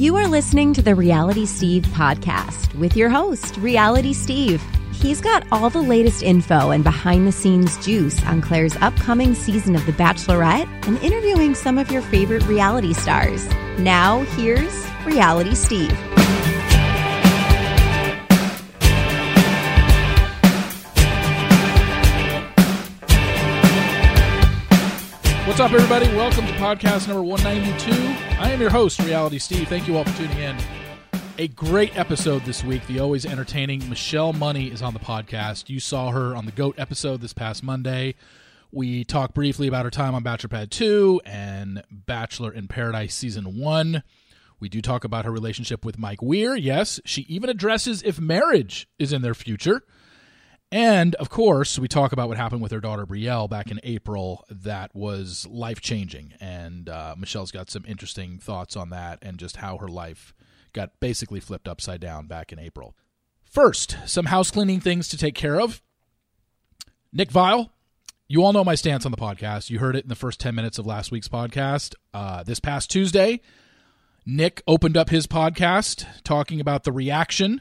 You 0.00 0.16
are 0.16 0.28
listening 0.28 0.72
to 0.72 0.80
the 0.80 0.94
Reality 0.94 1.44
Steve 1.44 1.82
podcast 1.88 2.74
with 2.74 2.96
your 2.96 3.10
host, 3.10 3.58
Reality 3.58 4.14
Steve. 4.14 4.62
He's 4.94 5.20
got 5.20 5.46
all 5.52 5.68
the 5.68 5.82
latest 5.82 6.22
info 6.22 6.70
and 6.70 6.82
behind 6.82 7.28
the 7.28 7.32
scenes 7.32 7.76
juice 7.84 8.24
on 8.24 8.40
Clare's 8.40 8.74
upcoming 8.76 9.34
season 9.34 9.76
of 9.76 9.84
The 9.84 9.92
Bachelorette 9.92 10.66
and 10.88 10.96
interviewing 11.02 11.54
some 11.54 11.76
of 11.76 11.90
your 11.90 12.00
favorite 12.00 12.46
reality 12.46 12.94
stars. 12.94 13.46
Now, 13.78 14.20
here's 14.36 14.72
Reality 15.04 15.54
Steve. 15.54 15.92
What's 25.60 25.74
up, 25.74 25.78
everybody? 25.78 26.06
Welcome 26.16 26.46
to 26.46 26.52
podcast 26.54 27.06
number 27.06 27.22
192. 27.22 27.92
I 28.40 28.50
am 28.50 28.62
your 28.62 28.70
host, 28.70 28.98
Reality 29.00 29.38
Steve. 29.38 29.68
Thank 29.68 29.86
you 29.86 29.98
all 29.98 30.04
for 30.04 30.16
tuning 30.16 30.38
in. 30.38 30.56
A 31.36 31.48
great 31.48 31.94
episode 31.98 32.46
this 32.46 32.64
week. 32.64 32.86
The 32.86 32.98
always 32.98 33.26
entertaining 33.26 33.86
Michelle 33.90 34.32
Money 34.32 34.68
is 34.68 34.80
on 34.80 34.94
the 34.94 34.98
podcast. 34.98 35.68
You 35.68 35.78
saw 35.78 36.12
her 36.12 36.34
on 36.34 36.46
the 36.46 36.50
GOAT 36.52 36.78
episode 36.78 37.20
this 37.20 37.34
past 37.34 37.62
Monday. 37.62 38.14
We 38.72 39.04
talked 39.04 39.34
briefly 39.34 39.68
about 39.68 39.84
her 39.84 39.90
time 39.90 40.14
on 40.14 40.22
Bachelor 40.22 40.48
Pad 40.48 40.70
2 40.70 41.20
and 41.26 41.82
Bachelor 41.90 42.54
in 42.54 42.66
Paradise 42.66 43.14
Season 43.14 43.58
1. 43.58 44.02
We 44.60 44.70
do 44.70 44.80
talk 44.80 45.04
about 45.04 45.26
her 45.26 45.30
relationship 45.30 45.84
with 45.84 45.98
Mike 45.98 46.22
Weir. 46.22 46.56
Yes, 46.56 47.00
she 47.04 47.26
even 47.28 47.50
addresses 47.50 48.02
if 48.02 48.18
marriage 48.18 48.88
is 48.98 49.12
in 49.12 49.20
their 49.20 49.34
future. 49.34 49.82
And 50.72 51.16
of 51.16 51.30
course, 51.30 51.78
we 51.78 51.88
talk 51.88 52.12
about 52.12 52.28
what 52.28 52.36
happened 52.36 52.62
with 52.62 52.70
her 52.70 52.80
daughter 52.80 53.04
Brielle 53.04 53.50
back 53.50 53.70
in 53.70 53.80
April. 53.82 54.44
That 54.48 54.94
was 54.94 55.46
life 55.50 55.80
changing, 55.80 56.34
and 56.40 56.88
uh, 56.88 57.16
Michelle's 57.18 57.50
got 57.50 57.70
some 57.70 57.84
interesting 57.86 58.38
thoughts 58.38 58.76
on 58.76 58.90
that 58.90 59.18
and 59.22 59.36
just 59.36 59.56
how 59.56 59.78
her 59.78 59.88
life 59.88 60.32
got 60.72 61.00
basically 61.00 61.40
flipped 61.40 61.66
upside 61.66 62.00
down 62.00 62.28
back 62.28 62.52
in 62.52 62.60
April. 62.60 62.94
First, 63.42 63.96
some 64.06 64.26
house 64.26 64.52
cleaning 64.52 64.78
things 64.78 65.08
to 65.08 65.18
take 65.18 65.34
care 65.34 65.60
of. 65.60 65.82
Nick 67.12 67.30
Viall, 67.30 67.70
you 68.28 68.44
all 68.44 68.52
know 68.52 68.62
my 68.62 68.76
stance 68.76 69.04
on 69.04 69.10
the 69.10 69.18
podcast. 69.18 69.70
You 69.70 69.80
heard 69.80 69.96
it 69.96 70.04
in 70.04 70.08
the 70.08 70.14
first 70.14 70.38
10 70.38 70.54
minutes 70.54 70.78
of 70.78 70.86
last 70.86 71.10
week's 71.10 71.26
podcast. 71.26 71.96
Uh, 72.14 72.44
this 72.44 72.60
past 72.60 72.88
Tuesday, 72.88 73.40
Nick 74.24 74.62
opened 74.68 74.96
up 74.96 75.10
his 75.10 75.26
podcast 75.26 76.06
talking 76.22 76.60
about 76.60 76.84
the 76.84 76.92
reaction 76.92 77.60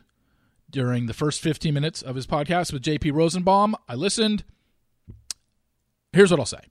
during 0.70 1.06
the 1.06 1.14
first 1.14 1.42
15 1.42 1.73
minutes 1.73 2.02
of 2.02 2.16
his 2.16 2.28
podcast 2.28 2.72
with 2.73 2.84
JP 2.84 3.14
Rosenbaum. 3.14 3.75
I 3.88 3.95
listened. 3.95 4.44
Here's 6.14 6.31
what 6.31 6.39
I'll 6.39 6.45
say 6.45 6.61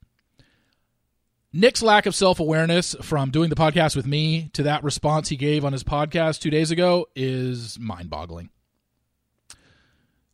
Nick's 1.51 1.81
lack 1.81 2.05
of 2.05 2.13
self 2.13 2.39
awareness 2.39 2.95
from 3.01 3.31
doing 3.31 3.49
the 3.49 3.55
podcast 3.55 3.95
with 3.95 4.05
me 4.05 4.49
to 4.53 4.63
that 4.63 4.83
response 4.83 5.29
he 5.29 5.35
gave 5.35 5.65
on 5.65 5.73
his 5.73 5.83
podcast 5.83 6.39
two 6.39 6.51
days 6.51 6.69
ago 6.69 7.07
is 7.15 7.79
mind 7.79 8.09
boggling. 8.09 8.49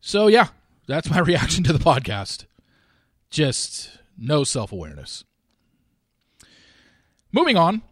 So, 0.00 0.26
yeah, 0.26 0.48
that's 0.86 1.10
my 1.10 1.18
reaction 1.20 1.64
to 1.64 1.72
the 1.72 1.78
podcast. 1.78 2.44
Just 3.30 3.98
no 4.18 4.44
self 4.44 4.72
awareness. 4.72 5.24
Moving 7.32 7.56
on, 7.56 7.82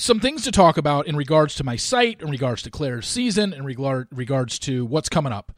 some 0.00 0.18
things 0.18 0.42
to 0.44 0.50
talk 0.50 0.78
about 0.78 1.06
in 1.06 1.14
regards 1.14 1.54
to 1.56 1.64
my 1.64 1.76
site, 1.76 2.22
in 2.22 2.30
regards 2.30 2.62
to 2.62 2.70
Clare's 2.70 3.06
season, 3.06 3.52
in 3.52 3.64
regard, 3.64 4.08
regards 4.10 4.58
to 4.60 4.86
what's 4.86 5.10
coming 5.10 5.32
up 5.32 5.52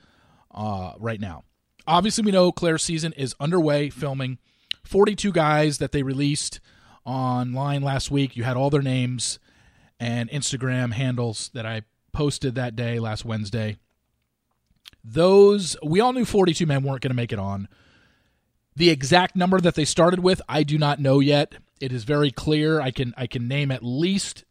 uh, 0.51 0.95
right 0.99 1.21
now. 1.21 1.45
Obviously, 1.87 2.25
we 2.25 2.33
know 2.33 2.51
Clare's 2.51 2.83
season 2.83 3.13
is 3.13 3.37
underway, 3.39 3.89
filming 3.89 4.39
42 4.83 5.31
guys 5.31 5.79
that 5.79 5.93
they 5.93 6.03
released 6.03 6.59
online 7.05 7.83
last 7.83 8.11
week. 8.11 8.37
You 8.37 8.43
had 8.43 8.57
all 8.57 8.69
their 8.69 8.83
names 8.83 9.39
and 10.01 10.29
Instagram 10.31 10.93
handles 10.93 11.51
that 11.55 11.65
I 11.65 11.83
posted 12.13 12.57
that 12.57 12.75
day, 12.75 12.99
last 12.99 13.25
Wednesday. 13.25 13.77
Those, 15.05 15.77
we 15.85 16.01
all 16.01 16.13
knew 16.13 16.25
42 16.25 16.67
men 16.67 16.83
weren't 16.83 17.01
going 17.01 17.11
to 17.11 17.15
make 17.15 17.33
it 17.33 17.39
on. 17.39 17.69
The 18.75 18.91
exact 18.91 19.37
number 19.37 19.61
that 19.61 19.77
they 19.77 19.85
started 19.85 20.19
with, 20.19 20.43
I 20.49 20.65
do 20.65 20.79
not 20.79 20.99
know 20.99 21.21
yet. 21.21 21.55
It 21.83 21.93
is 21.93 22.05
very 22.05 22.31
clear. 22.31 22.81
I 22.81 22.93
can 22.93 23.13
I 23.17 23.27
can 23.27 23.49
name 23.49 23.73
at 23.73 23.83
least 23.83 24.45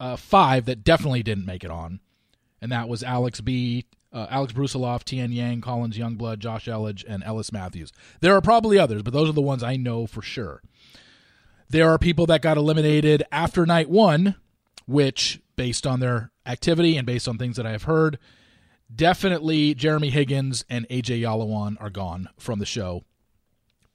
uh, 0.00 0.16
five 0.16 0.64
that 0.64 0.84
definitely 0.84 1.22
didn't 1.22 1.44
make 1.44 1.62
it 1.62 1.70
on, 1.70 2.00
and 2.62 2.72
that 2.72 2.88
was 2.88 3.02
Alex 3.02 3.42
B, 3.42 3.84
uh, 4.10 4.26
Alex 4.30 4.54
Broussaloff, 4.54 5.04
Tian 5.04 5.32
Yang, 5.32 5.60
Collins 5.60 5.98
Youngblood, 5.98 6.38
Josh 6.38 6.64
Elledge, 6.64 7.04
and 7.06 7.22
Ellis 7.24 7.52
Matthews. 7.52 7.92
There 8.20 8.34
are 8.34 8.40
probably 8.40 8.78
others, 8.78 9.02
but 9.02 9.12
those 9.12 9.28
are 9.28 9.34
the 9.34 9.42
ones 9.42 9.62
I 9.62 9.76
know 9.76 10.06
for 10.06 10.22
sure. 10.22 10.62
There 11.68 11.90
are 11.90 11.98
people 11.98 12.24
that 12.24 12.40
got 12.40 12.56
eliminated 12.56 13.22
after 13.30 13.66
night 13.66 13.90
one, 13.90 14.36
which, 14.86 15.42
based 15.56 15.86
on 15.86 16.00
their 16.00 16.30
activity 16.46 16.96
and 16.96 17.06
based 17.06 17.28
on 17.28 17.36
things 17.36 17.56
that 17.56 17.66
I 17.66 17.72
have 17.72 17.82
heard, 17.82 18.18
definitely 18.94 19.74
Jeremy 19.74 20.08
Higgins 20.08 20.64
and 20.70 20.88
AJ 20.88 21.20
Yalawan 21.20 21.76
are 21.80 21.90
gone 21.90 22.30
from 22.38 22.60
the 22.60 22.64
show. 22.64 23.04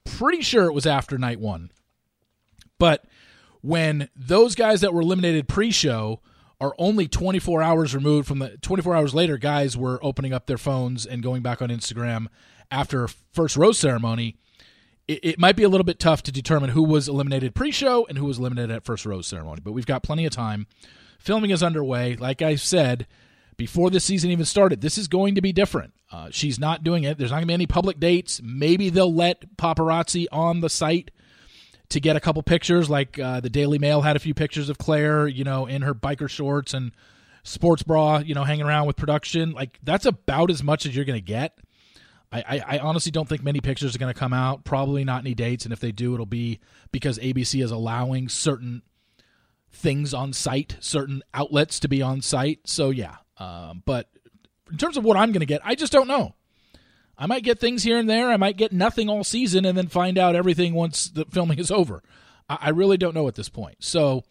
Pretty 0.05 0.43
sure 0.43 0.65
it 0.65 0.73
was 0.73 0.85
after 0.85 1.17
night 1.17 1.39
one. 1.39 1.71
But 2.81 3.05
when 3.61 4.09
those 4.15 4.55
guys 4.55 4.81
that 4.81 4.91
were 4.91 5.01
eliminated 5.01 5.47
pre-show 5.47 6.19
are 6.59 6.73
only 6.79 7.07
24 7.07 7.61
hours 7.61 7.93
removed 7.93 8.27
from 8.27 8.39
the 8.39 8.57
24 8.57 8.95
hours 8.95 9.13
later, 9.13 9.37
guys 9.37 9.77
were 9.77 9.99
opening 10.01 10.33
up 10.33 10.47
their 10.47 10.57
phones 10.57 11.05
and 11.05 11.21
going 11.21 11.43
back 11.43 11.61
on 11.61 11.69
Instagram 11.69 12.25
after 12.71 13.07
first 13.33 13.55
rose 13.55 13.77
ceremony. 13.77 14.35
It, 15.07 15.19
it 15.21 15.39
might 15.39 15.55
be 15.55 15.61
a 15.61 15.69
little 15.69 15.85
bit 15.85 15.99
tough 15.99 16.23
to 16.23 16.31
determine 16.31 16.71
who 16.71 16.81
was 16.81 17.07
eliminated 17.07 17.53
pre-show 17.53 18.07
and 18.07 18.17
who 18.17 18.25
was 18.25 18.39
eliminated 18.39 18.71
at 18.71 18.83
first 18.83 19.05
rose 19.05 19.27
ceremony, 19.27 19.61
but 19.63 19.73
we've 19.73 19.85
got 19.85 20.01
plenty 20.01 20.25
of 20.25 20.31
time. 20.31 20.65
Filming 21.19 21.51
is 21.51 21.61
underway. 21.61 22.15
Like 22.15 22.41
I 22.41 22.55
said 22.55 23.05
before 23.57 23.91
this 23.91 24.05
season 24.05 24.31
even 24.31 24.45
started, 24.45 24.81
this 24.81 24.97
is 24.97 25.07
going 25.07 25.35
to 25.35 25.41
be 25.41 25.53
different. 25.53 25.93
Uh, 26.11 26.29
she's 26.31 26.57
not 26.57 26.83
doing 26.83 27.03
it. 27.03 27.19
There's 27.19 27.29
not 27.29 27.37
going 27.37 27.43
to 27.43 27.47
be 27.49 27.53
any 27.53 27.67
public 27.67 27.99
dates. 27.99 28.41
Maybe 28.43 28.89
they'll 28.89 29.13
let 29.13 29.55
paparazzi 29.55 30.25
on 30.31 30.61
the 30.61 30.69
site 30.69 31.11
to 31.91 31.99
get 31.99 32.15
a 32.15 32.19
couple 32.19 32.41
pictures. 32.43 32.89
Like 32.89 33.19
uh, 33.19 33.39
the 33.39 33.49
Daily 33.49 33.77
Mail 33.77 34.01
had 34.01 34.15
a 34.15 34.19
few 34.19 34.33
pictures 34.33 34.69
of 34.69 34.77
Clare, 34.77 35.27
you 35.27 35.43
know, 35.43 35.65
in 35.65 35.81
her 35.83 35.93
biker 35.93 36.29
shorts 36.29 36.73
and 36.73 36.91
sports 37.43 37.83
bra, 37.83 38.19
you 38.19 38.33
know, 38.33 38.43
hanging 38.43 38.65
around 38.65 38.87
with 38.87 38.95
production. 38.95 39.51
Like 39.51 39.79
that's 39.83 40.05
about 40.05 40.51
as 40.51 40.63
much 40.63 40.85
as 40.85 40.95
you're 40.95 41.05
to 41.05 41.21
get. 41.21 41.59
I, 42.31 42.39
I, 42.39 42.75
I, 42.75 42.79
honestly 42.79 43.11
don't 43.11 43.27
think 43.27 43.43
many 43.43 43.59
pictures 43.59 43.93
are 43.93 43.99
going 43.99 44.13
to 44.13 44.17
come 44.17 44.31
out. 44.31 44.63
Probably 44.63 45.03
not 45.03 45.23
any 45.23 45.33
dates, 45.33 45.65
and 45.65 45.73
if 45.73 45.81
they 45.81 45.91
do, 45.91 46.13
it'll 46.13 46.25
be 46.25 46.61
because 46.93 47.19
ABC 47.19 47.61
is 47.61 47.71
allowing 47.71 48.29
certain 48.29 48.83
things 49.69 50.13
on 50.13 50.31
site, 50.31 50.77
certain 50.79 51.23
outlets 51.33 51.81
to 51.81 51.89
be 51.89 52.01
on 52.01 52.21
site. 52.21 52.59
So 52.65 52.89
yeah, 52.89 53.15
um, 53.37 53.83
but 53.85 54.07
in 54.71 54.77
terms 54.77 54.95
of 54.95 55.03
what 55.03 55.17
I'm 55.17 55.33
going 55.33 55.41
to 55.41 55.45
get, 55.45 55.59
I 55.65 55.75
just 55.75 55.91
don't 55.91 56.07
know. 56.07 56.35
I 57.21 57.27
might 57.27 57.43
get 57.43 57.59
things 57.59 57.83
here 57.83 57.99
and 57.99 58.09
there. 58.09 58.31
I 58.31 58.37
might 58.37 58.57
get 58.57 58.73
nothing 58.73 59.07
all 59.07 59.23
season 59.23 59.63
and 59.63 59.77
then 59.77 59.87
find 59.87 60.17
out 60.17 60.35
everything 60.35 60.73
once 60.73 61.05
the 61.07 61.23
filming 61.25 61.59
is 61.59 61.69
over. 61.69 62.01
I, 62.49 62.57
I 62.61 62.69
really 62.69 62.97
don't 62.97 63.13
know 63.13 63.27
at 63.27 63.35
this 63.35 63.47
point. 63.47 63.75
So 63.79 64.23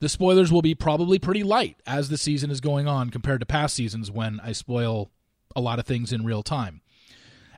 the 0.00 0.10
spoilers 0.10 0.52
will 0.52 0.60
be 0.60 0.74
probably 0.74 1.18
pretty 1.18 1.42
light 1.42 1.80
as 1.86 2.10
the 2.10 2.18
season 2.18 2.50
is 2.50 2.60
going 2.60 2.86
on 2.86 3.08
compared 3.08 3.40
to 3.40 3.46
past 3.46 3.74
seasons 3.74 4.10
when 4.10 4.40
I 4.40 4.52
spoil 4.52 5.10
a 5.56 5.60
lot 5.62 5.78
of 5.78 5.86
things 5.86 6.12
in 6.12 6.26
real 6.26 6.42
time. 6.42 6.82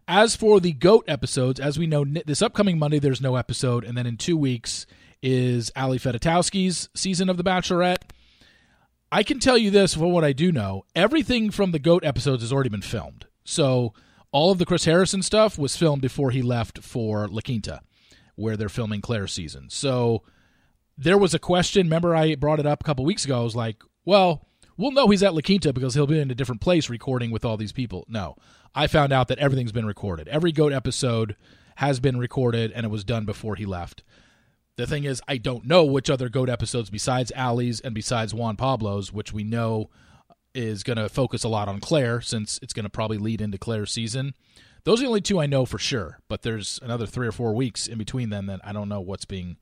As 0.06 0.36
for 0.36 0.60
the 0.60 0.72
GOAT 0.72 1.04
episodes, 1.08 1.58
as 1.58 1.76
we 1.76 1.88
know, 1.88 2.04
this 2.04 2.40
upcoming 2.40 2.78
Monday 2.78 3.00
there's 3.00 3.20
no 3.20 3.34
episode, 3.34 3.82
and 3.82 3.98
then 3.98 4.06
in 4.06 4.16
two 4.16 4.36
weeks 4.36 4.86
is 5.20 5.72
Ali 5.74 5.98
Fedotowsky's 5.98 6.88
season 6.94 7.28
of 7.28 7.38
The 7.38 7.44
Bachelorette. 7.44 8.02
I 9.10 9.24
can 9.24 9.40
tell 9.40 9.58
you 9.58 9.72
this 9.72 9.94
from 9.94 10.12
what 10.12 10.24
I 10.24 10.32
do 10.32 10.52
know: 10.52 10.84
everything 10.94 11.50
from 11.50 11.72
the 11.72 11.80
GOAT 11.80 12.04
episodes 12.04 12.42
has 12.44 12.52
already 12.52 12.70
been 12.70 12.82
filmed. 12.82 13.26
So 13.44 13.92
all 14.32 14.50
of 14.50 14.58
the 14.58 14.66
Chris 14.66 14.84
Harrison 14.84 15.22
stuff 15.22 15.58
was 15.58 15.76
filmed 15.76 16.02
before 16.02 16.30
he 16.30 16.42
left 16.42 16.78
for 16.82 17.28
La 17.28 17.40
Quinta, 17.40 17.80
where 18.34 18.56
they're 18.56 18.68
filming 18.68 19.00
Clare's 19.00 19.32
season. 19.32 19.70
So 19.70 20.22
there 20.96 21.18
was 21.18 21.34
a 21.34 21.38
question. 21.38 21.86
Remember, 21.86 22.14
I 22.14 22.34
brought 22.34 22.60
it 22.60 22.66
up 22.66 22.82
a 22.82 22.84
couple 22.84 23.04
weeks 23.04 23.24
ago. 23.24 23.40
I 23.40 23.44
was 23.44 23.56
like, 23.56 23.82
well, 24.04 24.46
we'll 24.76 24.92
know 24.92 25.08
he's 25.08 25.22
at 25.22 25.34
La 25.34 25.40
Quinta 25.40 25.72
because 25.72 25.94
he'll 25.94 26.06
be 26.06 26.18
in 26.18 26.30
a 26.30 26.34
different 26.34 26.60
place 26.60 26.90
recording 26.90 27.30
with 27.30 27.44
all 27.44 27.56
these 27.56 27.72
people. 27.72 28.04
No, 28.08 28.36
I 28.74 28.86
found 28.86 29.12
out 29.12 29.28
that 29.28 29.38
everything's 29.38 29.72
been 29.72 29.86
recorded. 29.86 30.28
Every 30.28 30.52
GOAT 30.52 30.72
episode 30.72 31.36
has 31.76 32.00
been 32.00 32.18
recorded, 32.18 32.72
and 32.72 32.84
it 32.84 32.90
was 32.90 33.04
done 33.04 33.24
before 33.24 33.54
he 33.56 33.64
left. 33.64 34.02
The 34.76 34.86
thing 34.86 35.04
is, 35.04 35.20
I 35.26 35.38
don't 35.38 35.64
know 35.64 35.84
which 35.84 36.10
other 36.10 36.28
GOAT 36.28 36.48
episodes 36.48 36.90
besides 36.90 37.32
Ali's 37.36 37.80
and 37.80 37.94
besides 37.94 38.34
Juan 38.34 38.56
Pablo's, 38.56 39.12
which 39.12 39.32
we 39.32 39.42
know 39.42 39.90
is 40.54 40.82
going 40.82 40.96
to 40.96 41.08
focus 41.08 41.44
a 41.44 41.48
lot 41.48 41.68
on 41.68 41.80
Clare 41.80 42.20
since 42.20 42.58
it's 42.62 42.72
going 42.72 42.84
to 42.84 42.90
probably 42.90 43.18
lead 43.18 43.40
into 43.40 43.58
Clare's 43.58 43.92
season. 43.92 44.34
Those 44.84 45.00
are 45.00 45.02
the 45.02 45.08
only 45.08 45.20
two 45.20 45.40
I 45.40 45.46
know 45.46 45.66
for 45.66 45.78
sure, 45.78 46.18
but 46.28 46.42
there's 46.42 46.78
another 46.82 47.06
three 47.06 47.26
or 47.26 47.32
four 47.32 47.54
weeks 47.54 47.86
in 47.86 47.98
between 47.98 48.30
them 48.30 48.46
that 48.46 48.60
I 48.64 48.72
don't 48.72 48.88
know 48.88 49.00
what's 49.00 49.24
being, 49.24 49.56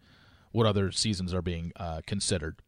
what 0.53 0.67
other 0.67 0.93
seasons 0.93 1.35
are 1.35 1.43
being 1.43 1.73
uh, 1.77 2.03
considered. 2.07 2.61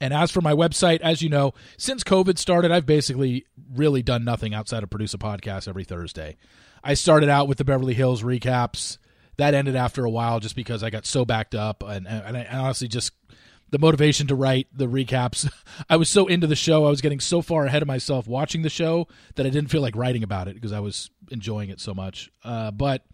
And 0.00 0.12
as 0.12 0.32
for 0.32 0.40
my 0.40 0.52
website, 0.52 1.00
as 1.00 1.22
you 1.22 1.28
know, 1.28 1.54
since 1.78 2.02
COVID 2.02 2.36
started, 2.36 2.72
I've 2.72 2.86
basically 2.86 3.46
really 3.72 4.02
done 4.02 4.24
nothing 4.24 4.52
outside 4.52 4.82
of 4.82 4.90
produce 4.90 5.14
a 5.14 5.18
podcast 5.18 5.68
every 5.68 5.84
Thursday. 5.84 6.36
I 6.82 6.94
started 6.94 7.28
out 7.28 7.46
with 7.46 7.58
the 7.58 7.64
Beverly 7.64 7.94
Hills 7.94 8.22
recaps. 8.22 8.98
That 9.36 9.54
ended 9.54 9.76
after 9.76 10.04
a 10.04 10.10
while 10.10 10.40
just 10.40 10.56
because 10.56 10.82
I 10.82 10.90
got 10.90 11.06
so 11.06 11.24
backed 11.24 11.54
up 11.54 11.84
and, 11.84 12.06
and 12.08 12.36
I 12.36 12.46
honestly 12.50 12.88
just 12.88 13.12
the 13.72 13.78
motivation 13.78 14.26
to 14.26 14.34
write 14.34 14.68
the 14.72 14.86
recaps. 14.86 15.50
I 15.90 15.96
was 15.96 16.08
so 16.08 16.26
into 16.26 16.46
the 16.46 16.54
show, 16.54 16.86
I 16.86 16.90
was 16.90 17.00
getting 17.00 17.20
so 17.20 17.40
far 17.40 17.64
ahead 17.64 17.82
of 17.82 17.88
myself 17.88 18.28
watching 18.28 18.62
the 18.62 18.70
show 18.70 19.08
that 19.34 19.46
I 19.46 19.48
didn't 19.48 19.70
feel 19.70 19.80
like 19.80 19.96
writing 19.96 20.22
about 20.22 20.46
it 20.46 20.54
because 20.54 20.72
I 20.72 20.80
was 20.80 21.10
enjoying 21.30 21.70
it 21.70 21.80
so 21.80 21.94
much. 21.94 22.30
Uh, 22.44 22.70
but 22.70 23.04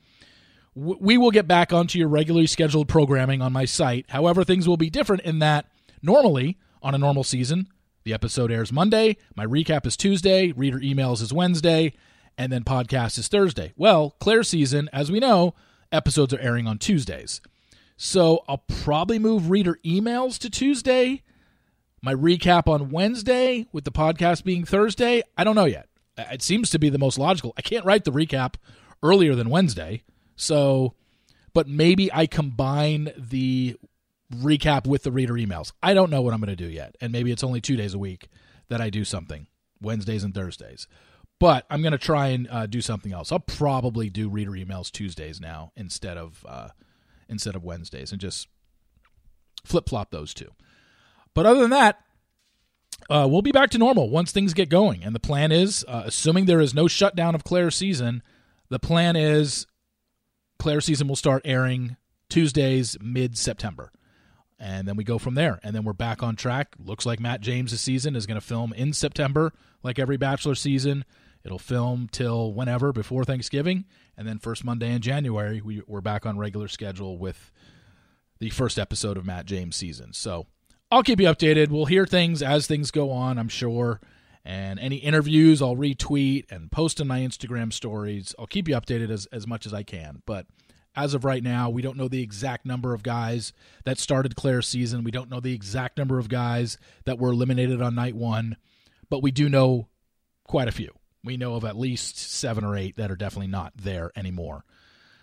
w- 0.76 0.98
we 1.00 1.16
will 1.16 1.30
get 1.30 1.46
back 1.46 1.72
onto 1.72 1.96
your 1.96 2.08
regularly 2.08 2.48
scheduled 2.48 2.88
programming 2.88 3.40
on 3.40 3.52
my 3.52 3.64
site. 3.64 4.06
However, 4.08 4.42
things 4.42 4.68
will 4.68 4.76
be 4.76 4.90
different 4.90 5.22
in 5.22 5.38
that 5.38 5.66
normally 6.02 6.58
on 6.82 6.92
a 6.92 6.98
normal 6.98 7.22
season, 7.22 7.68
the 8.02 8.12
episode 8.12 8.50
airs 8.50 8.72
Monday, 8.72 9.16
my 9.36 9.46
recap 9.46 9.86
is 9.86 9.96
Tuesday, 9.96 10.50
reader 10.52 10.80
emails 10.80 11.22
is 11.22 11.32
Wednesday, 11.32 11.92
and 12.36 12.50
then 12.50 12.64
podcast 12.64 13.16
is 13.16 13.28
Thursday. 13.28 13.72
Well, 13.76 14.16
Clare 14.18 14.42
season, 14.42 14.88
as 14.92 15.10
we 15.10 15.20
know, 15.20 15.54
episodes 15.92 16.34
are 16.34 16.40
airing 16.40 16.66
on 16.66 16.78
Tuesdays. 16.78 17.40
So 18.00 18.44
I'll 18.46 18.62
probably 18.84 19.18
move 19.18 19.50
reader 19.50 19.76
emails 19.84 20.38
to 20.38 20.48
Tuesday. 20.48 21.24
My 22.00 22.14
recap 22.14 22.68
on 22.68 22.90
Wednesday 22.90 23.66
with 23.72 23.82
the 23.82 23.90
podcast 23.90 24.44
being 24.44 24.64
Thursday. 24.64 25.20
I 25.36 25.42
don't 25.42 25.56
know 25.56 25.64
yet. 25.64 25.88
It 26.16 26.40
seems 26.40 26.70
to 26.70 26.78
be 26.78 26.90
the 26.90 26.98
most 26.98 27.18
logical. 27.18 27.52
I 27.58 27.62
can't 27.62 27.84
write 27.84 28.04
the 28.04 28.12
recap 28.12 28.54
earlier 29.02 29.34
than 29.34 29.50
Wednesday. 29.50 30.04
So, 30.36 30.94
but 31.52 31.66
maybe 31.66 32.08
I 32.12 32.26
combine 32.26 33.10
the 33.18 33.76
recap 34.32 34.86
with 34.86 35.02
the 35.02 35.10
reader 35.10 35.34
emails. 35.34 35.72
I 35.82 35.92
don't 35.92 36.10
know 36.10 36.22
what 36.22 36.32
I'm 36.32 36.40
going 36.40 36.56
to 36.56 36.56
do 36.56 36.70
yet. 36.70 36.94
And 37.00 37.10
maybe 37.10 37.32
it's 37.32 37.42
only 37.42 37.60
two 37.60 37.76
days 37.76 37.94
a 37.94 37.98
week 37.98 38.28
that 38.68 38.80
I 38.80 38.90
do 38.90 39.04
something 39.04 39.48
Wednesdays 39.82 40.22
and 40.22 40.32
Thursdays. 40.32 40.86
But 41.40 41.66
I'm 41.68 41.82
going 41.82 41.92
to 41.92 41.98
try 41.98 42.28
and 42.28 42.46
uh, 42.48 42.66
do 42.66 42.80
something 42.80 43.12
else. 43.12 43.32
I'll 43.32 43.40
probably 43.40 44.08
do 44.08 44.28
reader 44.28 44.52
emails 44.52 44.92
Tuesdays 44.92 45.40
now 45.40 45.72
instead 45.76 46.16
of 46.16 46.46
uh, 46.48 46.68
instead 47.28 47.54
of 47.54 47.64
Wednesdays 47.64 48.12
and 48.12 48.20
just 48.20 48.48
flip 49.64 49.88
flop 49.88 50.10
those 50.10 50.34
two. 50.34 50.50
But 51.34 51.46
other 51.46 51.60
than 51.60 51.70
that, 51.70 52.00
uh, 53.10 53.26
we'll 53.30 53.42
be 53.42 53.52
back 53.52 53.70
to 53.70 53.78
normal 53.78 54.10
once 54.10 54.32
things 54.32 54.54
get 54.54 54.68
going. 54.68 55.04
And 55.04 55.14
the 55.14 55.20
plan 55.20 55.52
is, 55.52 55.84
uh, 55.86 56.02
assuming 56.06 56.46
there 56.46 56.60
is 56.60 56.74
no 56.74 56.88
shutdown 56.88 57.34
of 57.34 57.44
Clare 57.44 57.70
season, 57.70 58.22
the 58.68 58.78
plan 58.78 59.16
is 59.16 59.66
Clare 60.58 60.80
season 60.80 61.08
will 61.08 61.16
start 61.16 61.42
airing 61.44 61.96
Tuesdays 62.28 62.96
mid 63.00 63.38
September. 63.38 63.92
And 64.58 64.88
then 64.88 64.96
we 64.96 65.04
go 65.04 65.18
from 65.18 65.34
there. 65.34 65.60
And 65.62 65.74
then 65.74 65.84
we're 65.84 65.92
back 65.92 66.22
on 66.22 66.34
track. 66.34 66.74
Looks 66.84 67.06
like 67.06 67.20
Matt 67.20 67.40
James' 67.40 67.80
season 67.80 68.16
is 68.16 68.26
going 68.26 68.40
to 68.40 68.44
film 68.44 68.72
in 68.72 68.92
September, 68.92 69.52
like 69.84 69.98
every 70.00 70.16
Bachelor 70.16 70.56
season. 70.56 71.04
It'll 71.44 71.58
film 71.58 72.08
till 72.10 72.52
whenever 72.52 72.92
before 72.92 73.24
Thanksgiving, 73.24 73.84
and 74.16 74.26
then 74.26 74.38
first 74.38 74.64
Monday 74.64 74.92
in 74.92 75.00
January 75.00 75.60
we, 75.60 75.82
we're 75.86 76.00
back 76.00 76.26
on 76.26 76.38
regular 76.38 76.68
schedule 76.68 77.18
with 77.18 77.50
the 78.38 78.50
first 78.50 78.78
episode 78.78 79.16
of 79.16 79.26
Matt 79.26 79.46
James 79.46 79.76
season. 79.76 80.12
So 80.12 80.46
I'll 80.90 81.02
keep 81.02 81.20
you 81.20 81.26
updated. 81.26 81.68
We'll 81.68 81.86
hear 81.86 82.06
things 82.06 82.42
as 82.42 82.66
things 82.66 82.90
go 82.90 83.10
on, 83.10 83.38
I'm 83.38 83.48
sure. 83.48 84.00
And 84.44 84.78
any 84.78 84.96
interviews 84.96 85.60
I'll 85.60 85.76
retweet 85.76 86.50
and 86.50 86.70
post 86.70 87.00
on 87.00 87.08
my 87.08 87.20
Instagram 87.20 87.72
stories. 87.72 88.34
I'll 88.38 88.46
keep 88.46 88.68
you 88.68 88.74
updated 88.74 89.10
as, 89.10 89.26
as 89.26 89.46
much 89.46 89.66
as 89.66 89.74
I 89.74 89.82
can. 89.82 90.22
But 90.24 90.46
as 90.96 91.14
of 91.14 91.24
right 91.24 91.42
now, 91.42 91.68
we 91.68 91.82
don't 91.82 91.96
know 91.96 92.08
the 92.08 92.22
exact 92.22 92.64
number 92.64 92.94
of 92.94 93.02
guys 93.02 93.52
that 93.84 93.98
started 93.98 94.36
Clare's 94.36 94.66
season. 94.66 95.04
We 95.04 95.10
don't 95.10 95.30
know 95.30 95.40
the 95.40 95.54
exact 95.54 95.98
number 95.98 96.18
of 96.18 96.28
guys 96.28 96.78
that 97.04 97.18
were 97.18 97.30
eliminated 97.30 97.82
on 97.82 97.94
night 97.94 98.16
one, 98.16 98.56
but 99.10 99.22
we 99.22 99.30
do 99.30 99.48
know 99.48 99.88
quite 100.44 100.68
a 100.68 100.72
few 100.72 100.97
we 101.24 101.36
know 101.36 101.54
of 101.54 101.64
at 101.64 101.78
least 101.78 102.18
seven 102.18 102.64
or 102.64 102.76
eight 102.76 102.96
that 102.96 103.10
are 103.10 103.16
definitely 103.16 103.48
not 103.48 103.72
there 103.76 104.10
anymore. 104.16 104.64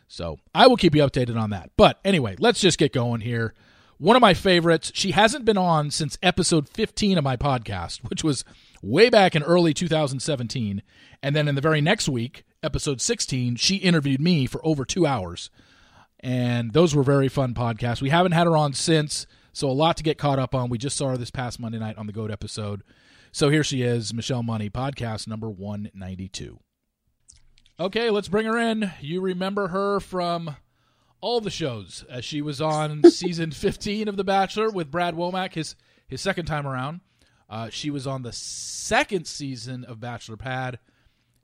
So 0.07 0.38
I 0.53 0.68
will 0.68 0.77
keep 0.77 0.95
you 0.95 1.01
updated 1.01 1.39
on 1.39 1.50
that. 1.51 1.71
But 1.77 2.00
anyway, 2.06 2.36
let's 2.39 2.59
just 2.59 2.77
get 2.77 2.94
going 2.94 3.21
here. 3.21 3.53
One 3.97 4.15
of 4.15 4.21
my 4.21 4.33
favorites, 4.33 4.92
she 4.94 5.12
hasn't 5.12 5.45
been 5.45 5.57
on 5.57 5.89
since 5.89 6.18
episode 6.21 6.68
15 6.68 7.18
of 7.18 7.24
my 7.24 7.38
podcast, 7.38 8.00
which 8.09 8.24
was 8.24 8.44
way 8.81 9.09
back 9.09 9.36
in 9.36 9.44
early 9.44 9.74
2017. 9.74 10.83
And 11.24 11.36
then 11.36 11.47
in 11.47 11.56
the 11.56 11.62
very 11.62 11.81
next 11.81 12.09
week, 12.09 12.44
episode 12.62 13.00
16, 13.00 13.56
she 13.56 13.77
interviewed 13.77 14.21
me 14.21 14.45
for 14.47 14.65
over 14.65 14.83
two 14.83 15.07
hours. 15.07 15.50
And 16.19 16.74
those 16.74 16.94
were 16.94 17.03
very 17.03 17.30
fun 17.30 17.53
podcasts. 17.53 18.01
We 18.01 18.09
haven't 18.09 18.33
had 18.33 18.47
her 18.47 18.57
on 18.57 18.74
since, 18.74 19.27
so 19.53 19.69
a 19.69 19.71
lot 19.71 19.95
to 19.97 20.03
get 20.03 20.18
caught 20.18 20.39
up 20.39 20.53
on. 20.53 20.69
We 20.69 20.77
just 20.77 20.97
saw 20.97 21.09
her 21.09 21.18
this 21.18 21.31
past 21.31 21.59
Monday 21.59 21.80
night 21.80 21.97
on 21.97 22.07
the 22.07 22.13
GOAT 22.13 22.31
episode. 22.31 22.83
So 23.35 23.49
here 23.49 23.65
she 23.65 23.81
is, 23.81 24.13
Michelle 24.13 24.43
Money, 24.43 24.69
podcast 24.69 25.27
number 25.27 25.49
192. 25.49 26.57
Okay, 27.77 28.09
let's 28.09 28.29
bring 28.29 28.45
her 28.45 28.57
in. 28.57 28.93
You 29.01 29.19
remember 29.19 29.67
her 29.67 29.99
from 29.99 30.55
all 31.19 31.41
the 31.41 31.49
shows 31.49 32.05
as 32.09 32.23
she 32.23 32.41
was 32.41 32.61
on 32.61 33.03
season 33.11 33.51
15 33.51 34.07
of 34.07 34.15
The 34.15 34.23
Bachelor 34.23 34.69
with 34.69 34.89
Brad 34.89 35.15
Womack, 35.15 35.53
his 35.53 35.75
his 36.07 36.21
second 36.21 36.45
time 36.45 36.65
around. 36.65 37.01
Uh, 37.49 37.67
she 37.69 37.91
was 37.91 38.07
on 38.07 38.21
the 38.21 38.31
second 38.31 39.27
season 39.27 39.83
of 39.83 39.99
Bachelor 39.99 40.37
Pad 40.37 40.79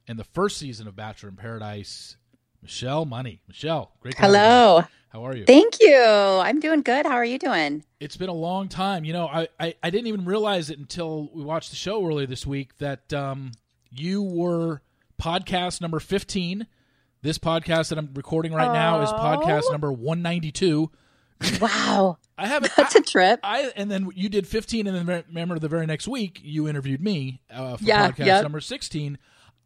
and 0.08 0.18
the 0.18 0.24
first 0.24 0.58
season 0.58 0.88
of 0.88 0.96
Bachelor 0.96 1.28
in 1.28 1.36
Paradise. 1.36 2.16
Michelle 2.62 3.06
Money. 3.06 3.42
Michelle, 3.48 3.92
great. 4.02 4.16
Hello. 4.18 4.84
How 5.10 5.26
are 5.26 5.36
you? 5.36 5.46
Thank 5.46 5.82
you. 5.82 5.98
I'm 6.02 6.60
doing 6.60 6.82
good. 6.82 7.06
How 7.06 7.16
are 7.16 7.26
you 7.26 7.38
doing? 7.38 7.84
It's 8.00 8.16
been 8.16 8.30
a 8.30 8.34
long 8.34 8.70
time. 8.70 9.04
You 9.04 9.14
know, 9.14 9.28
I, 9.28 9.48
I, 9.60 9.76
I 9.84 9.90
didn't 9.90 10.08
even 10.08 10.24
realize 10.26 10.70
it 10.70 10.80
until 10.80 11.30
we 11.34 11.44
watched 11.44 11.70
the 11.70 11.76
show 11.76 12.06
earlier 12.06 12.28
this 12.28 12.46
week 12.48 12.78
that 12.78 13.12
um, 13.12 13.52
you 13.90 14.24
were 14.24 14.82
podcast 15.22 15.82
number 15.82 16.00
15. 16.00 16.66
This 17.24 17.38
podcast 17.38 17.90
that 17.90 17.98
I'm 17.98 18.10
recording 18.14 18.54
right 18.54 18.72
now 18.72 19.02
is 19.02 19.10
podcast 19.10 19.70
number 19.72 19.92
192. 19.92 20.90
Wow. 21.60 22.18
I 22.38 22.48
have 22.48 22.64
That's 22.76 22.96
I, 22.96 23.00
a 23.00 23.04
trip. 23.04 23.40
I 23.44 23.72
and 23.76 23.92
then 23.92 24.10
you 24.16 24.30
did 24.30 24.48
15 24.48 24.88
and 24.88 24.96
then 25.08 25.24
remember 25.28 25.60
the 25.60 25.68
very 25.68 25.86
next 25.86 26.08
week 26.08 26.40
you 26.42 26.68
interviewed 26.68 27.02
me 27.02 27.42
uh, 27.52 27.78
for 27.78 27.84
Yeah, 27.84 28.12
podcast 28.12 28.26
yep. 28.26 28.44
number 28.44 28.62
16. 28.62 29.18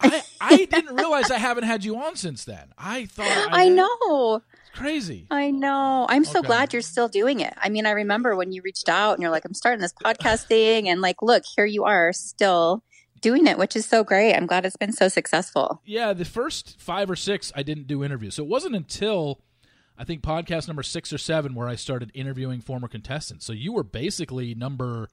I 0.02 0.22
I 0.42 0.66
didn't 0.66 0.96
realize 0.96 1.32
I 1.32 1.38
haven't 1.38 1.64
had 1.66 1.84
you 1.84 1.98
on 1.98 2.16
since 2.16 2.44
then. 2.46 2.74
I 2.78 3.06
thought 3.06 3.28
I, 3.28 3.66
I 3.66 3.70
know. 3.70 4.42
It's 4.62 4.78
crazy. 4.78 5.28
I 5.32 5.52
know. 5.52 6.06
I'm 6.10 6.24
so 6.26 6.40
Okay. 6.40 6.48
glad 6.48 6.74
you're 6.74 6.82
still 6.82 7.08
doing 7.08 7.40
it. 7.40 7.54
I 7.58 7.70
mean, 7.70 7.86
I 7.86 7.92
remember 7.92 8.36
when 8.36 8.52
you 8.52 8.62
reached 8.62 8.90
out 8.90 9.14
and 9.14 9.22
you're 9.22 9.32
like, 9.32 9.46
I'm 9.46 9.54
starting 9.54 9.82
this 9.82 9.94
podcast 9.94 10.44
thing. 10.48 10.90
And 10.90 11.02
like, 11.02 11.22
look, 11.22 11.44
here 11.56 11.66
you 11.66 11.84
are 11.86 12.12
still 12.14 12.84
doing 13.22 13.48
it, 13.48 13.58
which 13.58 13.76
is 13.76 13.86
so 13.86 14.04
great. 14.04 14.34
I'm 14.36 14.46
glad 14.46 14.66
it's 14.66 14.76
been 14.78 14.92
so 14.92 15.08
successful. 15.08 15.82
Yeah, 15.86 16.14
the 16.14 16.26
first 16.26 16.80
five 16.80 17.10
or 17.10 17.16
six 17.16 17.52
I 17.56 17.64
didn't 17.64 17.88
do 17.88 18.04
interviews. 18.04 18.36
So 18.36 18.44
it 18.44 18.50
wasn't 18.50 18.76
until 18.76 19.40
I 19.98 20.04
think 20.04 20.22
podcast 20.22 20.68
number 20.68 20.84
six 20.84 21.14
or 21.14 21.18
seven 21.18 21.56
where 21.56 21.70
I 21.70 21.76
started 21.76 22.12
interviewing 22.14 22.60
former 22.60 22.88
contestants. 22.90 23.46
So 23.46 23.54
you 23.54 23.72
were 23.72 23.84
basically 23.84 24.54
number, 24.54 25.08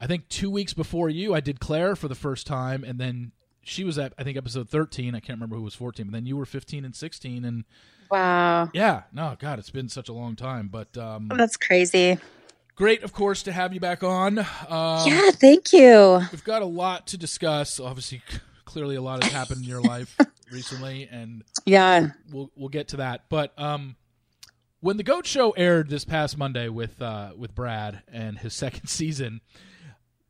I 0.00 0.06
think 0.06 0.28
two 0.28 0.48
weeks 0.48 0.72
before 0.74 1.10
you, 1.10 1.34
I 1.34 1.40
did 1.40 1.58
Clare 1.58 1.96
for 1.96 2.06
the 2.06 2.14
first 2.14 2.46
time, 2.46 2.84
and 2.84 3.00
then 3.00 3.32
she 3.66 3.84
was 3.84 3.98
at 3.98 4.12
I 4.18 4.22
think 4.24 4.36
episode 4.36 4.68
thirteen. 4.68 5.14
I 5.14 5.20
can't 5.20 5.36
remember 5.38 5.56
who 5.56 5.62
was 5.62 5.74
fourteen, 5.74 6.06
but 6.06 6.12
then 6.12 6.26
you 6.26 6.36
were 6.36 6.46
fifteen 6.46 6.84
and 6.84 6.94
sixteen, 6.94 7.44
and 7.44 7.64
Wow. 8.10 8.70
yeah, 8.72 9.02
no, 9.12 9.34
God, 9.38 9.58
it's 9.58 9.70
been 9.70 9.88
such 9.88 10.08
a 10.08 10.12
long 10.12 10.36
time. 10.36 10.68
But 10.68 10.96
um, 10.96 11.28
That's 11.34 11.56
crazy. 11.56 12.18
great, 12.76 13.02
of 13.02 13.12
course, 13.12 13.42
to 13.44 13.52
have 13.52 13.74
you 13.74 13.80
back 13.80 14.04
on. 14.04 14.38
Um, 14.38 14.46
yeah. 15.08 15.30
Thank 15.32 15.72
you. 15.72 16.20
We've 16.30 16.44
got 16.44 16.62
a 16.62 16.66
lot 16.66 17.08
to 17.08 17.18
discuss. 17.18 17.80
Obviously, 17.80 18.22
clearly, 18.64 18.94
a 18.94 19.02
lot 19.02 19.24
has 19.24 19.32
happened 19.32 19.62
in 19.64 19.68
your 19.68 19.80
life 19.94 20.16
recently, 20.52 21.08
and 21.10 21.42
Yeah. 21.64 22.10
we'll 22.30 22.50
we'll 22.54 22.68
get 22.68 22.88
to 22.88 22.98
that. 22.98 23.24
But 23.28 23.52
um, 23.58 23.96
when 24.78 24.96
the 24.98 25.02
Goat 25.02 25.26
Show 25.26 25.50
aired 25.50 25.88
this 25.90 26.04
past 26.04 26.38
Monday 26.38 26.68
with 26.68 27.02
uh, 27.02 27.32
with 27.36 27.56
Brad 27.56 28.02
and 28.12 28.38
his 28.38 28.54
second 28.64 28.86
season, 28.86 29.40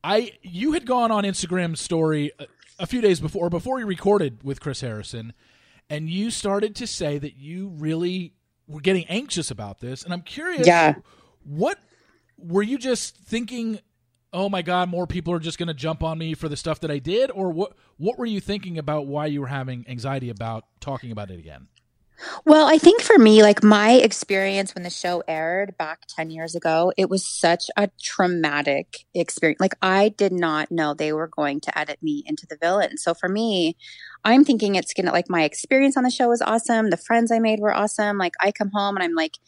I 0.02 0.32
you 0.42 0.72
had 0.72 0.86
gone 0.86 1.10
on 1.10 1.24
Instagram 1.24 1.76
story 1.76 2.32
a, 2.78 2.86
few 2.86 3.00
days 3.00 3.20
before 3.20 3.48
before 3.50 3.78
you 3.80 3.86
recorded 3.86 4.42
with 4.42 4.60
Chris 4.60 4.80
Harrison, 4.80 5.32
and 5.90 6.08
you 6.10 6.30
started 6.30 6.74
to 6.76 6.86
say 6.86 7.18
that 7.18 7.36
you 7.36 7.68
really 7.68 8.32
were 8.66 8.80
getting 8.80 9.04
anxious 9.06 9.50
about 9.50 9.80
this, 9.80 10.02
and 10.02 10.12
I'm 10.12 10.22
curious, 10.22 10.66
Yeah. 10.66 10.94
what 11.44 11.78
were 12.36 12.62
you 12.62 12.78
just 12.78 13.16
thinking? 13.16 13.80
Oh 14.32 14.48
my 14.48 14.60
God! 14.62 14.88
More 14.90 15.06
people 15.06 15.32
are 15.32 15.38
just 15.38 15.56
going 15.58 15.68
to 15.68 15.74
jump 15.74 16.02
on 16.02 16.18
me 16.18 16.34
for 16.34 16.48
the 16.48 16.56
stuff 16.56 16.80
that 16.80 16.90
I 16.90 16.98
did, 16.98 17.30
or 17.30 17.50
what? 17.50 17.72
What 17.96 18.18
were 18.18 18.26
you 18.26 18.40
thinking 18.40 18.76
about? 18.76 19.06
Why 19.06 19.26
you 19.26 19.40
were 19.40 19.46
having 19.46 19.84
anxiety 19.88 20.28
about 20.28 20.64
talking 20.80 21.10
about 21.12 21.30
it 21.30 21.38
again? 21.38 21.68
Well, 22.44 22.66
I 22.66 22.78
think 22.78 23.02
for 23.02 23.18
me, 23.18 23.42
like 23.42 23.62
my 23.62 23.92
experience 23.92 24.74
when 24.74 24.84
the 24.84 24.90
show 24.90 25.22
aired 25.28 25.76
back 25.76 26.06
10 26.08 26.30
years 26.30 26.54
ago, 26.54 26.92
it 26.96 27.10
was 27.10 27.26
such 27.26 27.66
a 27.76 27.90
traumatic 28.02 29.06
experience. 29.14 29.60
Like, 29.60 29.74
I 29.82 30.10
did 30.10 30.32
not 30.32 30.70
know 30.70 30.94
they 30.94 31.12
were 31.12 31.28
going 31.28 31.60
to 31.60 31.78
edit 31.78 31.98
me 32.02 32.22
into 32.26 32.46
the 32.46 32.56
villain. 32.56 32.96
So 32.98 33.12
for 33.14 33.28
me, 33.28 33.76
I'm 34.24 34.44
thinking 34.44 34.74
it's 34.74 34.94
to, 34.94 35.02
like, 35.12 35.28
my 35.28 35.44
experience 35.44 35.96
on 35.96 36.04
the 36.04 36.10
show 36.10 36.28
was 36.28 36.42
awesome. 36.42 36.90
The 36.90 36.96
friends 36.96 37.30
I 37.30 37.38
made 37.38 37.60
were 37.60 37.74
awesome. 37.74 38.18
Like, 38.18 38.34
I 38.40 38.50
come 38.50 38.70
home 38.72 38.96
and 38.96 39.04
I'm 39.04 39.14
like 39.14 39.38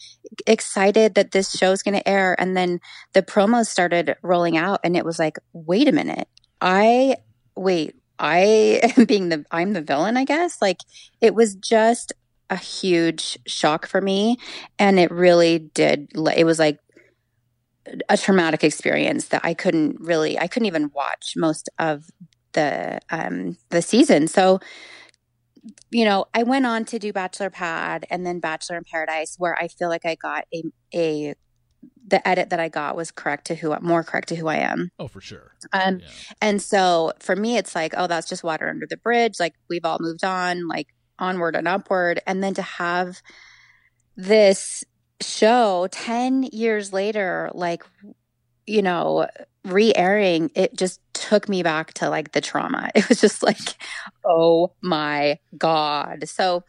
excited 0.46 1.14
that 1.14 1.32
this 1.32 1.56
show's 1.56 1.82
to 1.82 2.08
air. 2.08 2.36
And 2.38 2.56
then 2.56 2.80
the 3.12 3.22
promos 3.22 3.66
started 3.66 4.16
rolling 4.22 4.56
out, 4.56 4.80
and 4.84 4.96
it 4.96 5.04
was 5.04 5.18
like, 5.18 5.38
wait 5.52 5.88
a 5.88 5.92
minute. 5.92 6.28
I, 6.60 7.16
wait, 7.56 7.94
I 8.18 8.80
am 8.96 9.04
being 9.04 9.28
the, 9.30 9.44
I'm 9.50 9.72
the 9.72 9.82
villain, 9.82 10.16
I 10.16 10.24
guess. 10.24 10.60
Like, 10.60 10.80
it 11.20 11.34
was 11.34 11.54
just 11.54 12.12
a 12.50 12.56
huge 12.56 13.38
shock 13.46 13.86
for 13.86 14.00
me 14.00 14.36
and 14.78 14.98
it 14.98 15.10
really 15.10 15.58
did 15.58 16.10
it 16.34 16.44
was 16.44 16.58
like 16.58 16.78
a 18.08 18.16
traumatic 18.16 18.64
experience 18.64 19.26
that 19.28 19.44
I 19.44 19.54
couldn't 19.54 20.00
really 20.00 20.38
I 20.38 20.46
couldn't 20.46 20.66
even 20.66 20.90
watch 20.94 21.34
most 21.36 21.68
of 21.78 22.10
the 22.52 23.00
um 23.10 23.56
the 23.70 23.82
season. 23.82 24.28
So 24.28 24.60
you 25.90 26.04
know, 26.04 26.26
I 26.34 26.44
went 26.44 26.66
on 26.66 26.84
to 26.86 26.98
do 26.98 27.12
Bachelor 27.12 27.50
Pad 27.50 28.06
and 28.10 28.24
then 28.24 28.40
Bachelor 28.40 28.76
in 28.76 28.84
Paradise 28.84 29.36
where 29.38 29.58
I 29.58 29.68
feel 29.68 29.88
like 29.88 30.04
I 30.04 30.14
got 30.14 30.44
a 30.54 30.62
a 30.94 31.34
the 32.06 32.26
edit 32.26 32.50
that 32.50 32.58
I 32.58 32.68
got 32.68 32.96
was 32.96 33.10
correct 33.10 33.46
to 33.46 33.54
who 33.54 33.76
more 33.80 34.02
correct 34.02 34.28
to 34.28 34.36
who 34.36 34.48
I 34.48 34.56
am. 34.56 34.90
Oh, 34.98 35.08
for 35.08 35.20
sure. 35.20 35.52
Um, 35.72 35.98
yeah. 35.98 36.08
and 36.40 36.62
so 36.62 37.12
for 37.20 37.36
me, 37.36 37.58
it's 37.58 37.74
like, 37.74 37.92
oh, 37.96 38.06
that's 38.06 38.28
just 38.28 38.42
water 38.42 38.68
under 38.68 38.86
the 38.88 38.96
bridge. 38.96 39.34
Like 39.38 39.54
we've 39.68 39.84
all 39.84 39.98
moved 40.00 40.24
on, 40.24 40.66
like 40.66 40.88
onward 41.18 41.56
and 41.56 41.68
upward. 41.68 42.20
And 42.26 42.42
then 42.42 42.54
to 42.54 42.62
have 42.62 43.22
this 44.16 44.84
show 45.20 45.88
10 45.90 46.44
years 46.44 46.92
later, 46.92 47.50
like, 47.54 47.84
you 48.66 48.82
know, 48.82 49.26
re 49.64 49.92
airing, 49.94 50.50
it 50.54 50.76
just 50.76 51.00
took 51.14 51.48
me 51.48 51.62
back 51.62 51.94
to 51.94 52.08
like 52.08 52.32
the 52.32 52.40
trauma. 52.40 52.90
It 52.94 53.08
was 53.08 53.20
just 53.20 53.42
like, 53.42 53.58
oh 54.24 54.72
my 54.82 55.38
God. 55.56 56.28
So, 56.28 56.64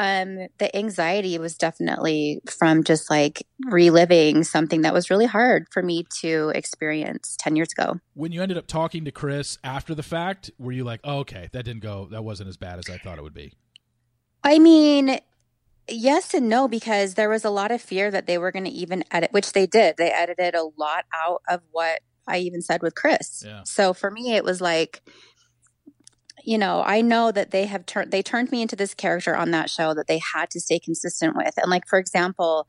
um, 0.00 0.46
the 0.56 0.74
anxiety 0.74 1.36
was 1.36 1.58
definitely 1.58 2.40
from 2.48 2.84
just 2.84 3.10
like 3.10 3.46
reliving 3.68 4.44
something 4.44 4.80
that 4.80 4.94
was 4.94 5.10
really 5.10 5.26
hard 5.26 5.66
for 5.70 5.82
me 5.82 6.06
to 6.22 6.50
experience 6.54 7.36
10 7.38 7.54
years 7.54 7.68
ago. 7.72 8.00
When 8.14 8.32
you 8.32 8.40
ended 8.40 8.56
up 8.56 8.66
talking 8.66 9.04
to 9.04 9.12
Chris 9.12 9.58
after 9.62 9.94
the 9.94 10.02
fact, 10.02 10.50
were 10.58 10.72
you 10.72 10.84
like, 10.84 11.00
oh, 11.04 11.18
okay, 11.18 11.50
that 11.52 11.66
didn't 11.66 11.82
go, 11.82 12.08
that 12.12 12.24
wasn't 12.24 12.48
as 12.48 12.56
bad 12.56 12.78
as 12.78 12.88
I 12.88 12.96
thought 12.96 13.18
it 13.18 13.22
would 13.22 13.34
be? 13.34 13.52
I 14.42 14.58
mean, 14.58 15.18
yes 15.88 16.34
and 16.34 16.48
no, 16.48 16.68
because 16.68 17.14
there 17.14 17.28
was 17.28 17.44
a 17.44 17.50
lot 17.50 17.70
of 17.70 17.80
fear 17.80 18.10
that 18.10 18.26
they 18.26 18.38
were 18.38 18.52
going 18.52 18.64
to 18.64 18.70
even 18.70 19.04
edit, 19.10 19.32
which 19.32 19.52
they 19.52 19.66
did. 19.66 19.96
They 19.96 20.10
edited 20.10 20.54
a 20.54 20.64
lot 20.76 21.04
out 21.14 21.42
of 21.48 21.60
what 21.70 22.00
I 22.26 22.38
even 22.38 22.62
said 22.62 22.82
with 22.82 22.94
Chris. 22.94 23.42
Yeah. 23.46 23.62
So 23.64 23.92
for 23.92 24.10
me, 24.10 24.34
it 24.34 24.44
was 24.44 24.60
like, 24.60 25.02
you 26.44 26.58
know, 26.58 26.82
I 26.84 27.02
know 27.02 27.30
that 27.32 27.50
they 27.50 27.66
have 27.66 27.84
turned 27.86 28.10
they 28.12 28.22
turned 28.22 28.50
me 28.50 28.62
into 28.62 28.76
this 28.76 28.94
character 28.94 29.36
on 29.36 29.50
that 29.50 29.68
show 29.68 29.94
that 29.94 30.06
they 30.06 30.20
had 30.34 30.50
to 30.50 30.60
stay 30.60 30.78
consistent 30.78 31.36
with. 31.36 31.54
And 31.58 31.70
like 31.70 31.86
for 31.86 31.98
example, 31.98 32.66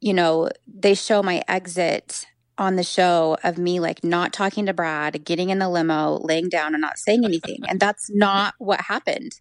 you 0.00 0.14
know, 0.14 0.50
they 0.66 0.94
show 0.94 1.22
my 1.22 1.42
exit 1.48 2.26
on 2.58 2.76
the 2.76 2.84
show 2.84 3.38
of 3.42 3.58
me 3.58 3.80
like 3.80 4.04
not 4.04 4.32
talking 4.32 4.66
to 4.66 4.74
Brad, 4.74 5.24
getting 5.24 5.50
in 5.50 5.58
the 5.58 5.68
limo, 5.68 6.18
laying 6.22 6.48
down 6.48 6.74
and 6.74 6.80
not 6.80 6.98
saying 6.98 7.24
anything. 7.24 7.60
and 7.68 7.80
that's 7.80 8.10
not 8.12 8.54
what 8.58 8.80
happened. 8.82 9.32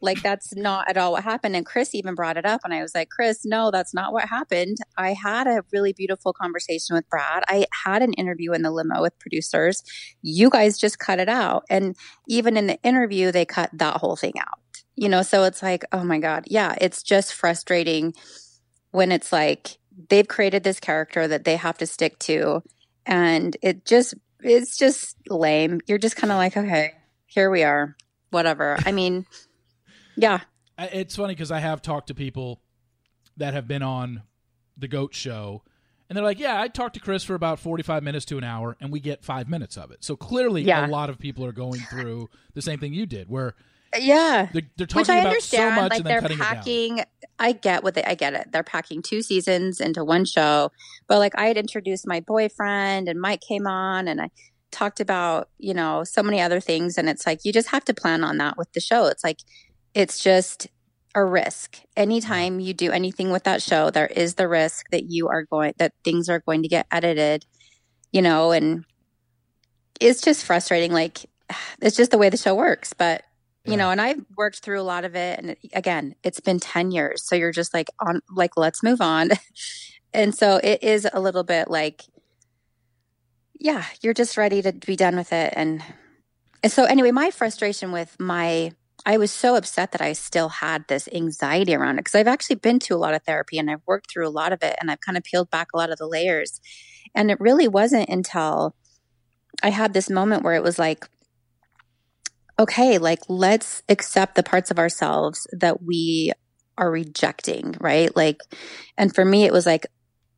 Like 0.00 0.22
that's 0.22 0.54
not 0.54 0.88
at 0.88 0.96
all 0.96 1.12
what 1.12 1.24
happened. 1.24 1.56
And 1.56 1.66
Chris 1.66 1.94
even 1.94 2.14
brought 2.14 2.36
it 2.36 2.46
up 2.46 2.62
and 2.64 2.72
I 2.72 2.82
was 2.82 2.94
like, 2.94 3.10
Chris, 3.10 3.44
no, 3.44 3.70
that's 3.70 3.94
not 3.94 4.12
what 4.12 4.28
happened. 4.28 4.78
I 4.96 5.12
had 5.12 5.46
a 5.46 5.64
really 5.72 5.92
beautiful 5.92 6.32
conversation 6.32 6.94
with 6.96 7.08
Brad. 7.08 7.44
I 7.48 7.66
had 7.84 8.02
an 8.02 8.12
interview 8.14 8.52
in 8.52 8.62
the 8.62 8.70
limo 8.70 9.02
with 9.02 9.18
producers. 9.18 9.82
You 10.22 10.50
guys 10.50 10.78
just 10.78 10.98
cut 10.98 11.20
it 11.20 11.28
out. 11.28 11.64
And 11.68 11.96
even 12.28 12.56
in 12.56 12.66
the 12.66 12.80
interview, 12.82 13.32
they 13.32 13.44
cut 13.44 13.70
that 13.74 13.98
whole 13.98 14.16
thing 14.16 14.34
out. 14.38 14.58
You 14.94 15.08
know, 15.08 15.22
so 15.22 15.44
it's 15.44 15.62
like, 15.62 15.84
oh 15.92 16.04
my 16.04 16.18
God. 16.18 16.44
Yeah, 16.46 16.74
it's 16.80 17.02
just 17.02 17.34
frustrating 17.34 18.14
when 18.90 19.10
it's 19.10 19.32
like 19.32 19.78
they've 20.08 20.28
created 20.28 20.64
this 20.64 20.80
character 20.80 21.26
that 21.28 21.44
they 21.44 21.56
have 21.56 21.78
to 21.78 21.86
stick 21.86 22.18
to. 22.20 22.62
And 23.06 23.56
it 23.62 23.84
just, 23.84 24.14
it's 24.40 24.76
just 24.76 25.16
lame. 25.28 25.80
You're 25.86 25.98
just 25.98 26.16
kind 26.16 26.30
of 26.30 26.36
like, 26.36 26.56
okay, 26.56 26.92
here 27.26 27.50
we 27.50 27.62
are. 27.62 27.96
Whatever. 28.30 28.78
I 28.84 28.92
mean, 28.92 29.26
yeah. 30.16 30.40
It's 30.78 31.16
funny 31.16 31.34
because 31.34 31.50
I 31.50 31.60
have 31.60 31.82
talked 31.82 32.08
to 32.08 32.14
people 32.14 32.60
that 33.36 33.54
have 33.54 33.68
been 33.68 33.82
on 33.82 34.22
the 34.76 34.88
GOAT 34.88 35.14
show, 35.14 35.62
and 36.08 36.16
they're 36.16 36.24
like, 36.24 36.38
"Yeah, 36.38 36.60
I 36.60 36.68
talked 36.68 36.94
to 36.94 37.00
Chris 37.00 37.24
for 37.24 37.34
about 37.34 37.60
forty-five 37.60 38.02
minutes 38.02 38.24
to 38.26 38.38
an 38.38 38.44
hour, 38.44 38.76
and 38.80 38.90
we 38.90 39.00
get 39.00 39.24
five 39.24 39.48
minutes 39.48 39.76
of 39.76 39.90
it." 39.90 40.02
So 40.04 40.16
clearly, 40.16 40.62
yeah. 40.62 40.86
a 40.86 40.88
lot 40.88 41.10
of 41.10 41.18
people 41.18 41.44
are 41.44 41.52
going 41.52 41.80
through 41.80 42.30
the 42.54 42.62
same 42.62 42.78
thing 42.78 42.94
you 42.94 43.06
did, 43.06 43.28
where 43.28 43.54
yeah, 43.98 44.48
they're, 44.52 44.62
they're 44.76 44.86
talking 44.86 45.00
Which 45.02 45.08
I 45.10 45.18
about 45.18 45.28
understand. 45.28 45.74
so 45.74 45.82
much, 45.82 45.90
like 45.90 46.04
they're 46.04 46.38
packing. 46.38 47.04
I 47.38 47.52
get 47.52 47.82
what 47.82 47.94
they. 47.94 48.04
I 48.04 48.14
get 48.14 48.34
it. 48.34 48.52
They're 48.52 48.62
packing 48.62 49.02
two 49.02 49.22
seasons 49.22 49.80
into 49.80 50.04
one 50.04 50.24
show, 50.24 50.72
but 51.06 51.18
like 51.18 51.36
I 51.36 51.46
had 51.46 51.56
introduced 51.56 52.06
my 52.06 52.20
boyfriend, 52.20 53.08
and 53.08 53.20
Mike 53.20 53.40
came 53.40 53.66
on, 53.66 54.08
and 54.08 54.20
I 54.20 54.30
talked 54.70 55.00
about 55.00 55.50
you 55.58 55.74
know 55.74 56.04
so 56.04 56.22
many 56.22 56.40
other 56.40 56.60
things, 56.60 56.96
and 56.96 57.08
it's 57.08 57.26
like 57.26 57.44
you 57.44 57.52
just 57.52 57.68
have 57.68 57.84
to 57.86 57.94
plan 57.94 58.24
on 58.24 58.38
that 58.38 58.56
with 58.56 58.72
the 58.72 58.80
show. 58.80 59.06
It's 59.06 59.24
like 59.24 59.40
it's 59.94 60.22
just 60.22 60.68
a 61.14 61.24
risk. 61.24 61.78
Anytime 61.96 62.60
you 62.60 62.72
do 62.72 62.90
anything 62.90 63.30
with 63.30 63.44
that 63.44 63.62
show, 63.62 63.90
there 63.90 64.06
is 64.06 64.34
the 64.34 64.48
risk 64.48 64.88
that 64.90 65.04
you 65.04 65.28
are 65.28 65.44
going, 65.44 65.74
that 65.78 65.92
things 66.04 66.28
are 66.28 66.40
going 66.40 66.62
to 66.62 66.68
get 66.68 66.86
edited, 66.90 67.44
you 68.12 68.22
know, 68.22 68.52
and 68.52 68.84
it's 70.00 70.22
just 70.22 70.44
frustrating. 70.44 70.92
Like, 70.92 71.26
it's 71.80 71.96
just 71.96 72.10
the 72.10 72.18
way 72.18 72.30
the 72.30 72.36
show 72.36 72.54
works. 72.54 72.92
But, 72.92 73.22
you 73.64 73.72
yeah. 73.72 73.78
know, 73.78 73.90
and 73.90 74.00
I've 74.00 74.24
worked 74.36 74.60
through 74.60 74.80
a 74.80 74.82
lot 74.82 75.04
of 75.04 75.14
it. 75.14 75.38
And 75.38 75.56
again, 75.72 76.14
it's 76.22 76.40
been 76.40 76.58
10 76.58 76.90
years. 76.90 77.22
So 77.22 77.36
you're 77.36 77.52
just 77.52 77.74
like, 77.74 77.88
on, 78.00 78.20
like, 78.34 78.56
let's 78.56 78.82
move 78.82 79.00
on. 79.00 79.30
and 80.14 80.34
so 80.34 80.60
it 80.62 80.82
is 80.82 81.06
a 81.12 81.20
little 81.20 81.44
bit 81.44 81.70
like, 81.70 82.02
yeah, 83.60 83.84
you're 84.00 84.14
just 84.14 84.36
ready 84.36 84.60
to 84.62 84.72
be 84.72 84.96
done 84.96 85.14
with 85.14 85.32
it. 85.32 85.52
And, 85.54 85.84
and 86.64 86.72
so, 86.72 86.84
anyway, 86.84 87.12
my 87.12 87.30
frustration 87.30 87.92
with 87.92 88.16
my 88.18 88.72
I 89.04 89.16
was 89.16 89.30
so 89.30 89.56
upset 89.56 89.92
that 89.92 90.00
I 90.00 90.12
still 90.12 90.48
had 90.48 90.86
this 90.86 91.08
anxiety 91.12 91.74
around 91.74 91.98
it 91.98 92.04
because 92.04 92.14
I've 92.14 92.28
actually 92.28 92.56
been 92.56 92.78
to 92.80 92.94
a 92.94 92.98
lot 92.98 93.14
of 93.14 93.22
therapy 93.22 93.58
and 93.58 93.70
I've 93.70 93.82
worked 93.86 94.10
through 94.10 94.28
a 94.28 94.30
lot 94.30 94.52
of 94.52 94.62
it 94.62 94.76
and 94.80 94.90
I've 94.90 95.00
kind 95.00 95.18
of 95.18 95.24
peeled 95.24 95.50
back 95.50 95.68
a 95.72 95.76
lot 95.76 95.90
of 95.90 95.98
the 95.98 96.06
layers. 96.06 96.60
And 97.14 97.30
it 97.30 97.40
really 97.40 97.68
wasn't 97.68 98.08
until 98.08 98.76
I 99.62 99.70
had 99.70 99.92
this 99.92 100.08
moment 100.08 100.44
where 100.44 100.54
it 100.54 100.62
was 100.62 100.78
like, 100.78 101.08
okay, 102.58 102.98
like 102.98 103.20
let's 103.28 103.82
accept 103.88 104.36
the 104.36 104.42
parts 104.42 104.70
of 104.70 104.78
ourselves 104.78 105.46
that 105.52 105.82
we 105.82 106.32
are 106.78 106.90
rejecting, 106.90 107.74
right? 107.80 108.14
Like, 108.16 108.38
and 108.96 109.14
for 109.14 109.24
me, 109.24 109.44
it 109.44 109.52
was 109.52 109.66
like, 109.66 109.86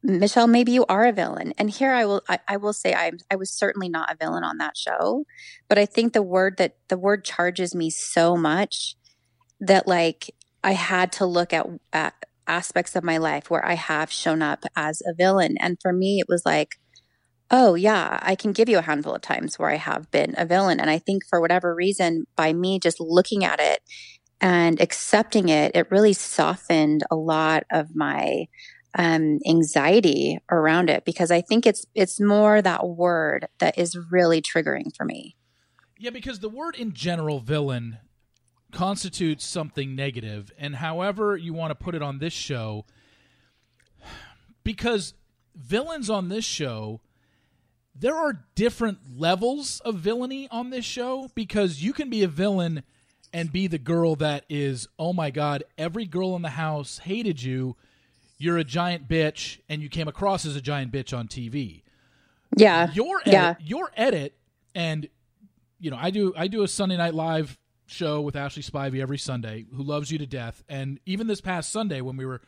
Michelle, 0.06 0.46
maybe 0.46 0.70
you 0.70 0.84
are 0.86 1.06
a 1.06 1.12
villain. 1.12 1.54
And 1.56 1.70
here 1.70 1.90
I 1.90 2.04
will 2.04 2.22
I, 2.28 2.38
I, 2.46 2.56
will 2.58 2.74
say 2.74 2.92
I 2.92 3.12
I 3.30 3.36
was 3.36 3.50
certainly 3.50 3.88
not 3.88 4.12
a 4.12 4.16
villain 4.16 4.44
on 4.44 4.58
that 4.58 4.76
show. 4.76 5.24
But 5.66 5.78
I 5.78 5.86
think 5.86 6.12
the 6.12 6.22
word 6.22 6.58
that 6.58 6.76
the 6.88 6.98
word 6.98 7.24
charges 7.24 7.74
me 7.74 7.88
so 7.88 8.36
much 8.36 8.96
that 9.60 9.88
like 9.88 10.34
I 10.62 10.72
had 10.72 11.10
to 11.12 11.26
look 11.26 11.54
at 11.54 11.66
at 11.94 12.14
aspects 12.46 12.94
of 12.94 13.02
my 13.02 13.16
life 13.16 13.48
where 13.48 13.64
I 13.64 13.74
have 13.74 14.12
shown 14.12 14.42
up 14.42 14.66
as 14.76 15.00
a 15.06 15.14
villain. 15.14 15.56
And 15.58 15.78
for 15.80 15.92
me 15.92 16.20
it 16.20 16.26
was 16.28 16.44
like, 16.44 16.78
oh 17.50 17.74
yeah, 17.74 18.18
I 18.20 18.34
can 18.34 18.52
give 18.52 18.68
you 18.68 18.76
a 18.76 18.82
handful 18.82 19.14
of 19.14 19.22
times 19.22 19.58
where 19.58 19.70
I 19.70 19.76
have 19.76 20.10
been 20.10 20.34
a 20.36 20.44
villain. 20.44 20.80
And 20.80 20.90
I 20.90 20.98
think 20.98 21.24
for 21.24 21.40
whatever 21.40 21.74
reason, 21.74 22.26
by 22.36 22.52
me 22.52 22.78
just 22.78 23.00
looking 23.00 23.42
at 23.42 23.58
it 23.58 23.80
and 24.38 24.82
accepting 24.82 25.48
it, 25.48 25.74
it 25.74 25.90
really 25.90 26.12
softened 26.12 27.04
a 27.10 27.16
lot 27.16 27.64
of 27.72 27.96
my 27.96 28.48
um, 28.96 29.40
anxiety 29.46 30.38
around 30.50 30.88
it 30.88 31.04
because 31.04 31.30
I 31.30 31.40
think 31.40 31.66
it's 31.66 31.86
it's 31.94 32.20
more 32.20 32.62
that 32.62 32.86
word 32.86 33.48
that 33.58 33.76
is 33.76 33.96
really 34.10 34.40
triggering 34.40 34.94
for 34.96 35.04
me. 35.04 35.36
Yeah, 35.98 36.10
because 36.10 36.40
the 36.40 36.48
word 36.48 36.76
in 36.76 36.92
general, 36.92 37.40
villain, 37.40 37.98
constitutes 38.72 39.44
something 39.44 39.94
negative, 39.94 40.52
and 40.58 40.76
however 40.76 41.36
you 41.36 41.52
want 41.54 41.70
to 41.70 41.74
put 41.74 41.94
it 41.94 42.02
on 42.02 42.18
this 42.18 42.32
show, 42.32 42.84
because 44.62 45.14
villains 45.54 46.10
on 46.10 46.28
this 46.28 46.44
show, 46.44 47.00
there 47.94 48.16
are 48.16 48.44
different 48.54 48.98
levels 49.16 49.80
of 49.80 49.96
villainy 49.96 50.48
on 50.50 50.70
this 50.70 50.84
show 50.84 51.30
because 51.34 51.82
you 51.82 51.92
can 51.92 52.10
be 52.10 52.22
a 52.22 52.28
villain 52.28 52.82
and 53.32 53.52
be 53.52 53.66
the 53.66 53.78
girl 53.78 54.14
that 54.16 54.44
is, 54.48 54.86
oh 54.98 55.12
my 55.12 55.30
god, 55.30 55.64
every 55.76 56.04
girl 56.04 56.36
in 56.36 56.42
the 56.42 56.50
house 56.50 56.98
hated 56.98 57.42
you 57.42 57.76
you're 58.38 58.58
a 58.58 58.64
giant 58.64 59.08
bitch 59.08 59.60
and 59.68 59.82
you 59.82 59.88
came 59.88 60.08
across 60.08 60.44
as 60.44 60.56
a 60.56 60.60
giant 60.60 60.92
bitch 60.92 61.16
on 61.16 61.28
TV. 61.28 61.82
Yeah. 62.56 62.90
Your 62.92 63.20
edit, 63.20 63.32
yeah. 63.32 63.54
your 63.60 63.90
edit 63.96 64.34
and 64.74 65.08
you 65.78 65.90
know, 65.90 65.98
I 66.00 66.10
do 66.10 66.32
I 66.36 66.48
do 66.48 66.62
a 66.62 66.68
Sunday 66.68 66.96
night 66.96 67.14
live 67.14 67.58
show 67.86 68.20
with 68.20 68.36
Ashley 68.36 68.62
Spivey 68.62 69.00
every 69.00 69.18
Sunday 69.18 69.66
who 69.74 69.82
loves 69.82 70.10
you 70.10 70.18
to 70.18 70.26
death 70.26 70.62
and 70.68 70.98
even 71.04 71.26
this 71.26 71.40
past 71.40 71.70
Sunday 71.70 72.00
when 72.00 72.16
we 72.16 72.24
were 72.24 72.40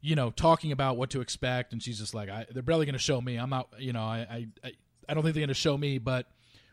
you 0.00 0.16
know 0.16 0.30
talking 0.30 0.72
about 0.72 0.96
what 0.96 1.10
to 1.10 1.20
expect 1.20 1.72
and 1.72 1.80
she's 1.80 1.98
just 1.98 2.14
like 2.14 2.28
I, 2.28 2.46
they're 2.50 2.62
barely 2.62 2.86
going 2.86 2.94
to 2.94 2.98
show 2.98 3.20
me. 3.20 3.36
I'm 3.36 3.50
not, 3.50 3.68
you 3.78 3.92
know, 3.92 4.02
I 4.02 4.48
I 4.64 4.72
I 5.08 5.14
don't 5.14 5.22
think 5.22 5.34
they're 5.34 5.42
going 5.42 5.48
to 5.48 5.54
show 5.54 5.76
me, 5.76 5.98
but 5.98 6.26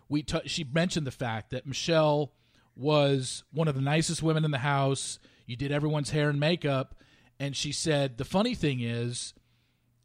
we 0.08 0.24
t- 0.24 0.48
she 0.48 0.64
mentioned 0.64 1.06
the 1.06 1.12
fact 1.12 1.52
that 1.52 1.66
Michelle 1.66 2.32
was 2.76 3.44
one 3.52 3.68
of 3.68 3.76
the 3.76 3.82
nicest 3.82 4.24
women 4.24 4.46
in 4.46 4.52
the 4.52 4.60
house. 4.60 5.20
You 5.46 5.56
did 5.56 5.72
everyone's 5.72 6.12
hair 6.12 6.30
and 6.30 6.40
makeup 6.40 6.96
and 7.40 7.56
she 7.56 7.72
said 7.72 8.18
the 8.18 8.26
funny 8.26 8.56
thing 8.56 8.82
is 8.82 9.34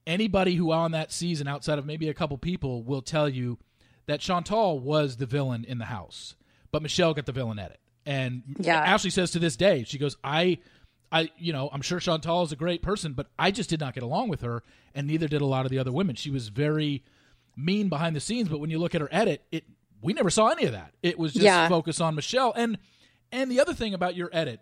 anybody 0.06 0.54
who 0.56 0.70
on 0.72 0.92
that 0.92 1.12
season 1.12 1.48
outside 1.48 1.78
of 1.78 1.86
maybe 1.86 2.08
a 2.08 2.14
couple 2.14 2.36
people 2.38 2.82
will 2.82 3.02
tell 3.02 3.28
you 3.28 3.58
that 4.06 4.20
Chantal 4.20 4.78
was 4.78 5.16
the 5.16 5.26
villain 5.26 5.64
in 5.64 5.78
the 5.78 5.86
house, 5.86 6.36
but 6.70 6.82
Michelle 6.82 7.14
got 7.14 7.26
the 7.26 7.32
villain 7.32 7.58
edit. 7.58 7.80
And 8.06 8.42
yeah. 8.58 8.78
Ashley 8.80 9.08
says 9.10 9.30
to 9.30 9.38
this 9.38 9.56
day, 9.56 9.84
she 9.84 9.98
goes, 9.98 10.16
"I." 10.22 10.58
I, 11.12 11.30
you 11.38 11.52
know, 11.52 11.70
I'm 11.72 11.82
sure 11.82 12.00
Chantal 12.00 12.42
is 12.42 12.50
a 12.50 12.56
great 12.56 12.82
person, 12.82 13.12
but 13.12 13.28
I 13.38 13.52
just 13.52 13.70
did 13.70 13.78
not 13.78 13.94
get 13.94 14.02
along 14.02 14.30
with 14.30 14.40
her, 14.40 14.64
and 14.96 15.06
neither 15.06 15.28
did 15.28 15.42
a 15.42 15.46
lot 15.46 15.64
of 15.64 15.70
the 15.70 15.78
other 15.78 15.92
women. 15.92 16.16
She 16.16 16.28
was 16.30 16.48
very 16.48 17.04
mean 17.56 17.88
behind 17.88 18.16
the 18.16 18.20
scenes, 18.20 18.48
but 18.48 18.58
when 18.58 18.68
you 18.68 18.80
look 18.80 18.96
at 18.96 19.00
her 19.00 19.08
edit, 19.12 19.44
it 19.52 19.62
we 20.02 20.12
never 20.12 20.28
saw 20.28 20.48
any 20.48 20.64
of 20.64 20.72
that. 20.72 20.92
It 21.04 21.16
was 21.16 21.32
just 21.32 21.44
Yeah. 21.44 21.68
focus 21.68 22.00
on 22.00 22.16
Michelle. 22.16 22.52
And 22.56 22.78
and 23.30 23.48
the 23.48 23.60
other 23.60 23.74
thing 23.74 23.94
about 23.94 24.16
your 24.16 24.28
edit, 24.32 24.58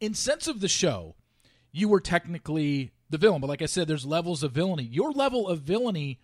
in 0.00 0.14
sense 0.14 0.48
of 0.48 0.60
the 0.60 0.68
show, 0.68 1.14
you 1.74 1.88
were 1.88 2.00
technically 2.00 2.92
the 3.10 3.18
villain, 3.18 3.40
but 3.40 3.48
like 3.48 3.60
I 3.62 3.66
said, 3.66 3.88
there's 3.88 4.06
levels 4.06 4.42
of 4.42 4.52
villainy. 4.52 4.84
Your 4.84 5.10
level 5.10 5.48
of 5.48 5.60
villainy, 5.60 6.20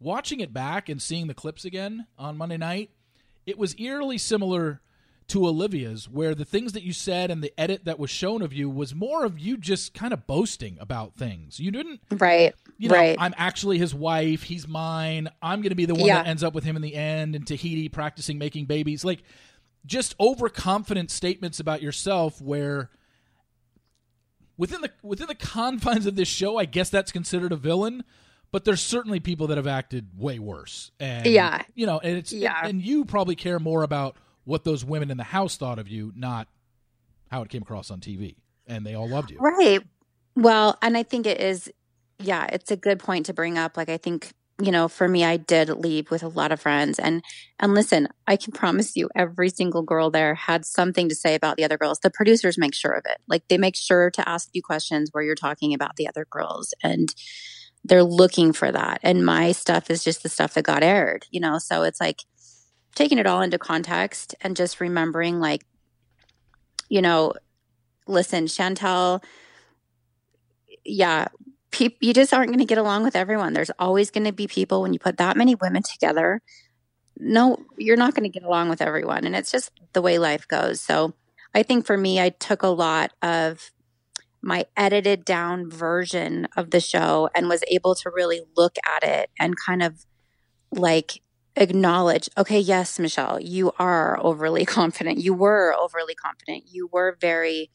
watching 0.00 0.40
it 0.40 0.52
back 0.52 0.88
and 0.88 1.00
seeing 1.00 1.26
the 1.26 1.34
clips 1.34 1.64
again 1.64 2.06
on 2.18 2.38
Monday 2.38 2.56
night, 2.56 2.90
it 3.46 3.58
was 3.58 3.78
eerily 3.78 4.16
similar 4.18 4.80
to 5.28 5.46
Olivia's, 5.46 6.08
where 6.08 6.34
the 6.34 6.44
things 6.44 6.72
that 6.72 6.82
you 6.82 6.92
said 6.92 7.30
and 7.30 7.42
the 7.42 7.52
edit 7.58 7.84
that 7.84 7.98
was 7.98 8.10
shown 8.10 8.42
of 8.42 8.52
you 8.52 8.68
was 8.68 8.94
more 8.94 9.24
of 9.24 9.38
you 9.38 9.56
just 9.56 9.94
kind 9.94 10.12
of 10.12 10.26
boasting 10.26 10.76
about 10.80 11.14
things. 11.16 11.60
You 11.60 11.70
didn't 11.70 12.00
Right. 12.10 12.54
you 12.78 12.88
know, 12.88 12.94
right. 12.94 13.16
I'm 13.18 13.34
actually 13.38 13.78
his 13.78 13.94
wife. 13.94 14.42
He's 14.42 14.66
mine. 14.68 15.28
I'm 15.42 15.60
going 15.60 15.70
to 15.70 15.76
be 15.76 15.86
the 15.86 15.94
one 15.94 16.06
Yeah. 16.06 16.22
that 16.22 16.26
ends 16.28 16.42
up 16.42 16.54
with 16.54 16.64
him 16.64 16.76
in 16.76 16.82
the 16.82 16.94
end. 16.94 17.34
And 17.36 17.46
Tahiti 17.46 17.88
practicing 17.88 18.36
making 18.38 18.66
babies. 18.66 19.02
Like, 19.04 19.22
just 19.86 20.14
overconfident 20.20 21.10
statements 21.10 21.58
about 21.60 21.80
yourself 21.82 22.40
where 22.42 22.90
within 24.56 24.80
the 24.80 24.90
within 25.02 25.26
the 25.26 25.34
confines 25.34 26.06
of 26.06 26.16
this 26.16 26.28
show, 26.28 26.58
I 26.58 26.64
guess 26.64 26.90
that's 26.90 27.12
considered 27.12 27.52
a 27.52 27.56
villain. 27.56 28.04
But 28.52 28.64
there's 28.64 28.80
certainly 28.82 29.18
people 29.18 29.48
that 29.48 29.56
have 29.56 29.66
acted 29.66 30.10
way 30.16 30.38
worse. 30.38 30.92
And 31.00 31.26
Yeah. 31.26 31.62
you 31.74 31.86
know, 31.86 31.98
and 31.98 32.16
it's 32.16 32.32
Yeah. 32.32 32.60
and 32.64 32.80
you 32.80 33.04
probably 33.04 33.34
care 33.34 33.58
more 33.58 33.82
about 33.82 34.16
what 34.44 34.62
those 34.62 34.84
women 34.84 35.10
in 35.10 35.16
the 35.16 35.24
house 35.24 35.56
thought 35.56 35.78
of 35.80 35.88
you, 35.88 36.12
not 36.14 36.46
how 37.32 37.42
it 37.42 37.48
came 37.48 37.62
across 37.62 37.90
on 37.90 37.98
TV. 38.00 38.36
And 38.66 38.86
they 38.86 38.94
all 38.94 39.08
loved 39.08 39.30
you. 39.32 39.38
Right. 39.38 39.80
Well, 40.36 40.78
and 40.82 40.96
I 40.96 41.02
think 41.02 41.26
it 41.26 41.40
is, 41.40 41.70
yeah, 42.20 42.46
it's 42.52 42.70
a 42.70 42.76
good 42.76 42.98
point 43.00 43.26
to 43.26 43.32
bring 43.34 43.58
up. 43.58 43.76
Like, 43.76 43.88
I 43.88 43.96
think, 43.96 44.32
you 44.62 44.70
know, 44.70 44.88
for 44.88 45.08
me, 45.08 45.24
I 45.24 45.36
did 45.36 45.68
leave 45.68 46.10
with 46.10 46.22
a 46.22 46.28
lot 46.28 46.52
of 46.52 46.60
friends. 46.60 46.98
And, 46.98 47.22
and 47.58 47.74
listen, 47.74 48.08
I 48.26 48.36
can 48.36 48.52
promise 48.52 48.96
you, 48.96 49.08
every 49.14 49.50
single 49.50 49.82
girl 49.82 50.10
there 50.10 50.34
had 50.34 50.64
something 50.64 51.08
to 51.08 51.14
say 51.14 51.34
about 51.34 51.56
the 51.56 51.64
other 51.64 51.76
girls. 51.76 51.98
The 51.98 52.10
producers 52.10 52.56
make 52.56 52.74
sure 52.74 52.92
of 52.92 53.04
it. 53.06 53.18
Like, 53.26 53.48
they 53.48 53.58
make 53.58 53.74
sure 53.76 54.10
to 54.12 54.28
ask 54.28 54.48
you 54.52 54.62
questions 54.62 55.10
where 55.12 55.24
you're 55.24 55.34
talking 55.34 55.74
about 55.74 55.96
the 55.96 56.08
other 56.08 56.26
girls. 56.30 56.72
And, 56.82 57.14
they're 57.84 58.02
looking 58.02 58.52
for 58.52 58.72
that. 58.72 58.98
And 59.02 59.24
my 59.24 59.52
stuff 59.52 59.90
is 59.90 60.02
just 60.02 60.22
the 60.22 60.28
stuff 60.28 60.54
that 60.54 60.64
got 60.64 60.82
aired, 60.82 61.26
you 61.30 61.38
know? 61.38 61.58
So 61.58 61.82
it's 61.82 62.00
like 62.00 62.22
taking 62.94 63.18
it 63.18 63.26
all 63.26 63.42
into 63.42 63.58
context 63.58 64.34
and 64.40 64.56
just 64.56 64.80
remembering, 64.80 65.38
like, 65.38 65.64
you 66.88 67.02
know, 67.02 67.34
listen, 68.06 68.46
Chantel, 68.46 69.22
yeah, 70.84 71.28
you 71.80 72.14
just 72.14 72.32
aren't 72.32 72.48
going 72.48 72.58
to 72.58 72.64
get 72.64 72.78
along 72.78 73.04
with 73.04 73.16
everyone. 73.16 73.52
There's 73.52 73.70
always 73.78 74.10
going 74.10 74.24
to 74.24 74.32
be 74.32 74.46
people 74.46 74.82
when 74.82 74.92
you 74.92 74.98
put 74.98 75.18
that 75.18 75.36
many 75.36 75.54
women 75.54 75.82
together. 75.82 76.42
No, 77.16 77.58
you're 77.78 77.96
not 77.96 78.14
going 78.14 78.30
to 78.30 78.38
get 78.38 78.46
along 78.46 78.68
with 78.68 78.82
everyone. 78.82 79.24
And 79.24 79.36
it's 79.36 79.50
just 79.50 79.70
the 79.92 80.02
way 80.02 80.18
life 80.18 80.48
goes. 80.48 80.80
So 80.80 81.14
I 81.54 81.62
think 81.62 81.86
for 81.86 81.96
me, 81.96 82.20
I 82.20 82.30
took 82.30 82.62
a 82.62 82.68
lot 82.68 83.12
of 83.22 83.70
my 84.44 84.66
edited 84.76 85.24
down 85.24 85.70
version 85.70 86.46
of 86.56 86.70
the 86.70 86.80
show 86.80 87.30
and 87.34 87.48
was 87.48 87.64
able 87.68 87.94
to 87.94 88.10
really 88.10 88.42
look 88.56 88.76
at 88.84 89.02
it 89.02 89.30
and 89.38 89.54
kind 89.56 89.82
of 89.82 90.04
like 90.70 91.22
acknowledge 91.56 92.28
okay 92.36 92.58
yes 92.58 92.98
michelle 92.98 93.40
you 93.40 93.72
are 93.78 94.18
overly 94.20 94.64
confident 94.66 95.18
you 95.18 95.32
were 95.32 95.74
overly 95.80 96.14
confident 96.14 96.64
you 96.70 96.88
were 96.92 97.16
very 97.20 97.70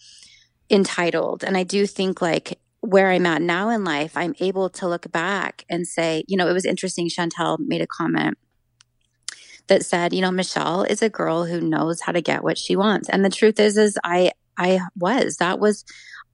entitled 0.70 1.44
and 1.44 1.58
i 1.58 1.64
do 1.64 1.88
think 1.88 2.22
like 2.22 2.60
where 2.82 3.10
i'm 3.10 3.26
at 3.26 3.42
now 3.42 3.70
in 3.70 3.84
life 3.84 4.16
i'm 4.16 4.36
able 4.40 4.70
to 4.70 4.88
look 4.88 5.12
back 5.12 5.66
and 5.70 5.88
say 5.88 6.24
you 6.28 6.38
know 6.38 6.48
it 6.48 6.54
was 6.54 6.66
interesting 6.66 7.10
chantel 7.10 7.58
made 7.60 7.82
a 7.82 7.88
comment 7.88 8.38
that 9.68 9.86
said 9.86 10.14
you 10.14 10.22
know 10.22 10.32
michelle 10.32 10.84
is 10.84 11.02
a 11.02 11.10
girl 11.10 11.46
who 11.46 11.62
knows 11.62 12.02
how 12.02 12.12
to 12.12 12.22
get 12.22 12.44
what 12.44 12.58
she 12.58 12.76
wants 12.76 13.10
and 13.10 13.24
the 13.24 13.30
truth 13.30 13.60
is 13.60 13.78
is 13.78 13.98
i 14.04 14.32
i 14.58 14.80
was 14.96 15.38
that 15.38 15.60
was 15.60 15.84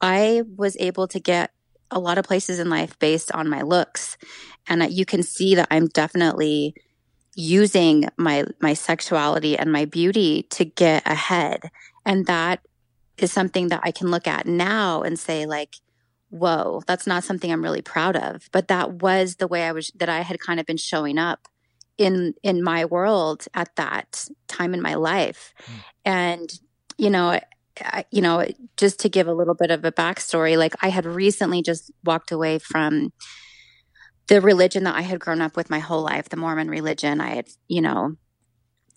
I 0.01 0.43
was 0.55 0.75
able 0.79 1.08
to 1.10 1.19
get 1.19 1.51
a 1.91 1.99
lot 1.99 2.17
of 2.17 2.25
places 2.25 2.60
in 2.60 2.69
life 2.69 2.97
based 2.99 3.31
on 3.31 3.49
my 3.49 3.62
looks. 3.62 4.17
And 4.67 4.91
you 4.91 5.05
can 5.05 5.23
see 5.23 5.55
that 5.55 5.67
I'm 5.71 5.88
definitely 5.88 6.75
using 7.36 8.08
my 8.17 8.45
my 8.62 8.73
sexuality 8.73 9.58
and 9.58 9.71
my 9.71 9.86
beauty 9.86 10.43
to 10.51 10.65
get 10.65 11.03
ahead. 11.05 11.69
And 12.05 12.25
that 12.27 12.62
is 13.17 13.31
something 13.31 13.69
that 13.69 13.81
I 13.84 13.91
can 13.91 14.10
look 14.10 14.27
at 14.27 14.45
now 14.45 15.01
and 15.01 15.17
say 15.19 15.45
like, 15.45 15.75
whoa, 16.29 16.81
that's 16.88 17.07
not 17.07 17.23
something 17.23 17.51
I'm 17.51 17.63
really 17.63 17.81
proud 17.81 18.15
of. 18.15 18.49
But 18.51 18.67
that 18.67 18.93
was 18.93 19.35
the 19.35 19.47
way 19.47 19.63
I 19.63 19.71
was 19.71 19.91
that 19.95 20.09
I 20.09 20.21
had 20.21 20.39
kind 20.39 20.59
of 20.59 20.65
been 20.65 20.77
showing 20.77 21.17
up 21.17 21.47
in 21.97 22.33
in 22.43 22.63
my 22.63 22.85
world 22.85 23.45
at 23.53 23.75
that 23.75 24.27
time 24.47 24.73
in 24.73 24.81
my 24.81 24.95
life. 24.95 25.53
Mm. 25.57 25.73
And 26.05 26.59
you 26.97 27.09
know, 27.09 27.39
I- 27.81 28.05
you 28.11 28.21
know, 28.21 28.45
just 28.77 28.99
to 29.01 29.09
give 29.09 29.27
a 29.27 29.33
little 29.33 29.53
bit 29.53 29.71
of 29.71 29.83
a 29.83 29.91
backstory, 29.91 30.57
like 30.57 30.75
I 30.81 30.89
had 30.89 31.05
recently 31.05 31.61
just 31.61 31.91
walked 32.03 32.31
away 32.31 32.59
from 32.59 33.11
the 34.27 34.41
religion 34.41 34.85
that 34.85 34.95
I 34.95 35.01
had 35.01 35.19
grown 35.19 35.41
up 35.41 35.55
with 35.55 35.69
my 35.69 35.79
whole 35.79 36.01
life, 36.01 36.29
the 36.29 36.38
Mormon 36.38 36.69
religion. 36.69 37.21
I 37.21 37.35
had, 37.35 37.47
you 37.67 37.81
know, 37.81 38.15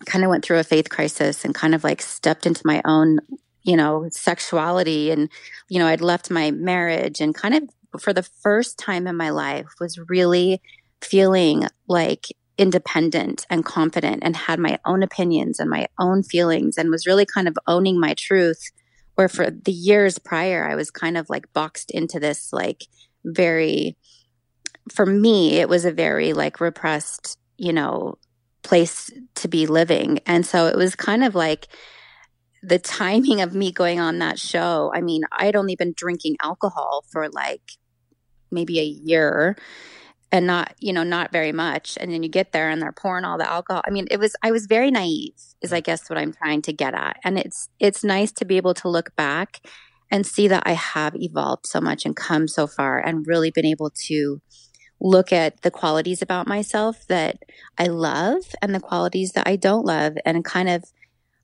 kind 0.05 0.23
of 0.23 0.29
went 0.29 0.43
through 0.43 0.59
a 0.59 0.63
faith 0.63 0.89
crisis 0.89 1.43
and 1.45 1.53
kind 1.53 1.75
of 1.75 1.83
like 1.83 2.01
stepped 2.01 2.45
into 2.45 2.61
my 2.65 2.81
own, 2.85 3.19
you 3.63 3.75
know, 3.75 4.07
sexuality. 4.11 5.11
And, 5.11 5.29
you 5.67 5.79
know, 5.79 5.87
I'd 5.87 6.01
left 6.01 6.31
my 6.31 6.51
marriage 6.51 7.21
and 7.21 7.35
kind 7.35 7.55
of 7.55 8.01
for 8.01 8.13
the 8.13 8.23
first 8.23 8.77
time 8.77 9.07
in 9.07 9.15
my 9.15 9.29
life 9.29 9.67
was 9.79 9.99
really 10.09 10.61
feeling 11.01 11.67
like 11.87 12.27
independent 12.57 13.45
and 13.49 13.63
confident 13.63 14.21
and 14.21 14.35
had 14.35 14.59
my 14.59 14.77
own 14.85 15.01
opinions 15.01 15.59
and 15.59 15.69
my 15.69 15.87
own 15.97 16.21
feelings 16.21 16.77
and 16.77 16.91
was 16.91 17.07
really 17.07 17.25
kind 17.25 17.47
of 17.47 17.57
owning 17.67 17.99
my 17.99 18.13
truth 18.15 18.69
where 19.15 19.29
for 19.29 19.49
the 19.49 19.71
years 19.71 20.19
prior 20.19 20.65
I 20.65 20.75
was 20.75 20.91
kind 20.91 21.17
of 21.17 21.29
like 21.29 21.51
boxed 21.53 21.89
into 21.89 22.19
this 22.19 22.51
like 22.51 22.83
very 23.23 23.95
for 24.91 25.05
me 25.05 25.59
it 25.59 25.69
was 25.69 25.85
a 25.85 25.91
very 25.91 26.33
like 26.33 26.59
repressed 26.59 27.37
you 27.57 27.71
know 27.71 28.17
place 28.61 29.09
to 29.35 29.47
be 29.47 29.65
living 29.65 30.19
and 30.25 30.45
so 30.45 30.67
it 30.67 30.75
was 30.75 30.95
kind 30.95 31.23
of 31.23 31.35
like 31.35 31.69
the 32.61 32.79
timing 32.79 33.41
of 33.41 33.53
me 33.53 33.71
going 33.71 33.99
on 33.99 34.19
that 34.19 34.39
show 34.39 34.91
I 34.93 35.01
mean 35.01 35.23
I'd 35.31 35.55
only 35.55 35.75
been 35.75 35.93
drinking 35.95 36.37
alcohol 36.41 37.05
for 37.11 37.29
like 37.29 37.61
maybe 38.51 38.79
a 38.79 38.83
year 38.83 39.55
and 40.31 40.45
not 40.45 40.73
you 40.79 40.93
know 40.93 41.03
not 41.03 41.31
very 41.31 41.51
much. 41.51 41.97
And 41.99 42.11
then 42.11 42.23
you 42.23 42.29
get 42.29 42.51
there 42.51 42.69
and 42.69 42.81
they're 42.81 42.91
pouring 42.91 43.25
all 43.25 43.37
the 43.37 43.49
alcohol. 43.49 43.81
I 43.85 43.91
mean 43.91 44.07
it 44.11 44.19
was 44.19 44.35
i 44.43 44.51
was 44.51 44.65
very 44.65 44.91
naive 44.91 45.33
is 45.61 45.73
i 45.73 45.79
guess 45.79 46.09
what 46.09 46.19
i'm 46.19 46.33
trying 46.33 46.61
to 46.63 46.73
get 46.73 46.93
at. 46.93 47.17
And 47.23 47.37
it's 47.37 47.69
it's 47.79 48.03
nice 48.03 48.31
to 48.33 48.45
be 48.45 48.57
able 48.57 48.73
to 48.75 48.89
look 48.89 49.15
back 49.15 49.61
and 50.11 50.25
see 50.25 50.47
that 50.47 50.63
i 50.65 50.73
have 50.73 51.15
evolved 51.15 51.65
so 51.67 51.79
much 51.79 52.05
and 52.05 52.15
come 52.15 52.47
so 52.47 52.67
far 52.67 52.99
and 52.99 53.27
really 53.27 53.51
been 53.51 53.65
able 53.65 53.91
to 54.07 54.41
look 55.01 55.31
at 55.31 55.61
the 55.61 55.71
qualities 55.71 56.21
about 56.21 56.47
myself 56.47 57.05
that 57.07 57.37
i 57.77 57.85
love 57.85 58.43
and 58.61 58.75
the 58.75 58.79
qualities 58.79 59.31
that 59.31 59.47
i 59.47 59.55
don't 59.55 59.85
love 59.85 60.17
and 60.25 60.43
kind 60.43 60.67
of 60.67 60.83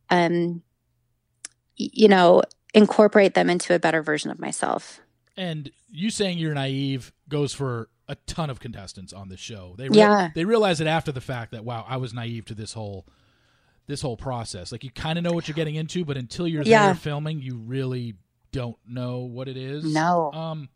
um 0.10 0.62
you 1.78 2.08
know 2.08 2.42
incorporate 2.74 3.34
them 3.34 3.50
into 3.50 3.74
a 3.74 3.80
better 3.80 4.02
version 4.02 4.30
of 4.32 4.40
myself 4.40 5.00
And 5.38 5.72
you 5.90 6.10
saying 6.10 6.38
you're 6.38 6.54
naive 6.54 7.14
goes 7.30 7.54
for 7.54 7.90
a 8.08 8.16
ton 8.28 8.50
of 8.50 8.60
contestants 8.60 9.14
on 9.14 9.30
this 9.30 9.40
show. 9.40 9.74
They 9.78 9.88
Yeah. 9.88 10.30
they 10.36 10.46
realize 10.46 10.80
it 10.82 10.88
after 10.88 11.12
the 11.12 11.22
fact 11.22 11.52
that 11.54 11.66
wow, 11.66 11.84
I 11.88 11.98
was 11.98 12.14
naive 12.14 12.46
to 12.46 12.54
this 12.54 12.74
whole 12.74 13.08
this 13.88 14.02
whole 14.02 14.18
process. 14.18 14.72
Like 14.72 14.84
you 14.84 14.92
kind 14.92 15.18
of 15.18 15.24
know 15.24 15.32
what 15.32 15.48
you're 15.48 15.56
getting 15.56 15.76
into, 15.76 16.06
but 16.06 16.18
until 16.18 16.48
you're 16.48 16.64
Yeah. 16.64 16.88
there 16.88 16.96
filming, 16.96 17.42
you 17.42 17.58
really 17.58 18.16
don't 18.52 18.78
know 18.88 19.20
what 19.20 19.48
it 19.48 19.58
is. 19.58 19.84
No. 19.92 20.32
Um 20.34 20.70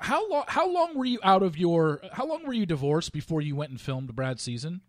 how 0.00 0.28
long 0.28 0.44
how 0.48 0.68
long 0.72 0.96
were 0.96 1.04
you 1.04 1.18
out 1.22 1.42
of 1.42 1.56
your 1.58 2.00
how 2.12 2.26
long 2.26 2.44
were 2.46 2.52
you 2.52 2.66
divorced 2.66 3.12
before 3.12 3.40
you 3.40 3.54
went 3.56 3.70
and 3.70 3.80
filmed 3.80 4.14
Brad's 4.14 4.42
season? 4.42 4.80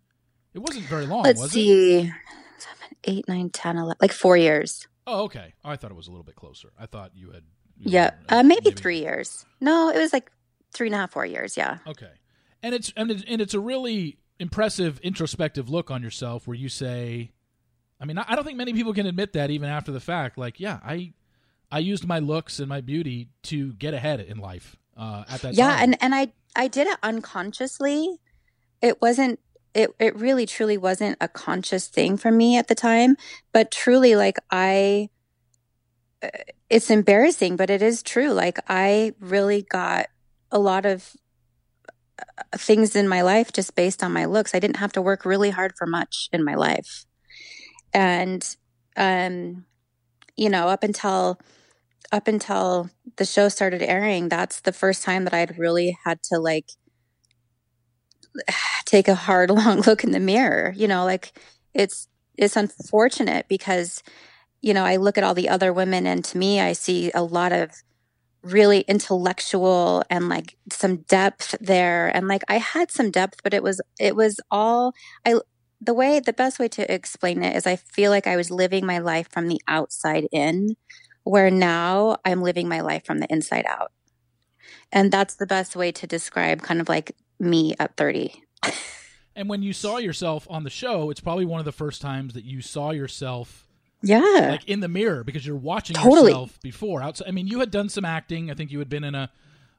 It 0.53 0.59
wasn't 0.59 0.85
very 0.85 1.05
long, 1.05 1.23
let's 1.23 1.39
was 1.41 1.51
it? 1.51 1.53
see 1.53 2.01
seven 2.57 2.95
eight 3.03 3.27
nine 3.27 3.49
ten 3.49 3.77
eleven 3.77 3.97
like 4.01 4.11
four 4.13 4.37
years 4.37 4.87
Oh, 5.09 5.23
okay. 5.23 5.53
I 5.65 5.75
thought 5.75 5.91
it 5.91 5.97
was 5.97 6.07
a 6.07 6.11
little 6.11 6.23
bit 6.23 6.35
closer. 6.35 6.71
I 6.79 6.85
thought 6.85 7.11
you 7.15 7.31
had 7.31 7.43
you 7.77 7.91
Yeah, 7.91 8.11
were, 8.29 8.37
uh, 8.37 8.43
maybe 8.43 8.71
three 8.71 8.99
years. 8.99 9.45
No, 9.59 9.89
it 9.89 9.97
was 9.97 10.13
like 10.13 10.31
three 10.73 10.87
and 10.87 10.95
a 10.95 10.99
half, 10.99 11.11
four 11.11 11.25
years. 11.25 11.57
Yeah, 11.57 11.79
Okay, 11.87 12.11
and 12.61 12.75
it's 12.75 12.93
and 12.95 13.09
it's, 13.11 13.23
and 13.27 13.41
it's 13.41 13.53
a 13.53 13.59
really 13.59 14.17
impressive 14.39 14.99
introspective 14.99 15.69
look 15.69 15.89
on 15.91 16.03
yourself 16.03 16.47
where 16.47 16.55
you 16.55 16.69
say, 16.69 17.31
I 17.99 18.05
mean, 18.05 18.17
I 18.17 18.25
I 18.27 18.35
don't 18.35 18.45
think 18.45 18.57
many 18.57 18.73
people 18.73 18.93
can 18.93 19.05
admit 19.07 19.33
that 19.33 19.49
even 19.49 19.69
after 19.69 19.91
the 19.91 19.99
fact. 19.99 20.37
Like, 20.37 20.59
yeah, 20.59 20.79
I 20.83 21.13
I 21.71 21.79
used 21.79 22.05
my 22.05 22.19
looks 22.19 22.59
and 22.59 22.69
my 22.69 22.81
beauty 22.81 23.29
to 23.43 23.73
get 23.73 23.93
ahead 23.93 24.19
in 24.19 24.37
life 24.37 24.75
uh, 24.95 25.23
at 25.27 25.41
that 25.41 25.41
time, 25.41 25.53
yeah, 25.55 25.71
time. 25.71 25.83
and 25.83 25.97
and 26.01 26.15
I 26.15 26.31
I 26.55 26.67
did 26.67 26.87
it 26.87 26.97
unconsciously. 27.01 28.19
It 28.81 29.01
wasn't. 29.01 29.39
It 29.73 29.91
it 29.99 30.15
really 30.15 30.45
truly 30.45 30.77
wasn't 30.77 31.17
a 31.21 31.27
conscious 31.27 31.87
thing 31.87 32.17
for 32.17 32.31
me 32.31 32.57
at 32.57 32.67
the 32.67 32.75
time, 32.75 33.15
but 33.53 33.71
truly, 33.71 34.15
like 34.15 34.37
I. 34.51 35.09
uh, 36.23 36.27
it's 36.69 36.89
embarrassing, 36.89 37.55
but 37.55 37.69
it 37.69 37.81
is 37.81 38.03
true. 38.03 38.31
Like 38.31 38.59
I 38.67 39.13
really 39.19 39.63
got 39.63 40.07
a 40.51 40.59
lot 40.59 40.85
of 40.85 41.15
uh, 42.37 42.57
things 42.57 42.95
in 42.95 43.07
my 43.07 43.21
life 43.21 43.51
just 43.51 43.75
based 43.75 44.03
on 44.03 44.11
my 44.13 44.25
looks. 44.25 44.53
I 44.55 44.59
didn't 44.59 44.77
have 44.77 44.91
to 44.93 45.01
work 45.01 45.25
really 45.25 45.49
hard 45.49 45.73
for 45.77 45.85
much 45.87 46.29
in 46.31 46.43
my 46.43 46.55
life. 46.55 47.05
And 47.93 48.45
um 48.97 49.65
you 50.37 50.49
know, 50.49 50.67
up 50.69 50.83
until 50.83 51.39
up 52.11 52.27
until 52.27 52.89
the 53.17 53.25
show 53.25 53.49
started 53.49 53.83
airing, 53.83 54.29
that's 54.29 54.61
the 54.61 54.73
first 54.73 55.03
time 55.03 55.25
that 55.25 55.33
I'd 55.33 55.59
really 55.59 55.97
had 56.05 56.23
to 56.25 56.39
like 56.39 56.71
take 58.85 59.07
a 59.07 59.15
hard 59.15 59.49
long 59.51 59.81
look 59.81 60.03
in 60.03 60.11
the 60.11 60.19
mirror. 60.19 60.73
You 60.75 60.87
know, 60.87 61.05
like 61.05 61.33
it's 61.73 62.07
it's 62.37 62.55
unfortunate 62.55 63.47
because 63.47 64.01
you 64.61 64.73
know, 64.73 64.83
I 64.85 64.97
look 64.97 65.17
at 65.17 65.23
all 65.23 65.33
the 65.33 65.49
other 65.49 65.71
women 65.71 66.05
and 66.05 66.23
to 66.25 66.37
me 66.37 66.59
I 66.59 66.73
see 66.73 67.11
a 67.13 67.23
lot 67.23 67.51
of 67.53 67.71
really 68.43 68.81
intellectual 68.81 70.03
and 70.09 70.29
like 70.29 70.55
some 70.71 70.97
depth 71.03 71.55
there 71.59 72.07
and 72.15 72.27
like 72.27 72.43
I 72.47 72.57
had 72.57 72.89
some 72.91 73.11
depth 73.11 73.41
but 73.43 73.53
it 73.53 73.61
was 73.63 73.81
it 73.99 74.15
was 74.15 74.39
all 74.49 74.93
I 75.25 75.39
the 75.81 75.93
way 75.93 76.19
the 76.19 76.33
best 76.33 76.59
way 76.59 76.67
to 76.69 76.93
explain 76.93 77.43
it 77.43 77.55
is 77.55 77.67
I 77.67 77.75
feel 77.75 78.11
like 78.11 78.27
I 78.27 78.37
was 78.37 78.51
living 78.51 78.85
my 78.85 78.99
life 78.99 79.29
from 79.31 79.47
the 79.47 79.61
outside 79.67 80.27
in 80.31 80.75
where 81.23 81.51
now 81.51 82.17
I'm 82.25 82.41
living 82.41 82.67
my 82.67 82.81
life 82.81 83.05
from 83.05 83.19
the 83.19 83.31
inside 83.31 83.65
out. 83.67 83.91
And 84.91 85.11
that's 85.11 85.35
the 85.35 85.45
best 85.45 85.75
way 85.75 85.91
to 85.91 86.07
describe 86.07 86.61
kind 86.61 86.81
of 86.81 86.89
like 86.89 87.15
me 87.39 87.75
at 87.79 87.95
30. 87.97 88.33
and 89.35 89.47
when 89.49 89.61
you 89.61 89.73
saw 89.73 89.97
yourself 89.97 90.45
on 90.49 90.63
the 90.63 90.69
show, 90.69 91.09
it's 91.09 91.19
probably 91.21 91.45
one 91.45 91.59
of 91.59 91.65
the 91.65 91.71
first 91.71 92.01
times 92.01 92.33
that 92.33 92.43
you 92.45 92.61
saw 92.61 92.91
yourself 92.91 93.65
yeah 94.01 94.47
like 94.51 94.63
in 94.69 94.79
the 94.79 94.87
mirror 94.87 95.25
because 95.25 95.45
you're 95.45 95.57
watching 95.57 95.93
Totally. 95.97 96.31
yourself 96.31 96.57
before 96.61 97.03
outside 97.03 97.27
i 97.27 97.31
mean 97.31 97.47
you 97.47 97.59
had 97.59 97.69
done 97.69 97.89
some 97.89 98.05
acting 98.05 98.49
i 98.49 98.53
think 98.53 98.71
you 98.71 98.79
had 98.79 98.87
been 98.87 99.03
in 99.03 99.13
a, 99.13 99.29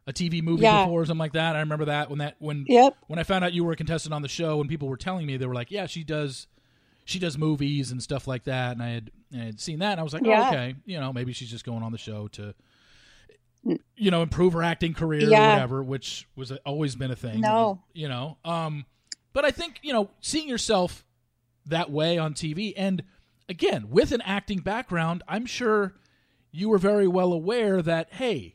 a 0.07 0.12
tv 0.12 0.42
movie 0.42 0.64
Yeah. 0.64 0.85
before 0.85 1.01
or 1.01 1.07
something 1.07 1.18
like 1.20 1.33
that 1.33 1.57
i 1.57 1.61
remember 1.61 1.87
that 1.87 2.11
when 2.11 2.18
that 2.18 2.37
when 2.38 2.66
Yep. 2.68 2.96
when 3.07 3.18
i 3.18 3.23
found 3.23 3.46
out 3.46 3.55
you 3.55 3.64
were 3.64 3.73
a 3.73 3.77
contestant 3.77 4.12
on 4.12 4.20
the 4.20 4.29
show 4.29 4.61
and 4.61 4.68
people 4.68 4.88
were 4.88 4.99
telling 4.99 5.25
me 5.27 5.38
they 5.38 5.46
were 5.46 5.55
like 5.55 5.70
yeah 5.70 5.87
she 5.87 6.05
does 6.05 6.49
she 7.07 7.18
does 7.18 7.38
movies 7.38 7.92
and 7.92 8.03
stuff 8.03 8.29
like 8.29 8.44
that 8.44 8.73
and 8.73 8.83
i 8.83 8.90
had, 8.90 9.11
I 9.35 9.38
had 9.38 9.59
seen 9.59 9.79
that 9.79 9.92
and 9.92 10.01
i 10.01 10.03
was 10.03 10.12
like 10.12 10.23
oh, 10.27 10.29
Yeah. 10.29 10.42
oh, 10.44 10.49
okay 10.49 10.75
you 10.85 11.01
know 11.01 11.14
maybe 11.14 11.33
she's 11.33 11.51
just 11.51 11.64
going 11.64 11.83
on 11.83 11.90
the 11.92 11.96
show 11.96 12.29
to 12.33 12.55
you 13.96 14.11
know 14.11 14.23
improve 14.23 14.53
her 14.55 14.62
acting 14.62 14.94
career 14.94 15.27
or 15.29 15.31
whatever 15.31 15.83
which 15.83 16.27
was 16.37 16.51
a, 16.51 16.57
always 16.64 16.96
been 16.96 17.11
a 17.11 17.16
thing 17.16 17.40
No. 17.40 17.83
you 17.92 18.09
know 18.09 18.38
um 18.44 18.87
but 19.33 19.44
i 19.44 19.51
think 19.51 19.79
you 19.83 19.92
know 19.92 20.11
seeing 20.20 20.49
yourself 20.49 21.05
that 21.66 21.90
way 21.90 22.16
on 22.16 22.33
tv 22.35 22.73
and 22.77 23.03
again 23.49 23.90
with 23.90 24.12
an 24.12 24.23
acting 24.23 24.61
background 24.61 25.23
i'm 25.29 25.44
sure 25.44 25.94
you 26.51 26.68
were 26.70 26.79
very 26.79 27.07
well 27.07 27.33
aware 27.33 27.83
that 27.83 28.12
hey 28.14 28.55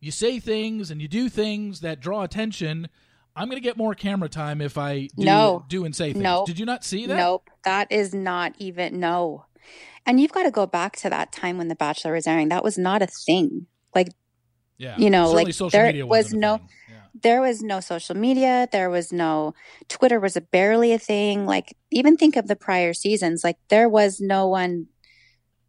you 0.00 0.10
say 0.12 0.38
things 0.38 0.90
and 0.90 1.02
you 1.02 1.08
do 1.08 1.28
things 1.28 1.80
that 1.80 1.98
draw 2.00 2.22
attention 2.22 2.88
i'm 3.34 3.48
going 3.48 3.60
to 3.60 3.64
get 3.68 3.76
more 3.76 3.94
camera 3.96 4.28
time 4.28 4.60
if 4.60 4.78
i 4.78 5.08
do, 5.16 5.24
No. 5.24 5.64
do 5.68 5.84
and 5.84 5.94
say 5.96 6.12
things 6.12 6.22
No. 6.22 6.44
did 6.46 6.58
you 6.58 6.64
not 6.66 6.84
see 6.84 7.06
that 7.06 7.16
Nope. 7.16 7.50
That 7.64 7.90
is 7.90 8.14
not 8.14 8.54
even 8.58 9.00
no. 9.00 9.46
And 10.06 10.20
you've 10.20 10.30
got 10.30 10.44
to 10.44 10.52
go 10.52 10.66
back 10.66 10.94
to 10.98 11.10
that 11.10 11.32
time 11.32 11.58
when 11.58 11.66
The 11.66 11.74
Bachelor 11.74 12.12
was 12.12 12.28
airing. 12.28 12.48
That 12.50 12.62
was 12.62 12.78
not 12.78 13.02
a 13.02 13.08
thing. 13.08 13.66
Like 13.92 14.10
yeah. 14.78 14.96
You 14.98 15.10
know, 15.10 15.26
Certainly 15.26 15.44
like, 15.44 15.72
there 15.72 16.06
was 16.06 16.32
no- 16.32 16.60
yeah. 16.90 16.96
there 17.22 17.40
was 17.40 17.62
no 17.62 17.80
social 17.80 18.16
media. 18.16 18.68
There 18.72 18.90
was 18.90 19.12
no 19.12 19.54
twitter 19.88 20.20
was 20.20 20.36
a 20.36 20.40
barely 20.40 20.92
a 20.92 20.98
thing. 20.98 21.46
Like 21.46 21.76
even 21.90 22.16
think 22.16 22.36
of 22.36 22.46
the 22.46 22.56
prior 22.56 22.92
seasons. 22.92 23.42
Like 23.42 23.56
there 23.68 23.88
was 23.88 24.20
no 24.20 24.46
one 24.46 24.86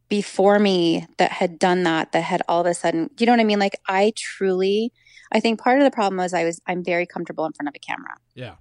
before 0.09 0.57
me 0.59 1.05
that 1.17 1.31
had 1.31 1.59
done 1.59 1.83
that 1.83 2.11
that 2.13 2.23
had 2.23 2.41
all 2.47 2.61
of 2.61 2.67
a 2.67 2.73
sudden 2.73 3.09
you 3.19 3.25
know 3.25 3.33
what 3.33 3.41
i 3.41 3.43
mean? 3.43 3.59
Like 3.59 3.77
i 3.87 4.13
truly 4.15 4.93
i 5.33 5.39
think 5.41 5.59
part 5.59 5.79
of 5.79 5.83
the 5.83 5.91
problem 5.91 6.17
was 6.17 6.33
i 6.33 6.45
was 6.45 6.61
i'm 6.65 6.83
very 6.83 7.05
comfortable 7.05 7.45
in 7.45 7.51
front 7.53 7.67
of 7.67 7.75
a 7.75 7.79
camera. 7.79 8.15
Yeah. 8.33 8.55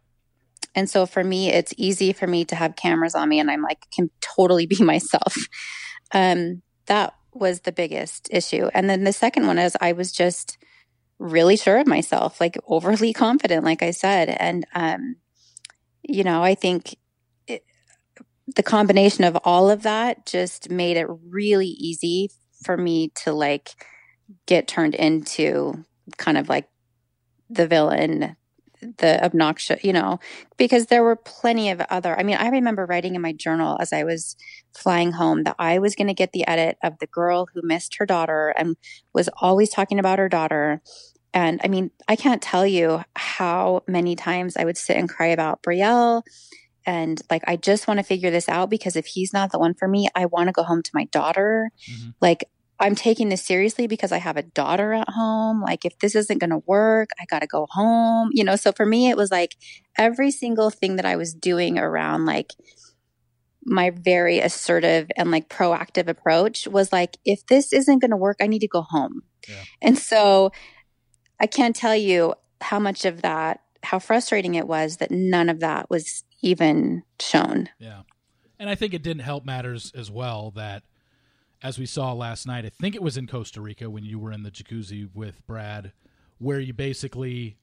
And 0.75 0.91
so 0.91 1.07
for 1.07 1.23
me 1.23 1.53
it's 1.53 1.73
easy 1.77 2.13
for 2.13 2.27
me 2.27 2.45
to 2.47 2.57
have 2.57 2.77
cameras 2.77 3.15
on 3.15 3.29
me 3.29 3.39
and 3.41 3.51
i'm 3.51 3.63
like 3.63 3.79
can 3.93 4.11
totally 4.21 4.67
be 4.67 4.83
myself. 4.93 5.37
Um 6.13 6.63
that 6.87 7.15
was 7.37 7.61
the 7.61 7.73
biggest 7.73 8.29
issue. 8.33 8.69
And 8.75 8.89
then 8.89 9.05
the 9.05 9.13
second 9.13 9.47
one 9.47 9.59
is 9.59 9.77
i 9.81 9.93
was 9.93 10.13
just 10.13 10.59
really 11.19 11.57
sure 11.57 11.79
of 11.79 11.87
myself 11.87 12.41
like 12.41 12.59
overly 12.67 13.13
confident 13.13 13.65
like 13.65 13.83
i 13.83 13.91
said. 13.91 14.29
And 14.29 14.67
um 14.75 15.17
you 16.03 16.23
know 16.23 16.43
i 16.43 16.55
think 16.55 16.97
it, 17.49 17.65
the 18.55 18.63
combination 18.63 19.25
of 19.25 19.37
all 19.45 19.71
of 19.71 19.83
that 19.83 20.25
just 20.27 20.71
made 20.71 20.97
it 20.97 21.07
really 21.29 21.67
easy 21.67 22.31
for 22.63 22.77
me 22.77 23.09
to 23.25 23.33
like 23.33 23.71
get 24.47 24.69
turned 24.69 24.95
into 24.95 25.85
kind 26.17 26.39
of 26.39 26.49
like 26.49 26.69
the 27.51 27.67
villain 27.67 28.37
the 28.99 29.25
obnoxious 29.25 29.83
you 29.83 29.93
know 29.93 30.19
because 30.57 30.87
there 30.87 31.03
were 31.03 31.17
plenty 31.17 31.71
of 31.71 31.81
other 31.91 32.19
i 32.19 32.23
mean 32.23 32.37
i 32.37 32.49
remember 32.49 32.85
writing 32.87 33.15
in 33.15 33.23
my 33.23 33.33
journal 33.33 33.77
as 33.81 33.93
i 33.93 34.05
was 34.05 34.37
flying 34.77 35.13
home 35.13 35.45
that 35.45 35.57
i 35.59 35.79
was 35.79 35.95
going 35.95 36.07
to 36.07 36.15
get 36.15 36.33
the 36.33 36.47
edit 36.47 36.77
of 36.83 36.99
the 36.99 37.07
girl 37.07 37.49
who 37.53 37.61
missed 37.63 37.97
her 37.97 38.07
daughter 38.07 38.55
and 38.59 38.77
was 39.15 39.29
always 39.41 39.71
talking 39.71 39.99
about 39.99 40.19
her 40.19 40.29
daughter. 40.29 40.83
And 41.33 41.61
i 41.65 41.69
mean 41.69 41.91
i 42.09 42.17
can't 42.17 42.43
tell 42.43 42.67
you 42.67 43.03
how 43.15 43.83
many 43.87 44.17
times 44.17 44.57
i 44.57 44.65
would 44.65 44.77
sit 44.77 44.97
and 44.97 45.09
cry 45.09 45.27
about 45.29 45.63
brielle. 45.63 46.23
And 46.85 47.21
like 47.31 47.43
i 47.47 47.57
just 47.57 47.89
want 47.89 47.99
to 47.99 48.05
figure 48.05 48.31
this 48.31 48.49
out 48.49 48.71
because 48.71 48.97
if 48.97 49.07
he's 49.07 49.33
not 49.33 49.53
the 49.53 49.59
one 49.59 49.75
for 49.75 49.89
me 49.89 50.09
i 50.15 50.27
want 50.27 50.49
to 50.49 50.53
go 50.53 50.63
home 50.63 50.83
to 50.83 50.91
my 50.95 51.05
daughter. 51.07 51.71
Mhm. 51.91 52.15
like 52.21 52.45
i'm 52.81 52.95
taking 52.95 53.29
this 53.29 53.43
seriously 53.45 53.87
because 53.87 54.13
i 54.13 54.19
have 54.19 54.37
a 54.37 54.43
daughter 54.43 54.93
at 54.93 55.09
home 55.09 55.61
like 55.63 55.85
if 55.85 55.99
this 55.99 56.15
isn't 56.15 56.39
going 56.39 56.51
to 56.51 56.63
work 56.67 57.11
i 57.21 57.25
got 57.27 57.41
to 57.41 57.47
go 57.47 57.67
home 57.71 58.31
you 58.33 58.45
know 58.45 58.57
so 58.57 58.73
for 58.73 58.87
me 58.87 59.09
it 59.09 59.17
was 59.17 59.31
like 59.31 59.57
every 59.97 60.31
single 60.31 60.71
thing 60.71 60.97
that 60.97 61.05
i 61.07 61.17
was 61.17 61.35
doing 61.35 61.79
around 61.79 62.27
like 62.27 62.53
my 63.65 63.91
very 63.91 64.39
assertive 64.39 65.09
and 65.17 65.31
like 65.31 65.49
proactive 65.49 66.07
approach 66.07 66.69
was 66.69 66.93
like 66.93 67.17
if 67.25 67.45
this 67.47 67.73
isn't 67.73 67.99
going 68.01 68.11
to 68.11 68.17
work 68.17 68.37
i 68.41 68.47
need 68.47 68.61
to 68.61 68.69
go 68.69 68.83
home 68.83 69.23
Yeah. 69.49 69.63
and 69.83 69.99
so 69.99 70.53
i 71.41 71.47
can't 71.47 71.75
tell 71.75 71.97
you 71.97 72.35
how 72.61 72.79
much 72.79 73.05
of 73.05 73.23
that 73.23 73.61
how 73.83 73.99
frustrating 73.99 74.55
it 74.55 74.67
was 74.67 74.99
that 74.99 75.11
none 75.11 75.49
of 75.49 75.61
that 75.61 75.91
was 75.91 76.25
even 76.43 77.03
shown 77.21 77.69
Yeah. 77.79 78.03
And 78.59 78.71
I 78.71 78.75
think 78.75 78.95
it 78.95 79.03
didn't 79.03 79.23
help 79.23 79.45
matters 79.45 79.93
as 79.95 80.11
well 80.11 80.51
that, 80.53 80.83
as 81.63 81.79
we 81.79 81.87
saw 81.87 82.13
last 82.13 82.47
night, 82.47 82.65
I 82.65 82.69
think 82.69 82.95
it 82.95 83.03
was 83.03 83.17
in 83.17 83.27
Costa 83.27 83.61
Rica 83.61 83.89
when 83.91 84.05
you 84.05 84.19
were 84.19 84.33
in 84.33 84.43
the 84.43 84.51
jacuzzi 84.51 85.09
with 85.15 85.45
Brad, 85.47 85.93
where 86.39 86.61
you 86.61 86.73
basically 86.73 87.57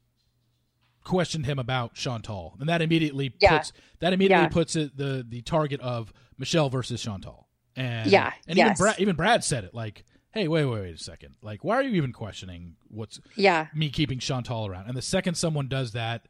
questioned 1.03 1.45
him 1.45 1.59
about 1.59 1.93
Chantal, 1.95 2.55
and 2.59 2.69
that 2.69 2.81
immediately 2.81 3.33
Yeah. 3.39 3.57
puts 3.57 3.73
that 3.99 4.13
immediately 4.13 4.43
Yeah. 4.45 4.49
puts 4.49 4.75
it 4.75 4.95
the 4.97 5.25
the 5.27 5.41
target 5.41 5.79
of 5.81 6.13
Michelle 6.37 6.69
versus 6.69 7.01
Chantal. 7.01 7.47
And 7.75 8.09
Yeah, 8.09 8.33
and 8.47 8.57
even. 8.57 8.73
Brad 8.75 8.99
even 8.99 9.15
Brad 9.15 9.43
said 9.43 9.63
it 9.63 9.73
like, 9.73 10.05
"Hey, 10.31 10.47
wait, 10.47 10.65
wait, 10.65 10.81
wait 10.81 10.95
a 10.95 10.97
second. 10.97 11.35
Like, 11.41 11.63
why 11.63 11.75
are 11.75 11.81
you 11.83 11.91
even 11.95 12.13
questioning 12.13 12.75
what's 12.87 13.19
yeah 13.35 13.67
me 13.73 13.89
keeping 13.89 14.19
Chantal 14.19 14.65
around?" 14.65 14.87
And 14.87 14.95
the 14.95 15.01
second 15.01 15.35
someone 15.35 15.67
does 15.67 15.91
that, 15.91 16.27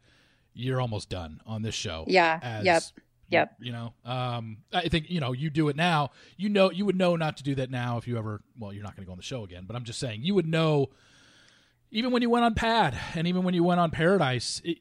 you're 0.54 0.82
almost 0.82 1.10
done 1.10 1.40
on 1.46 1.62
this 1.62 1.76
show 1.76 2.06
yeah 2.08 2.40
as 2.42 2.66
yep 2.66 2.84
Yep. 3.34 3.56
you 3.60 3.72
know 3.72 3.94
um 4.06 4.58
i 4.72 4.88
think 4.88 5.10
you 5.10 5.20
know 5.20 5.32
you 5.34 5.50
do 5.50 5.68
it 5.70 5.76
now 5.76 6.12
you 6.38 6.48
know 6.50 6.72
you 6.72 6.86
would 6.86 6.96
know 6.96 7.16
not 7.16 7.38
to 7.38 7.44
do 7.44 7.56
that 7.56 7.70
now 7.70 7.98
if 7.98 8.08
you 8.08 8.18
ever 8.18 8.42
well 8.58 8.72
you're 8.74 8.84
not 8.84 8.96
going 8.96 9.04
to 9.04 9.08
go 9.08 9.12
on 9.12 9.18
the 9.18 9.24
show 9.24 9.44
again 9.44 9.66
but 9.68 9.76
i'm 9.76 9.84
just 9.84 10.00
saying 10.00 10.22
you 10.24 10.34
would 10.36 10.48
know 10.48 10.90
even 11.92 12.12
when 12.12 12.22
you 12.22 12.30
went 12.30 12.46
on 12.46 12.54
pad 12.54 12.98
and 13.16 13.28
even 13.28 13.44
when 13.44 13.54
you 13.54 13.64
went 13.64 13.80
on 13.80 13.92
paradise 13.92 14.62
it, 14.64 14.78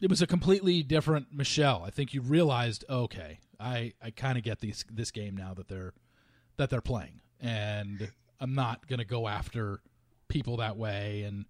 it 0.00 0.10
was 0.10 0.20
a 0.22 0.26
completely 0.26 0.82
different 0.82 1.26
michelle 1.32 1.82
i 1.86 1.90
think 1.90 2.12
you 2.14 2.20
realized 2.20 2.84
okay 2.88 3.38
i 3.60 3.92
i 4.02 4.10
kind 4.10 4.36
of 4.38 4.44
get 4.44 4.60
this 4.60 4.84
this 4.90 5.10
game 5.10 5.36
now 5.36 5.54
that 5.54 5.68
they're 5.68 5.92
that 6.56 6.70
they're 6.70 6.80
playing 6.80 7.20
and 7.40 8.10
i'm 8.40 8.54
not 8.54 8.86
going 8.88 8.98
to 8.98 9.04
go 9.04 9.28
after 9.28 9.80
people 10.28 10.56
that 10.58 10.76
way 10.76 11.22
and 11.22 11.44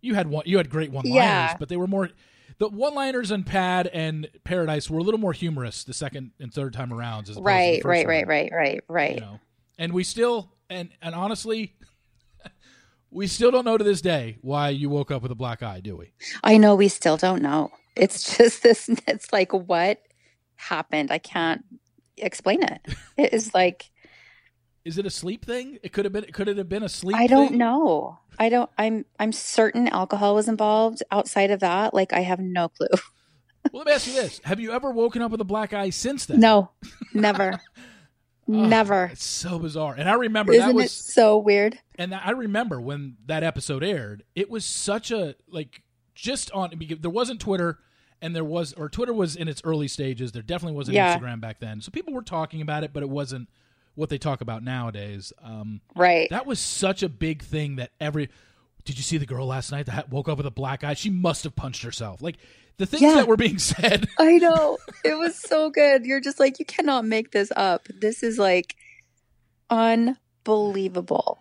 you 0.00 0.14
had 0.14 0.28
one 0.28 0.42
you 0.46 0.56
had 0.58 0.68
great 0.70 0.90
one 0.92 1.04
liners 1.04 1.14
Yeah. 1.16 1.56
but 1.58 1.68
they 1.68 1.76
were 1.76 1.86
more 1.86 2.10
the 2.58 2.68
one 2.68 2.94
liners 2.94 3.30
in 3.30 3.44
pad 3.44 3.86
and 3.92 4.28
paradise 4.44 4.88
were 4.88 4.98
a 4.98 5.02
little 5.02 5.20
more 5.20 5.32
humorous 5.32 5.84
the 5.84 5.94
second 5.94 6.32
and 6.40 6.52
third 6.52 6.72
time 6.72 6.90
arounds 6.90 7.28
as 7.28 7.36
opposed 7.36 7.36
to 7.36 7.40
the 7.40 7.42
right 7.42 7.82
first 7.82 8.06
right 8.06 8.06
right 8.06 8.26
right 8.26 8.52
right 8.52 8.84
right 8.88 9.14
you 9.14 9.20
know 9.20 9.38
and 9.78 9.92
we 9.92 10.02
still 10.02 10.52
and 10.70 10.90
and 11.02 11.14
honestly 11.14 11.74
we 13.10 13.26
still 13.26 13.50
don't 13.50 13.64
know 13.64 13.76
to 13.76 13.84
this 13.84 14.00
day 14.00 14.36
why 14.40 14.68
you 14.70 14.88
woke 14.90 15.10
up 15.10 15.22
with 15.22 15.30
a 15.32 15.36
black 15.36 15.62
eye 15.62 15.80
do 15.80 15.96
we 15.96 16.12
I 16.42 16.56
know 16.56 16.74
we 16.74 16.88
still 16.88 17.16
don't 17.16 17.42
know. 17.42 17.70
It's 17.96 18.36
just 18.38 18.62
this, 18.62 18.88
it's 19.06 19.32
like, 19.32 19.52
what 19.52 20.00
happened? 20.56 21.10
I 21.10 21.18
can't 21.18 21.64
explain 22.16 22.62
it. 22.62 22.80
It 23.16 23.32
is 23.32 23.54
like, 23.54 23.90
is 24.88 24.98
it 24.98 25.06
a 25.06 25.10
sleep 25.10 25.44
thing 25.44 25.78
it 25.82 25.92
could 25.92 26.04
have 26.04 26.12
been 26.12 26.24
could 26.32 26.48
it 26.48 26.56
have 26.58 26.68
been 26.68 26.82
a 26.82 26.88
sleep 26.88 27.16
I 27.16 27.26
don't 27.26 27.48
thing? 27.50 27.58
know. 27.58 28.18
I 28.40 28.48
don't, 28.48 28.70
I'm, 28.78 29.04
I'm 29.18 29.32
certain 29.32 29.88
alcohol 29.88 30.36
was 30.36 30.46
involved. 30.46 31.02
Outside 31.10 31.50
of 31.50 31.58
that, 31.60 31.92
like, 31.92 32.12
I 32.12 32.20
have 32.20 32.38
no 32.38 32.68
clue. 32.68 32.86
well 33.72 33.80
let 33.84 33.86
me 33.86 33.92
ask 33.92 34.06
you 34.06 34.12
this 34.14 34.40
have 34.44 34.60
you 34.60 34.70
ever 34.72 34.90
woken 34.92 35.20
up 35.22 35.30
with 35.32 35.40
a 35.40 35.44
black 35.44 35.72
eye 35.74 35.90
since 35.90 36.24
then 36.26 36.38
No, 36.40 36.70
never. 37.14 37.60
Oh, 38.50 38.52
never. 38.66 39.10
It's 39.12 39.24
so 39.24 39.58
bizarre. 39.58 39.94
And 39.98 40.08
I 40.08 40.14
remember 40.14 40.52
Isn't 40.52 40.68
that 40.68 40.74
was 40.74 40.86
it 40.86 40.90
so 40.90 41.36
weird? 41.38 41.78
and 41.96 42.14
I 42.14 42.30
remember 42.30 42.80
when 42.80 43.16
that 43.26 43.42
episode 43.42 43.82
aired, 43.84 44.22
it 44.34 44.48
was 44.48 44.64
such 44.64 45.10
a 45.10 45.34
like 45.50 45.82
just 46.14 46.50
on 46.52 46.70
there 47.00 47.10
wasn't 47.10 47.40
Twitter 47.40 47.78
and 48.22 48.34
there 48.34 48.44
was 48.44 48.72
or 48.74 48.88
Twitter 48.88 49.12
was 49.12 49.36
in 49.36 49.48
its 49.48 49.60
early 49.64 49.88
stages. 49.88 50.32
There 50.32 50.42
definitely 50.42 50.76
wasn't 50.76 50.94
Yeah. 50.94 51.18
Instagram 51.18 51.40
back 51.40 51.60
then, 51.60 51.80
so 51.80 51.90
people 51.90 52.14
were 52.14 52.22
talking 52.22 52.62
about 52.62 52.84
it, 52.84 52.92
but 52.92 53.02
it 53.02 53.08
wasn't 53.10 53.48
what 53.98 54.08
they 54.08 54.18
talk 54.18 54.40
about 54.40 54.62
nowadays. 54.62 55.32
Um, 55.42 55.80
Right. 55.96 56.28
that 56.30 56.46
was 56.46 56.60
such 56.60 57.02
a 57.02 57.08
big 57.08 57.42
thing 57.42 57.76
that 57.76 57.90
every. 58.00 58.28
Did 58.84 58.96
you 58.96 59.02
see 59.02 59.18
the 59.18 59.26
girl 59.26 59.46
last 59.46 59.70
night 59.72 59.86
that 59.86 60.08
woke 60.08 60.28
up 60.30 60.38
with 60.38 60.46
a 60.46 60.50
black 60.50 60.82
eye? 60.84 60.94
She 60.94 61.10
must 61.10 61.44
have 61.44 61.54
punched 61.54 61.82
herself. 61.82 62.22
Like 62.22 62.36
the 62.78 62.86
things 62.86 63.02
Yeah. 63.02 63.14
that 63.16 63.28
were 63.28 63.36
being 63.36 63.58
said. 63.58 64.08
I 64.18 64.38
know. 64.38 64.78
It 65.04 65.18
was 65.18 65.36
so 65.36 65.68
good. 65.68 66.06
You're 66.06 66.20
just 66.20 66.40
like, 66.40 66.58
you 66.58 66.64
cannot 66.64 67.04
make 67.04 67.32
this 67.32 67.52
up. 67.56 67.86
This 68.00 68.22
is 68.22 68.38
like 68.38 68.76
unbelievable. 69.68 71.38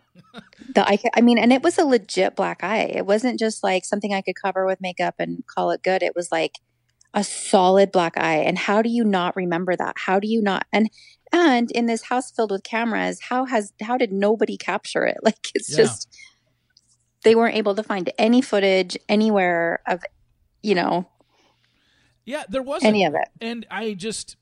The 0.73 0.87
I, 0.87 0.97
I 1.15 1.21
mean, 1.21 1.37
and 1.37 1.53
it 1.53 1.63
was 1.63 1.77
a 1.77 1.85
legit 1.85 2.35
black 2.35 2.63
eye. 2.63 2.91
It 2.93 3.05
wasn't 3.05 3.39
just 3.39 3.63
like 3.63 3.85
something 3.85 4.13
I 4.13 4.21
could 4.21 4.35
cover 4.35 4.65
with 4.65 4.81
makeup 4.81 5.15
and 5.19 5.45
call 5.47 5.71
it 5.71 5.83
good. 5.83 6.03
It 6.03 6.15
was 6.15 6.31
like 6.31 6.55
a 7.13 7.23
solid 7.23 7.91
black 7.91 8.17
eye. 8.17 8.37
And 8.39 8.57
how 8.57 8.81
do 8.81 8.89
you 8.89 9.03
not 9.03 9.35
remember 9.35 9.75
that? 9.75 9.95
How 9.97 10.19
do 10.19 10.27
you 10.27 10.41
not? 10.41 10.65
And 10.73 10.89
and 11.37 11.71
in 11.71 11.85
this 11.85 12.03
house 12.03 12.31
filled 12.31 12.51
with 12.51 12.63
cameras, 12.63 13.19
how 13.29 13.45
has 13.45 13.73
how 13.81 13.97
did 13.97 14.11
nobody 14.11 14.57
capture 14.57 15.05
it? 15.05 15.17
Like 15.23 15.51
it's 15.55 15.69
Yeah. 15.71 15.77
just 15.77 16.07
they 17.23 17.35
weren't 17.35 17.55
able 17.55 17.75
to 17.75 17.83
find 17.83 18.09
any 18.17 18.41
footage 18.41 18.97
anywhere 19.09 19.81
of 19.87 20.01
you 20.63 20.75
know 20.75 21.07
Yeah, 22.25 22.43
there 22.49 22.61
wasn't 22.63 22.89
any 22.89 23.05
of 23.05 23.13
it. 23.15 23.27
and 23.41 23.65
I 23.69 23.93
just 23.93 24.35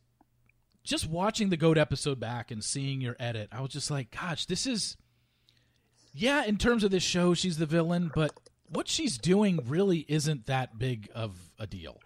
just 0.84 1.10
watching 1.10 1.50
the 1.50 1.58
goat 1.58 1.78
episode 1.80 2.20
back 2.20 2.52
and 2.52 2.64
seeing 2.64 3.02
your 3.02 3.16
edit, 3.20 3.50
I 3.52 3.60
was 3.62 3.72
just 3.72 3.90
like, 3.90 4.12
gosh, 4.12 4.46
this 4.46 4.68
is 4.68 4.98
yeah, 6.14 6.46
in 6.46 6.58
terms 6.58 6.84
of 6.84 6.92
this 6.92 7.04
show, 7.04 7.34
she's 7.34 7.58
the 7.58 7.66
villain, 7.66 8.10
but 8.16 8.32
what 8.70 8.88
she's 8.88 9.18
doing 9.18 9.60
really 9.68 10.06
isn't 10.08 10.46
that 10.46 10.78
big 10.80 11.10
of 11.14 11.38
a 11.60 11.68
deal. 11.68 12.00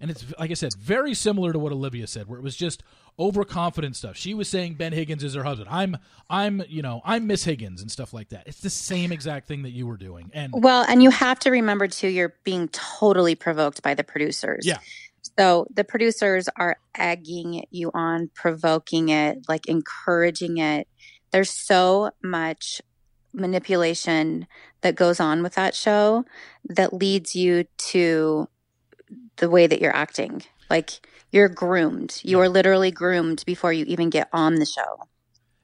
And 0.00 0.10
it's 0.10 0.24
like 0.38 0.50
I 0.50 0.54
said, 0.54 0.72
very 0.78 1.12
similar 1.12 1.52
to 1.52 1.58
what 1.58 1.72
Olivia 1.72 2.06
said, 2.06 2.26
where 2.26 2.38
it 2.38 2.42
was 2.42 2.56
just 2.56 2.82
overconfident 3.20 3.94
stuff. 3.94 4.16
She 4.16 4.32
was 4.32 4.48
saying 4.48 4.74
Ben 4.74 4.92
Higgins 4.92 5.22
is 5.22 5.34
her 5.34 5.44
husband. 5.44 5.68
I'm 5.70 5.98
I'm 6.28 6.62
you 6.68 6.82
know, 6.82 7.02
I'm 7.04 7.26
Miss 7.26 7.44
Higgins 7.44 7.82
and 7.82 7.90
stuff 7.90 8.12
like 8.12 8.30
that. 8.30 8.44
It's 8.46 8.60
the 8.60 8.70
same 8.70 9.12
exact 9.12 9.46
thing 9.46 9.62
that 9.62 9.70
you 9.70 9.86
were 9.86 9.98
doing. 9.98 10.30
And 10.32 10.52
Well, 10.56 10.84
and 10.88 11.02
you 11.02 11.10
have 11.10 11.38
to 11.40 11.50
remember 11.50 11.86
too, 11.86 12.08
you're 12.08 12.34
being 12.44 12.68
totally 12.68 13.34
provoked 13.34 13.82
by 13.82 13.94
the 13.94 14.02
producers. 14.02 14.66
Yeah. 14.66 14.78
So 15.38 15.66
the 15.72 15.84
producers 15.84 16.48
are 16.56 16.78
egging 16.94 17.64
you 17.70 17.90
on, 17.94 18.30
provoking 18.34 19.10
it, 19.10 19.38
like 19.48 19.66
encouraging 19.66 20.58
it. 20.58 20.88
There's 21.30 21.50
so 21.50 22.10
much 22.22 22.80
manipulation 23.32 24.46
that 24.80 24.96
goes 24.96 25.20
on 25.20 25.42
with 25.42 25.54
that 25.54 25.74
show 25.74 26.24
that 26.64 26.92
leads 26.92 27.36
you 27.36 27.64
to 27.76 28.48
the 29.36 29.50
way 29.50 29.66
that 29.66 29.80
you're 29.80 29.94
acting. 29.94 30.42
Like 30.68 31.06
you're 31.32 31.48
groomed. 31.48 32.20
You 32.22 32.38
Yeah. 32.38 32.44
are 32.44 32.48
literally 32.48 32.90
groomed 32.90 33.42
before 33.46 33.72
you 33.72 33.84
even 33.86 34.10
get 34.10 34.28
on 34.32 34.56
the 34.56 34.66
show. 34.66 35.08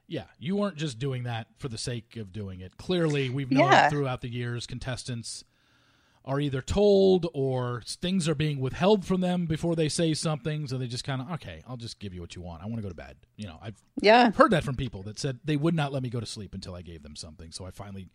Yeah, 0.07 0.25
you 0.39 0.55
weren't 0.55 0.77
just 0.77 0.99
doing 0.99 1.23
that 1.23 1.47
for 1.57 1.67
the 1.67 1.77
sake 1.77 2.15
of 2.15 2.31
doing 2.31 2.61
it. 2.61 2.77
Clearly, 2.77 3.29
we've 3.29 3.51
known 3.51 3.63
Yeah. 3.63 3.89
throughout 3.89 4.21
the 4.21 4.29
years 4.29 4.65
contestants 4.65 5.43
are 6.23 6.39
either 6.39 6.61
told 6.61 7.25
or 7.33 7.81
things 7.85 8.27
are 8.27 8.35
being 8.35 8.59
withheld 8.59 9.05
from 9.05 9.21
them 9.21 9.45
before 9.45 9.75
they 9.75 9.87
say 9.89 10.13
something, 10.13 10.67
so 10.67 10.77
they 10.77 10.87
just 10.87 11.03
kind 11.03 11.21
of 11.21 11.29
okay, 11.31 11.61
I'll 11.67 11.77
just 11.77 11.99
give 11.99 12.13
you 12.13 12.21
what 12.21 12.35
you 12.35 12.41
want. 12.41 12.61
I 12.63 12.65
want 12.65 12.77
to 12.77 12.81
go 12.81 12.89
to 12.89 12.95
bed. 12.95 13.17
You 13.35 13.47
know, 13.47 13.59
I've 13.61 13.81
Yeah. 14.01 14.31
heard 14.31 14.51
that 14.51 14.63
from 14.63 14.75
people 14.75 15.03
that 15.03 15.19
said 15.19 15.39
they 15.45 15.55
would 15.57 15.75
not 15.75 15.93
let 15.93 16.03
me 16.03 16.09
go 16.09 16.19
to 16.19 16.25
sleep 16.25 16.53
until 16.53 16.75
I 16.75 16.81
gave 16.81 17.01
them 17.03 17.15
something. 17.15 17.51
So 17.51 17.65
I 17.65 17.71
finally, 17.71 18.09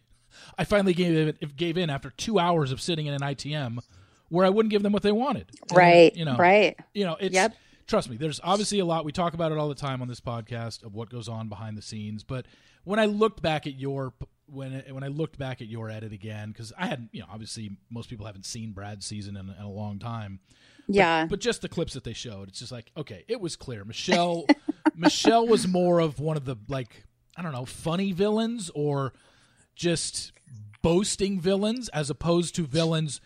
I 0.59 0.65
finally 0.65 0.93
gave 0.95 1.15
it, 1.29 1.57
gave 1.57 1.79
in 1.79 1.89
after 1.91 2.11
two 2.11 2.39
hours 2.39 2.71
of 2.73 2.81
sitting 2.81 3.07
in 3.07 3.15
an 3.15 3.23
ITM 3.23 3.79
where 4.33 4.47
I 4.47 4.49
wouldn't 4.49 4.71
give 4.71 4.83
them 4.83 4.93
what 4.93 5.03
they 5.03 5.13
wanted. 5.13 5.51
And, 5.69 5.77
Right. 5.77 6.17
You 6.17 6.25
know. 6.25 6.37
Right. 6.37 6.75
You 6.95 7.05
know. 7.05 7.17
It's 7.21 7.35
Yep. 7.35 7.55
trust 7.87 8.09
me. 8.09 8.17
There's 8.17 8.41
obviously 8.43 8.79
a 8.79 8.85
lot 8.85 9.05
we 9.05 9.13
talk 9.13 9.35
about 9.35 9.53
it 9.53 9.59
all 9.59 9.69
the 9.69 9.75
time 9.75 10.01
on 10.01 10.09
this 10.09 10.21
podcast 10.21 10.83
of 10.83 10.95
what 10.95 11.11
goes 11.11 11.29
on 11.29 11.49
behind 11.51 11.77
the 11.77 11.83
scenes. 11.83 12.25
But 12.25 12.47
when 12.85 12.99
I 12.99 13.05
looked 13.05 13.43
back 13.43 13.67
at 13.67 13.75
your 13.79 14.15
when 14.47 14.83
when 14.91 15.05
I 15.05 15.09
looked 15.09 15.39
back 15.39 15.61
at 15.61 15.69
your 15.69 15.91
edit 15.91 16.13
again, 16.13 16.49
because 16.51 16.73
I 16.79 16.87
hadn't, 16.87 17.11
you 17.13 17.21
know, 17.21 17.27
obviously 17.31 17.77
most 17.91 18.09
people 18.09 18.25
haven't 18.27 18.47
seen 18.47 18.73
Brad's 18.73 19.05
season 19.07 19.37
in, 19.37 19.51
in 19.51 19.63
a 19.63 19.71
long 19.71 19.99
time. 19.99 20.41
Yeah. 20.89 21.27
But 21.27 21.41
just 21.41 21.61
the 21.63 21.69
clips 21.69 21.93
that 21.93 22.05
they 22.05 22.13
showed, 22.15 22.49
it's 22.49 22.59
just 22.59 22.73
like, 22.73 22.91
okay, 22.97 23.25
it 23.29 23.41
was 23.41 23.55
clear. 23.57 23.85
Michelle 23.85 24.47
Michelle 24.97 25.47
was 25.47 25.69
more 25.69 26.01
of 26.01 26.21
one 26.21 26.37
of 26.39 26.45
the 26.47 26.57
like, 26.69 27.05
I 27.37 27.43
don't 27.43 27.53
know, 27.53 27.67
funny 27.67 28.13
villains 28.13 28.71
or 28.75 29.13
just 29.77 30.33
boasting 30.83 31.39
villains 31.41 31.89
as 31.91 32.09
opposed 32.11 32.55
to 32.57 32.67
villains 32.67 33.21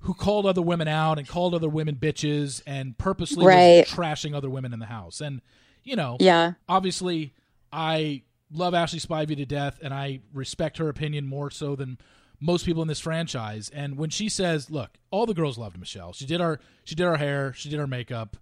who 0.00 0.14
called 0.14 0.46
other 0.46 0.62
women 0.62 0.88
out 0.88 1.18
and 1.18 1.26
called 1.26 1.54
other 1.54 1.68
women 1.68 1.96
bitches 1.96 2.62
and 2.66 2.96
purposely 2.98 3.38
was 3.44 3.46
Right. 3.54 3.86
trashing 3.86 4.34
other 4.34 4.50
women 4.50 4.72
in 4.72 4.78
the 4.78 4.86
house. 4.86 5.20
And 5.20 5.40
you 5.84 5.96
know, 5.96 6.16
yeah. 6.20 6.52
obviously 6.68 7.32
I 7.72 8.22
love 8.52 8.74
Ashley 8.74 8.98
Spivey 9.00 9.36
to 9.36 9.46
death 9.46 9.78
and 9.82 9.92
I 9.94 10.20
respect 10.32 10.78
her 10.78 10.88
opinion 10.88 11.26
more 11.26 11.50
so 11.50 11.74
than 11.76 11.98
most 12.40 12.64
people 12.66 12.82
in 12.82 12.88
this 12.88 13.00
franchise. 13.00 13.70
And 13.70 13.96
when 13.96 14.10
she 14.10 14.28
says, 14.28 14.70
"Look, 14.70 14.98
all 15.10 15.26
the 15.26 15.34
girls 15.34 15.56
loved 15.58 15.78
Michelle. 15.78 16.12
She 16.12 16.26
did 16.26 16.40
our 16.40 16.60
she 16.84 16.94
did 16.94 17.06
our 17.06 17.16
hair, 17.16 17.52
she 17.52 17.68
did 17.68 17.80
our 17.80 17.86
makeup." 17.86 18.36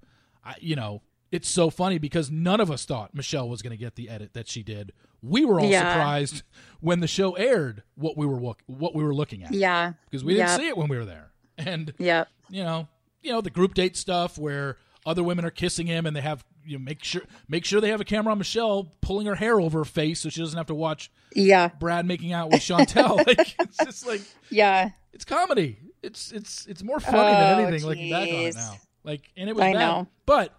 I, 0.45 0.55
you 0.61 0.75
know, 0.77 1.03
it's 1.33 1.49
so 1.49 1.71
funny 1.71 1.99
because 1.99 2.31
none 2.31 2.61
of 2.61 2.71
us 2.71 2.85
thought 2.85 3.15
Michelle 3.15 3.49
was 3.49 3.63
going 3.63 3.71
to 3.71 3.77
get 3.77 3.95
the 3.97 4.09
edit 4.11 4.35
that 4.35 4.49
she 4.49 4.63
did. 4.63 4.93
We 5.23 5.45
were 5.45 5.59
all 5.61 5.67
Yeah. 5.67 5.93
surprised 5.93 6.43
when 6.81 7.01
the 7.01 7.07
show 7.07 7.33
aired 7.33 7.83
what 7.95 8.17
we 8.17 8.27
were 8.27 8.39
what 8.67 8.95
we 8.95 9.03
were 9.05 9.15
looking 9.15 9.43
at 9.45 9.53
Yeah. 9.55 9.93
because 10.11 10.25
we 10.25 10.35
didn't 10.35 10.49
Yep. 10.49 10.61
see 10.61 10.69
it 10.69 10.77
when 10.77 10.89
we 10.89 10.97
were 10.97 11.05
there. 11.07 11.31
And 11.59 11.93
yeah, 11.99 12.25
you 12.51 12.63
know, 12.65 12.89
you 13.23 13.33
know 13.33 13.41
the 13.41 13.51
group 13.51 13.75
date 13.75 13.97
stuff 13.97 14.39
where 14.39 14.77
other 15.07 15.23
women 15.23 15.45
are 15.45 15.51
kissing 15.51 15.87
him 15.87 16.07
and 16.07 16.17
they 16.17 16.21
have 16.21 16.45
you 16.67 16.79
know 16.79 16.85
make 16.85 17.05
sure 17.05 17.23
make 17.49 17.65
sure 17.65 17.81
they 17.81 17.91
have 17.91 18.01
a 18.01 18.05
camera 18.05 18.33
on 18.33 18.39
Michelle 18.39 18.93
pulling 19.03 19.27
her 19.27 19.35
hair 19.35 19.61
over 19.61 19.81
her 19.81 19.85
face 19.85 20.21
so 20.21 20.29
she 20.31 20.41
doesn't 20.41 20.57
have 20.57 20.67
to 20.69 20.75
watch 20.75 21.11
Yeah. 21.35 21.69
Brad 21.79 22.07
making 22.07 22.33
out 22.33 22.51
with 22.51 22.61
Chantel. 22.61 23.17
like 23.27 23.55
it's 23.61 23.77
just 23.77 24.07
like 24.07 24.23
Yeah. 24.51 24.91
it's 25.13 25.25
comedy. 25.25 25.79
It's 26.03 26.33
it's 26.33 26.67
it's 26.67 26.83
more 26.83 27.01
funny 27.01 27.33
than 27.33 27.59
Oh, 27.61 27.67
anything 27.67 27.87
looking 27.87 28.11
back 28.11 28.29
on 28.29 28.35
it 28.35 28.55
now. 28.55 28.77
Like 29.05 29.31
and 29.37 29.49
it 29.49 29.55
was 29.55 29.63
I 29.63 29.73
bad. 29.75 29.79
know. 29.79 30.07
But 30.27 30.55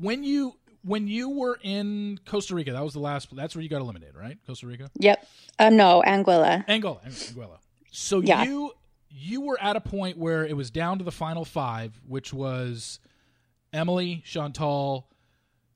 when 0.00 0.24
you 0.24 0.54
when 0.82 1.06
you 1.08 1.28
were 1.28 1.58
in 1.62 2.18
Costa 2.26 2.54
Rica, 2.54 2.72
that 2.72 2.82
was 2.82 2.94
the 2.94 3.00
last 3.00 3.28
that's 3.36 3.54
where 3.54 3.62
you 3.62 3.68
got 3.68 3.82
eliminated, 3.82 4.16
right? 4.16 4.38
Costa 4.46 4.66
Rica? 4.66 4.90
Yep. 4.98 5.26
Um, 5.58 5.76
no, 5.76 6.02
Anguilla. 6.06 6.66
Anguilla. 6.66 7.04
Anguilla. 7.06 7.58
So 7.92 8.20
Yeah. 8.20 8.44
you 8.44 8.72
you 9.10 9.40
were 9.40 9.60
at 9.60 9.76
a 9.76 9.80
point 9.80 10.16
where 10.16 10.46
it 10.46 10.56
was 10.56 10.70
down 10.70 10.98
to 10.98 11.04
the 11.04 11.12
final 11.12 11.44
five, 11.44 12.00
which 12.06 12.32
was 12.32 12.98
Emily, 13.72 14.22
Chantal, 14.24 15.08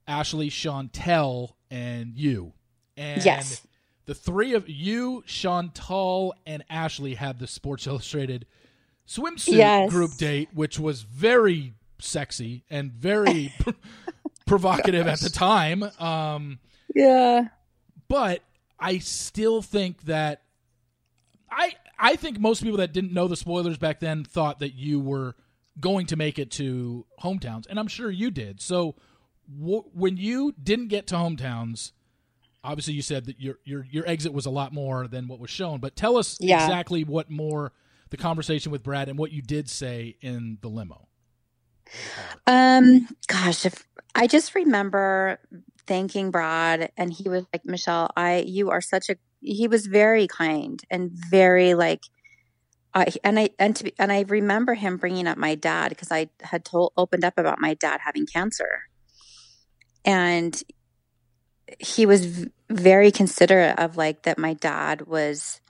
Ashley, 0.07 0.51
Shawntel, 0.51 1.55
and 1.70 2.16
you. 2.16 2.53
And 2.97 3.25
Yes. 3.25 3.66
the 4.07 4.14
three 4.14 4.55
of 4.55 4.68
you, 4.68 5.23
Chantal, 5.27 6.35
and 6.47 6.64
Ashley 6.70 7.14
had 7.14 7.38
the 7.38 7.47
Sports 7.47 7.87
Illustrated 7.87 8.47
swimsuit 9.07 9.57
Yes. 9.59 9.90
group 9.90 10.12
date, 10.16 10.49
which 10.55 10.79
was 10.79 11.03
very 11.03 11.75
sexy 11.99 12.64
and 12.70 12.92
very 12.92 13.53
provocative 14.47 15.07
at 15.07 15.20
the 15.20 15.31
time. 15.31 15.83
Um, 15.99 16.59
Yeah. 16.94 17.49
but 18.09 18.42
I 18.79 18.99
still 18.99 19.62
think 19.62 20.03
that 20.03 20.42
I 21.51 21.75
I 21.98 22.16
think 22.16 22.40
most 22.40 22.62
people 22.62 22.78
that 22.78 22.92
didn't 22.92 23.12
know 23.12 23.28
the 23.28 23.37
spoilers 23.37 23.78
back 23.78 24.00
then 24.00 24.24
thought 24.24 24.61
that 24.61 24.74
you 24.74 25.00
were 25.00 25.37
going 25.80 26.07
to 26.07 26.16
make 26.16 26.38
it 26.38 26.50
to 26.52 27.07
hometowns, 27.22 27.66
and 27.68 27.78
I'm 27.78 27.88
sure 27.88 28.11
you 28.11 28.30
did. 28.30 28.61
So 28.61 28.96
w- 29.61 29.85
when 29.92 30.16
you 30.16 30.54
didn't 30.62 30.88
get 30.88 31.07
to 31.09 31.16
hometowns, 31.16 31.92
obviously 32.62 32.94
you 32.94 33.02
said 33.02 33.26
that 33.26 33.40
your 33.40 33.59
your 33.64 33.87
your 33.90 34.07
exit 34.09 34.33
was 34.33 34.46
a 34.46 34.50
lot 34.50 34.72
more 34.72 35.09
than 35.09 35.28
what 35.28 35.40
was 35.40 35.50
shown. 35.50 35.80
But 35.80 35.96
tell 35.96 36.16
us 36.16 36.38
Yeah. 36.40 36.57
exactly 36.66 37.04
what 37.04 37.30
more 37.30 37.72
the 38.11 38.16
conversation 38.16 38.70
with 38.72 38.83
Brad 38.83 39.09
and 39.09 39.18
what 39.18 39.33
you 39.33 39.42
did 39.42 39.68
say 39.68 40.16
in 40.20 40.59
the 40.62 40.68
limo. 40.68 41.09
Um, 42.46 43.09
gosh, 43.28 43.66
if 43.66 43.87
I 44.14 44.26
just 44.26 44.54
remember 44.54 45.38
thanking 45.87 46.30
Brad 46.30 46.92
and 46.96 47.12
he 47.12 47.28
was 47.28 47.44
like, 47.52 47.64
Michelle, 47.64 48.11
I, 48.16 48.38
you 48.40 48.70
are 48.70 48.80
such 48.80 49.11
a, 49.11 49.16
he 49.44 49.68
was 49.68 49.87
very 49.87 50.26
kind 50.26 50.83
and 50.90 51.11
very 51.12 51.74
like, 51.74 52.02
I, 52.94 53.09
and 53.22 53.38
I, 53.38 53.50
and 53.59 53.74
to 53.76 53.92
and 53.98 54.12
I 54.12 54.22
remember 54.22 54.74
him 54.74 54.96
bringing 54.96 55.26
up 55.26 55.37
my 55.37 55.54
dad 55.54 55.88
because 55.88 56.12
I 56.12 56.30
had 56.42 56.64
told, 56.64 56.92
opened 56.96 57.24
up 57.24 57.38
about 57.38 57.61
my 57.61 57.74
dad 57.74 58.00
having 58.04 58.26
cancer. 58.26 58.83
And 60.04 60.62
he 61.80 62.07
was 62.07 62.26
v- 62.26 62.50
very 62.70 63.11
considerate 63.11 63.78
of 63.78 63.96
like 63.96 64.22
that 64.22 64.38
my 64.38 64.54
dad 64.54 65.07
was 65.07 65.61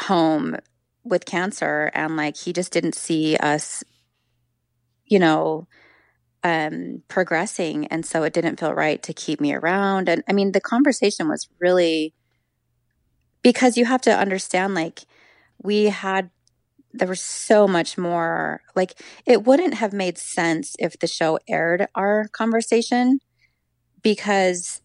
home 0.00 0.56
with 1.04 1.24
cancer 1.24 1.90
and 1.94 2.16
like 2.16 2.36
he 2.36 2.52
just 2.52 2.72
didn't 2.72 2.94
see 2.94 3.36
us 3.36 3.84
you 5.06 5.18
know 5.18 5.68
um, 6.46 7.02
progressing. 7.08 7.86
And 7.88 8.06
so 8.06 8.22
it 8.22 8.32
didn't 8.32 8.60
feel 8.60 8.72
right 8.72 9.02
to 9.02 9.12
keep 9.12 9.40
me 9.40 9.52
around. 9.52 10.08
And 10.08 10.22
I 10.28 10.32
mean, 10.32 10.52
the 10.52 10.60
conversation 10.60 11.28
was 11.28 11.48
really 11.58 12.14
because 13.46 13.76
you 13.76 13.84
have 13.84 14.00
to 14.00 14.10
understand 14.10 14.74
like, 14.74 15.04
we 15.62 15.84
had, 15.84 16.30
there 16.92 17.06
was 17.06 17.20
so 17.20 17.68
much 17.68 17.96
more. 17.96 18.60
Like, 18.74 19.00
it 19.24 19.44
wouldn't 19.44 19.74
have 19.74 19.92
made 19.92 20.18
sense 20.18 20.74
if 20.80 20.98
the 20.98 21.06
show 21.06 21.38
aired 21.48 21.86
our 21.94 22.26
conversation 22.32 23.20
because 24.02 24.80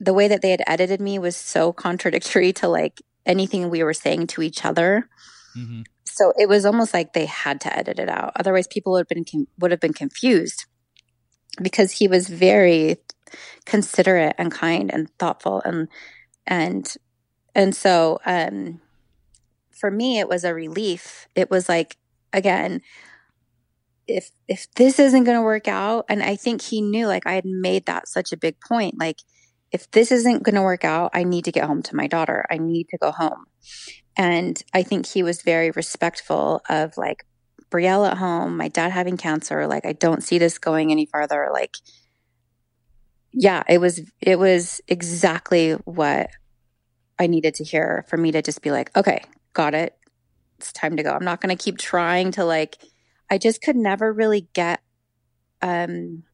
the 0.00 0.12
way 0.12 0.26
that 0.26 0.42
they 0.42 0.50
had 0.50 0.64
edited 0.66 1.00
me 1.00 1.20
was 1.20 1.36
so 1.36 1.72
contradictory 1.86 2.52
to 2.54 2.66
like 2.66 3.00
anything 3.24 3.70
we 3.70 3.84
were 3.84 3.94
saying 3.94 4.26
to 4.28 4.42
each 4.42 4.64
other. 4.64 5.08
Mm-hmm. 5.56 5.82
So 6.02 6.32
it 6.36 6.48
was 6.48 6.66
almost 6.66 6.92
like 6.92 7.12
they 7.12 7.26
had 7.26 7.60
to 7.60 7.78
edit 7.78 8.00
it 8.00 8.08
out. 8.08 8.32
Otherwise, 8.34 8.66
people 8.66 8.94
would 8.94 9.06
have 9.08 9.08
been 9.08 9.46
would 9.60 9.70
have 9.70 9.80
been 9.80 9.92
confused 9.92 10.66
because 11.62 11.92
he 11.92 12.08
was 12.08 12.28
very 12.28 12.96
considerate 13.64 14.34
and 14.38 14.50
kind 14.50 14.92
and 14.92 15.08
thoughtful 15.20 15.62
and 15.64 15.86
and 16.48 16.96
and 17.56 17.74
so 17.74 18.20
um, 18.24 18.80
for 19.72 19.90
me 19.90 20.20
it 20.20 20.28
was 20.28 20.44
a 20.44 20.54
relief. 20.54 21.26
It 21.34 21.50
was 21.50 21.68
like 21.68 21.96
again 22.32 22.82
if 24.06 24.30
if 24.46 24.72
this 24.74 25.00
isn't 25.00 25.24
going 25.24 25.36
to 25.36 25.42
work 25.42 25.66
out 25.66 26.04
and 26.08 26.22
I 26.22 26.36
think 26.36 26.62
he 26.62 26.80
knew 26.80 27.08
like 27.08 27.26
I 27.26 27.32
had 27.32 27.44
made 27.44 27.86
that 27.86 28.06
such 28.06 28.30
a 28.30 28.36
big 28.36 28.60
point 28.60 28.94
like 29.00 29.18
if 29.72 29.90
this 29.90 30.12
isn't 30.12 30.42
going 30.42 30.54
to 30.54 30.62
work 30.62 30.84
out, 30.84 31.10
I 31.12 31.24
need 31.24 31.44
to 31.46 31.52
get 31.52 31.64
home 31.64 31.82
to 31.82 31.96
my 31.96 32.06
daughter. 32.06 32.46
I 32.50 32.58
need 32.58 32.88
to 32.90 32.98
go 32.98 33.10
home. 33.10 33.46
And 34.16 34.62
I 34.72 34.82
think 34.82 35.06
he 35.06 35.22
was 35.22 35.42
very 35.42 35.70
respectful 35.70 36.62
of 36.68 36.96
like 36.96 37.26
Brielle 37.70 38.08
at 38.08 38.16
home, 38.16 38.56
my 38.56 38.68
dad 38.68 38.92
having 38.92 39.16
cancer. 39.16 39.66
Like, 39.66 39.84
I 39.84 39.92
don't 39.92 40.22
see 40.22 40.38
this 40.38 40.58
going 40.58 40.90
any 40.90 41.04
farther. 41.04 41.48
Like, 41.52 41.74
yeah, 43.32 43.64
it 43.68 43.78
was, 43.78 44.00
it 44.20 44.38
was 44.38 44.80
exactly 44.88 45.72
what 45.84 46.30
I 47.18 47.26
needed 47.26 47.54
to 47.56 47.64
hear 47.64 48.04
for 48.08 48.16
me 48.16 48.32
to 48.32 48.42
just 48.42 48.62
be 48.62 48.70
like, 48.70 48.94
okay, 48.96 49.22
got 49.52 49.74
it. 49.74 49.96
It's 50.58 50.72
time 50.72 50.96
to 50.96 51.02
go. 51.02 51.12
I'm 51.12 51.24
not 51.24 51.40
going 51.40 51.56
to 51.56 51.62
keep 51.62 51.78
trying 51.78 52.32
to 52.32 52.44
like, 52.44 52.78
I 53.30 53.38
just 53.38 53.62
could 53.62 53.76
never 53.76 54.12
really 54.12 54.48
get, 54.52 54.80
um, 55.62 56.24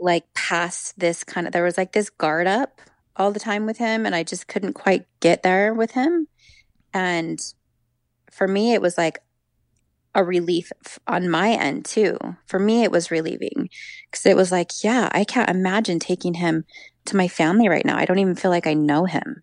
like 0.00 0.32
past 0.34 0.98
this 0.98 1.22
kind 1.22 1.46
of 1.46 1.52
there 1.52 1.62
was 1.62 1.76
like 1.76 1.92
this 1.92 2.10
guard 2.10 2.46
up 2.46 2.80
all 3.16 3.30
the 3.30 3.40
time 3.40 3.66
with 3.66 3.78
him 3.78 4.06
and 4.06 4.14
I 4.14 4.22
just 4.22 4.48
couldn't 4.48 4.72
quite 4.72 5.06
get 5.20 5.42
there 5.42 5.74
with 5.74 5.92
him. 5.92 6.26
And 6.94 7.38
for 8.30 8.48
me 8.48 8.72
it 8.72 8.80
was 8.80 8.96
like 8.96 9.18
a 10.14 10.24
relief 10.24 10.72
on 11.06 11.28
my 11.28 11.50
end 11.50 11.84
too. 11.84 12.18
For 12.46 12.58
me 12.58 12.82
it 12.82 12.90
was 12.90 13.10
relieving 13.10 13.68
cuz 14.10 14.26
it 14.26 14.36
was 14.36 14.50
like, 14.50 14.82
yeah, 14.82 15.08
I 15.12 15.24
can't 15.24 15.50
imagine 15.50 15.98
taking 15.98 16.34
him 16.34 16.64
to 17.04 17.16
my 17.16 17.28
family 17.28 17.68
right 17.68 17.84
now. 17.84 17.98
I 17.98 18.06
don't 18.06 18.18
even 18.18 18.34
feel 18.34 18.50
like 18.50 18.66
I 18.66 18.74
know 18.74 19.04
him. 19.04 19.42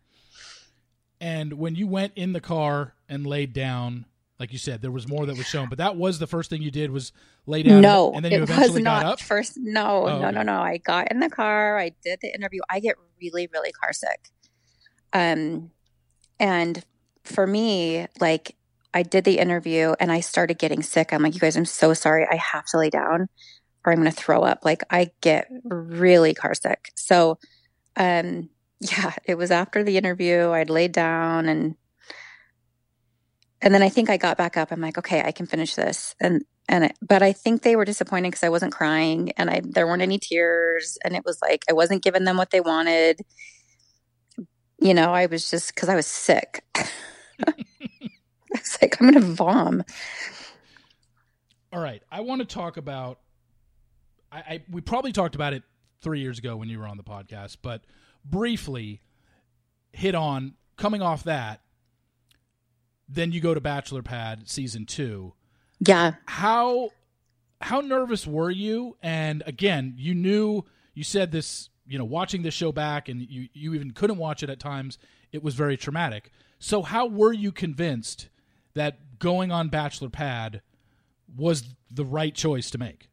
And 1.19 1.53
when 1.53 1.75
you 1.75 1.88
went 1.88 2.13
in 2.15 2.34
the 2.34 2.41
car 2.41 2.93
and 3.10 3.25
laid 3.25 3.53
down 3.53 4.06
like 4.39 4.53
you 4.53 4.60
said, 4.60 4.82
there 4.82 4.91
was 4.91 5.08
more 5.08 5.25
that 5.25 5.36
was 5.36 5.47
shown, 5.47 5.67
but 5.67 5.80
that 5.80 5.95
was 5.95 6.19
the 6.19 6.27
first 6.27 6.49
thing 6.49 6.62
you 6.62 6.69
did 6.69 6.91
was 6.91 7.12
lay 7.47 7.63
down. 7.63 7.82
No, 7.82 8.13
and 8.13 8.23
then 8.23 8.32
you 8.32 8.43
eventually 8.43 8.69
was 8.69 8.84
not 8.84 9.01
got 9.01 9.13
up. 9.13 9.19
First, 9.19 9.53
no, 9.58 10.08
oh, 10.08 10.19
no, 10.19 10.27
okay. 10.27 10.36
no, 10.36 10.43
no. 10.43 10.60
I 10.60 10.77
got 10.77 11.12
in 11.12 11.19
the 11.19 11.30
car. 11.30 11.77
I 11.77 11.91
did 12.03 12.19
the 12.21 12.34
interview. 12.34 12.62
I 12.69 12.80
get 12.80 12.95
really, 13.19 13.49
really 13.51 13.71
car 13.71 13.93
sick. 13.93 14.30
Um, 15.12 15.71
and 16.39 16.84
for 17.23 17.47
me, 17.47 18.06
like 18.19 18.56
I 18.93 19.01
did 19.01 19.23
the 19.23 19.39
interview 19.39 19.95
and 19.99 20.12
I 20.12 20.19
started 20.19 20.60
getting 20.60 20.84
sick. 20.84 21.13
I'm 21.13 21.23
like, 21.23 21.34
you 21.34 21.39
guys, 21.39 21.58
I'm 21.58 21.65
so 21.65 21.93
sorry. 21.93 22.27
I 22.30 22.36
have 22.36 22.65
to 22.67 22.77
lay 22.77 22.91
down, 22.91 23.30
or 23.86 23.91
I'm 23.91 23.99
going 23.99 24.12
to 24.12 24.15
throw 24.15 24.43
up. 24.43 24.63
Like 24.63 24.84
I 24.91 25.10
get 25.21 25.49
really 25.63 26.36
car 26.36 26.53
sick. 26.53 26.91
So, 26.95 27.39
um, 27.95 28.49
yeah, 28.80 29.13
it 29.26 29.36
was 29.36 29.52
after 29.52 29.84
the 29.84 29.98
interview. 29.98 30.52
I'd 30.52 30.70
laid 30.70 30.92
down 30.92 31.48
and 31.48 31.76
and 33.60 33.74
then 33.74 33.82
I 33.82 33.90
think 33.90 34.10
I 34.10 34.18
got 34.18 34.38
back 34.38 34.56
up. 34.56 34.72
I'm 34.72 34.82
like, 34.82 35.00
okay, 35.00 35.24
I 35.24 35.32
can 35.32 35.48
finish 35.48 35.74
this. 35.76 36.16
And 36.20 36.44
and 36.70 36.86
it, 36.86 36.98
but 37.02 37.24
I 37.24 37.32
think 37.32 37.62
they 37.62 37.76
were 37.76 37.86
disappointed 37.86 38.30
because 38.30 38.44
I 38.44 38.50
wasn't 38.50 38.74
crying 38.74 39.32
and 39.38 39.50
I 39.50 39.62
there 39.63 39.88
weren't 39.88 40.02
any 40.02 40.20
tears 40.20 40.98
and 41.04 41.16
it 41.16 41.24
was 41.26 41.40
like 41.42 41.63
I 41.70 41.74
wasn't 41.74 42.04
giving 42.04 42.24
them 42.24 42.38
what 42.38 42.52
they 42.52 42.62
wanted. 42.62 43.22
You 44.80 44.94
know, 44.94 45.12
I 45.12 45.26
was 45.26 45.50
just 45.50 45.74
because 45.74 45.90
I 45.90 45.96
was 45.96 46.06
sick. 46.06 46.63
I 46.76 47.54
was 48.52 48.78
like, 48.82 49.02
I'm 49.02 49.12
gonna 49.12 49.26
vom. 49.26 49.84
All 51.74 51.82
right, 51.82 52.04
I 52.12 52.22
want 52.22 52.42
to 52.42 52.46
talk 52.46 52.78
about. 52.78 53.20
I, 54.32 54.38
I 54.38 54.63
we 54.70 54.82
probably 54.82 55.13
talked 55.13 55.36
about 55.36 55.54
it 55.54 55.63
three 56.02 56.20
years 56.20 56.38
ago 56.38 56.56
when 56.56 56.70
you 56.70 56.80
were 56.80 56.88
on 56.88 56.98
the 56.98 57.04
podcast, 57.04 57.58
but 57.62 57.82
briefly 58.30 59.02
hit 59.92 60.16
on 60.16 60.54
coming 60.78 61.02
off 61.02 61.24
that 61.24 61.62
then 63.08 63.32
you 63.32 63.40
go 63.40 63.54
to 63.54 63.62
Bachelor 63.62 64.02
Pad 64.02 64.50
season 64.50 64.86
two. 64.86 65.34
Yeah. 65.80 66.16
How 66.26 66.92
how 67.62 67.82
nervous 67.82 68.28
were 68.28 68.52
you? 68.52 68.98
And 69.02 69.44
again, 69.46 69.96
you 69.98 70.13
knew 70.13 70.66
you 70.94 71.04
said 71.04 71.32
this, 71.32 71.70
you 71.88 71.98
know, 71.98 72.06
watching 72.06 72.44
the 72.44 72.52
show 72.52 72.72
back 72.72 73.10
and 73.10 73.22
you, 73.22 73.48
you 73.54 73.74
even 73.74 73.92
couldn't 73.92 74.18
watch 74.18 74.44
it 74.44 74.50
at 74.50 74.60
times, 74.60 74.98
it 75.32 75.42
was 75.42 75.56
very 75.56 75.78
traumatic. 75.78 76.32
So 76.60 76.82
how 76.82 77.08
were 77.08 77.34
you 77.34 77.52
convinced 77.52 78.30
that 78.74 79.20
going 79.20 79.52
on 79.52 79.70
Bachelor 79.70 80.10
Pad 80.10 80.62
was 81.36 81.76
the 81.90 82.06
right 82.06 82.34
choice 82.34 82.70
to 82.72 82.78
make? 82.78 83.10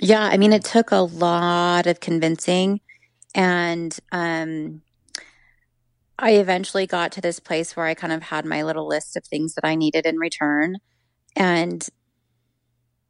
Yeah, 0.00 0.22
I 0.22 0.36
mean 0.36 0.52
it 0.52 0.64
took 0.64 0.90
a 0.92 0.96
lot 0.96 1.86
of 1.86 2.00
convincing 2.00 2.80
and 3.36 3.96
um 4.10 4.82
I 6.18 6.32
eventually 6.32 6.86
got 6.86 7.12
to 7.12 7.20
this 7.20 7.38
place 7.38 7.76
where 7.76 7.86
I 7.86 7.94
kind 7.94 8.12
of 8.12 8.22
had 8.22 8.46
my 8.46 8.62
little 8.62 8.88
list 8.88 9.16
of 9.16 9.24
things 9.24 9.54
that 9.54 9.66
I 9.66 9.74
needed 9.74 10.06
in 10.06 10.16
return. 10.16 10.78
And 11.36 11.86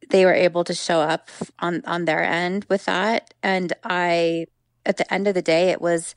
they 0.09 0.25
were 0.25 0.33
able 0.33 0.65
to 0.65 0.73
show 0.73 0.99
up 1.01 1.29
on 1.59 1.81
on 1.85 2.05
their 2.05 2.23
end 2.23 2.65
with 2.69 2.85
that. 2.85 3.33
And 3.41 3.73
I 3.83 4.45
at 4.85 4.97
the 4.97 5.11
end 5.13 5.27
of 5.27 5.33
the 5.33 5.41
day 5.41 5.69
it 5.69 5.81
was 5.81 6.15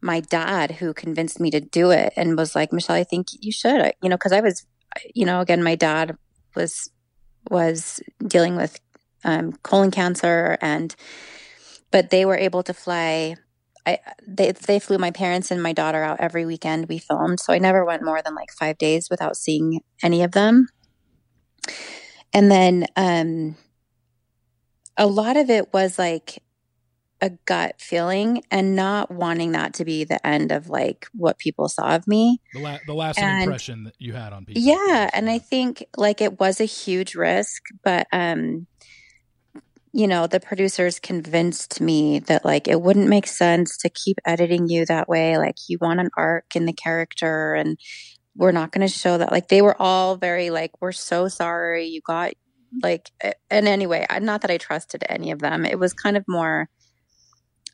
my 0.00 0.18
dad 0.18 0.72
who 0.72 0.92
convinced 0.92 1.38
me 1.38 1.50
to 1.52 1.60
do 1.60 1.92
it 1.92 2.12
and 2.16 2.36
was 2.36 2.56
like 2.56 2.72
Michelle 2.72 2.96
I 2.96 3.04
think 3.04 3.28
you 3.40 3.52
should. 3.52 3.92
You 4.02 4.08
know 4.08 4.18
cuz 4.18 4.32
I 4.32 4.40
was 4.40 4.66
you 5.14 5.24
know 5.24 5.40
again 5.40 5.62
my 5.62 5.76
dad 5.76 6.16
was 6.56 6.90
was 7.50 8.00
dealing 8.26 8.56
with 8.56 8.80
um, 9.24 9.52
colon 9.62 9.92
cancer 9.92 10.58
and 10.60 10.94
but 11.92 12.10
they 12.10 12.24
were 12.24 12.36
able 12.36 12.62
to 12.64 12.74
fly 12.74 13.36
I 13.86 13.98
they 14.26 14.52
they 14.52 14.78
flew 14.78 14.98
my 14.98 15.10
parents 15.10 15.50
and 15.50 15.62
my 15.62 15.72
daughter 15.72 16.02
out 16.02 16.20
every 16.20 16.46
weekend 16.46 16.88
we 16.88 16.98
filmed, 16.98 17.40
so 17.40 17.52
I 17.52 17.58
never 17.58 17.84
went 17.84 18.04
more 18.04 18.22
than 18.22 18.34
like 18.34 18.50
5 18.58 18.78
days 18.78 19.08
without 19.10 19.36
seeing 19.36 19.80
any 20.02 20.22
of 20.22 20.32
them. 20.32 20.68
And 22.32 22.50
then 22.50 22.86
um 22.96 23.56
a 24.96 25.06
lot 25.06 25.36
of 25.36 25.50
it 25.50 25.72
was 25.72 25.98
like 25.98 26.42
a 27.20 27.30
gut 27.46 27.76
feeling 27.80 28.42
and 28.50 28.74
not 28.74 29.10
wanting 29.10 29.52
that 29.52 29.74
to 29.74 29.84
be 29.84 30.04
the 30.04 30.24
end 30.26 30.50
of 30.50 30.68
like 30.68 31.06
what 31.14 31.38
people 31.38 31.68
saw 31.68 31.94
of 31.94 32.06
me. 32.06 32.40
The, 32.52 32.58
la- 32.58 32.78
the 32.84 32.94
last 32.94 33.18
impression 33.18 33.84
that 33.84 33.94
you 33.98 34.12
had 34.12 34.32
on 34.32 34.44
people. 34.44 34.62
Yeah, 34.62 35.08
and 35.12 35.30
I 35.30 35.38
think 35.38 35.84
like 35.96 36.20
it 36.20 36.40
was 36.40 36.60
a 36.60 36.64
huge 36.64 37.14
risk, 37.14 37.62
but 37.84 38.06
um 38.12 38.66
you 39.92 40.08
know, 40.08 40.26
the 40.26 40.40
producers 40.40 40.98
convinced 40.98 41.80
me 41.80 42.18
that 42.20 42.44
like 42.44 42.66
it 42.66 42.80
wouldn't 42.80 43.08
make 43.08 43.26
sense 43.26 43.76
to 43.78 43.90
keep 43.90 44.18
editing 44.24 44.68
you 44.68 44.86
that 44.86 45.08
way. 45.08 45.36
Like 45.36 45.56
you 45.68 45.78
want 45.80 46.00
an 46.00 46.08
arc 46.16 46.56
in 46.56 46.64
the 46.64 46.72
character 46.72 47.54
and 47.54 47.78
we're 48.34 48.52
not 48.52 48.72
going 48.72 48.86
to 48.86 48.92
show 48.92 49.18
that. 49.18 49.30
Like 49.30 49.48
they 49.48 49.60
were 49.60 49.76
all 49.78 50.16
very 50.16 50.48
like, 50.48 50.70
we're 50.80 50.92
so 50.92 51.28
sorry 51.28 51.86
you 51.86 52.00
got 52.06 52.32
like, 52.82 53.10
and 53.50 53.68
anyway, 53.68 54.06
not 54.20 54.40
that 54.40 54.50
I 54.50 54.56
trusted 54.56 55.04
any 55.08 55.30
of 55.30 55.40
them. 55.40 55.66
It 55.66 55.78
was 55.78 55.92
kind 55.92 56.16
of 56.16 56.24
more, 56.26 56.70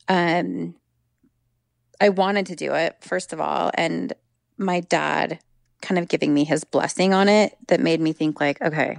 um, 0.08 0.74
I 2.00 2.08
wanted 2.08 2.46
to 2.46 2.56
do 2.56 2.74
it, 2.74 2.96
first 3.00 3.32
of 3.32 3.40
all. 3.40 3.70
And 3.74 4.12
my 4.56 4.80
dad 4.80 5.38
kind 5.82 6.00
of 6.00 6.08
giving 6.08 6.34
me 6.34 6.42
his 6.42 6.64
blessing 6.64 7.14
on 7.14 7.28
it 7.28 7.56
that 7.68 7.78
made 7.78 8.00
me 8.00 8.12
think 8.12 8.40
like, 8.40 8.60
okay, 8.60 8.98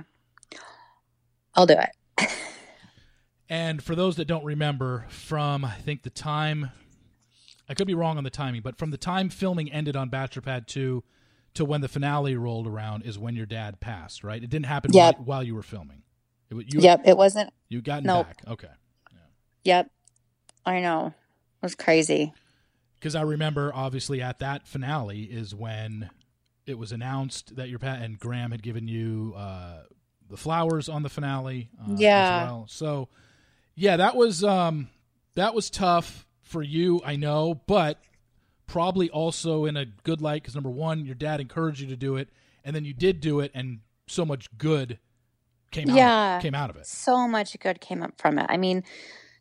I'll 1.53 1.65
do 1.65 1.74
it. 1.74 1.89
And 3.50 3.82
for 3.82 3.95
those 3.95 4.16
that 4.18 4.26
don't 4.26 4.45
remember, 4.45 5.06
from 5.10 5.66
I 5.66 5.74
think 5.74 6.04
the 6.04 6.12
time, 6.12 6.70
I 7.68 7.74
could 7.74 7.88
be 7.88 7.95
wrong 7.95 8.18
on 8.18 8.24
the 8.24 8.30
timing, 8.30 8.62
but 8.62 8.78
from 8.78 8.91
the 8.91 8.97
time 8.97 9.30
filming 9.30 9.72
ended 9.72 9.95
on 9.95 10.10
Bachelor 10.10 10.43
Pad 10.43 10.68
2 10.68 11.04
to 11.56 11.66
when 11.66 11.82
the 11.82 11.88
finale 11.88 12.36
rolled 12.36 12.68
around 12.68 13.04
is 13.04 13.18
when 13.18 13.36
your 13.36 13.47
dad 13.47 13.80
passed, 13.80 14.24
right? 14.24 14.41
It 14.41 14.52
didn't 14.52 14.68
happen 14.68 14.91
yep. 14.93 15.18
while, 15.18 15.26
while, 15.26 15.43
you 15.43 15.56
were 15.56 15.64
filming. 15.64 16.04
It, 16.52 16.74
you, 16.74 16.80
yep, 16.80 17.02
it 17.06 17.18
wasn't. 17.18 17.52
You 17.70 17.82
got 17.82 18.04
nope. 18.04 18.28
back. 18.28 18.41
Okay. 18.47 18.68
Yeah. 19.12 19.18
Yep. 19.64 19.91
I 20.68 20.80
know. 20.82 21.08
It 21.08 21.66
was 21.66 21.76
crazy. 21.76 22.34
Because 23.00 23.16
I 23.16 23.22
remember, 23.24 23.72
obviously, 23.74 24.22
at 24.22 24.39
that 24.39 24.68
finale 24.68 25.24
is 25.24 25.56
when 25.56 26.12
it 26.68 26.78
was 26.78 26.91
announced 26.91 27.56
that 27.56 27.70
your 27.70 27.80
pat 27.80 28.04
and 28.04 28.20
Graham 28.20 28.52
had 28.52 28.62
given 28.62 28.88
you 28.88 29.34
uh, 29.36 29.84
the 30.30 30.38
flowers 30.38 30.88
on 30.88 31.02
the 31.02 31.10
finale. 31.10 31.70
Uh, 31.82 31.95
yeah. 31.97 32.43
well. 32.43 32.66
So 32.70 33.10
Yeah, 33.80 33.95
that 33.95 34.17
was 34.17 34.43
um 34.43 34.89
that 35.36 35.55
was 35.55 35.69
tough 35.69 36.27
for 36.41 36.61
you, 36.61 37.01
I 37.05 37.15
know, 37.15 37.61
but 37.65 37.97
probably 38.67 39.09
also 39.09 39.63
in 39.63 39.77
a 39.77 39.86
good 39.86 40.21
light 40.21 40.43
because 40.43 40.53
number 40.53 40.69
one, 40.69 41.05
your 41.05 41.15
dad 41.15 41.39
encouraged 41.39 41.80
you 41.80 41.88
to 41.88 41.95
do 41.95 42.17
it, 42.17 42.27
and 42.65 42.75
then 42.75 42.84
you 42.84 42.93
did 42.93 43.21
do 43.21 43.39
it, 43.39 43.51
and 43.53 43.80
so 44.05 44.25
much 44.25 44.47
good 44.57 44.99
came 45.71 45.89
out. 45.89 45.95
Yeah. 45.95 46.39
came 46.41 46.55
out 46.55 46.69
of 46.69 46.75
it. 46.75 46.88
So 46.88 47.25
much 47.25 47.57
good 47.57 47.80
came 47.80 48.03
up 48.03 48.19
from 48.19 48.38
it. 48.38 48.47
I 48.49 48.57
mean, 48.57 48.84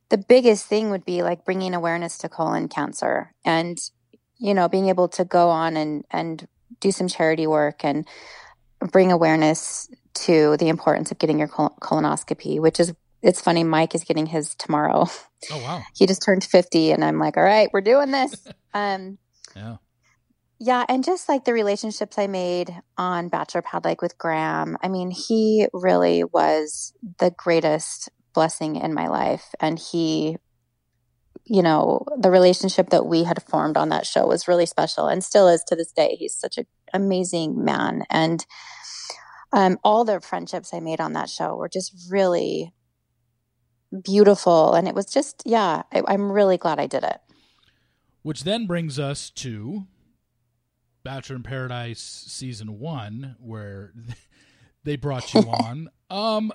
the 0.08 0.18
biggest 0.18 0.66
thing 0.66 0.90
would 0.90 1.04
be 1.04 1.24
like 1.24 1.44
bringing 1.44 1.74
awareness 1.74 2.16
to 2.18 2.28
colon 2.28 2.68
cancer 2.68 3.34
and 3.44 3.76
you 4.36 4.54
know 4.54 4.68
being 4.68 4.88
able 4.88 5.08
to 5.08 5.24
go 5.24 5.48
on 5.48 5.76
and 5.76 6.04
and 6.12 6.46
do 6.78 6.92
some 6.92 7.08
charity 7.08 7.48
work 7.48 7.84
and 7.84 8.06
bring 8.92 9.10
awareness 9.10 9.90
to 10.14 10.56
the 10.58 10.68
importance 10.68 11.10
of 11.10 11.18
getting 11.18 11.40
your 11.40 11.48
col- 11.48 11.76
colonoscopy 11.80 12.60
which 12.60 12.78
is 12.78 12.94
it's 13.22 13.40
funny 13.40 13.64
mike 13.64 13.94
is 13.94 14.04
getting 14.04 14.26
his 14.26 14.54
tomorrow 14.54 15.06
Oh 15.50 15.62
wow, 15.62 15.82
he 15.94 16.06
just 16.06 16.22
turned 16.22 16.44
50 16.44 16.92
and 16.92 17.04
i'm 17.04 17.18
like 17.18 17.36
all 17.36 17.42
right 17.42 17.68
we're 17.72 17.80
doing 17.80 18.10
this 18.10 18.46
um 18.74 19.18
yeah, 19.56 19.76
yeah, 20.60 20.84
and 20.88 21.04
just 21.04 21.28
like 21.28 21.44
the 21.44 21.52
relationships 21.52 22.18
I 22.18 22.26
made 22.26 22.74
on 22.96 23.28
Bachelor 23.28 23.62
Pad, 23.62 23.84
like 23.84 24.02
with 24.02 24.18
Graham, 24.18 24.76
I 24.82 24.88
mean, 24.88 25.12
he 25.12 25.68
really 25.72 26.24
was 26.24 26.92
the 27.20 27.30
greatest 27.30 28.08
blessing 28.34 28.74
in 28.74 28.92
my 28.92 29.06
life. 29.06 29.54
And 29.60 29.78
he, 29.78 30.36
you 31.44 31.62
know, 31.62 32.04
the 32.18 32.32
relationship 32.32 32.90
that 32.90 33.06
we 33.06 33.22
had 33.22 33.40
formed 33.44 33.76
on 33.76 33.90
that 33.90 34.04
show 34.04 34.26
was 34.26 34.48
really 34.48 34.66
special 34.66 35.06
and 35.06 35.22
still 35.22 35.46
is 35.46 35.62
to 35.68 35.76
this 35.76 35.92
day. 35.92 36.16
He's 36.18 36.34
such 36.34 36.58
an 36.58 36.66
amazing 36.92 37.64
man. 37.64 38.02
And 38.10 38.44
um, 39.52 39.78
all 39.84 40.04
the 40.04 40.20
friendships 40.20 40.74
I 40.74 40.80
made 40.80 41.00
on 41.00 41.12
that 41.12 41.30
show 41.30 41.54
were 41.54 41.68
just 41.68 41.94
really 42.10 42.72
beautiful. 44.02 44.74
And 44.74 44.86
it 44.88 44.94
was 44.94 45.06
just, 45.06 45.42
yeah, 45.46 45.82
I, 45.92 46.02
I'm 46.06 46.30
really 46.30 46.58
glad 46.58 46.78
I 46.78 46.86
did 46.86 47.04
it. 47.04 47.18
which 48.22 48.44
then 48.44 48.66
brings 48.66 48.98
us 48.98 49.30
to 49.30 49.86
Bachelor 51.04 51.36
in 51.36 51.42
Paradise 51.42 52.00
season 52.00 52.78
one, 52.78 53.36
where 53.40 53.92
they 54.84 54.96
brought 54.96 55.32
you 55.34 55.40
on. 55.48 55.88
Um, 56.10 56.52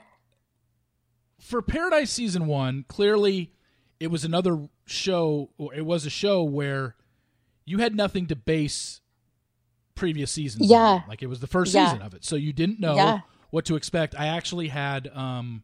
for 1.39 1.61
Paradise 1.61 2.11
season 2.11 2.45
one, 2.47 2.86
clearly 2.88 3.51
it 3.99 4.07
was 4.07 4.23
another 4.25 4.67
show, 4.86 5.49
or 5.57 5.73
it 5.73 5.86
was 5.86 6.05
a 6.05 6.09
show 6.09 6.43
where 6.43 6.95
you 7.65 7.79
had 7.79 7.95
nothing 7.95 8.27
to 8.27 8.36
base 8.36 8.99
previous 9.95 10.31
seasons. 10.31 10.69
Yeah. 10.69 10.77
on. 10.79 11.03
like 11.07 11.21
it 11.23 11.27
was 11.27 11.39
the 11.39 11.47
first 11.47 11.73
Yeah. 11.73 11.86
season 11.88 12.01
of 12.01 12.13
it, 12.13 12.23
so 12.25 12.36
you 12.36 12.51
didn't 12.53 12.79
know 12.79 12.95
Yeah. 12.95 13.19
what 13.51 13.65
to 13.65 13.75
expect. 13.75 14.15
I 14.17 14.27
actually 14.27 14.67
had 14.69 15.07
um, 15.15 15.63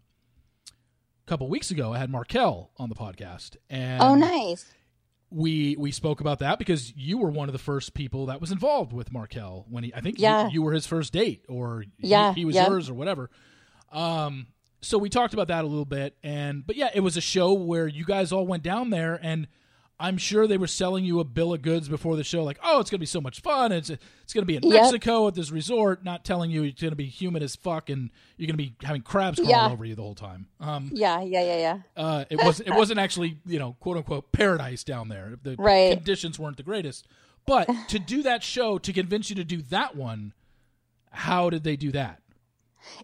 couple 1.30 1.48
weeks 1.48 1.72
ago, 1.72 1.94
I 1.94 2.00
had 2.00 2.10
Marquel 2.10 2.72
on 2.78 2.90
the 2.90 2.96
podcast, 2.96 3.56
and 3.70 4.02
oh, 4.02 4.16
nice. 4.16 4.66
we 5.30 5.76
we 5.78 5.92
spoke 5.92 6.20
about 6.22 6.40
that 6.40 6.58
because 6.60 6.92
you 6.96 7.18
were 7.20 7.30
one 7.30 7.48
of 7.48 7.54
the 7.54 7.60
first 7.60 7.94
people 7.94 8.26
that 8.28 8.42
was 8.42 8.52
involved 8.52 8.92
with 8.94 9.12
Marquel 9.14 9.66
when 9.70 9.84
he 9.84 9.94
I 9.94 10.02
think 10.02 10.20
Yeah. 10.20 10.46
you, 10.48 10.54
you 10.54 10.62
were 10.64 10.74
his 10.74 10.88
first 10.88 11.14
date 11.14 11.46
or 11.48 11.82
he- 12.00 12.08
Yeah, 12.10 12.34
he, 12.34 12.46
was 12.46 12.56
yeah. 12.56 12.68
yours 12.68 12.90
or 12.90 12.96
whatever. 12.96 13.30
Um 13.92 14.48
so 14.82 14.98
we 14.98 15.10
talked 15.10 15.34
about 15.34 15.50
that 15.50 15.64
a 15.64 15.68
little 15.68 15.86
bit 15.86 16.16
and 16.24 16.66
but 16.66 16.76
yeah, 16.76 16.90
it 16.94 17.02
was 17.02 17.16
a 17.18 17.22
show 17.22 17.54
where 17.54 17.88
you 17.88 18.06
guys 18.06 18.32
all 18.32 18.48
went 18.48 18.64
down 18.64 18.90
there 18.90 19.20
and 19.22 19.48
I'm 20.02 20.18
sure 20.18 20.48
they 20.48 20.58
were 20.58 20.68
selling 20.68 21.04
you 21.04 21.20
a 21.20 21.24
bill 21.26 21.54
of 21.54 21.62
goods 21.62 21.90
before 21.90 22.16
the 22.16 22.24
show 22.24 22.44
like, 22.44 22.58
"Oh, 22.64 22.80
it's 22.80 22.90
going 22.90 23.00
to 23.00 23.02
be 23.02 23.06
so 23.06 23.20
much 23.20 23.42
fun. 23.42 23.72
It's 23.72 23.90
it's 23.90 24.34
going 24.34 24.44
to 24.44 24.46
be 24.46 24.56
in 24.56 24.64
Yep. 24.64 24.72
Mexico 24.84 25.28
at 25.28 25.36
this 25.36 25.52
resort," 25.52 26.04
not 26.06 26.24
telling 26.24 26.52
you 26.52 26.64
it's 26.64 26.82
going 26.82 26.92
to 26.92 26.96
be 26.96 27.08
humid 27.08 27.44
as 27.44 27.56
fuck 27.56 27.90
and 27.90 28.10
you're 28.38 28.48
going 28.48 28.58
to 28.58 28.64
be 28.64 28.74
having 28.82 29.02
crabs 29.02 29.38
crawling 29.40 29.52
Yeah. 29.56 29.70
over 29.70 29.84
you 29.84 29.96
the 29.96 30.02
whole 30.02 30.16
time. 30.16 30.48
Um 30.62 30.90
Yeah, 30.94 31.22
yeah, 31.22 31.44
yeah, 31.44 31.58
yeah. 31.58 31.80
uh, 32.02 32.26
it 32.30 32.38
wasn't 32.42 32.70
it 32.70 32.76
wasn't 32.76 33.00
actually 33.00 33.40
you 33.46 33.60
know 33.60 33.76
quote 33.82 33.98
unquote 33.98 34.32
paradise 34.32 34.84
down 34.84 35.10
there. 35.10 35.38
The 35.44 35.56
Right. 35.58 35.94
conditions 35.96 36.40
weren't 36.40 36.58
the 36.58 36.64
greatest. 36.64 37.06
But 37.46 37.68
to 37.90 38.00
do 38.00 38.24
that 38.24 38.44
show 38.44 38.78
to 38.78 38.94
convince 38.94 39.30
you 39.30 39.36
to 39.38 39.44
do 39.44 39.62
that 39.64 39.96
one, 39.96 40.34
how 41.12 41.50
did 41.50 41.64
they 41.64 41.76
do 41.76 41.92
that? 41.94 42.22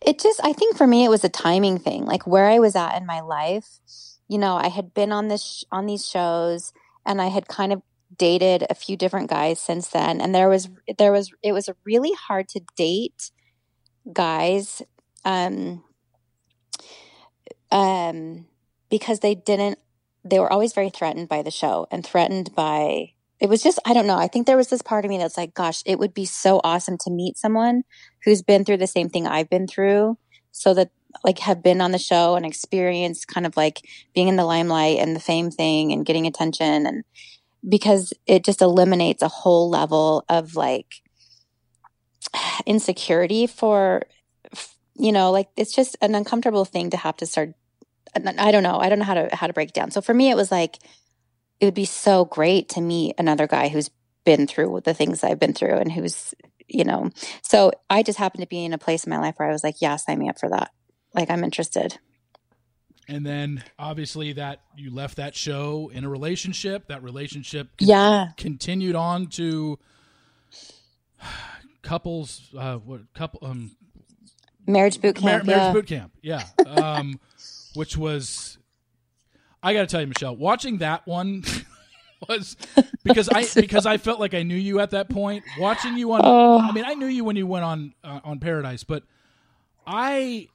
It 0.01 0.19
just, 0.19 0.39
I 0.43 0.53
think 0.53 0.77
for 0.77 0.87
me, 0.87 1.03
it 1.03 1.09
was 1.09 1.23
a 1.23 1.29
timing 1.29 1.79
thing. 1.79 2.05
Like 2.05 2.25
where 2.25 2.45
I 2.47 2.59
was 2.59 2.75
at 2.75 2.95
in 2.97 3.05
my 3.05 3.19
life, 3.19 3.79
you 4.27 4.37
know, 4.37 4.55
I 4.55 4.69
had 4.69 4.93
been 4.93 5.11
on 5.11 5.27
this 5.27 5.43
sh- 5.43 5.63
on 5.71 5.85
these 5.85 6.07
shows, 6.07 6.73
and 7.05 7.21
I 7.21 7.27
had 7.27 7.47
kind 7.47 7.71
of 7.73 7.81
dated 8.15 8.65
a 8.69 8.75
few 8.75 8.95
different 8.97 9.29
guys 9.29 9.59
since 9.59 9.89
then. 9.89 10.21
And 10.21 10.33
there 10.33 10.49
was 10.49 10.69
there 10.97 11.11
was 11.11 11.31
it 11.43 11.51
was 11.51 11.69
really 11.85 12.13
hard 12.27 12.47
to 12.49 12.61
date 12.75 13.31
guys, 14.11 14.81
um, 15.23 15.83
um, 17.71 18.45
because 18.89 19.19
they 19.19 19.35
didn't. 19.35 19.79
They 20.23 20.39
were 20.39 20.51
always 20.51 20.73
very 20.73 20.89
threatened 20.89 21.29
by 21.29 21.43
the 21.43 21.51
show 21.51 21.87
and 21.91 22.05
threatened 22.05 22.53
by. 22.55 23.11
It 23.39 23.49
was 23.49 23.61
just 23.61 23.79
I 23.85 23.93
don't 23.93 24.07
know. 24.07 24.17
I 24.17 24.27
think 24.27 24.47
there 24.47 24.57
was 24.57 24.69
this 24.69 24.81
part 24.81 25.05
of 25.05 25.09
me 25.09 25.17
that's 25.17 25.37
like, 25.37 25.53
gosh, 25.53 25.83
it 25.85 25.99
would 25.99 26.13
be 26.13 26.25
so 26.25 26.61
awesome 26.63 26.97
to 26.99 27.11
meet 27.11 27.37
someone 27.37 27.83
who's 28.23 28.41
been 28.41 28.65
through 28.65 28.77
the 28.77 28.87
same 28.87 29.09
thing 29.09 29.27
I've 29.27 29.49
been 29.49 29.67
through 29.67 30.17
so 30.51 30.73
that 30.73 30.89
like 31.23 31.39
have 31.39 31.63
been 31.63 31.81
on 31.81 31.91
the 31.91 31.97
show 31.97 32.35
and 32.35 32.45
experienced 32.45 33.27
kind 33.27 33.45
of 33.45 33.55
like 33.57 33.81
being 34.13 34.27
in 34.27 34.35
the 34.35 34.45
limelight 34.45 34.99
and 34.99 35.15
the 35.15 35.19
fame 35.19 35.51
thing 35.51 35.91
and 35.91 36.05
getting 36.05 36.27
attention 36.27 36.85
and 36.85 37.03
because 37.67 38.13
it 38.27 38.43
just 38.43 38.61
eliminates 38.61 39.23
a 39.23 39.27
whole 39.27 39.69
level 39.69 40.23
of 40.29 40.55
like 40.55 41.01
insecurity 42.65 43.47
for 43.47 44.03
you 44.95 45.11
know 45.11 45.31
like 45.31 45.49
it's 45.57 45.73
just 45.73 45.97
an 46.01 46.15
uncomfortable 46.15 46.65
thing 46.65 46.89
to 46.89 46.97
have 46.97 47.17
to 47.17 47.25
start 47.25 47.53
I 48.15 48.51
don't 48.51 48.63
know 48.63 48.77
I 48.77 48.89
don't 48.89 48.99
know 48.99 49.05
how 49.05 49.15
to 49.15 49.35
how 49.35 49.47
to 49.47 49.53
break 49.53 49.69
it 49.69 49.75
down. 49.75 49.91
So 49.91 50.01
for 50.01 50.13
me 50.13 50.29
it 50.29 50.35
was 50.35 50.51
like 50.51 50.77
it 51.59 51.65
would 51.65 51.73
be 51.73 51.85
so 51.85 52.25
great 52.25 52.69
to 52.69 52.81
meet 52.81 53.15
another 53.17 53.47
guy 53.47 53.67
who's 53.67 53.89
been 54.25 54.47
through 54.47 54.81
the 54.85 54.93
things 54.93 55.23
I've 55.23 55.39
been 55.39 55.53
through 55.53 55.75
and 55.75 55.91
who's 55.91 56.33
you 56.67 56.83
know 56.83 57.09
so 57.41 57.71
i 57.89 58.03
just 58.03 58.17
happened 58.17 58.41
to 58.41 58.47
be 58.47 58.63
in 58.63 58.73
a 58.73 58.77
place 58.77 59.05
in 59.05 59.09
my 59.09 59.19
life 59.19 59.35
where 59.37 59.47
i 59.47 59.51
was 59.51 59.63
like 59.63 59.81
yeah 59.81 59.95
sign 59.95 60.19
me 60.19 60.29
up 60.29 60.39
for 60.39 60.49
that 60.49 60.71
like 61.15 61.29
i'm 61.29 61.43
interested 61.43 61.97
And 63.07 63.23
then 63.25 63.63
obviously 63.77 64.33
that 64.33 64.61
you 64.75 64.93
left 64.93 65.17
that 65.17 65.35
show 65.35 65.91
in 65.93 66.03
a 66.03 66.09
relationship. 66.09 66.87
That 66.87 67.03
relationship 67.03 67.67
yeah 67.79 68.29
continued 68.37 68.95
on 68.95 69.27
to 69.37 69.77
couples. 71.81 72.49
Uh, 72.57 72.77
what 72.77 73.01
couple? 73.13 73.39
Um, 73.47 73.75
marriage 74.67 74.99
boot 75.01 75.21
Mar- 75.21 75.33
camp 75.33 75.45
marriage 75.45 75.61
yeah 75.67 75.73
boot 75.73 75.87
camp. 75.87 76.11
Yeah, 76.21 76.43
um, 76.65 77.19
which 77.75 77.95
was 77.95 78.57
I 79.61 79.73
got 79.73 79.81
to 79.81 79.87
tell 79.87 80.01
you, 80.01 80.07
Michelle, 80.07 80.35
watching 80.35 80.79
that 80.79 81.05
one 81.05 81.43
was 82.27 82.57
because 83.03 83.29
I 83.29 83.45
because 83.55 83.85
I 83.85 83.97
felt 83.97 84.19
like 84.19 84.33
I 84.33 84.41
knew 84.43 84.55
you 84.57 84.79
at 84.79 84.91
that 84.91 85.09
point. 85.09 85.43
Watching 85.59 85.97
you 85.97 86.11
on, 86.13 86.21
Oh. 86.23 86.59
I 86.59 86.71
mean, 86.71 86.85
I 86.85 86.95
knew 86.95 87.05
you 87.07 87.23
when 87.23 87.35
you 87.35 87.45
went 87.47 87.65
on 87.65 87.93
uh, 88.03 88.21
on 88.23 88.39
Paradise, 88.39 88.83
but 88.83 89.03
I. 89.85 90.47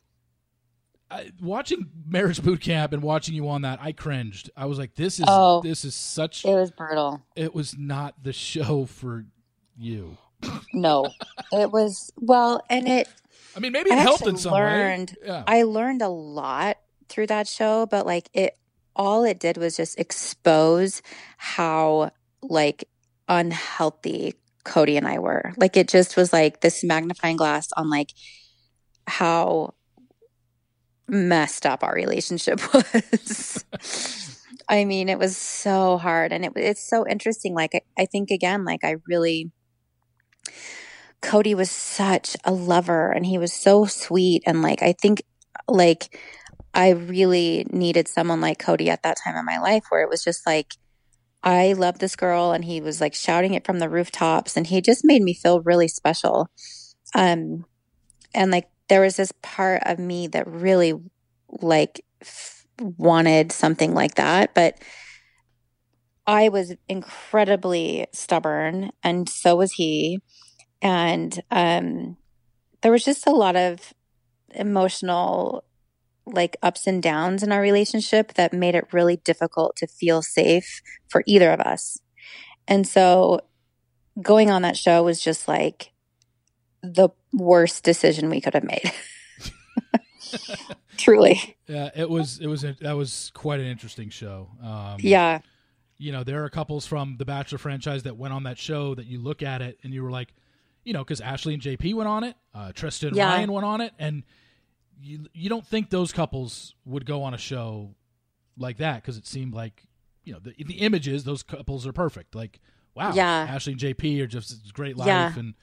I, 1.10 1.30
watching 1.40 1.90
marriage 2.06 2.42
boot 2.42 2.60
camp 2.60 2.92
and 2.92 3.02
watching 3.02 3.34
you 3.34 3.48
on 3.48 3.62
that, 3.62 3.80
I 3.82 3.92
cringed. 3.92 4.50
I 4.56 4.66
was 4.66 4.78
like, 4.78 4.94
"This 4.94 5.18
is 5.18 5.24
Oh. 5.28 5.60
this 5.62 5.84
is 5.84 5.94
such." 5.94 6.44
it 6.44 6.54
was 6.54 6.70
brutal 6.70 7.22
It 7.34 7.54
was 7.54 7.76
not 7.76 8.22
the 8.22 8.32
show 8.32 8.84
for 8.86 9.24
you. 9.76 10.16
no 10.72 11.06
it 11.52 11.70
was 11.70 12.10
well 12.16 12.62
and 12.70 12.88
it 12.88 13.06
I 13.54 13.60
mean, 13.60 13.72
maybe 13.72 13.90
it 13.90 13.98
I 13.98 14.00
helped 14.00 14.26
in 14.26 14.36
some 14.38 14.52
learned- 14.54 15.10
way. 15.20 15.26
Yeah. 15.28 15.44
i 15.46 15.64
learned 15.64 16.00
a 16.00 16.08
lot 16.08 16.78
through 17.10 17.26
that 17.26 17.46
show 17.46 17.84
but 17.84 18.06
like 18.06 18.30
it 18.32 18.56
all 18.96 19.24
it 19.24 19.38
did 19.38 19.58
was 19.58 19.76
just 19.76 19.98
expose 19.98 21.02
how 21.36 22.10
like 22.42 22.88
unhealthy 23.28 24.34
cody 24.64 24.96
and 24.96 25.06
i 25.06 25.18
were 25.18 25.52
like 25.58 25.76
it 25.76 25.88
just 25.88 26.16
was 26.16 26.32
like 26.32 26.60
this 26.60 26.82
magnifying 26.84 27.36
glass 27.36 27.68
on 27.76 27.90
like 27.90 28.12
how 29.06 29.74
messed 31.10 31.66
up 31.66 31.82
our 31.82 31.94
relationship 31.94 32.60
was. 32.74 33.64
I 34.68 34.84
mean 34.84 35.08
it 35.08 35.18
was 35.18 35.36
so 35.36 35.98
hard 35.98 36.32
and 36.32 36.44
it, 36.44 36.52
it's 36.56 36.88
so 36.88 37.06
interesting 37.06 37.54
like 37.54 37.74
I, 37.74 38.02
I 38.02 38.06
think 38.06 38.30
again 38.30 38.64
like 38.64 38.84
i 38.84 38.96
really 39.08 39.50
cody 41.20 41.54
was 41.54 41.70
such 41.70 42.36
a 42.44 42.52
lover 42.52 43.10
and 43.10 43.26
he 43.26 43.36
was 43.36 43.52
so 43.52 43.84
sweet 43.84 44.42
and 44.46 44.62
like 44.62 44.80
i 44.82 44.92
think 44.92 45.22
like 45.66 46.18
i 46.72 46.90
really 46.90 47.66
needed 47.70 48.06
someone 48.06 48.40
like 48.40 48.58
cody 48.58 48.88
at 48.88 49.02
that 49.02 49.18
time 49.22 49.36
in 49.36 49.44
my 49.44 49.58
life 49.58 49.84
where 49.88 50.02
it 50.02 50.08
was 50.08 50.22
just 50.22 50.46
like 50.46 50.74
i 51.42 51.72
love 51.72 51.98
this 51.98 52.16
girl 52.16 52.52
and 52.52 52.64
he 52.64 52.80
was 52.80 53.00
like 53.00 53.14
shouting 53.14 53.54
it 53.54 53.66
from 53.66 53.80
the 53.80 53.88
rooftops 53.88 54.56
and 54.56 54.68
he 54.68 54.80
just 54.80 55.04
made 55.04 55.22
me 55.22 55.34
feel 55.34 55.62
really 55.62 55.88
special. 55.88 56.48
Um 57.14 57.64
and 58.34 58.50
like 58.50 58.68
there 58.90 59.00
was 59.00 59.16
this 59.16 59.32
part 59.42 59.82
of 59.86 59.98
me 59.98 60.26
that 60.26 60.46
really 60.46 60.92
like 61.48 62.04
f- 62.20 62.66
wanted 62.78 63.52
something 63.52 63.94
like 63.94 64.16
that 64.16 64.54
but 64.54 64.78
i 66.26 66.48
was 66.48 66.74
incredibly 66.88 68.06
stubborn 68.12 68.90
and 69.02 69.28
so 69.28 69.56
was 69.56 69.72
he 69.72 70.20
and 70.82 71.42
um 71.50 72.16
there 72.82 72.92
was 72.92 73.04
just 73.04 73.26
a 73.26 73.32
lot 73.32 73.56
of 73.56 73.92
emotional 74.54 75.64
like 76.26 76.56
ups 76.62 76.86
and 76.86 77.02
downs 77.02 77.42
in 77.42 77.52
our 77.52 77.60
relationship 77.60 78.34
that 78.34 78.52
made 78.52 78.74
it 78.74 78.92
really 78.92 79.16
difficult 79.18 79.76
to 79.76 79.86
feel 79.86 80.22
safe 80.22 80.82
for 81.08 81.22
either 81.26 81.50
of 81.50 81.60
us. 81.60 81.98
And 82.68 82.86
so 82.86 83.40
going 84.22 84.50
on 84.50 84.62
that 84.62 84.76
show 84.76 85.02
was 85.02 85.20
just 85.20 85.48
like 85.48 85.92
the 86.82 87.10
worst 87.32 87.84
decision 87.84 88.30
we 88.30 88.40
could 88.40 88.54
have 88.54 88.64
made. 88.64 88.92
Truly. 90.96 91.56
Yeah, 91.66 91.90
it 91.94 92.08
was 92.10 92.38
it 92.40 92.46
was 92.46 92.64
a, 92.64 92.76
that 92.80 92.96
was 92.96 93.30
quite 93.34 93.60
an 93.60 93.66
interesting 93.66 94.10
show. 94.10 94.48
Um, 94.62 94.96
yeah. 95.00 95.40
You 95.98 96.12
know, 96.12 96.24
there 96.24 96.44
are 96.44 96.50
couples 96.50 96.86
from 96.86 97.16
the 97.18 97.24
Bachelor 97.24 97.58
franchise 97.58 98.04
that 98.04 98.16
went 98.16 98.32
on 98.32 98.44
that 98.44 98.58
show 98.58 98.94
that 98.94 99.06
you 99.06 99.18
look 99.20 99.42
at 99.42 99.60
it 99.62 99.78
and 99.82 99.92
you 99.92 100.02
were 100.02 100.10
like, 100.10 100.32
you 100.84 100.92
know, 100.94 101.04
because 101.04 101.20
Ashley 101.20 101.52
and 101.54 101.62
JP 101.62 101.94
went 101.94 102.08
on 102.08 102.24
it, 102.24 102.36
uh, 102.54 102.72
Tristan 102.72 103.14
Yeah. 103.14 103.28
Ryan 103.30 103.52
went 103.52 103.66
on 103.66 103.80
it, 103.80 103.92
and 103.98 104.22
you 105.02 105.26
you 105.32 105.48
don't 105.48 105.66
think 105.66 105.90
those 105.90 106.12
couples 106.12 106.74
would 106.84 107.06
go 107.06 107.22
on 107.22 107.34
a 107.34 107.38
show 107.38 107.94
like 108.58 108.78
that 108.78 108.96
because 108.96 109.16
it 109.16 109.26
seemed 109.26 109.54
like 109.54 109.84
you 110.24 110.32
know 110.32 110.38
the 110.38 110.54
the 110.64 110.74
images 110.80 111.24
those 111.24 111.42
couples 111.42 111.86
are 111.86 111.92
perfect. 111.92 112.34
Like 112.34 112.60
wow, 112.94 113.12
Yeah. 113.14 113.46
Ashley 113.48 113.72
and 113.72 113.80
JP 113.80 114.20
are 114.22 114.26
just 114.26 114.72
great 114.74 114.96
life, 114.96 115.06
Yeah. 115.06 115.32
and 115.38 115.54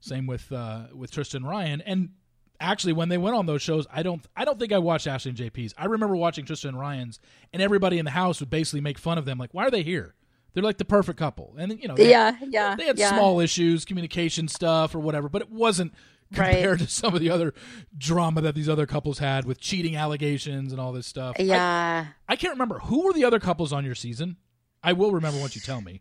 same 0.00 0.26
with 0.26 0.50
uh, 0.52 0.86
with 0.94 1.10
Trista 1.10 1.42
Ryan 1.42 1.80
and. 1.82 2.10
Actually, 2.58 2.94
when 2.94 3.10
they 3.10 3.18
went 3.18 3.36
on 3.36 3.44
those 3.44 3.60
shows, 3.60 3.86
I 3.92 4.02
don't, 4.02 4.24
I 4.34 4.46
don't 4.46 4.58
think 4.58 4.72
I 4.72 4.78
watched 4.78 5.06
Ashley 5.06 5.28
and 5.28 5.36
JP's. 5.38 5.74
I 5.76 5.84
remember 5.84 6.16
watching 6.16 6.46
Tristan 6.46 6.70
and 6.70 6.80
Ryan's, 6.80 7.20
and 7.52 7.60
everybody 7.60 7.98
in 7.98 8.06
the 8.06 8.12
house 8.12 8.40
would 8.40 8.48
basically 8.48 8.80
make 8.80 8.96
fun 8.98 9.18
of 9.18 9.26
them, 9.26 9.36
like, 9.36 9.52
"Why 9.52 9.66
are 9.66 9.70
they 9.70 9.82
here? 9.82 10.14
They're 10.54 10.62
like 10.62 10.78
the 10.78 10.86
perfect 10.86 11.18
couple." 11.18 11.54
And 11.58 11.78
you 11.78 11.86
know, 11.86 11.94
they, 11.94 12.08
Yeah. 12.08 12.34
Yeah. 12.48 12.74
they 12.74 12.86
had 12.86 12.98
yeah. 12.98 13.10
small 13.10 13.40
issues, 13.40 13.84
communication 13.84 14.48
stuff 14.48 14.94
or 14.94 15.00
whatever, 15.00 15.28
but 15.28 15.42
it 15.42 15.50
wasn't 15.50 15.92
Right. 16.34 16.52
compared 16.54 16.78
to 16.78 16.86
some 16.88 17.12
of 17.14 17.20
the 17.20 17.28
other 17.28 17.52
drama 17.98 18.40
that 18.40 18.54
these 18.54 18.70
other 18.70 18.86
couples 18.86 19.18
had 19.18 19.44
with 19.44 19.60
cheating 19.60 19.94
allegations 19.94 20.72
and 20.72 20.80
all 20.80 20.92
this 20.94 21.06
stuff. 21.06 21.36
Yeah. 21.38 22.06
I, 22.26 22.36
can't 22.36 22.54
remember 22.54 22.78
who 22.78 23.04
were 23.04 23.12
the 23.12 23.26
other 23.26 23.38
couples 23.38 23.70
on 23.70 23.84
your 23.84 23.94
season. 23.94 24.38
I 24.82 24.94
will 24.94 25.12
remember 25.12 25.38
once 25.40 25.54
you 25.56 25.60
tell 25.60 25.82
me. 25.82 26.00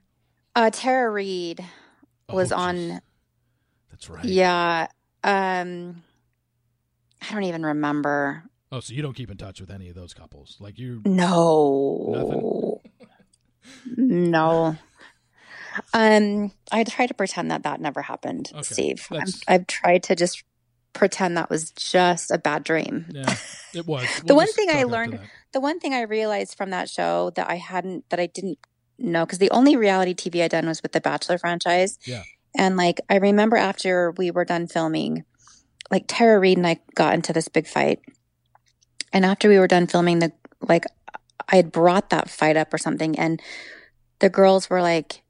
Uh, 0.55 0.69
Tara 0.71 1.09
Reid 1.11 1.59
was 2.29 2.53
Oh, 2.53 2.55
on. 2.59 3.01
That's 4.07 4.23
right. 4.23 4.25
Yeah. 4.25 4.87
Um, 5.23 6.03
I 7.27 7.33
don't 7.33 7.43
even 7.43 7.65
remember. 7.65 8.43
Oh, 8.71 8.79
so 8.79 8.93
you 8.93 9.01
don't 9.01 9.13
keep 9.15 9.31
in 9.31 9.37
touch 9.37 9.59
with 9.61 9.71
any 9.71 9.89
of 9.89 9.95
those 9.95 10.13
couples? 10.13 10.57
Like 10.59 10.77
you? 10.77 11.01
No. 11.05 12.81
no. 13.97 14.75
Um, 15.93 16.51
I 16.71 16.83
try 16.83 17.05
to 17.07 17.13
pretend 17.13 17.51
that 17.51 17.63
that 17.63 17.81
never 17.81 18.01
happened, 18.01 18.51
Okay, 18.53 18.61
Steve. 18.63 19.07
I've 19.47 19.67
tried 19.67 20.03
to 20.03 20.15
just 20.15 20.43
pretend 20.93 21.35
that 21.37 21.49
was 21.49 21.71
just 21.71 22.31
a 22.31 22.37
bad 22.37 22.63
dream. 22.63 23.07
Yeah, 23.11 23.35
it 23.73 23.85
was. 23.87 24.05
The 24.19 24.33
We'll 24.33 24.37
one 24.37 24.53
thing 24.53 24.69
I 24.69 24.73
chalk 24.73 24.81
it 24.81 24.83
up 24.85 24.87
to 24.89 24.91
learned- 24.91 25.19
The 25.53 25.59
one 25.59 25.79
thing 25.79 25.93
I 25.93 26.01
realized 26.01 26.55
from 26.55 26.69
that 26.69 26.89
show 26.89 27.31
that 27.31 27.49
I 27.49 27.55
hadn't, 27.55 28.09
that 28.09 28.19
I 28.19 28.27
didn't 28.27 28.59
know, 28.97 29.25
because 29.25 29.39
the 29.39 29.51
only 29.51 29.75
reality 29.75 30.13
TV 30.13 30.41
I'd 30.43 30.51
done 30.51 30.67
was 30.67 30.81
with 30.81 30.93
the 30.93 31.01
Bachelor 31.01 31.37
franchise. 31.37 31.97
Yeah. 32.05 32.23
And 32.57 32.77
like, 32.77 33.01
I 33.09 33.17
remember 33.17 33.57
after 33.57 34.11
we 34.11 34.31
were 34.31 34.45
done 34.45 34.67
filming, 34.67 35.23
like 35.91 36.05
Tara 36.07 36.39
Reid 36.39 36.57
and 36.57 36.65
I 36.65 36.79
got 36.95 37.13
into 37.13 37.33
this 37.33 37.47
big 37.47 37.67
fight. 37.67 37.99
And 39.13 39.25
after 39.25 39.49
we 39.49 39.59
were 39.59 39.67
done 39.67 39.87
filming, 39.87 40.19
the 40.19 40.31
like, 40.61 40.85
I 41.47 41.57
had 41.57 41.71
brought 41.71 42.09
that 42.09 42.29
fight 42.29 42.57
up 42.57 42.73
or 42.73 42.77
something, 42.77 43.19
and 43.19 43.41
the 44.19 44.29
girls 44.29 44.69
were 44.69 44.81
like, 44.81 45.21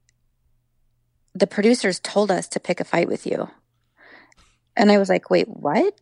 the 1.33 1.47
producers 1.47 1.99
told 1.99 2.31
us 2.31 2.47
to 2.49 2.59
pick 2.59 2.79
a 2.79 2.85
fight 2.85 3.09
with 3.09 3.27
you. 3.27 3.49
And 4.77 4.91
I 4.91 4.97
was 4.97 5.09
like, 5.09 5.29
wait, 5.29 5.47
what? 5.47 5.99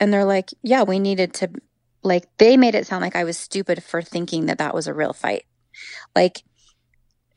And 0.00 0.12
they're 0.12 0.24
like, 0.24 0.50
yeah, 0.62 0.84
we 0.84 0.98
needed 0.98 1.34
to, 1.34 1.50
like, 2.02 2.24
they 2.38 2.56
made 2.56 2.74
it 2.74 2.86
sound 2.86 3.02
like 3.02 3.16
I 3.16 3.24
was 3.24 3.36
stupid 3.36 3.82
for 3.82 4.00
thinking 4.00 4.46
that 4.46 4.58
that 4.58 4.74
was 4.74 4.86
a 4.86 4.94
real 4.94 5.12
fight. 5.12 5.44
Like, 6.16 6.42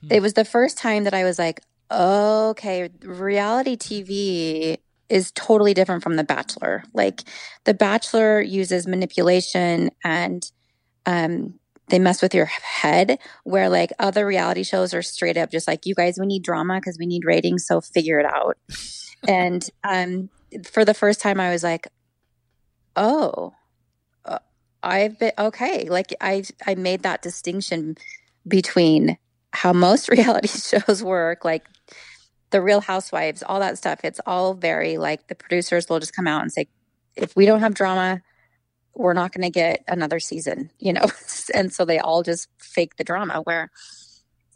Hmm. 0.02 0.14
it 0.14 0.22
was 0.22 0.34
the 0.34 0.46
first 0.46 0.78
time 0.78 1.04
that 1.04 1.14
I 1.14 1.24
was 1.24 1.38
like, 1.38 1.62
okay, 1.92 2.90
reality 3.04 3.76
TV 3.76 4.78
is 5.10 5.32
totally 5.32 5.74
different 5.74 6.04
from 6.04 6.16
The 6.16 6.24
Bachelor. 6.24 6.84
Like, 6.94 7.24
The 7.66 7.74
Bachelor 7.74 8.42
uses 8.42 8.88
manipulation 8.88 9.92
and, 10.04 10.50
um, 11.06 11.60
they 11.92 12.00
mess 12.00 12.22
with 12.22 12.34
your 12.34 12.46
head 12.46 13.20
where 13.44 13.70
like 13.70 13.92
other 14.00 14.26
reality 14.26 14.64
shows 14.64 14.94
are 14.94 15.02
straight 15.02 15.38
up 15.38 15.52
just 15.52 15.68
like 15.68 15.86
you 15.86 15.94
guys 15.94 16.18
we 16.18 16.26
need 16.26 16.42
drama 16.42 16.78
because 16.78 16.98
we 16.98 17.06
need 17.06 17.26
ratings 17.26 17.68
so 17.68 17.82
figure 17.82 18.18
it 18.18 18.26
out 18.26 18.58
and 19.28 19.70
um 19.84 20.30
for 20.64 20.84
the 20.86 20.94
first 20.94 21.22
time 21.22 21.40
i 21.40 21.52
was 21.52 21.64
like 21.64 21.88
oh 22.96 23.54
uh, 24.26 24.40
i've 24.82 25.20
been 25.20 25.34
okay 25.38 25.88
like 25.90 26.16
i 26.22 26.44
i 26.66 26.74
made 26.76 27.04
that 27.04 27.22
distinction 27.22 27.96
between 28.48 29.18
how 29.54 29.74
most 29.74 30.10
reality 30.10 30.48
shows 30.48 31.04
work 31.04 31.46
like 31.46 31.66
the 32.52 32.62
real 32.62 32.82
housewives 32.82 33.44
all 33.44 33.60
that 33.60 33.78
stuff. 33.78 34.02
It's 34.04 34.20
all 34.26 34.54
very 34.54 34.98
like 34.98 35.28
the 35.28 35.36
producers 35.36 35.88
will 35.90 36.00
just 36.00 36.16
come 36.16 36.28
out 36.28 36.42
and 36.42 36.52
say 36.52 36.68
if 37.16 37.36
we 37.36 37.46
don't 37.46 37.62
have 37.62 37.74
drama 37.74 38.22
we're 38.94 39.14
not 39.14 39.32
going 39.32 39.44
to 39.44 39.50
get 39.50 39.84
another 39.88 40.20
season 40.20 40.70
you 40.80 40.94
know? 40.94 41.06
And 41.54 41.74
so 41.74 41.86
they 41.86 42.00
all 42.00 42.24
just 42.24 42.48
fake 42.60 42.98
the 42.98 43.04
drama 43.04 43.42
where 43.42 43.72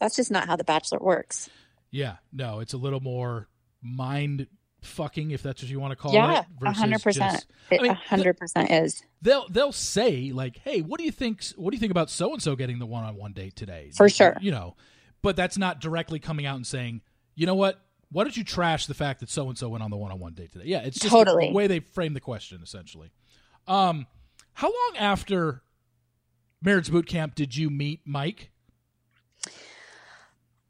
that's 0.00 0.16
just 0.16 0.30
not 0.30 0.46
how 0.46 0.56
the 0.56 0.64
bachelor 0.64 0.98
works. 1.00 1.48
Yeah, 1.90 2.16
no, 2.32 2.60
it's 2.60 2.74
a 2.74 2.78
little 2.78 3.00
more 3.00 3.48
mind 3.82 4.46
fucking, 4.86 5.30
if 5.32 5.42
that's 5.42 5.62
what 5.62 5.70
you 5.70 5.80
want 5.80 5.92
to 5.92 5.96
call 5.96 6.12
yeah 6.12 6.40
it. 6.40 6.46
versus 6.60 6.78
hundred 6.78 7.02
percent 7.02 7.46
I 7.70 7.78
mean, 7.78 7.90
a 7.92 7.94
hundred 7.94 8.36
percent 8.38 8.70
is 8.70 9.02
they'll 9.22 9.48
they'll 9.48 9.72
say 9.72 10.32
like, 10.32 10.58
"Hey, 10.58 10.80
what 10.82 10.98
do 10.98 11.04
you 11.04 11.12
think? 11.12 11.44
What 11.56 11.70
do 11.70 11.76
you 11.76 11.80
think 11.80 11.90
about 11.90 12.10
so 12.10 12.32
and 12.32 12.42
so 12.42 12.56
getting 12.56 12.78
the 12.78 12.86
one-on-one 12.86 13.32
date 13.32 13.56
today?" 13.56 13.90
For 13.94 14.08
sure. 14.08 14.36
you 14.40 14.50
know. 14.50 14.76
But 15.22 15.34
that's 15.36 15.58
not 15.58 15.80
directly 15.80 16.18
coming 16.18 16.46
out 16.46 16.56
and 16.56 16.66
saying, 16.66 17.00
"You 17.34 17.46
know 17.46 17.54
what? 17.54 17.80
Why 18.12 18.22
don't 18.24 18.36
you 18.36 18.44
trash 18.44 18.86
the 18.86 18.94
fact 18.94 19.20
that 19.20 19.28
so 19.28 19.48
and 19.48 19.58
so 19.58 19.68
went 19.68 19.82
on 19.82 19.90
the 19.90 19.96
one-on-one 19.96 20.34
date 20.34 20.52
today?" 20.52 20.66
Yeah, 20.66 20.82
it's 20.82 20.98
just 20.98 21.12
Totally. 21.12 21.48
the 21.48 21.52
way 21.54 21.66
they 21.66 21.80
frame 21.80 22.14
the 22.14 22.20
question, 22.20 22.60
essentially. 22.62 23.10
Um, 23.66 24.06
how 24.54 24.68
long 24.68 24.96
after 24.98 25.62
marriage 26.62 26.90
boot 26.90 27.06
camp 27.06 27.34
did 27.34 27.56
you 27.56 27.68
meet 27.70 28.00
Mike? 28.04 28.50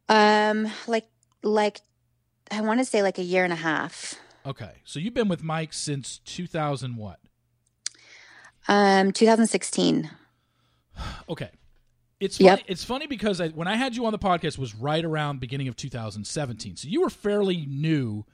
um 0.08 0.70
like 0.86 1.06
like 1.42 1.80
i 2.51 2.61
want 2.61 2.80
to 2.80 2.84
say 2.84 3.03
like 3.03 3.18
a 3.18 3.22
year 3.22 3.44
and 3.44 3.53
a 3.53 3.57
half 3.57 4.14
Okay, 4.44 4.74
so 4.84 5.01
you've 5.01 5.12
been 5.14 5.26
with 5.26 5.42
Mike 5.42 5.72
since 5.72 6.18
2000 6.24 6.97
what? 6.97 7.18
um 8.68 9.12
2016 9.12 10.11
Okay. 11.28 11.51
It's 12.18 12.38
funny, 12.38 12.47
Yep. 12.49 12.61
it's 12.68 12.82
funny 12.84 13.07
because 13.07 13.40
I, 13.42 13.49
when 13.49 13.68
I 13.68 13.76
had 13.76 13.94
you 13.94 14.07
on 14.07 14.12
the 14.12 14.18
podcast 14.18 14.57
was 14.57 14.74
right 14.74 15.05
around 15.05 15.38
beginning 15.38 15.68
of 15.68 15.76
2017. 15.76 16.76
So 16.76 16.88
you 16.88 17.03
were 17.03 17.11
fairly 17.11 17.66
new 17.68 18.24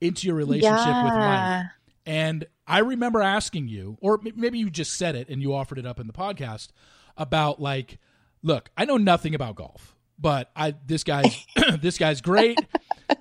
into 0.00 0.26
your 0.26 0.34
relationship 0.34 0.86
with 1.04 1.12
Mike. 1.14 1.66
And 2.04 2.46
I 2.66 2.78
remember 2.80 3.22
asking 3.22 3.68
you, 3.68 3.96
or 4.00 4.18
maybe 4.34 4.58
you 4.58 4.70
just 4.70 4.94
said 4.94 5.14
it 5.14 5.28
and 5.28 5.40
you 5.40 5.54
offered 5.54 5.78
it 5.78 5.86
up 5.86 6.00
in 6.00 6.08
the 6.08 6.12
podcast 6.12 6.70
about 7.16 7.60
like, 7.60 7.98
look, 8.42 8.70
I 8.76 8.86
know 8.86 8.96
nothing 8.96 9.36
about 9.36 9.54
golf, 9.54 9.94
but 10.18 10.50
I 10.56 10.74
this 10.86 11.04
guy's 11.04 11.46
this 11.80 11.96
guy's 11.98 12.20
great. 12.20 12.58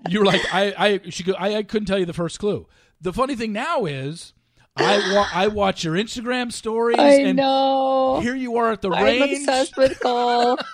You 0.10 0.20
were 0.20 0.26
like, 0.26 0.42
I 0.54 0.74
I 1.06 1.10
she 1.10 1.24
go, 1.24 1.34
I, 1.34 1.56
I 1.58 1.64
couldn't 1.64 1.86
tell 1.88 2.00
you 2.00 2.06
the 2.06 2.14
first 2.14 2.40
clue. 2.40 2.68
The 3.02 3.14
funny 3.14 3.36
thing 3.36 3.54
now 3.54 3.86
is, 3.86 4.34
I 4.76 5.14
wa- 5.14 5.28
I 5.34 5.48
watch 5.48 5.84
your 5.84 5.96
Instagram 5.96 6.52
stories 6.52 6.98
i 7.00 7.14
and 7.22 7.38
know 7.38 8.20
here 8.22 8.36
you 8.36 8.58
are 8.58 8.72
at 8.72 8.82
the 8.82 8.90
i'm 8.92 9.04
range. 9.04 9.40
obsessed 9.40 9.78
with 9.78 10.00
golf 10.00 10.60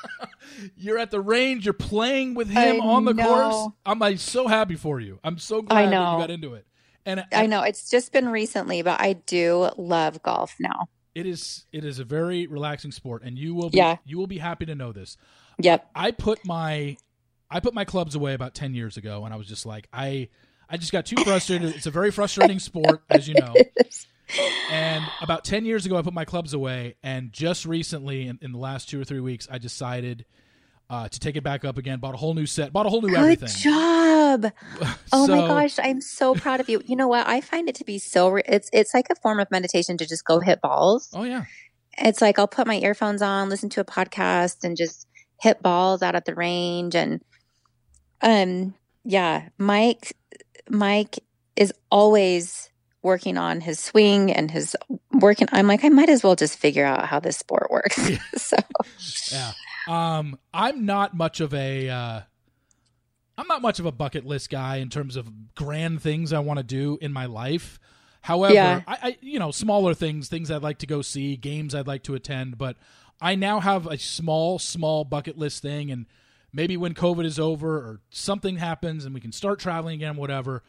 You're 0.78 0.98
at 1.00 1.12
the 1.12 1.20
range. 1.20 1.66
You're 1.66 1.74
playing 1.74 2.36
with 2.36 2.56
I 2.56 2.68
him 2.68 2.82
on 2.82 3.06
the 3.06 3.14
know. 3.14 3.26
course. 3.28 3.74
I'm 3.86 4.00
like 4.00 4.20
so 4.20 4.48
happy 4.48 4.76
for 4.76 5.00
you. 5.00 5.20
I'm 5.24 5.38
so 5.38 5.62
glad 5.62 5.78
I 5.78 5.86
that 5.86 5.92
know. 5.92 6.14
you 6.14 6.20
got 6.24 6.32
into 6.32 6.54
it. 6.54 6.66
And 7.06 7.26
i 7.34 7.46
know 7.48 7.64
it's 7.64 7.90
just 7.90 8.14
been 8.14 8.30
recently 8.30 8.82
but 8.82 9.02
i 9.02 9.12
do 9.12 9.70
love 9.78 10.24
golf 10.24 10.56
now 10.58 10.88
it 11.14 11.26
is 11.26 11.66
it 11.74 11.84
is 11.84 12.00
a 12.00 12.04
very 12.06 12.48
relaxing 12.48 12.92
sport, 12.94 13.24
and 13.24 13.38
you 13.38 13.54
will 13.54 13.70
be, 13.70 13.78
Yeah. 13.78 13.98
you 14.06 14.18
will 14.18 14.26
be 14.28 14.38
happy 14.40 14.66
to 14.66 14.74
know 14.74 14.92
this. 14.94 15.18
yep 15.60 15.88
I 15.94 16.12
put 16.12 16.46
my 16.46 16.96
I 17.54 17.60
put 17.60 17.74
my 17.74 17.86
clubs 17.86 18.16
away 18.16 18.34
about 18.34 18.54
ten 18.54 18.74
years 18.74 18.98
ago, 18.98 19.24
and 19.26 19.34
I 19.34 19.38
was 19.38 19.48
just 19.48 19.66
like 19.66 19.88
I 19.94 20.30
I 20.70 20.78
just 20.78 20.92
got 20.92 21.06
too 21.06 21.24
frustrated. 21.24 21.76
it's 21.76 21.86
a 21.86 21.92
very 21.92 22.12
frustrating 22.12 22.60
sport, 22.60 23.02
as 23.10 23.28
you 23.28 23.36
know. 23.36 23.54
And 24.72 25.04
about 25.22 25.44
10 25.44 25.66
years 25.66 25.86
ago, 25.86 25.98
I 25.98 26.02
put 26.02 26.14
my 26.14 26.26
clubs 26.26 26.54
away. 26.54 26.96
And 27.04 27.32
just 27.32 27.66
recently, 27.66 28.26
in, 28.28 28.40
in 28.42 28.52
the 28.52 28.58
last 28.58 28.90
two 28.90 29.00
or 29.00 29.04
three 29.04 29.20
weeks, 29.20 29.48
I 29.52 29.60
decided 29.60 30.26
uh, 30.90 31.08
to 31.10 31.20
take 31.20 31.36
it 31.36 31.44
back 31.44 31.64
up 31.66 31.78
again. 31.78 32.00
Bought 32.00 32.16
a 32.16 32.18
whole 32.18 32.34
new 32.34 32.46
set, 32.48 32.74
bought 32.74 32.86
a 32.88 32.90
whole 32.90 33.02
new 33.02 33.10
Good 33.10 33.18
everything. 33.20 33.50
job. 33.50 34.52
Oh 35.12 35.28
my 35.28 35.48
gosh, 35.48 35.78
I'm 35.78 36.02
so 36.02 36.34
proud 36.34 36.60
of 36.60 36.70
you. 36.70 36.82
You 36.88 36.96
know 36.96 37.08
what? 37.08 37.28
I 37.28 37.40
find 37.42 37.70
it 37.70 37.76
to 37.76 37.84
be 37.84 38.00
so 38.00 38.30
re- 38.30 38.42
it's 38.48 38.68
it's 38.74 38.92
like 38.96 39.08
a 39.12 39.16
form 39.16 39.40
of 39.40 39.52
meditation 39.52 39.96
to 39.98 40.08
just 40.08 40.26
go 40.26 40.40
hit 40.40 40.60
balls. 40.60 41.10
Oh, 41.14 41.22
yeah. 41.24 41.46
It's 42.00 42.20
like 42.20 42.40
I'll 42.40 42.48
put 42.48 42.66
my 42.66 42.80
earphones 42.80 43.22
on, 43.22 43.50
listen 43.50 43.70
to 43.70 43.82
a 43.82 43.86
podcast 43.86 44.64
and 44.64 44.76
just 44.76 45.08
hit 45.40 45.62
balls 45.62 46.02
out 46.02 46.16
at 46.16 46.26
the 46.26 46.34
range 46.34 46.96
and 46.96 47.22
um 48.24 48.74
yeah, 49.04 49.50
Mike 49.58 50.14
Mike 50.70 51.20
is 51.56 51.74
always 51.92 52.70
working 53.02 53.38
on 53.38 53.60
his 53.62 53.80
swing 53.80 54.32
and 54.32 54.50
his 54.50 54.76
working. 55.12 55.48
I'm 55.52 55.68
like, 55.68 55.84
I 55.84 55.90
might 55.90 56.10
as 56.10 56.24
well 56.24 56.36
just 56.36 56.58
figure 56.58 56.86
out 56.86 57.06
how 57.06 57.20
this 57.20 57.38
sport 57.38 57.68
works. 57.70 58.10
so, 58.36 58.56
yeah. 59.32 59.52
Um, 59.88 60.40
I'm 60.54 60.86
not 60.86 61.14
much 61.14 61.42
of 61.42 61.54
a. 61.54 61.90
Uh, 61.90 62.22
I'm 63.38 63.48
not 63.48 63.62
much 63.62 63.80
of 63.80 63.86
a 63.86 63.92
bucket 63.92 64.26
list 64.26 64.50
guy 64.50 64.78
in 64.78 64.90
terms 64.90 65.16
of 65.16 65.54
grand 65.56 66.02
things 66.02 66.32
I 66.32 66.40
want 66.40 66.60
to 66.60 66.64
do 66.64 66.98
in 67.02 67.12
my 67.12 67.26
life. 67.26 67.80
However, 68.22 68.54
Yeah. 68.54 68.82
I, 68.88 68.98
I 69.02 69.18
you 69.22 69.40
know 69.40 69.52
smaller 69.52 69.94
things, 69.94 70.30
things 70.30 70.50
I'd 70.50 70.64
like 70.64 70.78
to 70.80 70.88
go 70.88 71.02
see, 71.02 71.36
games 71.36 71.76
I'd 71.76 71.88
like 71.88 72.04
to 72.04 72.16
attend, 72.16 72.58
but 72.58 72.78
I 73.20 73.36
now 73.36 73.60
have 73.60 73.86
a 73.86 73.98
small, 73.98 74.60
small 74.60 75.04
bucket 75.04 75.38
list 75.38 75.62
thing, 75.62 75.92
and 75.92 76.06
maybe 76.54 76.78
when 76.78 76.94
COVID 76.94 77.26
is 77.26 77.40
over 77.40 77.78
or 77.78 78.02
something 78.10 78.58
happens 78.58 79.06
and 79.06 79.14
we 79.14 79.20
can 79.20 79.32
start 79.32 79.60
traveling 79.60 79.96
again, 79.96 80.16
whatever. 80.16 80.64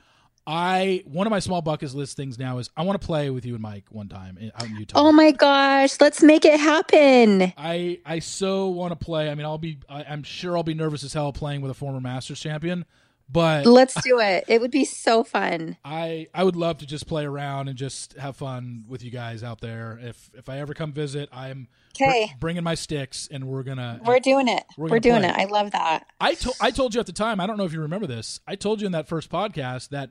I 0.46 1.02
one 1.06 1.26
of 1.26 1.30
my 1.30 1.38
small 1.38 1.62
bucket 1.62 1.94
list 1.94 2.16
things 2.16 2.38
now 2.38 2.58
is 2.58 2.68
I 2.76 2.82
want 2.82 3.00
to 3.00 3.06
play 3.06 3.30
with 3.30 3.46
you 3.46 3.54
and 3.54 3.62
Mike 3.62 3.84
one 3.88 4.08
time 4.08 4.36
in, 4.36 4.52
out 4.54 4.66
in 4.66 4.76
Utah. 4.76 4.98
oh 4.98 5.10
my 5.10 5.30
gosh, 5.30 5.98
let's 6.00 6.22
make 6.22 6.44
it 6.44 6.60
happen. 6.60 7.54
I 7.56 8.00
I 8.04 8.18
so 8.18 8.68
want 8.68 8.98
to 8.98 9.02
play. 9.02 9.30
I 9.30 9.34
mean, 9.34 9.46
I'll 9.46 9.56
be. 9.56 9.78
I, 9.88 10.04
I'm 10.04 10.22
sure 10.22 10.56
I'll 10.56 10.62
be 10.62 10.74
nervous 10.74 11.02
as 11.02 11.14
hell 11.14 11.32
playing 11.32 11.62
with 11.62 11.70
a 11.70 11.74
former 11.74 12.00
Masters 12.00 12.40
champion, 12.40 12.84
but 13.28 13.64
Let's 13.66 13.94
do 14.02 14.20
it. 14.20 14.44
It 14.48 14.60
would 14.60 14.70
be 14.70 14.84
so 14.84 15.24
fun. 15.24 15.76
I 15.84 16.26
I 16.34 16.44
would 16.44 16.56
love 16.56 16.78
to 16.78 16.86
just 16.86 17.06
play 17.06 17.24
around 17.24 17.68
and 17.68 17.76
just 17.78 18.12
have 18.18 18.36
fun 18.36 18.84
with 18.86 19.02
you 19.02 19.10
guys 19.10 19.42
out 19.42 19.60
there. 19.60 19.98
If 20.02 20.30
if 20.34 20.48
I 20.48 20.58
ever 20.58 20.74
come 20.74 20.92
visit, 20.92 21.28
I'm 21.32 21.68
br- 21.98 22.04
Okay. 22.04 22.32
bringing 22.38 22.62
my 22.64 22.74
sticks 22.74 23.28
and 23.30 23.44
we're 23.48 23.62
gonna. 23.62 24.00
We're 24.04 24.20
doing 24.20 24.48
it. 24.48 24.64
We're 24.76 24.88
We're, 24.90 25.00
doing 25.00 25.20
play. 25.22 25.30
it. 25.30 25.36
I 25.36 25.44
love 25.44 25.70
that. 25.70 26.04
I 26.20 26.34
told 26.34 26.56
I 26.60 26.70
told 26.70 26.94
you 26.94 27.00
at 27.00 27.06
the 27.06 27.12
time. 27.12 27.40
I 27.40 27.46
don't 27.46 27.56
know 27.56 27.64
if 27.64 27.72
you 27.72 27.80
remember 27.80 28.06
this. 28.06 28.40
I 28.46 28.56
told 28.56 28.80
you 28.80 28.86
in 28.86 28.92
that 28.92 29.08
first 29.08 29.30
podcast 29.30 29.88
that, 29.90 30.10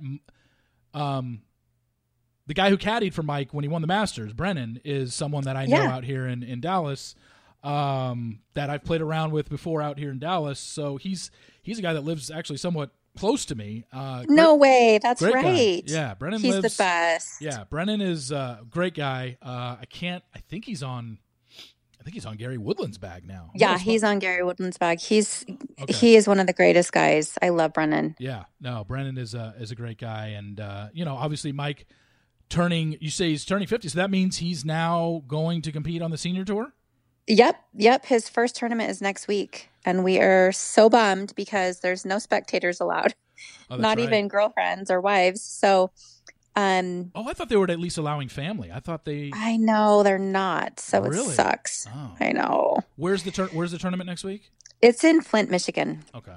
um, 0.93 1.41
the 2.47 2.53
guy 2.53 2.70
who 2.70 2.78
caddied 2.78 3.14
for 3.14 3.24
Mike 3.24 3.53
when 3.53 3.64
he 3.64 3.68
won 3.70 3.82
the 3.82 3.88
Masters, 3.88 4.34
Brennan, 4.34 4.82
is 4.84 5.14
someone 5.14 5.43
that 5.45 5.55
I 5.55 5.66
know 5.66 5.78
Yeah. 5.84 5.95
out 5.95 6.03
here 6.03 6.28
in 6.28 6.43
in 6.43 6.59
Dallas. 6.61 7.16
Um, 7.64 8.39
that 8.55 8.70
I've 8.70 8.84
played 8.84 8.99
around 8.99 9.32
with 9.32 9.49
before 9.49 9.82
out 9.82 9.97
here 9.97 10.11
in 10.11 10.20
Dallas. 10.20 10.59
So 10.59 10.97
he's 10.97 11.32
he's 11.61 11.80
a 11.80 11.82
guy 11.82 11.93
that 11.93 12.03
lives 12.03 12.30
actually 12.30 12.57
somewhat 12.57 12.89
close 13.18 13.45
to 13.45 13.55
me. 13.55 13.86
Uh, 13.91 14.24
No 14.28 14.55
way. 14.55 14.99
That's 15.01 15.22
great 15.22 15.34
guy. 15.36 15.41
right. 15.43 15.84
Yeah, 15.86 16.14
Brennan 16.16 16.41
He's 16.41 16.55
lives. 16.55 16.76
the 16.76 16.84
best. 16.84 17.41
Yeah, 17.41 17.64
Brennan 17.70 18.01
is 18.01 18.32
a 18.32 18.61
great 18.70 18.95
guy. 18.95 19.38
Uh, 19.41 19.78
I 19.82 19.86
can't. 19.89 20.24
I 20.36 20.39
think 20.39 20.66
he's 20.66 20.84
on. 20.84 21.20
I 21.99 22.03
think 22.03 22.16
he's 22.16 22.26
on 22.26 22.36
Gary 22.36 22.57
Woodland's 22.57 22.97
bag 22.97 23.26
now. 23.26 23.51
Yeah, 23.55 23.78
he's 23.78 24.03
on 24.03 24.20
Gary 24.20 24.43
Woodland's 24.43 24.78
bag. 24.78 24.99
He's 24.99 25.45
Okay. 25.82 25.93
he 25.93 26.16
is 26.18 26.28
one 26.28 26.38
of 26.39 26.47
the 26.47 26.53
greatest 26.53 26.91
guys. 26.91 27.38
I 27.41 27.47
love 27.49 27.72
Brennan. 27.72 28.16
Yeah, 28.20 28.43
no, 28.59 28.84
Brennan 28.84 29.18
is 29.18 29.34
a 29.34 29.55
is 29.57 29.72
a 29.72 29.76
great 29.76 29.97
guy, 29.99 30.28
and 30.30 30.59
uh, 30.59 30.88
you 30.93 31.05
know, 31.05 31.16
obviously, 31.16 31.53
Mike 31.53 31.86
turning. 32.49 32.97
You 32.99 33.09
say 33.09 33.30
he's 33.30 33.45
turning 33.45 33.68
fifty, 33.70 33.88
so 33.88 33.97
that 33.99 34.11
means 34.11 34.38
he's 34.38 34.66
now 34.66 35.24
going 35.28 35.61
to 35.61 35.72
compete 35.72 36.01
on 36.01 36.11
the 36.11 36.18
senior 36.18 36.43
tour. 36.43 36.74
Yep, 37.28 37.56
yep. 37.76 38.06
His 38.06 38.28
first 38.30 38.56
tournament 38.56 38.90
is 38.90 39.02
next 39.02 39.28
week, 39.28 39.70
and 39.86 40.04
we 40.04 40.20
are 40.20 40.52
so 40.52 40.90
bummed 40.90 41.34
because 41.36 41.80
there's 41.80 42.06
no 42.06 42.20
spectators 42.20 42.80
allowed, 42.82 43.14
Oh, 43.70 43.78
not 43.78 43.98
right. 43.98 44.04
even 44.06 44.28
girlfriends 44.28 44.92
or 44.92 45.00
wives. 45.00 45.42
So, 45.42 45.92
um, 46.56 47.12
Oh, 47.16 47.28
I 47.28 47.34
thought 47.34 47.50
they 47.50 47.56
were 47.56 47.70
at 47.72 47.80
least 47.80 47.98
allowing 47.98 48.28
family. 48.30 48.72
I 48.72 48.80
thought 48.82 49.06
they. 49.06 49.32
I 49.34 49.56
know 49.58 50.04
they're 50.04 50.20
not. 50.20 50.80
So 50.80 51.02
Really? 51.02 51.32
it 51.32 51.36
sucks. 51.36 51.88
Oh, 51.94 52.16
I 52.20 52.32
know. 52.34 52.78
where's 52.98 53.24
the 53.24 53.32
tur- 53.32 53.50
Where's 53.54 53.72
the 53.72 53.78
tournament 53.78 54.08
next 54.08 54.24
week? 54.24 54.52
It's 54.82 55.04
in 55.06 55.22
Flint, 55.22 55.50
Michigan. 55.50 56.04
Okay. 56.14 56.36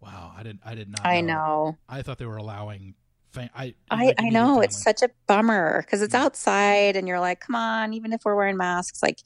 Wow, 0.00 0.32
I 0.36 0.42
did. 0.42 0.58
I 0.64 0.74
did 0.74 0.88
not. 0.90 1.06
I 1.06 1.20
know. 1.20 1.78
I 1.88 2.02
thought 2.02 2.18
they 2.18 2.26
were 2.26 2.36
allowing. 2.36 2.94
I 3.36 3.74
I, 3.90 4.14
I 4.18 4.28
know 4.30 4.60
it's 4.60 4.82
such 4.82 5.02
a 5.02 5.10
bummer 5.26 5.82
because 5.82 6.02
it's 6.02 6.14
outside 6.14 6.96
and 6.96 7.06
you're 7.06 7.20
like, 7.20 7.40
come 7.40 7.54
on, 7.54 7.94
even 7.94 8.12
if 8.12 8.22
we're 8.24 8.34
wearing 8.34 8.56
masks, 8.56 9.02
like, 9.02 9.20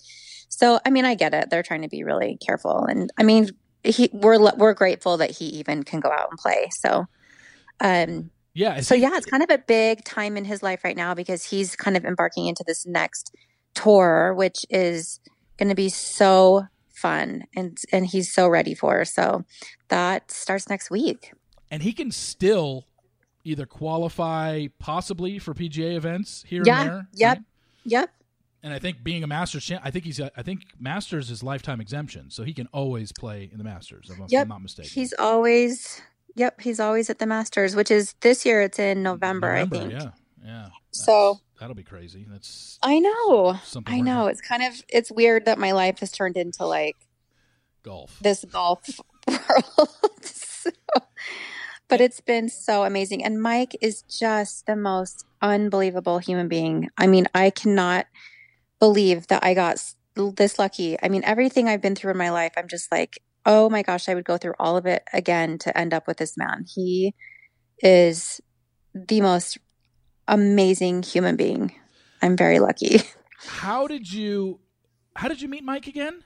so 0.48 0.80
I 0.84 0.90
mean, 0.90 1.04
I 1.04 1.14
get 1.14 1.34
it. 1.34 1.50
They're 1.50 1.62
trying 1.62 1.82
to 1.82 1.88
be 1.88 2.04
really 2.04 2.38
careful, 2.44 2.84
and 2.84 3.10
I 3.18 3.22
mean, 3.22 3.50
he 3.84 4.10
we're 4.12 4.52
we're 4.56 4.74
grateful 4.74 5.16
that 5.18 5.30
he 5.30 5.46
even 5.46 5.82
can 5.82 6.00
go 6.00 6.10
out 6.10 6.28
and 6.30 6.38
play. 6.38 6.68
So, 6.72 7.06
um, 7.80 8.30
yeah. 8.54 8.80
so 8.80 8.94
yeah, 8.94 9.16
it's 9.16 9.26
kind 9.26 9.42
of 9.42 9.50
a 9.50 9.58
big 9.58 10.04
time 10.04 10.36
in 10.36 10.44
his 10.44 10.62
life 10.62 10.84
right 10.84 10.96
now 10.96 11.14
because 11.14 11.44
he's 11.44 11.76
kind 11.76 11.96
of 11.96 12.04
embarking 12.04 12.46
into 12.46 12.64
this 12.66 12.86
next 12.86 13.34
tour, 13.74 14.34
which 14.34 14.66
is 14.70 15.20
going 15.56 15.68
to 15.68 15.74
be 15.74 15.88
so 15.88 16.66
fun 16.90 17.44
and 17.56 17.78
and 17.92 18.06
he's 18.06 18.32
so 18.32 18.48
ready 18.48 18.74
for. 18.74 19.04
So 19.04 19.44
that 19.88 20.30
starts 20.30 20.68
next 20.68 20.90
week. 20.90 21.32
and 21.70 21.82
he 21.82 21.92
can 21.92 22.10
still 22.10 22.86
either 23.44 23.66
qualify 23.66 24.66
possibly 24.78 25.38
for 25.38 25.54
PGA 25.54 25.96
events 25.96 26.44
here 26.46 26.62
Yeah, 26.64 26.80
and 26.80 26.90
there. 26.90 27.08
yep. 27.14 27.36
right? 27.38 27.44
Yep. 27.84 28.10
And 28.62 28.74
I 28.74 28.78
think 28.78 29.02
being 29.02 29.24
a 29.24 29.26
Masters 29.26 29.64
champ, 29.64 29.80
I 29.84 29.90
think 29.90 30.04
he's. 30.04 30.20
I 30.20 30.42
think 30.42 30.60
Masters 30.78 31.30
is 31.30 31.42
lifetime 31.42 31.80
exemption, 31.80 32.30
so 32.30 32.42
he 32.42 32.52
can 32.52 32.66
always 32.74 33.10
play 33.10 33.48
in 33.50 33.56
the 33.56 33.64
Masters. 33.64 34.10
If 34.10 34.18
Yep. 34.30 34.42
I'm 34.42 34.48
not 34.48 34.60
mistaken. 34.60 34.90
He's 34.92 35.14
always, 35.18 36.02
yep, 36.34 36.60
he's 36.60 36.78
always 36.78 37.08
at 37.08 37.18
the 37.18 37.26
Masters, 37.26 37.74
which 37.74 37.90
is 37.90 38.14
this 38.20 38.44
year. 38.44 38.60
It's 38.60 38.78
in 38.78 39.02
November, 39.02 39.52
I 39.52 39.64
think. 39.64 39.92
Yeah, 39.92 40.10
yeah. 40.44 40.68
So- 40.90 41.40
that'll 41.58 41.74
be 41.74 41.82
crazy. 41.84 42.26
That's 42.28 42.78
I 42.82 42.98
know. 42.98 43.58
I 43.86 44.00
know. 44.02 44.26
It's 44.26 44.42
kind 44.42 44.62
of, 44.62 44.82
it's 44.90 45.10
weird 45.10 45.46
that 45.46 45.58
my 45.58 45.72
life 45.72 46.00
has 46.00 46.12
turned 46.12 46.36
into 46.36 46.66
like 46.66 46.96
golf. 47.82 48.18
this 48.20 48.44
golf 48.44 49.00
world. 49.26 49.88
So- 50.22 50.70
but 51.90 52.00
it's 52.00 52.20
been 52.20 52.48
so 52.48 52.84
amazing. 52.84 53.22
And 53.24 53.42
Mike 53.42 53.76
is 53.82 54.02
just 54.02 54.66
the 54.66 54.76
most 54.76 55.26
unbelievable 55.42 56.18
human 56.20 56.46
being. 56.46 56.88
I 56.96 57.08
mean, 57.08 57.26
I 57.34 57.50
cannot 57.50 58.06
believe 58.78 59.26
that 59.26 59.44
I 59.44 59.52
got 59.54 59.82
this 60.14 60.58
lucky. 60.58 60.96
I 61.02 61.08
mean, 61.08 61.24
everything 61.24 61.68
I've 61.68 61.82
been 61.82 61.96
through 61.96 62.12
in 62.12 62.16
my 62.16 62.30
life, 62.30 62.52
I'm 62.56 62.68
just 62.68 62.90
like, 62.92 63.20
oh 63.44 63.68
my 63.68 63.82
gosh, 63.82 64.08
I 64.08 64.14
would 64.14 64.24
go 64.24 64.38
through 64.38 64.54
all 64.60 64.76
of 64.76 64.86
it 64.86 65.02
again 65.12 65.58
to 65.58 65.76
end 65.76 65.92
up 65.92 66.06
with 66.06 66.18
this 66.18 66.38
man. 66.38 66.64
He 66.72 67.14
is 67.82 68.40
the 68.94 69.20
most 69.20 69.58
amazing 70.28 71.02
human 71.02 71.34
being. 71.34 71.74
I'm 72.22 72.36
very 72.36 72.60
lucky. 72.60 73.02
How 73.40 73.88
did 73.88 74.12
you? 74.12 74.60
How 75.16 75.26
did 75.26 75.42
you 75.42 75.48
meet 75.48 75.64
Mike 75.64 75.88
again? 75.88 76.22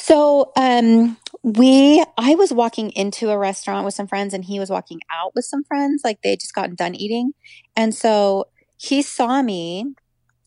So, 0.00 0.52
um, 0.56 1.16
we, 1.42 2.04
I 2.16 2.34
was 2.36 2.52
walking 2.52 2.90
into 2.90 3.30
a 3.30 3.38
restaurant 3.38 3.84
with 3.84 3.94
some 3.94 4.06
friends 4.06 4.32
and 4.32 4.44
he 4.44 4.58
was 4.58 4.70
walking 4.70 5.00
out 5.12 5.34
with 5.34 5.44
some 5.44 5.64
friends. 5.64 6.02
Like 6.04 6.20
they 6.22 6.36
just 6.36 6.54
gotten 6.54 6.74
done 6.74 6.94
eating. 6.94 7.32
And 7.76 7.94
so 7.94 8.46
he 8.76 9.02
saw 9.02 9.42
me 9.42 9.94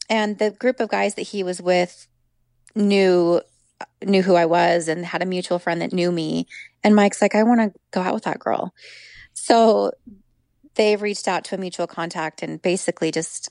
and 0.10 0.38
the 0.38 0.52
group 0.52 0.80
of 0.80 0.90
guys 0.90 1.16
that 1.16 1.24
he 1.24 1.44
was 1.44 1.62
with 1.62 2.08
knew, 2.76 3.42
knew 4.04 4.22
who 4.22 4.36
I 4.36 4.46
was 4.46 4.88
and 4.88 5.06
had 5.06 5.22
a 5.22 5.26
mutual 5.26 5.60
friend 5.60 5.82
that 5.82 5.94
knew 5.94 6.12
me. 6.12 6.48
And 6.84 6.96
Mike's 6.96 7.22
like, 7.22 7.36
I 7.36 7.44
want 7.44 7.62
to 7.62 7.80
go 7.92 8.02
out 8.02 8.14
with 8.14 8.24
that 8.24 8.40
girl. 8.40 8.74
So 9.34 9.92
they 10.76 10.96
reached 10.96 11.28
out 11.28 11.44
to 11.46 11.56
a 11.56 11.58
mutual 11.58 11.88
contact 11.88 12.42
and 12.42 12.62
basically 12.62 13.12
just 13.12 13.50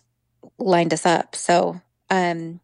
lined 0.59 0.95
us 0.95 1.05
up. 1.05 1.37
So, 1.37 1.81
um, 2.09 2.61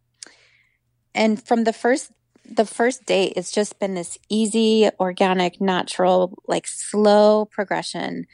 and 1.13 1.41
from 1.41 1.63
the 1.63 1.73
first 1.73 2.11
the 2.49 2.65
first 2.65 3.05
date 3.05 3.33
it's 3.35 3.51
just 3.51 3.79
been 3.79 3.93
this 3.93 4.17
easy 4.29 4.89
organic 4.99 5.59
natural 5.59 6.37
like 6.47 6.67
slow 6.67 7.45
progression 7.45 8.25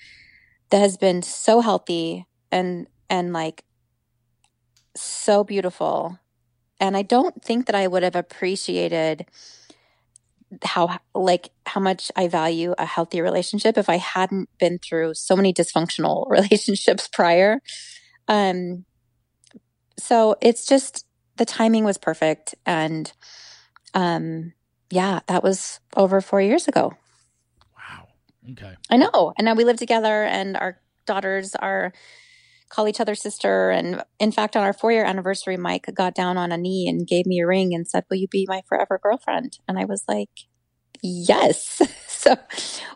that 0.70 0.80
has 0.80 0.97
been 0.97 1.22
so 1.22 1.61
healthy 1.61 2.26
and 2.51 2.88
and 3.09 3.32
like 3.32 3.64
so 4.95 5.43
beautiful. 5.43 6.20
And 6.80 6.97
i 6.97 7.01
don't 7.01 7.43
think 7.43 7.68
that 7.68 7.76
i 7.76 7.88
would 7.88 8.03
have 8.03 8.16
appreciated 8.16 9.26
how 10.64 10.97
like 11.16 11.49
how 11.66 11.80
much 11.80 12.11
i 12.16 12.28
value 12.28 12.74
a 12.78 12.86
healthy 12.86 13.22
relationship 13.22 13.78
if 13.78 13.89
i 13.89 13.97
hadn't 13.97 14.49
been 14.59 14.78
through 14.80 15.14
so 15.14 15.36
many 15.36 15.53
dysfunctional 15.53 16.30
relationships 16.30 17.07
prior. 17.07 17.59
Um 18.28 18.86
so 19.97 20.36
it's 20.41 20.66
just 20.66 21.05
the 21.38 21.45
timing 21.45 21.84
was 21.84 21.97
perfect 21.97 22.55
and 22.66 23.14
um 23.93 24.53
yeah 24.89 25.19
that 25.27 25.43
was 25.43 25.79
over 25.95 26.21
four 26.21 26.41
years 26.41 26.67
ago. 26.67 26.93
Wow. 27.75 28.07
Okay. 28.51 28.75
i 28.89 28.97
know. 28.97 29.33
And 29.37 29.45
now 29.45 29.55
we 29.55 29.63
live 29.63 29.77
together 29.77 30.23
and 30.23 30.57
our 30.57 30.79
daughters 31.05 31.55
are 31.55 31.93
call 32.69 32.87
each 32.87 32.99
other 32.99 33.15
sister. 33.15 33.69
And 33.69 34.03
in 34.19 34.31
fact 34.31 34.55
on 34.55 34.63
our 34.63 34.73
four 34.73 34.91
year 34.91 35.05
anniversary 35.05 35.57
mike 35.57 35.85
got 35.93 36.15
down 36.15 36.37
on 36.37 36.51
a 36.51 36.57
knee 36.57 36.87
and 36.87 37.07
gave 37.07 37.25
me 37.25 37.39
a 37.39 37.47
ring 37.47 37.73
and 37.73 37.87
said 37.87 38.05
will 38.09 38.17
you 38.17 38.27
be 38.27 38.45
my 38.47 38.61
forever 38.67 38.99
girlfriend? 39.01 39.59
And 39.67 39.77
i 39.77 39.85
was 39.85 40.03
like 40.07 40.29
yes. 41.01 41.81
So 42.23 42.37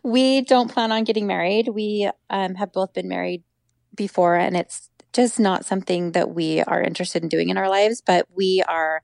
we 0.03 0.39
don't 0.39 0.71
plan 0.71 0.93
on 0.93 1.03
getting 1.03 1.27
married. 1.27 1.67
We 1.67 2.09
um, 2.29 2.55
have 2.55 2.71
both 2.71 2.93
been 2.93 3.09
married 3.09 3.43
before 3.93 4.35
and 4.35 4.55
it's 4.55 4.89
just 5.11 5.39
not 5.39 5.65
something 5.65 6.13
that 6.13 6.29
we 6.33 6.61
are 6.61 6.81
interested 6.81 7.23
in 7.23 7.29
doing 7.29 7.49
in 7.49 7.57
our 7.57 7.69
lives 7.69 8.01
but 8.05 8.27
we 8.33 8.63
are 8.67 9.01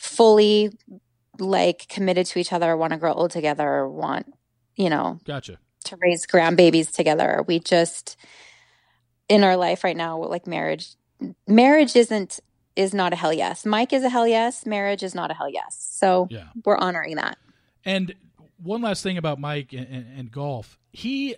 fully 0.00 0.70
like 1.38 1.86
committed 1.88 2.24
to 2.26 2.38
each 2.38 2.52
other, 2.52 2.74
want 2.76 2.92
to 2.92 2.98
grow 2.98 3.12
old 3.12 3.30
together, 3.30 3.86
want, 3.86 4.32
you 4.76 4.88
know, 4.88 5.20
Gotcha. 5.24 5.58
to 5.84 5.96
raise 5.96 6.26
grandbabies 6.26 6.90
together. 6.90 7.44
We 7.46 7.60
just, 7.60 8.16
in 9.28 9.44
our 9.44 9.56
life 9.56 9.84
right 9.84 9.96
now, 9.96 10.18
like 10.24 10.46
marriage 10.46 10.88
marriage 11.46 11.94
isn't 11.96 12.40
is 12.76 12.94
not 12.94 13.12
a 13.12 13.16
hell 13.16 13.32
yes. 13.32 13.66
Mike 13.66 13.92
is 13.92 14.02
a 14.04 14.08
hell 14.08 14.26
yes. 14.26 14.64
Marriage 14.64 15.02
is 15.02 15.14
not 15.14 15.30
a 15.30 15.34
hell 15.34 15.50
yes. 15.50 15.76
So 15.90 16.28
Yeah. 16.30 16.44
we're 16.64 16.78
honoring 16.78 17.16
that. 17.16 17.36
And 17.84 18.14
one 18.62 18.80
last 18.80 19.02
thing 19.02 19.18
about 19.18 19.38
Mike 19.38 19.72
and, 19.74 19.86
and, 19.86 20.18
and 20.18 20.30
golf, 20.30 20.78
he 20.92 21.36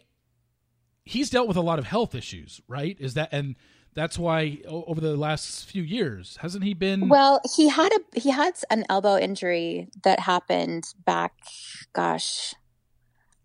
he's 1.04 1.30
dealt 1.30 1.48
with 1.48 1.56
a 1.56 1.60
lot 1.60 1.80
of 1.80 1.84
health 1.84 2.14
issues, 2.14 2.60
right? 2.68 2.96
Is 3.00 3.14
that 3.14 3.30
and 3.32 3.56
that's 3.94 4.18
why 4.18 4.58
over 4.66 5.00
the 5.00 5.16
last 5.16 5.66
few 5.66 5.82
years 5.82 6.38
hasn't 6.40 6.64
he 6.64 6.74
been? 6.74 7.08
Well, 7.08 7.40
he 7.54 7.68
had 7.68 7.92
a 7.92 8.20
he 8.20 8.30
had 8.30 8.54
an 8.70 8.84
elbow 8.88 9.18
injury 9.18 9.88
that 10.02 10.20
happened 10.20 10.84
back. 11.04 11.34
Gosh, 11.92 12.54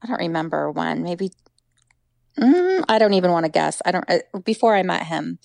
I 0.02 0.08
don't 0.08 0.20
remember 0.20 0.72
when. 0.72 1.04
Maybe 1.04 1.32
mm, 2.38 2.84
I 2.88 2.98
don't 2.98 3.14
even 3.14 3.32
want 3.32 3.46
to 3.46 3.52
guess. 3.52 3.82
I 3.86 3.92
don't 3.92 4.10
uh, 4.10 4.40
before 4.44 4.76
I 4.76 4.84
met 4.84 5.08
him, 5.08 5.40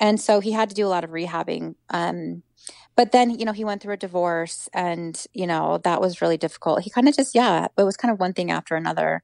and 0.00 0.20
so 0.20 0.40
he 0.40 0.52
had 0.52 0.70
to 0.70 0.74
do 0.74 0.86
a 0.86 0.88
lot 0.88 1.04
of 1.04 1.10
rehabbing. 1.10 1.74
Um, 1.90 2.42
but 2.96 3.12
then 3.12 3.30
you 3.30 3.44
know 3.44 3.52
he 3.52 3.64
went 3.64 3.82
through 3.82 3.94
a 3.94 3.98
divorce, 3.98 4.68
and 4.72 5.22
you 5.34 5.46
know 5.46 5.78
that 5.84 6.00
was 6.00 6.22
really 6.22 6.38
difficult. 6.38 6.82
He 6.82 6.90
kind 6.90 7.08
of 7.08 7.14
just 7.14 7.34
yeah, 7.34 7.66
it 7.76 7.82
was 7.82 7.96
kind 7.96 8.12
of 8.12 8.18
one 8.18 8.32
thing 8.32 8.50
after 8.50 8.76
another. 8.76 9.22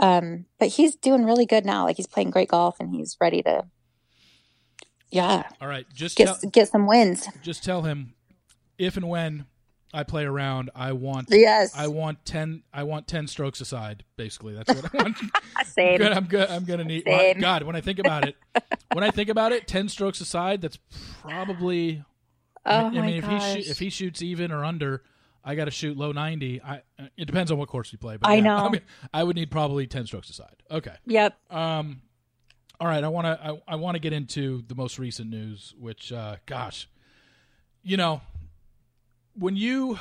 Um, 0.00 0.46
but 0.58 0.68
he's 0.68 0.94
doing 0.96 1.24
really 1.24 1.46
good 1.46 1.64
now. 1.64 1.84
Like 1.84 1.96
he's 1.96 2.06
playing 2.06 2.30
great 2.30 2.48
golf, 2.48 2.80
and 2.80 2.94
he's 2.94 3.16
ready 3.20 3.42
to. 3.42 3.66
Yeah, 5.10 5.44
all 5.60 5.68
right, 5.68 5.86
just 5.94 6.16
get 6.16 6.26
tell, 6.26 6.50
get 6.50 6.68
some 6.68 6.86
wins. 6.86 7.26
just 7.42 7.64
tell 7.64 7.82
him 7.82 8.14
if 8.78 8.96
and 8.96 9.08
when 9.08 9.46
I 9.92 10.02
play 10.04 10.24
around, 10.24 10.70
I 10.74 10.92
want 10.92 11.28
Yes, 11.30 11.72
I 11.76 11.88
want 11.88 12.24
ten 12.24 12.62
I 12.72 12.82
want 12.82 13.08
ten 13.08 13.26
strokes 13.26 13.60
aside. 13.60 14.04
Basically, 14.16 14.54
that's 14.54 14.72
what 14.72 14.94
I 14.94 15.02
want. 15.02 15.16
same. 15.66 15.98
good, 15.98 16.12
I'm 16.12 16.24
good. 16.26 16.48
I'm 16.50 16.64
gonna 16.64 16.84
need. 16.84 17.04
well, 17.06 17.34
God, 17.34 17.62
when 17.62 17.74
I 17.74 17.80
think 17.80 17.98
about 17.98 18.28
it, 18.28 18.36
when 18.92 19.02
I 19.02 19.10
think 19.10 19.30
about 19.30 19.52
it, 19.52 19.66
ten 19.66 19.88
strokes 19.88 20.20
aside, 20.20 20.60
that's 20.60 20.78
probably. 21.22 22.04
Oh 22.66 22.70
I 22.70 22.90
mean, 22.90 22.94
my 22.94 23.00
I 23.00 23.06
mean, 23.06 23.16
if 23.16 23.26
he 23.64 23.70
if 23.70 23.78
he 23.78 23.88
shoots 23.88 24.20
even 24.20 24.52
or 24.52 24.62
under, 24.64 25.02
I 25.42 25.54
got 25.54 25.64
to 25.64 25.70
shoot 25.70 25.96
low 25.96 26.12
ninety. 26.12 26.60
I 26.60 26.82
it 27.16 27.24
depends 27.24 27.50
on 27.50 27.56
what 27.56 27.68
course 27.68 27.90
we 27.90 27.96
play, 27.96 28.18
but 28.18 28.28
I 28.28 28.34
yeah, 28.34 28.40
know. 28.42 28.68
mean, 28.68 28.82
I 29.14 29.24
would 29.24 29.36
need 29.36 29.50
probably 29.50 29.86
ten 29.86 30.04
strokes 30.06 30.28
aside. 30.28 30.56
Okay. 30.70 30.94
Yep. 31.06 31.34
Um. 31.50 32.02
All 32.80 32.86
right. 32.86 33.02
I 33.02 33.08
want 33.08 33.26
to 33.26 33.40
I, 33.68 33.72
I 33.72 33.76
want 33.76 33.96
to 33.96 33.98
get 33.98 34.12
into 34.12 34.62
the 34.68 34.74
most 34.74 34.98
recent 34.98 35.30
news, 35.30 35.74
which, 35.78 36.12
uh, 36.12 36.36
gosh, 36.46 36.88
you 37.82 37.96
know, 37.96 38.20
when 39.34 39.56
you 39.56 39.98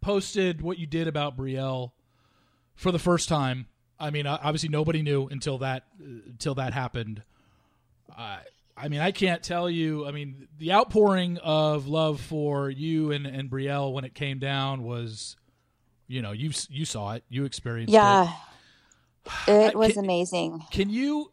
posted 0.00 0.62
what 0.62 0.78
you 0.78 0.86
did 0.86 1.08
about 1.08 1.36
Brielle 1.36 1.92
for 2.76 2.92
the 2.92 2.98
first 2.98 3.28
time, 3.28 3.66
I 3.98 4.10
mean, 4.10 4.26
obviously 4.26 4.68
nobody 4.68 5.02
knew 5.02 5.26
until 5.28 5.58
that 5.58 5.84
uh, 6.00 6.06
until 6.26 6.54
that 6.56 6.72
happened. 6.72 7.22
I 8.16 8.38
I 8.76 8.88
mean, 8.88 9.00
I 9.00 9.10
can't 9.12 9.42
tell 9.42 9.68
you. 9.70 10.06
I 10.06 10.10
mean, 10.12 10.48
the 10.58 10.72
outpouring 10.72 11.38
of 11.38 11.86
love 11.88 12.20
for 12.20 12.70
you 12.70 13.10
and 13.12 13.26
and 13.26 13.50
Brielle 13.50 13.92
when 13.92 14.04
it 14.04 14.14
came 14.14 14.38
down 14.38 14.82
was, 14.84 15.36
you 16.06 16.22
know, 16.22 16.30
you 16.32 16.52
you 16.68 16.84
saw 16.84 17.14
it, 17.14 17.24
you 17.28 17.44
experienced 17.44 17.90
it. 17.92 17.96
Yeah. 17.96 18.32
It 19.48 19.74
I- 19.74 19.78
was 19.78 19.94
can- 19.94 20.04
amazing. 20.04 20.62
Can 20.70 20.90
you? 20.90 21.32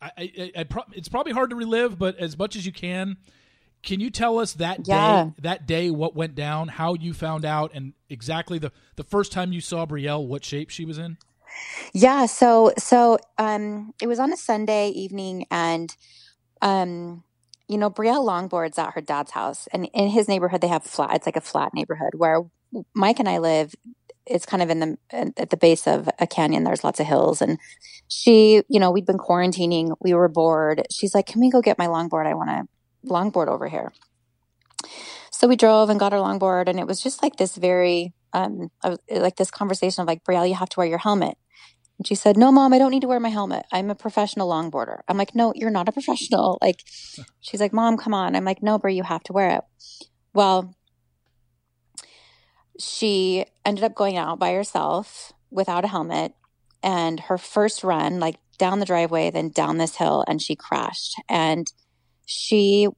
I, 0.00 0.10
I, 0.18 0.52
I 0.58 0.64
pro- 0.64 0.84
it's 0.92 1.08
probably 1.08 1.32
hard 1.32 1.50
to 1.50 1.56
relive, 1.56 1.98
but 1.98 2.16
as 2.18 2.38
much 2.38 2.56
as 2.56 2.66
you 2.66 2.72
can, 2.72 3.16
can 3.82 4.00
you 4.00 4.10
tell 4.10 4.38
us 4.38 4.54
that 4.54 4.86
Yeah. 4.86 5.30
day, 5.36 5.42
that 5.42 5.66
day, 5.66 5.90
what 5.90 6.14
went 6.16 6.34
down, 6.34 6.68
how 6.68 6.94
you 6.94 7.12
found 7.12 7.44
out, 7.44 7.70
and 7.74 7.92
exactly 8.10 8.58
the 8.58 8.72
the 8.96 9.04
first 9.04 9.32
time 9.32 9.52
you 9.52 9.60
saw 9.60 9.86
Brielle, 9.86 10.26
what 10.26 10.44
shape 10.44 10.70
she 10.70 10.84
was 10.84 10.98
in? 10.98 11.18
Yeah, 11.92 12.26
so 12.26 12.72
so 12.78 13.18
um 13.38 13.92
it 14.00 14.06
was 14.06 14.18
on 14.18 14.32
a 14.32 14.36
Sunday 14.36 14.88
evening 14.90 15.46
and 15.50 15.94
um 16.62 17.22
you 17.68 17.78
know 17.78 17.90
Brielle 17.90 18.26
longboards 18.26 18.78
at 18.78 18.94
her 18.94 19.00
dad's 19.00 19.30
house 19.32 19.68
and 19.72 19.88
in 19.94 20.08
his 20.08 20.28
neighborhood 20.28 20.60
they 20.60 20.68
have 20.68 20.84
flat 20.84 21.14
it's 21.14 21.26
like 21.26 21.36
a 21.36 21.40
flat 21.40 21.72
neighborhood 21.74 22.14
where 22.16 22.42
Mike 22.94 23.18
and 23.20 23.28
I 23.28 23.38
live 23.38 23.74
it's 24.26 24.46
kind 24.46 24.62
of 24.62 24.70
in 24.70 24.80
the 24.80 24.98
at 25.36 25.50
the 25.50 25.56
base 25.56 25.86
of 25.86 26.08
a 26.18 26.26
canyon 26.26 26.64
there's 26.64 26.84
lots 26.84 27.00
of 27.00 27.06
hills 27.06 27.40
and 27.40 27.58
she 28.08 28.62
you 28.68 28.80
know 28.80 28.90
we'd 28.90 29.06
been 29.06 29.18
quarantining 29.18 29.94
we 30.00 30.14
were 30.14 30.28
bored 30.28 30.82
she's 30.90 31.14
like 31.14 31.26
can 31.26 31.40
we 31.40 31.50
go 31.50 31.60
get 31.60 31.78
my 31.78 31.86
longboard 31.86 32.26
I 32.26 32.34
want 32.34 32.50
to 32.50 33.10
longboard 33.10 33.48
over 33.48 33.68
here 33.68 33.92
so 35.30 35.46
we 35.46 35.56
drove 35.56 35.90
and 35.90 36.00
got 36.00 36.12
our 36.12 36.20
longboard 36.20 36.68
and 36.68 36.78
it 36.78 36.86
was 36.86 37.02
just 37.02 37.22
like 37.22 37.36
this 37.36 37.56
very 37.56 38.14
um 38.32 38.70
like 39.10 39.36
this 39.36 39.50
conversation 39.50 40.02
of 40.02 40.08
like 40.08 40.24
Brielle 40.24 40.48
you 40.48 40.54
have 40.54 40.68
to 40.70 40.80
wear 40.80 40.88
your 40.88 40.98
helmet 40.98 41.36
and 41.98 42.06
she 42.06 42.14
said, 42.14 42.36
No, 42.36 42.52
mom, 42.52 42.72
I 42.72 42.78
don't 42.78 42.90
need 42.90 43.02
to 43.02 43.08
wear 43.08 43.20
my 43.20 43.28
helmet. 43.30 43.64
I'm 43.72 43.90
a 43.90 43.94
professional 43.94 44.50
longboarder. 44.50 44.98
I'm 45.08 45.16
like, 45.16 45.34
No, 45.34 45.52
you're 45.54 45.70
not 45.70 45.88
a 45.88 45.92
professional. 45.92 46.58
Like, 46.66 46.82
she's 47.40 47.60
like, 47.60 47.72
Mom, 47.72 47.96
come 47.96 48.12
on. 48.12 48.34
I'm 48.34 48.44
like, 48.44 48.62
No, 48.62 48.78
Brie, 48.78 48.96
you 48.96 49.02
have 49.02 49.22
to 49.24 49.32
wear 49.32 49.50
it. 49.50 49.60
Well, 50.34 50.74
she 52.78 53.46
ended 53.64 53.84
up 53.84 53.94
going 53.94 54.16
out 54.16 54.38
by 54.38 54.52
herself 54.52 55.32
without 55.50 55.84
a 55.84 55.88
helmet. 55.88 56.34
And 56.82 57.20
her 57.20 57.38
first 57.38 57.82
run, 57.82 58.20
like 58.20 58.36
down 58.58 58.78
the 58.78 58.86
driveway, 58.86 59.30
then 59.30 59.48
down 59.48 59.78
this 59.78 59.96
hill, 59.96 60.24
and 60.28 60.40
she 60.40 60.54
crashed. 60.54 61.14
And 61.28 61.66
she 62.26 62.88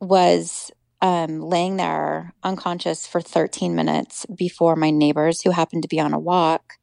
was 0.00 0.70
um, 1.00 1.40
laying 1.40 1.76
there 1.76 2.34
unconscious 2.42 3.06
for 3.06 3.20
13 3.20 3.74
minutes 3.74 4.26
before 4.36 4.76
my 4.76 4.90
neighbors, 4.90 5.42
who 5.42 5.50
happened 5.50 5.82
to 5.82 5.88
be 5.88 5.98
on 5.98 6.12
a 6.12 6.18
walk, 6.18 6.74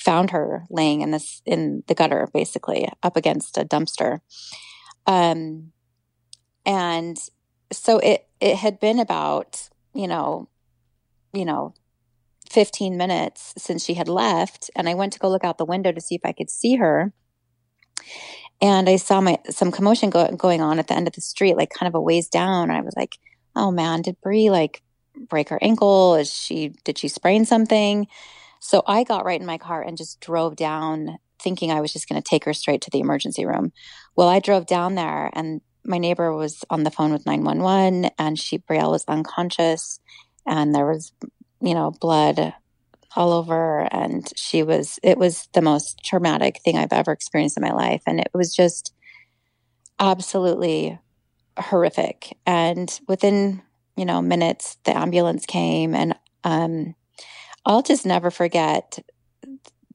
found 0.00 0.30
her 0.30 0.64
laying 0.70 1.02
in 1.02 1.10
this 1.10 1.42
in 1.44 1.82
the 1.86 1.94
gutter 1.94 2.26
basically 2.32 2.88
up 3.02 3.16
against 3.16 3.58
a 3.58 3.64
dumpster 3.66 4.20
um 5.06 5.72
and 6.64 7.18
so 7.70 7.98
it 7.98 8.26
it 8.40 8.56
had 8.56 8.80
been 8.80 8.98
about 8.98 9.68
you 9.92 10.08
know 10.08 10.48
you 11.32 11.44
know 11.44 11.74
15 12.50 12.96
minutes 12.96 13.54
since 13.56 13.84
she 13.84 13.94
had 13.94 14.08
left 14.08 14.70
and 14.74 14.88
i 14.88 14.94
went 14.94 15.12
to 15.12 15.18
go 15.18 15.28
look 15.28 15.44
out 15.44 15.58
the 15.58 15.64
window 15.64 15.92
to 15.92 16.00
see 16.00 16.14
if 16.14 16.22
i 16.24 16.32
could 16.32 16.50
see 16.50 16.76
her. 16.76 17.12
And 18.62 18.88
i 18.88 18.96
saw 18.96 19.20
my 19.20 19.38
some 19.48 19.70
commotion 19.70 20.10
go, 20.10 20.28
going 20.36 20.60
on 20.60 20.78
at 20.78 20.88
the 20.88 20.94
end 20.94 21.06
of 21.06 21.14
the 21.14 21.20
street 21.20 21.56
like 21.56 21.70
kind 21.70 21.88
of 21.88 21.94
a 21.94 22.00
ways 22.00 22.28
down 22.28 22.70
and 22.70 22.78
i 22.78 22.80
was 22.80 22.94
like 22.96 23.16
oh 23.56 23.70
man 23.70 24.02
did 24.02 24.20
brie 24.20 24.50
like 24.50 24.82
break 25.28 25.48
her 25.48 25.58
ankle? 25.62 26.14
Is 26.14 26.32
she 26.32 26.74
did 26.84 26.98
she 26.98 27.08
sprain 27.08 27.44
something? 27.44 28.06
So 28.60 28.82
I 28.86 29.04
got 29.04 29.24
right 29.24 29.40
in 29.40 29.46
my 29.46 29.58
car 29.58 29.82
and 29.82 29.96
just 29.96 30.20
drove 30.20 30.56
down 30.56 31.18
thinking 31.42 31.72
I 31.72 31.80
was 31.80 31.92
just 31.92 32.08
going 32.08 32.20
to 32.20 32.28
take 32.28 32.44
her 32.44 32.52
straight 32.52 32.82
to 32.82 32.90
the 32.90 33.00
emergency 33.00 33.46
room. 33.46 33.72
Well, 34.16 34.28
I 34.28 34.40
drove 34.40 34.66
down 34.66 34.94
there 34.94 35.30
and 35.32 35.62
my 35.84 35.96
neighbor 35.96 36.34
was 36.34 36.62
on 36.68 36.82
the 36.82 36.90
phone 36.90 37.12
with 37.12 37.24
911 37.24 38.10
and 38.18 38.38
she, 38.38 38.58
Brielle 38.58 38.90
was 38.90 39.04
unconscious 39.08 39.98
and 40.46 40.74
there 40.74 40.86
was, 40.86 41.12
you 41.60 41.74
know, 41.74 41.90
blood 41.90 42.54
all 43.16 43.32
over 43.32 43.88
and 43.92 44.30
she 44.36 44.62
was, 44.62 44.98
it 45.02 45.18
was 45.18 45.48
the 45.52 45.62
most 45.62 46.02
traumatic 46.04 46.60
thing 46.62 46.76
I've 46.76 46.92
ever 46.92 47.12
experienced 47.12 47.56
in 47.56 47.62
my 47.62 47.72
life. 47.72 48.02
And 48.06 48.20
it 48.20 48.30
was 48.32 48.54
just 48.54 48.94
absolutely 49.98 50.98
horrific. 51.58 52.36
And 52.46 53.00
within, 53.08 53.62
you 53.96 54.04
know, 54.04 54.22
minutes, 54.22 54.78
the 54.84 54.96
ambulance 54.96 55.44
came 55.46 55.94
and, 55.94 56.14
um, 56.44 56.94
I'll 57.66 57.82
just 57.82 58.06
never 58.06 58.30
forget 58.30 58.98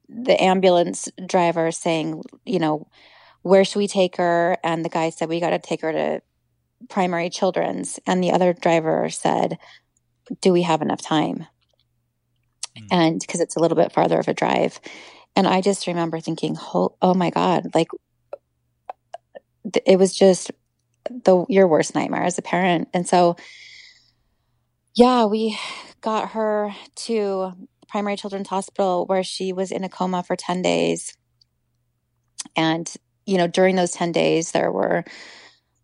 the 0.08 0.40
ambulance 0.40 1.08
driver 1.26 1.72
saying, 1.72 2.22
you 2.44 2.58
know, 2.58 2.86
where 3.42 3.64
should 3.64 3.78
we 3.78 3.88
take 3.88 4.16
her? 4.16 4.56
And 4.62 4.84
the 4.84 4.88
guy 4.88 5.10
said, 5.10 5.28
we 5.28 5.40
got 5.40 5.50
to 5.50 5.58
take 5.58 5.82
her 5.82 5.92
to 5.92 6.22
primary 6.88 7.30
children's. 7.30 7.98
And 8.06 8.22
the 8.22 8.32
other 8.32 8.52
driver 8.52 9.08
said, 9.08 9.58
do 10.40 10.52
we 10.52 10.62
have 10.62 10.82
enough 10.82 11.02
time? 11.02 11.46
Mm. 12.78 12.86
And 12.90 13.20
because 13.20 13.40
it's 13.40 13.56
a 13.56 13.60
little 13.60 13.76
bit 13.76 13.92
farther 13.92 14.18
of 14.18 14.28
a 14.28 14.34
drive. 14.34 14.80
And 15.34 15.46
I 15.46 15.60
just 15.60 15.86
remember 15.86 16.20
thinking, 16.20 16.56
oh, 16.74 16.96
oh 17.02 17.14
my 17.14 17.30
God, 17.30 17.74
like 17.74 17.88
th- 19.72 19.84
it 19.86 19.98
was 19.98 20.16
just 20.16 20.50
the 21.24 21.44
your 21.48 21.68
worst 21.68 21.94
nightmare 21.94 22.24
as 22.24 22.38
a 22.38 22.42
parent. 22.42 22.88
And 22.94 23.06
so, 23.06 23.36
yeah, 24.94 25.26
we 25.26 25.58
got 26.00 26.30
her 26.30 26.74
to 26.94 27.52
primary 27.88 28.16
children's 28.16 28.48
hospital 28.48 29.06
where 29.06 29.22
she 29.22 29.52
was 29.52 29.70
in 29.70 29.84
a 29.84 29.88
coma 29.88 30.22
for 30.22 30.36
10 30.36 30.62
days 30.62 31.16
and 32.56 32.92
you 33.26 33.38
know 33.38 33.46
during 33.46 33.76
those 33.76 33.92
10 33.92 34.12
days 34.12 34.52
there 34.52 34.72
were 34.72 35.04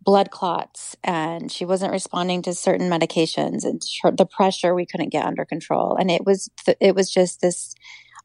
blood 0.04 0.30
clots 0.30 0.96
and 1.04 1.50
she 1.50 1.64
wasn't 1.64 1.92
responding 1.92 2.42
to 2.42 2.54
certain 2.54 2.90
medications 2.90 3.64
and 3.64 3.82
the 4.16 4.26
pressure 4.26 4.74
we 4.74 4.86
couldn't 4.86 5.10
get 5.10 5.24
under 5.24 5.44
control. 5.44 5.96
And 5.96 6.10
it 6.10 6.24
was 6.24 6.50
it 6.80 6.94
was 6.94 7.10
just 7.10 7.40
this 7.40 7.74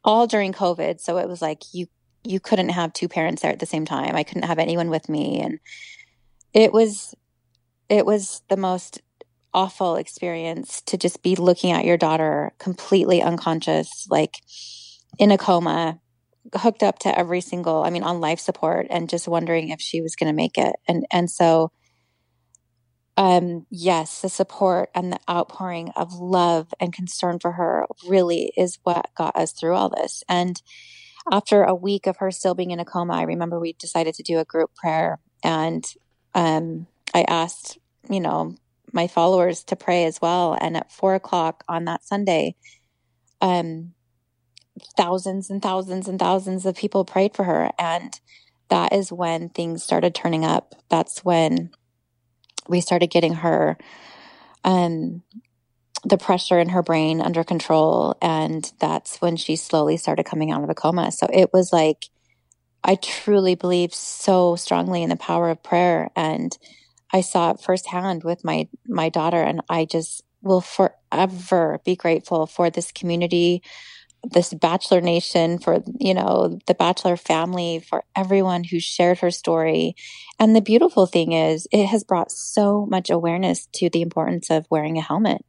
all 0.04 0.28
during 0.28 0.54
covid 0.54 1.00
so 1.02 1.18
it 1.18 1.28
was 1.28 1.42
like 1.42 1.64
you 1.74 1.88
you 2.24 2.40
couldn't 2.40 2.70
have 2.70 2.94
two 2.94 3.08
parents 3.08 3.42
there 3.42 3.52
at 3.52 3.60
the 3.60 3.66
same 3.66 3.86
time. 3.86 4.16
I 4.16 4.24
couldn't 4.24 4.44
have 4.44 4.60
anyone 4.60 4.90
with 4.90 5.08
me 5.10 5.40
and 5.40 5.60
it 6.54 6.74
was 6.74 7.14
it 7.90 8.06
was 8.06 8.42
the 8.50 8.58
most 8.58 9.02
awful 9.54 9.96
experience 9.96 10.82
to 10.82 10.98
just 10.98 11.24
be 11.24 11.36
looking 11.36 11.72
at 11.72 11.86
your 11.86 11.98
daughter 11.98 12.52
completely 12.60 13.22
unconscious, 13.22 14.06
like 14.10 14.36
in 15.18 15.32
a 15.32 15.38
coma, 15.38 16.00
hooked 16.56 16.84
up 16.84 17.00
to 17.00 17.18
every 17.18 17.42
single, 17.42 17.84
I 17.84 17.90
mean, 17.90 18.04
on 18.04 18.20
life 18.20 18.40
support 18.40 18.88
and 18.90 19.10
just 19.10 19.28
wondering 19.28 19.70
if 19.70 19.82
she 19.82 20.02
was 20.02 20.16
going 20.16 20.28
to 20.32 20.36
make 20.36 20.58
it. 20.58 20.76
And, 20.88 21.06
and 21.12 21.30
so 21.30 21.72
um, 23.18 23.66
yes, 23.72 24.22
the 24.22 24.30
support 24.30 24.90
and 24.94 25.12
the 25.12 25.20
outpouring 25.28 25.90
of 25.96 26.14
love 26.14 26.72
and 26.80 26.94
concern 26.94 27.40
for 27.40 27.54
her 27.54 27.88
really 28.08 28.54
is 28.56 28.78
what 28.84 29.10
got 29.16 29.36
us 29.36 29.52
through 29.54 29.74
all 29.74 29.90
this. 29.90 30.24
And 30.30 30.62
after 31.32 31.64
a 31.64 31.74
week 31.74 32.06
of 32.06 32.18
her 32.18 32.30
still 32.30 32.54
being 32.54 32.72
in 32.72 32.80
a 32.80 32.86
coma, 32.86 33.16
I 33.16 33.24
remember 33.24 33.60
we 33.60 33.74
decided 33.74 34.14
to 34.16 34.24
do 34.24 34.38
a 34.38 34.46
group 34.46 34.74
prayer. 34.76 35.20
And 35.44 35.84
um, 36.36 36.86
I 37.14 37.26
asked, 37.28 37.80
you 38.08 38.20
know, 38.20 38.56
my 38.94 39.08
followers 39.08 39.64
to 39.66 39.76
pray 39.76 40.06
as 40.06 40.22
well. 40.22 40.56
And 40.60 40.78
at 40.78 40.92
four 40.92 41.16
o'clock 41.16 41.64
on 41.68 41.86
that 41.86 42.06
Sunday, 42.06 42.56
um, 43.42 43.94
thousands 44.96 45.50
and 45.50 45.62
thousands 45.62 46.08
and 46.08 46.20
thousands 46.20 46.66
of 46.66 46.76
people 46.76 47.06
prayed 47.06 47.36
for 47.36 47.44
her. 47.44 47.72
And 47.80 48.20
that 48.70 48.94
is 48.94 49.12
when 49.12 49.50
things 49.50 49.84
started 49.84 50.14
turning 50.14 50.46
up. 50.46 50.76
That's 50.90 51.24
when 51.24 51.72
we 52.68 52.82
started 52.82 53.08
getting 53.08 53.36
her 53.36 53.78
um, 54.64 55.24
the 56.04 56.18
pressure 56.18 56.60
in 56.60 56.70
her 56.70 56.84
brain 56.84 57.22
under 57.22 57.44
control. 57.44 58.16
And 58.22 58.72
that's 58.80 59.22
when 59.22 59.36
she 59.36 59.56
slowly 59.56 59.98
started 59.98 60.26
coming 60.26 60.52
out 60.52 60.62
of 60.62 60.68
the 60.68 60.76
coma. 60.76 61.12
So 61.12 61.28
it 61.32 61.52
was 61.54 61.74
like, 61.74 62.06
I 62.84 62.96
truly 62.96 63.56
believe 63.56 63.94
so 63.94 64.56
strongly 64.56 65.04
in 65.04 65.10
the 65.10 65.16
power 65.16 65.50
of 65.50 65.64
prayer. 65.64 66.10
And 66.16 66.58
I 67.12 67.22
saw 67.22 67.52
it 67.52 67.62
firsthand 67.62 68.24
with 68.24 68.44
my, 68.46 68.68
my 68.88 69.10
daughter. 69.10 69.42
And 69.42 69.62
I 69.70 69.86
just 69.86 70.24
will 70.42 70.62
forever 70.62 71.80
be 71.84 71.96
grateful 71.96 72.46
for 72.46 72.70
this 72.70 72.92
community, 72.92 73.62
this 74.32 74.54
Bachelor 74.54 75.02
Nation, 75.02 75.58
for, 75.58 75.84
you 76.00 76.14
know, 76.14 76.60
the 76.68 76.74
Bachelor 76.74 77.18
family, 77.18 77.80
for 77.80 78.04
everyone 78.16 78.64
who 78.64 78.80
shared 78.80 79.20
her 79.20 79.32
story. 79.32 79.96
And 80.40 80.56
the 80.56 80.62
beautiful 80.62 81.06
thing 81.06 81.32
is, 81.32 81.68
it 81.72 81.86
has 81.88 82.04
brought 82.04 82.32
so 82.32 82.86
much 82.86 83.10
awareness 83.10 83.68
to 83.74 83.90
the 83.90 84.02
importance 84.02 84.50
of 84.50 84.68
wearing 84.70 84.98
a 84.98 85.02
helmet. 85.02 85.44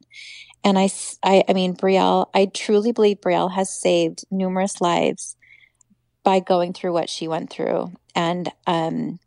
And 0.63 0.77
I, 0.77 0.89
I, 1.23 1.43
I 1.47 1.53
mean, 1.53 1.75
Brielle, 1.75 2.27
I 2.33 2.47
truly 2.47 2.91
believe 2.91 3.21
Brielle 3.21 3.51
has 3.51 3.69
saved 3.71 4.25
numerous 4.29 4.81
lives 4.81 5.35
by 6.23 6.39
going 6.39 6.73
through 6.73 6.93
what 6.93 7.09
she 7.09 7.27
went 7.27 7.49
through. 7.49 7.93
And, 8.15 8.51
um, 8.67 9.19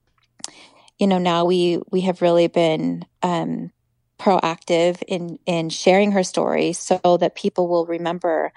you 0.98 1.06
know, 1.06 1.18
now 1.18 1.44
we, 1.44 1.80
we 1.90 2.02
have 2.02 2.22
really 2.22 2.48
been, 2.48 3.06
um, 3.22 3.72
proactive 4.18 5.02
in, 5.08 5.38
in 5.46 5.68
sharing 5.68 6.12
her 6.12 6.22
story 6.22 6.72
so 6.72 7.16
that 7.18 7.34
people 7.34 7.66
will 7.66 7.86
remember 7.86 8.52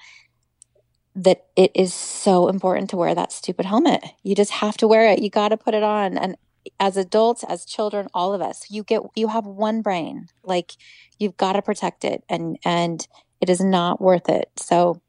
that 1.16 1.46
it 1.56 1.72
is 1.74 1.94
so 1.94 2.48
important 2.48 2.90
to 2.90 2.98
wear 2.98 3.16
that 3.16 3.32
stupid 3.32 3.66
helmet. 3.66 4.04
You 4.24 4.36
just 4.36 4.52
have 4.52 4.76
to 4.78 4.88
wear 4.88 5.10
it. 5.10 5.22
You 5.22 5.30
got 5.30 5.50
to 5.50 5.58
put 5.58 5.74
it 5.74 5.84
on. 5.84 6.18
And 6.18 6.36
as 6.80 6.98
adults, 6.98 7.44
as 7.48 7.66
children, 7.66 8.08
all 8.14 8.34
of 8.34 8.42
us, 8.42 8.70
you 8.70 8.84
get 8.84 9.02
you 9.16 9.30
have 9.30 9.46
one 9.46 9.82
brain. 9.82 10.28
Like 10.44 10.74
you've 11.18 11.38
got 11.38 11.54
to 11.54 11.62
protect 11.62 12.04
it 12.04 12.24
and 12.30 12.58
and 12.66 13.08
it 13.40 13.50
is 13.50 13.62
not 13.62 14.02
worth 14.02 14.30
it. 14.30 14.50
So 14.58 15.02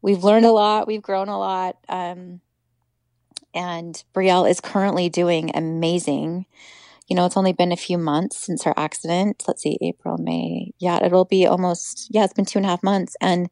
we've 0.00 0.22
learned 0.22 0.46
a 0.46 0.52
lot, 0.52 0.86
we've 0.86 1.02
grown 1.02 1.28
a 1.28 1.38
lot. 1.38 1.76
Um 1.88 2.40
and 3.54 4.02
Brielle 4.14 4.48
is 4.48 4.60
currently 4.60 5.08
doing 5.08 5.50
amazing. 5.54 6.46
You 7.08 7.16
know, 7.16 7.26
it's 7.26 7.36
only 7.36 7.52
been 7.52 7.72
a 7.72 7.76
few 7.76 7.98
months 7.98 8.38
since 8.38 8.62
her 8.64 8.72
accident. 8.76 9.44
Let's 9.46 9.62
see, 9.62 9.76
April, 9.82 10.16
May. 10.18 10.72
Yeah, 10.78 11.04
it'll 11.04 11.26
be 11.26 11.46
almost, 11.46 12.08
yeah, 12.10 12.24
it's 12.24 12.32
been 12.32 12.46
two 12.46 12.58
and 12.58 12.64
a 12.64 12.70
half 12.70 12.82
months. 12.82 13.14
And 13.20 13.50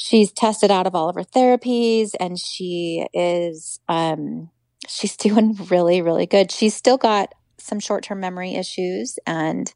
she's 0.00 0.32
tested 0.32 0.70
out 0.70 0.86
of 0.86 0.94
all 0.94 1.10
of 1.10 1.14
her 1.14 1.24
therapies 1.24 2.12
and 2.18 2.38
she 2.38 3.06
is 3.12 3.80
um 3.86 4.48
she's 4.88 5.16
doing 5.28 5.54
really 5.68 6.00
really 6.00 6.26
good. 6.26 6.50
She's 6.50 6.74
still 6.74 6.96
got 6.96 7.34
some 7.58 7.80
short-term 7.80 8.18
memory 8.18 8.54
issues 8.54 9.18
and 9.26 9.72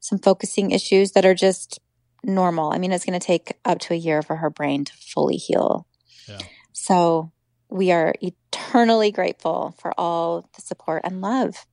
some 0.00 0.18
focusing 0.18 0.72
issues 0.72 1.12
that 1.12 1.24
are 1.24 1.34
just 1.34 1.78
normal. 2.24 2.72
I 2.72 2.78
mean 2.78 2.90
it's 2.90 3.04
going 3.04 3.18
to 3.18 3.24
take 3.24 3.56
up 3.64 3.78
to 3.80 3.94
a 3.94 3.96
year 3.96 4.22
for 4.22 4.36
her 4.36 4.50
brain 4.50 4.84
to 4.84 4.92
fully 4.94 5.36
heal. 5.36 5.86
Yeah. 6.28 6.40
so 6.72 7.32
we 7.70 7.92
are 7.92 8.14
eternally 8.20 9.12
grateful 9.12 9.74
for 9.78 9.94
all 9.98 10.50
the 10.56 10.60
support 10.60 11.02
and 11.04 11.20
love. 11.20 11.66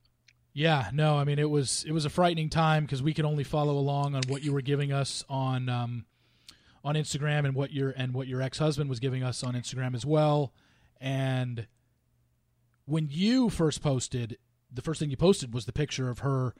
Yeah 0.54 0.90
no 0.94 1.18
i 1.18 1.24
mean 1.24 1.38
it 1.40 1.50
was 1.50 1.84
it 1.86 1.92
was 1.92 2.04
a 2.04 2.10
frightening 2.10 2.50
time 2.50 2.84
because 2.84 3.02
we 3.02 3.12
could 3.12 3.24
only 3.24 3.44
follow 3.44 3.76
along 3.76 4.14
on 4.14 4.22
what 4.28 4.44
you 4.44 4.52
were 4.52 4.62
giving 4.62 4.92
us 4.92 5.24
on 5.28 5.68
um 5.68 6.06
on 6.86 6.94
Instagram 6.94 7.44
and 7.44 7.54
what 7.56 7.72
your 7.72 7.90
and 7.90 8.14
what 8.14 8.28
your 8.28 8.40
ex-husband 8.40 8.88
was 8.88 9.00
giving 9.00 9.24
us 9.24 9.42
on 9.42 9.54
Instagram 9.54 9.92
as 9.94 10.06
well. 10.06 10.54
And 11.00 11.66
when 12.84 13.08
you 13.10 13.50
first 13.50 13.82
posted, 13.82 14.38
the 14.72 14.82
first 14.82 15.00
thing 15.00 15.10
you 15.10 15.16
posted 15.16 15.52
was 15.52 15.66
the 15.66 15.72
picture 15.72 16.08
of 16.08 16.20
her. 16.20 16.54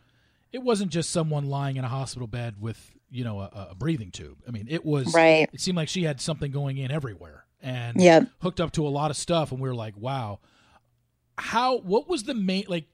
It 0.50 0.62
wasn't 0.62 0.90
just 0.90 1.10
someone 1.10 1.48
lying 1.48 1.76
in 1.76 1.84
a 1.84 1.88
hospital 1.88 2.26
bed 2.26 2.56
with, 2.60 2.90
you 3.08 3.22
know, 3.22 3.38
a, 3.38 3.68
a 3.70 3.74
breathing 3.76 4.10
tube. 4.10 4.38
I 4.48 4.50
mean, 4.50 4.66
it 4.68 4.84
was 4.84 5.14
right. 5.14 5.48
It 5.52 5.60
seemed 5.60 5.76
like 5.76 5.88
she 5.88 6.02
had 6.02 6.20
something 6.20 6.50
going 6.50 6.76
in 6.76 6.90
everywhere 6.90 7.44
and 7.62 8.00
yep. 8.00 8.28
hooked 8.42 8.60
up 8.60 8.72
to 8.72 8.86
a 8.86 8.90
lot 8.90 9.12
of 9.12 9.16
stuff 9.16 9.52
and 9.52 9.60
we 9.60 9.68
were 9.68 9.74
like, 9.76 9.96
"Wow." 9.96 10.40
How 11.38 11.78
what 11.78 12.08
was 12.08 12.24
the 12.24 12.34
main 12.34 12.64
like 12.66 12.86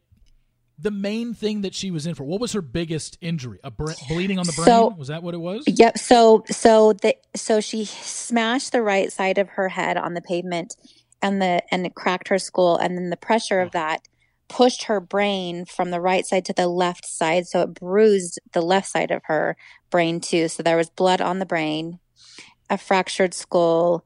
the 0.79 0.91
main 0.91 1.35
thing 1.35 1.63
that 1.63 1.75
she 1.75 1.91
was 1.91 2.07
in 2.07 2.15
for? 2.15 2.25
What 2.25 2.41
was 2.41 2.53
her 2.53 2.63
biggest 2.63 3.19
injury? 3.21 3.59
A 3.63 3.71
bre- 3.71 3.93
bleeding 4.09 4.39
on 4.39 4.47
the 4.47 4.53
brain? 4.53 4.67
So, 4.67 4.89
was 4.89 5.09
that 5.09 5.23
what 5.23 5.35
it 5.35 5.41
was? 5.41 5.65
Yep. 5.67 5.99
So 5.99 6.45
so 6.49 6.93
the 6.93 7.17
so 7.35 7.61
she 7.61 7.85
smashed 7.85 8.73
the 8.73 8.83
right 8.83 9.13
side 9.13 9.39
of 9.39 9.51
her 9.51 9.69
head 9.69 9.97
on 9.97 10.15
the 10.15 10.21
pavement, 10.21 10.77
and 11.21 11.41
the 11.41 11.63
and 11.73 11.87
it 11.87 11.95
cracked 11.95 12.29
her 12.29 12.39
skull, 12.39 12.77
and 12.77 12.97
then 12.97 13.11
the 13.11 13.17
pressure 13.17 13.61
of 13.61 13.73
that 13.73 14.07
pushed 14.49 14.85
her 14.85 15.01
brain 15.01 15.65
from 15.65 15.91
the 15.91 16.01
right 16.01 16.27
side 16.27 16.45
to 16.45 16.53
the 16.53 16.67
left 16.67 17.07
side, 17.07 17.47
so 17.47 17.63
it 17.63 17.75
bruised 17.75 18.39
the 18.53 18.61
left 18.61 18.87
side 18.87 19.11
of 19.11 19.23
her 19.25 19.57
brain 19.91 20.21
too. 20.21 20.49
So 20.49 20.63
there 20.63 20.77
was 20.77 20.91
blood 20.91 21.21
on 21.21 21.39
the 21.39 21.47
brain, 21.47 22.01
a 22.69 22.77
fractured 22.77 23.35
skull. 23.35 24.05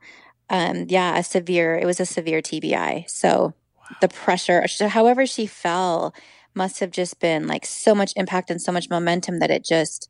Um, 0.48 0.86
yeah, 0.88 1.18
a 1.18 1.24
severe. 1.24 1.74
It 1.76 1.86
was 1.86 1.98
a 1.98 2.06
severe 2.06 2.40
TBI. 2.40 3.10
So 3.10 3.54
wow. 3.76 3.96
the 4.00 4.08
pressure. 4.08 4.66
However, 4.88 5.26
she 5.26 5.46
fell 5.46 6.14
must 6.56 6.80
have 6.80 6.90
just 6.90 7.20
been 7.20 7.46
like 7.46 7.66
so 7.66 7.94
much 7.94 8.12
impact 8.16 8.50
and 8.50 8.60
so 8.60 8.72
much 8.72 8.90
momentum 8.90 9.38
that 9.38 9.50
it 9.50 9.64
just 9.64 10.08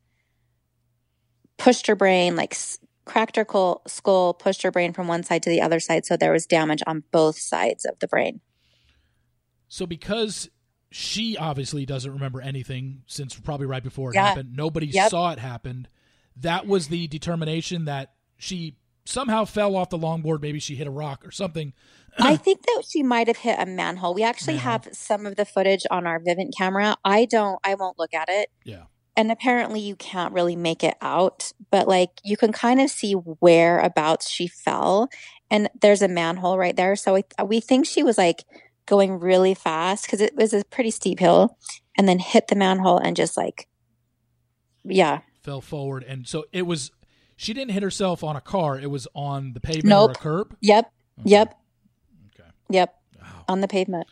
pushed 1.57 1.87
her 1.87 1.95
brain, 1.95 2.35
like 2.35 2.55
cracked 3.05 3.35
her 3.35 3.45
skull, 3.87 4.33
pushed 4.33 4.63
her 4.63 4.71
brain 4.71 4.93
from 4.93 5.07
one 5.07 5.23
side 5.23 5.43
to 5.43 5.49
the 5.49 5.61
other 5.61 5.79
side. 5.79 6.05
So 6.05 6.17
there 6.17 6.31
was 6.31 6.45
damage 6.45 6.83
on 6.87 7.03
both 7.11 7.37
sides 7.37 7.85
of 7.85 7.99
the 7.99 8.07
brain. 8.07 8.41
So 9.67 9.85
because 9.85 10.49
she 10.91 11.37
obviously 11.37 11.85
doesn't 11.85 12.11
remember 12.11 12.41
anything 12.41 13.03
since 13.07 13.37
probably 13.39 13.65
right 13.65 13.83
before 13.83 14.11
it 14.11 14.15
yeah. 14.15 14.27
happened, 14.27 14.55
nobody 14.55 14.87
yep. 14.87 15.09
saw 15.09 15.31
it 15.31 15.39
happen. 15.39 15.87
That 16.37 16.67
was 16.67 16.87
the 16.87 17.07
determination 17.07 17.85
that 17.85 18.13
she 18.37 18.77
somehow 19.05 19.45
fell 19.45 19.75
off 19.75 19.89
the 19.89 19.97
longboard. 19.97 20.41
Maybe 20.41 20.59
she 20.59 20.75
hit 20.75 20.87
a 20.87 20.91
rock 20.91 21.25
or 21.25 21.31
something. 21.31 21.73
I 22.19 22.35
think 22.37 22.61
that 22.63 22.83
she 22.87 23.03
might 23.03 23.27
have 23.27 23.37
hit 23.37 23.59
a 23.59 23.65
manhole. 23.65 24.13
We 24.13 24.23
actually 24.23 24.57
have 24.57 24.87
some 24.91 25.25
of 25.25 25.35
the 25.35 25.45
footage 25.45 25.85
on 25.91 26.07
our 26.07 26.19
Vivint 26.19 26.51
camera. 26.57 26.97
I 27.03 27.25
don't, 27.25 27.59
I 27.63 27.75
won't 27.75 27.99
look 27.99 28.13
at 28.13 28.29
it. 28.29 28.49
Yeah. 28.63 28.83
And 29.15 29.31
apparently 29.31 29.79
you 29.79 29.95
can't 29.95 30.33
really 30.33 30.55
make 30.55 30.83
it 30.83 30.95
out, 31.01 31.51
but 31.71 31.87
like 31.87 32.11
you 32.23 32.37
can 32.37 32.51
kind 32.51 32.79
of 32.79 32.89
see 32.89 33.13
whereabouts 33.13 34.29
she 34.29 34.47
fell. 34.47 35.09
And 35.49 35.69
there's 35.81 36.01
a 36.01 36.07
manhole 36.07 36.57
right 36.57 36.75
there. 36.75 36.95
So 36.95 37.15
we, 37.15 37.23
we 37.43 37.59
think 37.59 37.87
she 37.87 38.03
was 38.03 38.17
like 38.17 38.43
going 38.85 39.19
really 39.19 39.53
fast 39.53 40.05
because 40.05 40.21
it 40.21 40.35
was 40.35 40.53
a 40.53 40.63
pretty 40.65 40.91
steep 40.91 41.19
hill 41.19 41.57
and 41.97 42.07
then 42.07 42.19
hit 42.19 42.47
the 42.47 42.55
manhole 42.55 42.97
and 42.97 43.15
just 43.15 43.37
like, 43.37 43.67
yeah. 44.83 45.21
Fell 45.41 45.61
forward. 45.61 46.03
And 46.03 46.27
so 46.27 46.45
it 46.51 46.63
was 46.63 46.91
she 47.37 47.53
didn't 47.53 47.71
hit 47.71 47.83
herself 47.83 48.23
on 48.23 48.35
a 48.35 48.41
car. 48.41 48.79
It 48.79 48.89
was 48.89 49.07
on 49.13 49.53
the 49.53 49.59
pavement 49.59 49.85
nope. 49.85 50.09
or 50.09 50.11
a 50.11 50.15
curb. 50.15 50.57
Yep. 50.61 50.91
Okay. 51.19 51.29
Yep. 51.29 51.55
Yep. 52.69 52.93
Wow. 53.21 53.45
On 53.47 53.61
the 53.61 53.67
pavement. 53.67 54.07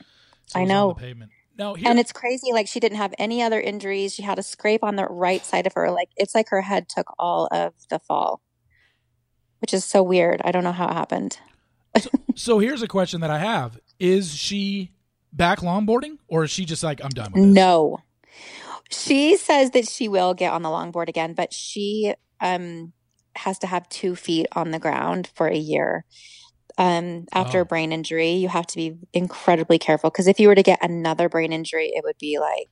So 0.47 0.59
I 0.59 0.65
know. 0.65 0.93
pavement. 0.93 1.31
No, 1.57 1.75
and 1.75 1.99
it's 1.99 2.11
crazy. 2.11 2.51
Like 2.51 2.67
she 2.67 2.81
didn't 2.81 2.97
have 2.97 3.13
any 3.17 3.41
other 3.41 3.61
injuries. 3.61 4.13
She 4.13 4.23
had 4.23 4.37
a 4.37 4.43
scrape 4.43 4.83
on 4.83 4.97
the 4.97 5.05
right 5.05 5.45
side 5.45 5.65
of 5.65 5.73
her. 5.73 5.89
Like 5.89 6.09
it's 6.17 6.35
like 6.35 6.49
her 6.49 6.61
head 6.61 6.89
took 6.89 7.07
all 7.17 7.47
of 7.49 7.73
the 7.89 7.99
fall, 7.99 8.41
which 9.59 9.73
is 9.73 9.85
so 9.85 10.03
weird. 10.03 10.41
I 10.43 10.51
don't 10.51 10.65
know 10.65 10.73
how 10.73 10.87
it 10.87 10.93
happened. 10.93 11.39
so, 11.97 12.09
so 12.35 12.59
here's 12.59 12.81
a 12.81 12.89
question 12.89 13.21
that 13.21 13.29
I 13.29 13.39
have: 13.39 13.79
Is 13.99 14.35
she 14.35 14.91
back 15.31 15.59
longboarding, 15.59 16.17
or 16.27 16.43
is 16.43 16.51
she 16.51 16.65
just 16.65 16.83
like 16.83 17.01
I'm 17.01 17.09
done 17.09 17.31
with 17.31 17.43
this? 17.43 17.53
No, 17.53 17.99
she 18.89 19.37
says 19.37 19.71
that 19.71 19.87
she 19.87 20.09
will 20.09 20.33
get 20.33 20.51
on 20.51 20.61
the 20.61 20.69
longboard 20.69 21.07
again, 21.07 21.33
but 21.33 21.53
she 21.53 22.13
um 22.41 22.91
has 23.37 23.59
to 23.59 23.67
have 23.67 23.87
two 23.89 24.15
feet 24.15 24.47
on 24.53 24.71
the 24.71 24.79
ground 24.79 25.29
for 25.35 25.47
a 25.47 25.57
year. 25.57 26.05
Um, 26.77 27.25
after 27.31 27.59
oh. 27.59 27.61
a 27.61 27.65
brain 27.65 27.93
injury, 27.93 28.31
you 28.31 28.49
have 28.49 28.67
to 28.67 28.75
be 28.75 28.97
incredibly 29.13 29.79
careful 29.79 30.09
because 30.09 30.27
if 30.27 30.39
you 30.39 30.49
were 30.49 30.55
to 30.55 30.63
get 30.63 30.83
another 30.83 31.29
brain 31.29 31.53
injury, 31.53 31.91
it 31.93 32.03
would 32.03 32.17
be 32.19 32.37
like 32.37 32.69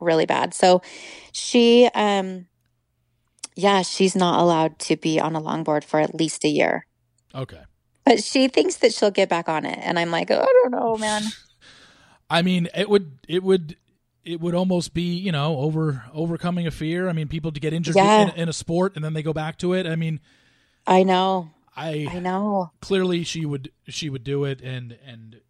really 0.00 0.26
bad. 0.26 0.52
So 0.52 0.82
she, 1.32 1.88
um, 1.94 2.46
yeah, 3.56 3.82
she's 3.82 4.14
not 4.14 4.40
allowed 4.40 4.78
to 4.80 4.96
be 4.96 5.18
on 5.18 5.34
a 5.34 5.40
longboard 5.40 5.84
for 5.84 5.98
at 5.98 6.14
least 6.14 6.44
a 6.44 6.48
year. 6.48 6.86
Okay. 7.34 7.62
But 8.04 8.22
she 8.22 8.48
thinks 8.48 8.76
that 8.76 8.92
she'll 8.92 9.10
get 9.10 9.28
back 9.28 9.48
on 9.48 9.64
it. 9.64 9.78
And 9.82 9.98
I'm 9.98 10.10
like, 10.10 10.30
oh, 10.30 10.40
I 10.40 10.60
don't 10.62 10.72
know, 10.72 10.96
man. 10.96 11.22
I 12.30 12.42
mean, 12.42 12.68
it 12.74 12.90
would, 12.90 13.18
it 13.26 13.42
would, 13.42 13.76
it 14.28 14.42
would 14.42 14.54
almost 14.54 14.92
be 14.92 15.16
you 15.16 15.32
know 15.32 15.56
over 15.56 16.04
overcoming 16.12 16.66
a 16.66 16.70
fear. 16.70 17.08
I 17.08 17.12
mean, 17.14 17.28
people 17.28 17.50
to 17.50 17.60
get 17.60 17.72
injured 17.72 17.96
Yeah. 17.96 18.30
in, 18.30 18.42
in 18.42 18.48
a 18.48 18.52
sport 18.52 18.94
and 18.94 19.02
then 19.02 19.14
they 19.14 19.22
go 19.22 19.32
back 19.32 19.56
to 19.58 19.72
it. 19.72 19.86
I 19.86 19.96
mean, 19.96 20.20
I 20.86 21.02
know. 21.02 21.50
I 21.78 22.08
I 22.10 22.18
know. 22.18 22.72
clearly 22.80 23.24
she 23.24 23.46
would 23.46 23.70
she 23.88 24.10
would 24.10 24.24
do 24.24 24.44
it 24.44 24.60
and 24.60 24.96
and 25.06 25.40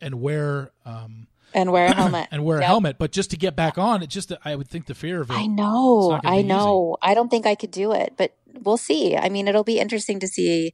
and 0.00 0.20
wear 0.20 0.72
um 0.84 1.28
And 1.54 1.70
wear 1.72 1.86
a 1.86 1.94
helmet. 2.00 2.28
and 2.30 2.44
wear 2.44 2.58
a 2.58 2.64
helmet, 2.66 2.96
but 2.98 3.12
just 3.12 3.30
to 3.30 3.36
get 3.36 3.54
back 3.56 3.78
on, 3.78 4.02
it 4.02 4.08
just 4.10 4.32
I 4.44 4.56
would 4.56 4.68
think 4.68 4.86
the 4.86 4.94
fear 4.94 5.20
of 5.22 5.30
it. 5.30 5.34
I 5.34 5.46
know. 5.46 5.98
It's 6.00 6.08
not 6.10 6.22
gonna 6.24 6.36
I 6.36 6.42
know. 6.42 6.96
I 7.02 7.14
don't 7.14 7.30
think 7.30 7.46
I 7.46 7.54
could 7.54 7.70
do 7.70 7.92
it, 7.92 8.14
but 8.16 8.36
we'll 8.64 8.76
see. 8.76 9.16
I 9.16 9.28
mean, 9.28 9.48
it'll 9.48 9.64
be 9.64 9.78
interesting 9.78 10.18
to 10.20 10.28
see. 10.28 10.72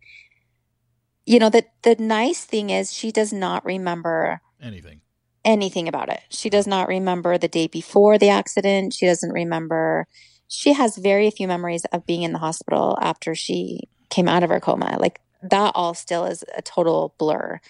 You 1.25 1.39
know, 1.39 1.51
the 1.51 1.65
the 1.83 1.95
nice 1.99 2.45
thing 2.45 2.71
is 2.71 2.93
she 2.93 3.13
does 3.13 3.33
not 3.33 3.65
remember 3.65 4.41
anything. 4.61 5.01
anything 5.45 5.87
about 5.89 6.09
it. 6.09 6.21
She 6.31 6.51
does 6.51 6.67
not 6.67 6.89
remember 6.89 7.39
the 7.39 7.49
day 7.49 7.67
before 7.69 8.19
the 8.19 8.29
accident. 8.29 8.95
She 8.95 9.07
doesn't 9.07 9.31
remember. 9.33 10.07
She 10.49 10.73
has 10.75 10.97
very 10.99 11.31
few 11.31 11.47
memories 11.49 11.85
of 11.93 12.07
being 12.07 12.23
in 12.23 12.33
the 12.33 12.39
hospital 12.41 12.99
after 13.01 13.35
she 13.35 13.89
came 14.13 14.29
out 14.29 14.43
of 14.43 14.51
her 14.51 14.61
coma. 14.61 14.97
Like 15.01 15.21
that 15.43 15.73
all 15.75 15.95
still 15.95 16.27
is 16.27 16.45
a 16.55 16.61
total 16.61 17.15
blur. 17.19 17.61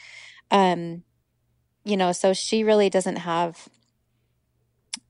Um, 0.50 1.04
you 1.84 1.96
know, 1.96 2.10
so 2.12 2.32
she 2.32 2.64
really 2.64 2.90
doesn't 2.90 3.16
have 3.16 3.68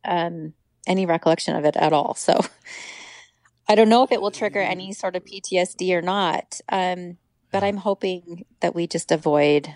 um 0.05 0.53
any 0.87 1.07
recollection 1.07 1.57
of 1.57 1.65
it 1.65 1.77
at 1.77 1.93
all. 1.93 2.15
So 2.15 2.39
I 3.69 3.75
don't 3.75 3.89
know 3.89 4.03
if 4.03 4.13
it 4.13 4.21
will 4.21 4.31
trigger 4.31 4.61
any 4.61 4.93
sort 4.93 5.17
of 5.17 5.25
PTSD 5.25 5.93
or 5.93 6.03
not. 6.03 6.61
Um, 6.69 7.17
but 7.51 7.65
I'm 7.65 7.79
hoping 7.79 8.45
that 8.61 8.75
we 8.75 8.87
just 8.87 9.11
avoid 9.11 9.75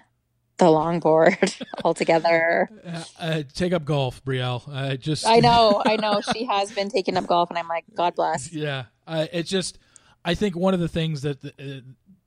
the 0.59 0.67
longboard 0.67 1.63
altogether. 1.85 2.69
Uh, 2.87 3.05
uh, 3.19 3.43
take 3.55 3.73
up 3.73 3.85
golf, 3.85 4.23
Brielle. 4.25 4.69
I 4.73 4.97
just 4.97 5.27
I 5.27 5.39
know, 5.39 5.83
I 5.85 5.97
know. 6.01 6.21
She 6.33 6.45
has 6.45 6.73
been 6.73 6.89
taking 6.89 7.17
up 7.17 7.27
golf, 7.27 7.51
and 7.51 7.59
I'm 7.59 7.69
like, 7.69 7.85
God 7.95 8.15
bless. 8.15 8.53
Yeah, 8.53 8.85
uh, 9.07 9.27
it's 9.33 9.51
just 9.51 9.79
I 10.27 10.35
think 10.35 10.57
one 10.57 10.75
of 10.75 10.81
the 10.81 10.89
things 10.89 11.23
that 11.23 11.45
uh, 11.45 11.81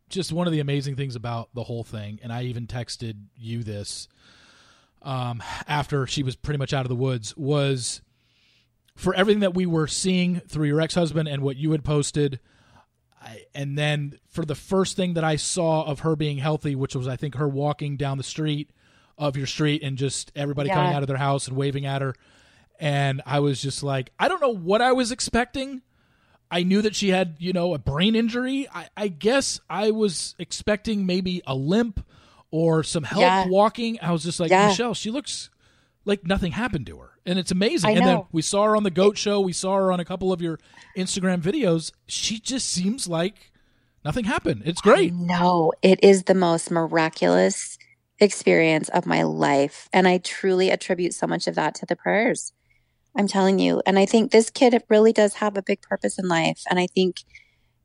just 0.08 0.32
one 0.32 0.47
of 0.47 0.54
the 0.54 0.62
amazing 0.62 0.95
things 0.95 1.16
about 1.16 1.50
the 1.54 1.64
whole 1.64 1.84
thing, 1.84 2.20
and 2.24 2.32
I 2.32 2.43
even 2.43 2.66
texted 2.66 3.16
you 3.36 3.62
this 3.62 4.08
um, 5.02 5.43
after 5.68 6.08
she 6.08 6.24
was 6.24 6.36
pretty 6.38 6.58
much 6.58 6.74
out 6.74 6.86
of 6.86 6.89
the 6.89 6.95
woods 6.95 7.36
was 7.36 8.02
for 8.95 9.14
everything 9.14 9.41
that 9.41 9.54
we 9.54 9.66
were 9.66 9.86
seeing 9.86 10.39
through 10.39 10.68
your 10.68 10.82
ex-husband 10.82 11.28
and 11.28 11.41
what 11.41 11.58
you 11.58 11.72
had 11.72 11.84
posted. 11.84 12.39
I, 13.22 13.43
and 13.54 13.78
then 13.78 14.18
for 14.30 14.45
the 14.45 14.56
first 14.56 14.95
thing 14.95 15.16
that 15.16 15.26
I 15.26 15.36
saw 15.36 15.84
of 15.84 16.00
her 16.00 16.16
being 16.16 16.38
healthy, 16.38 16.76
which 16.76 16.95
was 16.95 17.08
I 17.08 17.18
think 17.18 17.36
her 17.36 17.50
walking 17.50 17.97
down 17.97 18.18
the 18.18 18.24
street 18.24 18.72
of 19.18 19.36
your 19.36 19.47
street 19.47 19.84
and 19.84 19.97
just 19.97 20.32
everybody 20.38 20.70
coming 20.70 20.93
out 20.93 21.04
of 21.04 21.08
their 21.08 21.18
house 21.18 21.50
and 21.50 21.58
waving 21.58 21.86
at 21.86 22.02
her, 22.02 22.16
and 22.80 23.22
I 23.26 23.41
was 23.41 23.62
just 23.62 23.84
like, 23.84 24.14
I 24.18 24.30
don't 24.30 24.41
know 24.41 24.56
what 24.56 24.82
I 24.82 24.93
was 24.93 25.12
expecting. 25.12 25.82
I 26.52 26.64
knew 26.64 26.82
that 26.82 26.95
she 26.95 27.10
had, 27.10 27.36
you 27.39 27.54
know, 27.54 27.74
a 27.74 27.78
brain 27.78 28.16
injury. 28.16 28.68
I, 28.74 28.89
I 28.97 29.08
guess 29.08 29.60
I 29.70 29.91
was 29.91 30.36
expecting 30.39 31.06
maybe 31.06 31.41
a 31.45 31.54
limp 31.56 32.04
or 32.52 32.84
some 32.84 33.04
help 33.04 33.22
Yeah. 33.22 33.45
walking. 33.47 34.00
I 34.02 34.12
was 34.12 34.24
just 34.24 34.39
like, 34.39 34.50
Yeah. 34.50 34.68
Michelle, 34.68 34.93
she 34.95 35.12
looks 35.12 35.50
like 36.06 36.26
nothing 36.26 36.52
happened 36.52 36.88
to 36.88 36.97
her. 36.97 37.12
And 37.26 37.38
it's 37.38 37.52
amazing. 37.52 37.95
And 37.95 38.06
then 38.06 38.24
we 38.32 38.41
saw 38.41 38.66
her 38.66 38.76
on 38.76 38.82
the 38.84 38.89
goat 38.89 39.18
show. 39.18 39.39
We 39.41 39.54
saw 39.54 39.76
her 39.76 39.91
on 39.91 40.00
a 40.00 40.06
couple 40.06 40.34
of 40.34 40.41
your 40.41 40.58
Instagram 40.97 41.41
videos. 41.41 41.91
She 42.08 42.39
just 42.39 42.68
seems 42.68 43.08
like 43.08 43.52
nothing 44.04 44.26
happened. 44.26 44.64
It's 44.66 44.82
great. 44.82 45.14
No, 45.14 45.72
it 45.84 46.00
is 46.04 46.24
the 46.24 46.34
most 46.34 46.72
miraculous 46.72 47.78
experience 48.20 48.89
of 48.89 49.06
my 49.06 49.22
life. 49.24 49.88
And 49.93 50.08
I 50.08 50.18
truly 50.18 50.72
attribute 50.72 51.14
so 51.14 51.28
much 51.28 51.45
of 51.47 51.54
that 51.56 51.76
to 51.76 51.86
the 51.86 51.95
prayers. 51.95 52.54
I'm 53.18 53.28
telling 53.28 53.60
you. 53.60 53.82
And 53.86 53.97
I 53.97 54.05
think 54.05 54.32
this 54.32 54.49
kid 54.49 54.82
really 54.89 55.14
does 55.14 55.36
have 55.36 55.57
a 55.57 55.64
big 55.64 55.82
purpose 55.82 56.20
in 56.20 56.28
life. 56.28 56.62
And 56.70 56.80
I 56.80 56.88
think, 56.88 57.22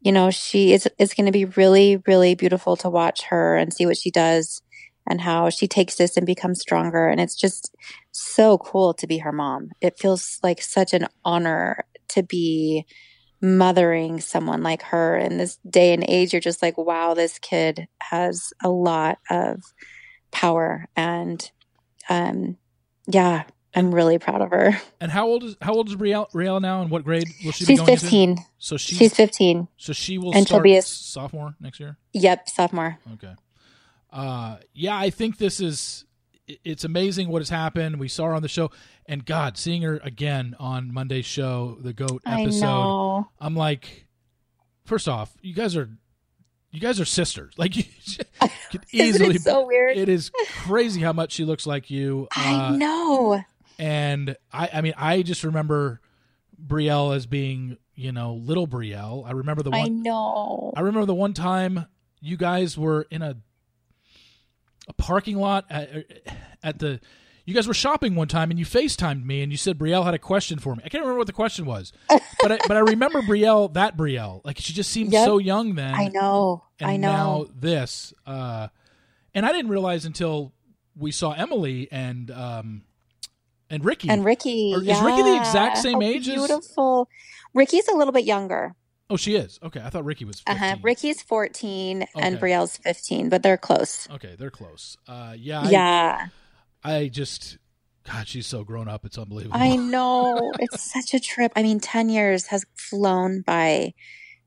you 0.01 0.13
know, 0.13 0.31
she 0.31 0.73
is, 0.73 0.89
it's 0.99 1.15
going 1.15 1.27
to 1.27 1.33
be 1.33 1.45
really, 1.45 2.03
really 2.07 2.35
beautiful 2.35 2.77
to 2.77 2.91
watch 2.91 3.23
her 3.25 3.57
and 3.57 3.73
see 3.73 3.87
what 3.87 3.97
she 3.97 4.11
does 4.11 4.63
and 5.09 5.21
how 5.21 5.51
she 5.51 5.67
takes 5.67 5.97
this 5.97 6.17
and 6.17 6.27
becomes 6.27 6.61
stronger. 6.61 7.09
And 7.09 7.21
it's 7.21 7.37
just 7.37 7.75
so 8.13 8.59
cool 8.59 8.95
to 8.95 9.07
be 9.07 9.19
her 9.19 9.33
mom. 9.33 9.71
It 9.81 9.99
feels 9.99 10.39
like 10.43 10.63
such 10.63 10.93
an 10.93 11.09
honor 11.25 11.85
to 12.09 12.23
be 12.23 12.87
mothering 13.43 14.21
someone 14.21 14.63
like 14.63 14.83
her 14.83 15.17
in 15.19 15.37
this 15.37 15.59
day 15.69 15.93
and 15.93 16.05
age. 16.09 16.33
You're 16.33 16.41
just 16.41 16.63
like, 16.63 16.79
wow, 16.79 17.15
this 17.15 17.39
kid 17.39 17.87
has 18.01 18.53
a 18.63 18.71
lot 18.71 19.19
of 19.31 19.63
power. 20.33 20.87
And 20.97 21.51
um, 22.09 22.57
yeah, 23.07 23.45
I'm 23.77 23.95
really 23.95 24.19
proud 24.19 24.41
of 24.41 24.51
her. 24.51 24.81
And 25.01 25.11
how 25.11 25.27
old 25.27 25.43
is 25.45 25.57
how 25.61 25.73
old 25.75 25.89
is 25.89 25.97
Brielle, 25.97 26.31
Brielle 26.31 26.61
now? 26.61 26.83
And 26.83 26.91
what 26.91 27.05
grade 27.05 27.29
will 27.45 27.53
she 27.53 27.65
be 27.65 27.73
She's 27.77 27.81
into? 27.81 27.93
15. 28.01 28.39
So 28.59 28.77
she, 28.77 28.95
She's 28.95 29.15
15. 29.15 29.69
so 29.77 29.93
she 29.93 30.19
will 30.19 30.35
and 30.35 30.47
she'll 30.49 30.61
be 30.61 30.77
a- 30.77 30.83
sophomore 30.83 31.55
next 31.61 31.81
year. 31.81 31.97
Yep, 32.13 32.49
sophomore. 32.49 32.99
Okay. 33.15 33.35
Uh, 34.13 34.57
yeah, 34.75 34.97
I 34.97 35.11
think 35.11 35.39
this 35.39 35.61
is. 35.61 36.05
It's 36.63 36.85
amazing 36.85 37.29
what 37.31 37.41
has 37.41 37.49
happened. 37.49 37.99
We 37.99 38.07
saw 38.09 38.27
her 38.27 38.35
on 38.35 38.43
the 38.43 38.49
show, 38.49 38.71
and 39.07 39.25
God, 39.25 39.57
seeing 39.57 39.81
her 39.83 39.99
again 40.05 40.55
on 40.61 40.93
Monday's 40.93 41.25
show, 41.25 41.79
the 41.81 41.95
goat 41.95 42.21
episode. 42.27 42.67
I. 42.69 43.23
I'm 43.47 43.57
like, 43.57 44.07
first 44.85 45.09
off, 45.09 45.35
you 45.41 45.55
guys 45.55 45.75
are, 45.75 45.89
you 46.71 46.81
guys 46.81 47.01
are 47.01 47.07
sisters. 47.07 47.55
Like 47.59 47.75
you 47.77 47.85
could 48.71 48.85
easily. 48.93 49.37
it 49.37 49.41
so 49.41 49.67
weird? 49.67 49.97
It 49.97 50.11
is 50.11 50.31
crazy 50.65 51.01
how 51.01 51.15
much 51.15 51.33
she 51.33 51.45
looks 51.47 51.67
like 51.67 51.91
you. 51.91 52.29
I 52.37 52.55
Uh, 52.55 52.77
know. 52.77 53.43
And 53.79 54.37
I, 54.53 54.69
I 54.75 54.81
mean, 54.81 54.95
I 54.97 55.23
just 55.23 55.45
remember 55.45 56.01
Brielle 56.65 57.15
as 57.17 57.27
being, 57.27 57.77
you 57.95 58.13
know, 58.13 58.35
little 58.35 58.67
Brielle. 58.67 59.27
I 59.27 59.33
remember 59.33 59.63
the 59.63 59.71
one. 59.71 59.81
I 59.81 59.89
know. 59.89 60.73
I 60.77 60.81
remember 60.81 61.07
the 61.07 61.15
one 61.15 61.33
time 61.35 61.87
you 62.21 62.37
guys 62.37 62.77
were 62.79 63.07
in 63.11 63.23
a 63.23 63.37
a 64.87 64.93
parking 64.95 65.37
lot 65.39 65.65
at, 65.71 66.05
at 66.63 66.79
the. 66.79 67.01
You 67.47 67.53
guys 67.53 67.69
were 67.69 67.75
shopping 67.75 68.15
one 68.15 68.29
time 68.29 68.49
and 68.51 68.59
you 68.59 68.65
FaceTimed 68.65 69.23
me 69.23 69.43
and 69.43 69.53
you 69.53 69.59
said 69.59 69.77
Brielle 69.79 70.03
had 70.07 70.15
a 70.15 70.19
question 70.19 70.59
for 70.59 70.75
me. 70.75 70.83
I 70.83 70.89
can't 70.89 71.03
remember 71.03 71.19
what 71.19 71.27
the 71.27 71.35
question 71.35 71.67
was, 71.67 71.93
but 72.09 72.53
I, 72.53 72.59
but 72.67 72.75
I 72.79 72.81
remember 72.81 73.21
Brielle, 73.21 73.71
that 73.75 73.99
Brielle, 73.99 74.41
like 74.47 74.57
she 74.59 74.73
just 74.73 74.91
seemed 74.91 75.13
Yep. 75.13 75.27
so 75.27 75.37
young 75.37 75.75
then. 75.75 75.95
I 75.95 76.09
know. 76.09 76.65
And 76.81 76.91
I 76.91 76.97
know. 76.97 77.13
now 77.13 77.47
this, 77.55 78.15
uh, 78.27 78.69
and 79.35 79.45
I 79.45 79.53
didn't 79.53 79.71
realize 79.71 80.07
until 80.07 80.55
we 80.97 81.13
saw 81.13 81.33
Emily 81.33 81.87
and 81.93 82.31
um, 82.31 82.85
and 83.75 83.85
Ricky. 83.85 84.09
and 84.09 84.25
Ricky. 84.25 84.73
Or 84.75 84.79
is 84.83 85.01
Ricky 85.01 85.23
the 85.23 85.37
exact 85.37 85.79
same 85.79 86.01
how 86.01 86.07
age 86.09 86.29
as- 86.29 86.35
Beautiful. 86.47 87.09
Ricky's 87.53 87.87
a 87.89 87.95
little 87.97 88.13
bit 88.13 88.25
younger. 88.25 88.75
oh, 89.11 89.17
she 89.17 89.35
is. 89.37 89.59
Okay, 89.63 89.81
I 89.81 89.91
thought 89.91 90.05
Ricky 90.05 90.25
was. 90.25 90.43
Uh 90.47 90.55
huh. 90.55 90.77
Ricky's 90.83 91.23
14 91.23 92.07
and 92.17 92.35
Okay. 92.37 92.41
Brielle's 92.41 92.77
15, 92.79 93.29
but 93.29 93.43
they're 93.43 93.57
close. 93.57 94.09
Okay, 94.11 94.35
they're 94.39 94.51
close. 94.51 94.97
Uh, 95.07 95.35
yeah. 95.39 95.61
I, 95.63 95.69
yeah. 95.71 96.27
I 96.83 97.09
just, 97.09 97.59
God, 98.11 98.27
she's 98.29 98.47
so 98.47 98.65
grown 98.65 98.89
up. 98.89 99.05
It's 99.05 99.19
unbelievable. 99.19 99.57
I 99.59 99.77
know. 99.95 100.53
it's 100.59 100.83
such 100.93 101.15
a 101.15 101.21
trip. 101.21 101.53
I 101.55 101.63
mean, 101.63 101.81
10 101.81 102.09
years 102.09 102.47
has 102.47 102.65
flown 102.75 103.43
by. 103.43 103.95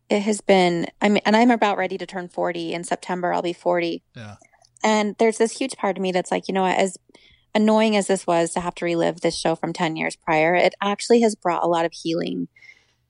It 0.10 0.22
has 0.22 0.40
been, 0.42 0.88
I 1.02 1.10
mean, 1.10 1.22
and 1.26 1.36
I'm 1.36 1.52
about 1.52 1.78
ready 1.78 1.98
to 1.98 2.06
turn 2.06 2.28
40 2.30 2.74
in 2.74 2.84
September. 2.84 3.34
I'll 3.34 3.42
be 3.42 3.54
40. 3.54 4.04
Yeah. 4.16 4.36
And 4.84 5.16
there's 5.18 5.38
this 5.38 5.58
huge 5.58 5.76
part 5.76 5.98
of 5.98 6.02
me 6.02 6.12
that's 6.12 6.32
like, 6.32 6.48
you 6.48 6.54
know 6.54 6.62
what, 6.62 6.78
as 6.78 6.98
annoying 7.58 7.96
as 7.96 8.06
this 8.06 8.28
was 8.28 8.52
to 8.52 8.60
have 8.60 8.76
to 8.76 8.86
relive 8.86 9.22
this 9.22 9.38
show 9.38 9.56
from 9.56 9.74
10 9.74 9.96
years 9.96 10.16
prior, 10.16 10.54
it 10.56 10.76
actually 10.80 11.22
has 11.22 11.36
brought 11.36 11.64
a 11.64 11.68
lot 11.68 11.86
of 11.86 11.92
healing 11.92 12.48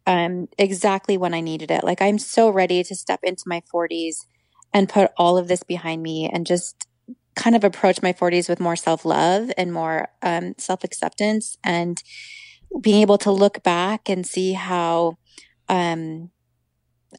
um, 0.08 0.48
exactly 0.58 1.18
when 1.18 1.34
I 1.34 1.42
needed 1.42 1.70
it. 1.70 1.84
Like, 1.84 2.02
I'm 2.02 2.18
so 2.18 2.50
ready 2.50 2.82
to 2.82 2.96
step 2.96 3.20
into 3.24 3.44
my 3.46 3.62
40s 3.72 4.26
and 4.74 4.88
put 4.88 5.12
all 5.18 5.38
of 5.38 5.50
this 5.50 5.64
behind 5.64 6.02
me 6.02 6.30
and 6.32 6.48
just 6.48 6.88
kind 7.36 7.58
of 7.58 7.66
approach 7.66 8.02
my 8.02 8.14
40s 8.14 8.48
with 8.48 8.62
more 8.62 8.78
self 8.78 9.04
love 9.04 9.52
and 9.58 9.74
more 9.74 10.08
um, 10.22 10.56
self 10.58 10.86
acceptance 10.86 11.58
and 11.62 12.02
being 12.80 13.02
able 13.02 13.18
to 13.20 13.32
look 13.32 13.62
back 13.64 14.10
and 14.10 14.26
see 14.26 14.54
how. 14.54 15.18
Um, 15.70 16.32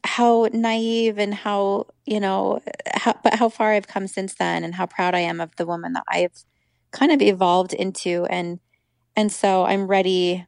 how 0.04 0.48
naive 0.52 1.18
and 1.18 1.32
how 1.32 1.86
you 2.04 2.20
know 2.20 2.60
how, 2.94 3.18
but 3.24 3.34
how 3.34 3.48
far 3.48 3.72
I've 3.72 3.88
come 3.88 4.06
since 4.06 4.34
then 4.34 4.62
and 4.62 4.74
how 4.74 4.86
proud 4.86 5.14
I 5.14 5.20
am 5.20 5.40
of 5.40 5.56
the 5.56 5.66
woman 5.66 5.94
that 5.94 6.04
I've 6.08 6.44
kind 6.90 7.12
of 7.12 7.20
evolved 7.22 7.72
into 7.72 8.24
and 8.30 8.60
and 9.16 9.30
so 9.32 9.64
I'm 9.64 9.86
ready 9.86 10.46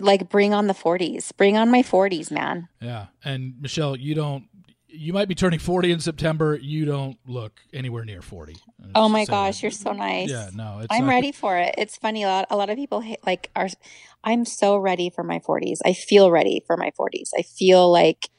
like 0.00 0.28
bring 0.28 0.54
on 0.54 0.66
the 0.68 0.74
40s 0.74 1.36
bring 1.36 1.56
on 1.56 1.70
my 1.70 1.82
40s 1.82 2.30
man 2.30 2.68
Yeah. 2.80 3.06
And 3.24 3.54
Michelle, 3.60 3.96
you 3.96 4.14
don't. 4.14 4.44
You 4.90 5.12
might 5.12 5.28
be 5.28 5.34
turning 5.34 5.58
forty 5.58 5.92
in 5.92 6.00
September. 6.00 6.56
You 6.56 6.86
don't 6.86 7.18
look 7.26 7.60
anywhere 7.74 8.06
near 8.06 8.22
forty. 8.22 8.56
I'll 8.94 9.04
oh 9.04 9.08
my 9.10 9.26
gosh 9.26 9.62
you're 9.62 9.70
so 9.70 9.92
nice 9.92 10.30
Yeah. 10.30 10.48
No. 10.54 10.78
It's 10.78 10.86
I'm 10.90 11.04
not- 11.04 11.10
ready 11.10 11.30
for 11.30 11.58
it 11.58 11.74
it's 11.76 11.96
funny 11.96 12.22
a 12.22 12.26
lot, 12.28 12.46
a 12.50 12.56
lot 12.56 12.70
of 12.70 12.76
people 12.76 13.00
hate, 13.00 13.18
like 13.26 13.50
are 13.54 13.68
I'm 14.24 14.44
so 14.46 14.76
ready 14.78 15.10
for 15.10 15.22
my 15.22 15.40
40s 15.40 15.78
I 15.84 15.92
feel 15.92 16.30
ready 16.30 16.64
for 16.66 16.76
my 16.78 16.90
40s 16.98 17.30
I 17.38 17.42
feel 17.42 17.92
like 17.92 18.30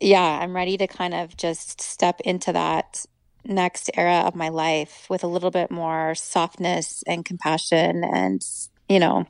yeah 0.00 0.38
I'm 0.40 0.54
ready 0.54 0.76
to 0.78 0.86
kind 0.86 1.12
of 1.12 1.36
just 1.36 1.80
step 1.80 2.20
into 2.20 2.52
that 2.52 3.04
next 3.44 3.90
era 3.94 4.22
of 4.26 4.34
my 4.34 4.48
life 4.48 5.06
with 5.10 5.24
a 5.24 5.26
little 5.26 5.50
bit 5.50 5.70
more 5.70 6.14
softness 6.14 7.02
and 7.06 7.24
compassion 7.24 8.04
and 8.04 8.44
you 8.88 8.98
know. 9.00 9.26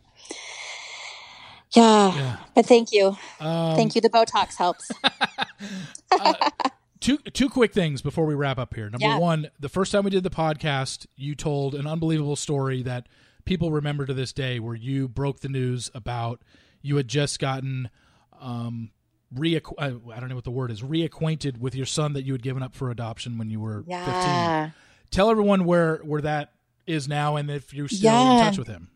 Yeah. 1.73 2.15
Yeah. 2.15 2.37
But 2.55 2.67
thank 2.67 2.93
you. 2.93 3.17
Um, 3.41 3.77
thank 3.77 3.95
you. 3.95 4.01
The 4.01 4.11
Botox 4.11 4.57
helps. 4.57 4.91
uh, 6.21 6.51
two 7.01 7.17
two 7.19 7.49
quick 7.49 7.73
things 7.73 8.03
before 8.03 8.27
we 8.27 8.35
wrap 8.35 8.59
up 8.59 8.75
here. 8.75 8.91
Number 8.91 9.07
Yeah. 9.07 9.19
one, 9.19 9.49
the 9.59 9.69
first 9.69 9.93
time 9.93 10.05
we 10.05 10.11
did 10.11 10.23
the 10.23 10.31
podcast, 10.31 11.07
you 11.17 11.35
told 11.35 11.75
an 11.75 11.87
unbelievable 11.87 12.37
story 12.37 12.83
that 12.83 13.07
people 13.45 13.71
remember 13.71 14.05
to 14.07 14.15
this 14.15 14.33
day, 14.33 14.61
where 14.61 14.75
you 14.75 15.09
broke 15.09 15.41
the 15.41 15.49
news 15.49 15.91
about 15.95 16.43
you 16.83 16.97
had 16.97 17.09
just 17.09 17.39
gotten 17.39 17.89
um 18.41 18.91
reacqu- 19.35 19.75
I 19.79 19.87
I 20.15 20.21
don't 20.21 20.29
know 20.29 20.35
what 20.35 20.45
the 20.45 20.51
word 20.51 20.71
is 20.71 20.83
reacquainted 20.83 21.59
with 21.59 21.75
your 21.75 21.87
son 21.87 22.13
that 22.15 22.25
you 22.25 22.33
had 22.33 22.43
given 22.43 22.63
up 22.63 22.75
for 22.75 22.91
adoption 22.91 23.39
when 23.39 23.51
you 23.51 23.61
were 23.61 23.83
15. 23.83 24.75
Tell 25.11 25.31
everyone 25.31 25.65
where 25.65 25.97
where 25.99 26.23
that 26.23 26.53
is 26.87 27.09
now 27.09 27.37
and 27.37 27.51
if 27.51 27.73
you're 27.73 27.89
still 27.89 28.33
in 28.33 28.45
touch 28.45 28.59
with 28.59 28.69
him. 28.69 28.91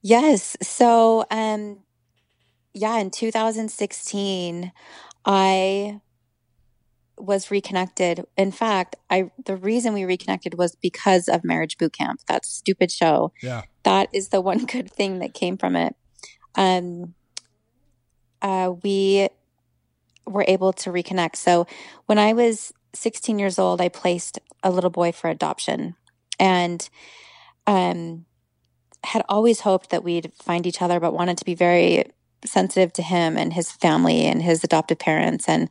Yes. 0.00 0.56
So, 0.62 1.24
um, 1.30 1.78
yeah, 2.72 2.98
in 2.98 3.10
2016, 3.10 4.72
I 5.24 6.00
was 7.16 7.50
reconnected. 7.50 8.24
In 8.36 8.50
fact, 8.50 8.96
I 9.10 9.30
the 9.44 9.56
reason 9.56 9.94
we 9.94 10.04
reconnected 10.04 10.54
was 10.58 10.74
because 10.76 11.28
of 11.28 11.44
Marriage 11.44 11.78
Boot 11.78 11.92
Camp. 11.92 12.20
That 12.28 12.44
stupid 12.44 12.90
show. 12.90 13.32
Yeah. 13.42 13.62
That 13.84 14.08
is 14.12 14.28
the 14.28 14.40
one 14.40 14.66
good 14.66 14.90
thing 14.90 15.20
that 15.20 15.34
came 15.34 15.56
from 15.56 15.76
it. 15.76 15.94
Um, 16.56 17.14
uh, 18.42 18.72
we 18.82 19.28
were 20.26 20.44
able 20.48 20.72
to 20.72 20.90
reconnect. 20.90 21.36
So 21.36 21.66
when 22.06 22.18
I 22.18 22.32
was 22.32 22.72
16 22.94 23.38
years 23.38 23.58
old, 23.58 23.80
I 23.80 23.88
placed 23.88 24.38
a 24.62 24.70
little 24.70 24.90
boy 24.90 25.12
for 25.12 25.28
adoption, 25.28 25.94
and 26.38 26.88
um, 27.66 28.24
had 29.04 29.24
always 29.28 29.60
hoped 29.60 29.90
that 29.90 30.04
we'd 30.04 30.32
find 30.42 30.66
each 30.66 30.82
other, 30.82 31.00
but 31.00 31.12
wanted 31.12 31.38
to 31.38 31.44
be 31.44 31.54
very 31.54 32.04
sensitive 32.44 32.92
to 32.94 33.02
him 33.02 33.36
and 33.36 33.52
his 33.52 33.70
family 33.70 34.26
and 34.26 34.42
his 34.42 34.64
adoptive 34.64 34.98
parents. 34.98 35.48
And 35.48 35.68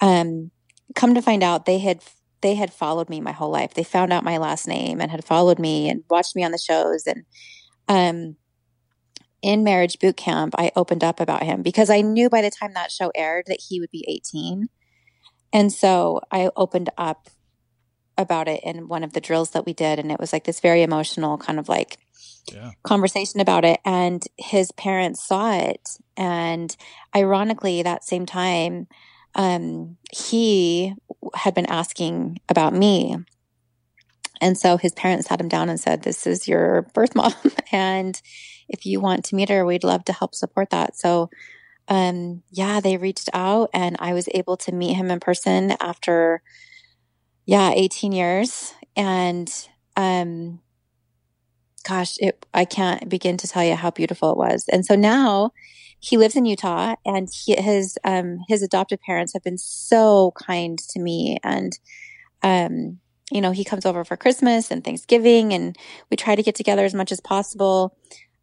um, 0.00 0.50
come 0.94 1.14
to 1.14 1.22
find 1.22 1.42
out, 1.42 1.66
they 1.66 1.78
had 1.78 2.02
they 2.42 2.54
had 2.54 2.72
followed 2.72 3.08
me 3.08 3.20
my 3.20 3.32
whole 3.32 3.50
life. 3.50 3.74
They 3.74 3.82
found 3.82 4.12
out 4.12 4.22
my 4.22 4.36
last 4.36 4.68
name 4.68 5.00
and 5.00 5.10
had 5.10 5.24
followed 5.24 5.58
me 5.58 5.88
and 5.88 6.04
watched 6.10 6.36
me 6.36 6.44
on 6.44 6.52
the 6.52 6.58
shows. 6.58 7.06
And 7.06 7.24
um, 7.88 8.36
in 9.46 9.62
marriage 9.62 10.00
boot 10.00 10.16
camp, 10.16 10.54
I 10.58 10.72
opened 10.74 11.04
up 11.04 11.20
about 11.20 11.44
him 11.44 11.62
because 11.62 11.88
I 11.88 12.00
knew 12.00 12.28
by 12.28 12.42
the 12.42 12.50
time 12.50 12.74
that 12.74 12.90
show 12.90 13.12
aired 13.14 13.44
that 13.46 13.60
he 13.68 13.78
would 13.78 13.92
be 13.92 14.04
18. 14.08 14.66
And 15.52 15.72
so 15.72 16.20
I 16.32 16.50
opened 16.56 16.90
up 16.98 17.28
about 18.18 18.48
it 18.48 18.60
in 18.64 18.88
one 18.88 19.04
of 19.04 19.12
the 19.12 19.20
drills 19.20 19.50
that 19.52 19.64
we 19.64 19.72
did. 19.72 20.00
And 20.00 20.10
it 20.10 20.18
was 20.18 20.32
like 20.32 20.44
this 20.44 20.58
very 20.58 20.82
emotional 20.82 21.38
kind 21.38 21.60
of 21.60 21.68
like 21.68 21.98
Yeah. 22.52 22.72
conversation 22.82 23.38
about 23.38 23.64
it. 23.64 23.78
And 23.84 24.24
his 24.36 24.72
parents 24.72 25.24
saw 25.24 25.56
it. 25.56 25.90
And 26.16 26.76
ironically, 27.14 27.82
that 27.82 28.02
same 28.02 28.26
time, 28.26 28.88
um, 29.36 29.96
he 30.12 30.94
had 31.34 31.54
been 31.54 31.66
asking 31.66 32.40
about 32.48 32.74
me. 32.74 33.16
And 34.40 34.58
so 34.58 34.76
his 34.76 34.92
parents 34.92 35.28
sat 35.28 35.40
him 35.40 35.48
down 35.48 35.68
and 35.68 35.78
said, 35.78 36.02
This 36.02 36.26
is 36.26 36.48
your 36.48 36.82
birth 36.94 37.14
mom. 37.14 37.32
and 37.72 38.20
if 38.68 38.86
you 38.86 39.00
want 39.00 39.24
to 39.26 39.34
meet 39.34 39.48
her, 39.48 39.64
we'd 39.64 39.84
love 39.84 40.04
to 40.06 40.12
help 40.12 40.34
support 40.34 40.70
that. 40.70 40.96
So, 40.96 41.30
um, 41.88 42.42
yeah, 42.50 42.80
they 42.80 42.96
reached 42.96 43.28
out 43.32 43.70
and 43.72 43.96
I 43.98 44.12
was 44.12 44.28
able 44.34 44.56
to 44.58 44.72
meet 44.72 44.94
him 44.94 45.10
in 45.10 45.20
person 45.20 45.76
after, 45.80 46.42
yeah, 47.44 47.70
18 47.72 48.12
years. 48.12 48.74
And, 48.96 49.52
um, 49.96 50.60
gosh, 51.86 52.16
it, 52.18 52.44
I 52.52 52.64
can't 52.64 53.08
begin 53.08 53.36
to 53.38 53.48
tell 53.48 53.62
you 53.62 53.76
how 53.76 53.90
beautiful 53.90 54.32
it 54.32 54.36
was. 54.36 54.64
And 54.70 54.84
so 54.84 54.96
now 54.96 55.52
he 56.00 56.16
lives 56.16 56.36
in 56.36 56.44
Utah 56.44 56.96
and 57.04 57.28
he, 57.32 57.54
his, 57.54 57.98
um, 58.04 58.38
his 58.48 58.62
adoptive 58.62 59.00
parents 59.00 59.32
have 59.32 59.44
been 59.44 59.58
so 59.58 60.32
kind 60.36 60.78
to 60.90 61.00
me. 61.00 61.38
And, 61.44 61.78
um, 62.42 62.98
you 63.30 63.40
know, 63.40 63.50
he 63.50 63.64
comes 63.64 63.86
over 63.86 64.04
for 64.04 64.16
Christmas 64.16 64.70
and 64.70 64.84
Thanksgiving 64.84 65.52
and 65.52 65.76
we 66.10 66.16
try 66.16 66.34
to 66.34 66.42
get 66.42 66.54
together 66.54 66.84
as 66.84 66.94
much 66.94 67.12
as 67.12 67.20
possible. 67.20 67.96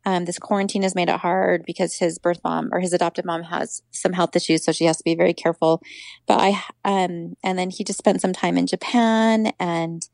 Um, 0.06 0.26
this 0.26 0.38
quarantine 0.38 0.84
has 0.84 0.96
made 0.96 1.10
it 1.10 1.20
hard 1.20 1.64
because 1.66 1.96
his 1.96 2.20
birth 2.20 2.42
mom 2.44 2.70
or 2.74 2.80
his 2.80 2.94
adoptive 2.94 3.26
mom 3.26 3.44
has 3.44 3.82
some 3.92 4.14
health 4.14 4.36
issues, 4.36 4.64
so 4.64 4.72
she 4.72 4.86
has 4.86 4.98
to 4.98 5.04
be 5.04 5.16
very 5.16 5.34
careful. 5.34 5.82
But 6.28 6.40
I, 6.42 6.64
um, 6.84 7.36
and 7.44 7.58
then 7.58 7.70
he 7.70 7.84
just 7.84 8.00
spent 8.00 8.22
some 8.22 8.34
time 8.34 8.58
in 8.58 8.68
Japan, 8.68 9.54
and 9.60 10.08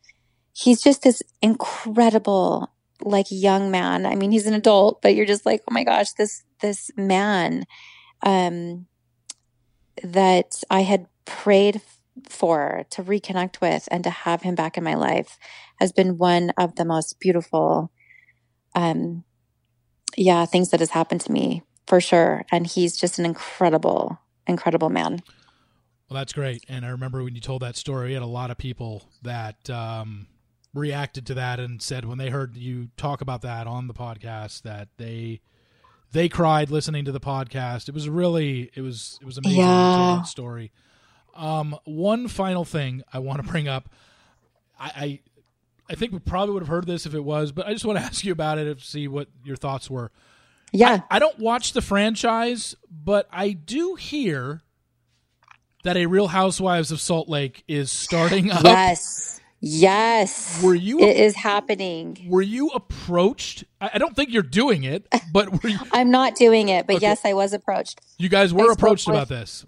he's 0.54 0.82
just 0.82 1.02
this 1.02 1.24
incredible, 1.42 2.72
like 3.02 3.28
young 3.30 3.72
man. 3.72 4.06
I 4.06 4.16
mean, 4.16 4.32
he's 4.32 4.46
an 4.48 4.54
adult, 4.54 5.02
but 5.02 5.16
you're 5.16 5.26
just 5.26 5.46
like, 5.46 5.62
oh 5.70 5.74
my 5.74 5.84
gosh, 5.84 6.12
this 6.14 6.44
this 6.62 6.92
man, 6.96 7.66
um, 8.22 8.86
that 10.04 10.62
I 10.70 10.82
had 10.82 11.08
prayed 11.26 11.82
for 12.28 12.86
to 12.90 13.04
reconnect 13.04 13.62
with 13.62 13.88
and 13.92 14.04
to 14.04 14.10
have 14.10 14.42
him 14.42 14.56
back 14.56 14.78
in 14.78 14.84
my 14.84 14.96
life 14.96 15.38
has 15.80 15.92
been 15.92 16.18
one 16.18 16.52
of 16.58 16.76
the 16.76 16.86
most 16.86 17.20
beautiful 17.20 17.92
um 18.76 19.24
yeah 20.18 20.46
things 20.46 20.70
that 20.70 20.80
has 20.80 20.90
happened 20.92 21.22
to 21.22 21.32
me 21.32 21.62
for 21.88 22.00
sure 22.02 22.44
and 22.52 22.68
he's 22.68 22.96
just 22.98 23.20
an 23.20 23.26
incredible 23.26 24.20
incredible 24.48 24.90
man 24.90 25.22
Well, 26.10 26.18
that's 26.18 26.34
great. 26.34 26.66
And 26.68 26.86
I 26.86 26.90
remember 26.90 27.24
when 27.24 27.36
you 27.36 27.42
told 27.42 27.62
that 27.62 27.76
story, 27.76 28.08
we 28.08 28.14
had 28.14 28.24
a 28.24 28.26
lot 28.26 28.50
of 28.50 28.58
people 28.58 29.04
that 29.22 29.70
um, 29.70 30.26
reacted 30.74 31.28
to 31.28 31.36
that 31.36 31.60
and 31.60 31.80
said 31.82 32.04
when 32.06 32.18
they 32.18 32.30
heard 32.32 32.58
you 32.58 32.90
talk 32.98 33.22
about 33.22 33.42
that 33.44 33.68
on 33.68 33.88
the 33.88 33.94
podcast 33.94 34.64
that 34.64 34.88
they 34.98 35.42
they 36.12 36.28
cried 36.28 36.72
listening 36.72 37.06
to 37.06 37.12
the 37.12 37.20
podcast. 37.20 37.88
It 37.88 37.94
was 37.94 38.10
really 38.10 38.72
it 38.74 38.82
was 38.82 39.20
it 39.22 39.26
was 39.26 39.38
amazing 39.38 39.60
Yeah. 39.60 40.22
story. 40.24 40.72
Um, 41.36 41.78
one 41.86 42.28
final 42.28 42.66
thing 42.66 43.04
I 43.14 43.20
want 43.20 43.44
to 43.44 43.48
bring 43.48 43.68
up, 43.68 43.88
I, 44.80 44.92
I 44.96 45.20
I 45.90 45.96
think 45.96 46.12
we 46.14 46.20
probably 46.20 46.54
would 46.54 46.62
have 46.64 46.68
heard 46.70 46.86
this 46.88 47.06
if 47.06 47.16
it 47.16 47.24
was, 47.24 47.52
but 47.52 47.68
I 47.68 47.74
just 47.74 47.86
want 47.86 47.98
to 48.00 48.04
ask 48.10 48.24
you 48.24 48.32
about 48.32 48.58
it 48.60 48.78
to 48.80 48.86
see 48.86 49.08
what 49.08 49.28
your 49.44 49.56
thoughts 49.56 49.90
were. 49.90 50.12
yeah 50.72 51.02
I 51.10 51.20
don't 51.20 51.40
watch 51.40 51.74
the 51.74 51.82
franchise, 51.82 52.76
but 52.92 53.28
I 53.32 53.52
do 53.52 53.96
hear 53.96 54.62
that 55.84 55.98
a 55.98 56.06
Real 56.06 56.28
Housewives 56.28 56.92
of 56.92 57.00
Salt 57.02 57.30
Lake 57.30 57.64
is 57.68 57.92
starting 57.92 58.52
up. 58.52 58.64
yes 58.64 59.40
yes 59.62 60.62
Were 60.64 60.76
you 60.76 61.00
it 61.02 61.18
is 61.18 61.36
happening 61.36 62.28
were 62.30 62.42
you 62.42 62.70
approached? 62.70 63.64
I 63.82 63.92
I 63.94 63.98
don't 63.98 64.16
think 64.16 64.32
you're 64.32 64.42
doing 64.44 64.84
it, 64.84 65.06
but 65.34 65.62
were 65.64 65.70
you, 65.70 65.78
i'm 65.92 66.12
not 66.12 66.36
doing 66.36 66.70
it 66.70 66.88
but 66.88 66.98
Okay. 66.98 67.06
yes 67.08 67.22
i 67.26 67.34
was 67.34 67.52
approached 67.52 68.00
you 68.18 68.30
guys 68.30 68.54
were 68.54 68.72
approached 68.72 69.06
with- 69.08 69.16
about 69.18 69.28
this? 69.28 69.66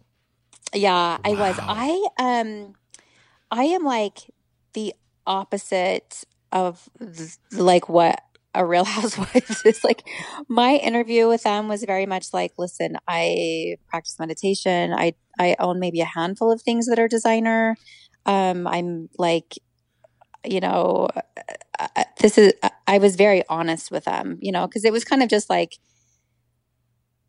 Yeah, 0.74 1.18
I 1.26 1.32
was. 1.32 1.58
I 1.60 2.08
um 2.18 2.76
I 3.52 3.64
am 3.64 3.84
like 3.84 4.20
the 4.72 4.94
opposite 5.26 6.24
of 6.52 6.90
like 7.52 7.90
what 7.90 8.22
a 8.54 8.66
real 8.66 8.84
housewife 8.98 9.66
is. 9.66 9.84
Like 9.84 10.04
my 10.48 10.76
interview 10.76 11.28
with 11.28 11.44
them 11.44 11.68
was 11.68 11.84
very 11.84 12.06
much 12.06 12.28
like 12.34 12.54
listen 12.58 12.98
i 13.08 13.76
practice 13.88 14.18
meditation. 14.20 14.94
I 14.94 15.14
i 15.40 15.56
own 15.60 15.80
maybe 15.80 16.02
a 16.02 16.06
handful 16.06 16.52
of 16.52 16.62
things 16.62 16.88
that 16.88 17.00
are 17.00 17.08
designer. 17.08 17.78
Um 18.26 18.68
i'm 18.68 19.10
like 19.18 19.58
you 20.46 20.60
know 20.60 21.08
uh, 21.80 21.88
uh, 21.96 22.04
this 22.20 22.38
is 22.38 22.54
i 22.88 22.98
was 22.98 23.16
very 23.16 23.44
honest 23.48 23.92
with 23.92 24.06
them 24.06 24.40
you 24.42 24.52
know 24.52 24.66
because 24.66 24.84
it 24.84 24.92
was 24.92 25.04
kind 25.04 25.22
of 25.22 25.30
just 25.30 25.52
like 25.52 25.78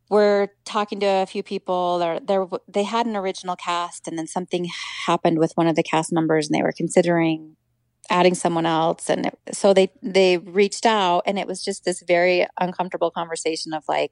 we're 0.09 0.49
talking 0.63 0.99
to 0.99 1.07
a 1.07 1.25
few 1.25 1.41
people. 1.41 1.97
There 1.97 2.19
there 2.19 2.45
they 2.67 2.83
had 2.83 3.07
an 3.07 3.15
original 3.15 3.55
cast 3.55 4.07
and 4.07 4.17
then 4.17 4.27
something 4.27 4.69
happened 5.07 5.39
with 5.39 5.53
one 5.55 5.67
of 5.67 5.75
the 5.75 5.81
cast 5.81 6.13
members 6.13 6.47
and 6.47 6.55
they 6.55 6.61
were 6.61 6.71
considering 6.71 7.55
adding 8.09 8.35
someone 8.35 8.65
else 8.65 9.09
and 9.09 9.27
it, 9.27 9.39
so 9.53 9.73
they 9.73 9.89
they 10.01 10.37
reached 10.37 10.85
out 10.85 11.21
and 11.25 11.39
it 11.39 11.47
was 11.47 11.63
just 11.63 11.85
this 11.85 12.03
very 12.05 12.45
uncomfortable 12.59 13.09
conversation 13.11 13.73
of 13.73 13.83
like 13.87 14.11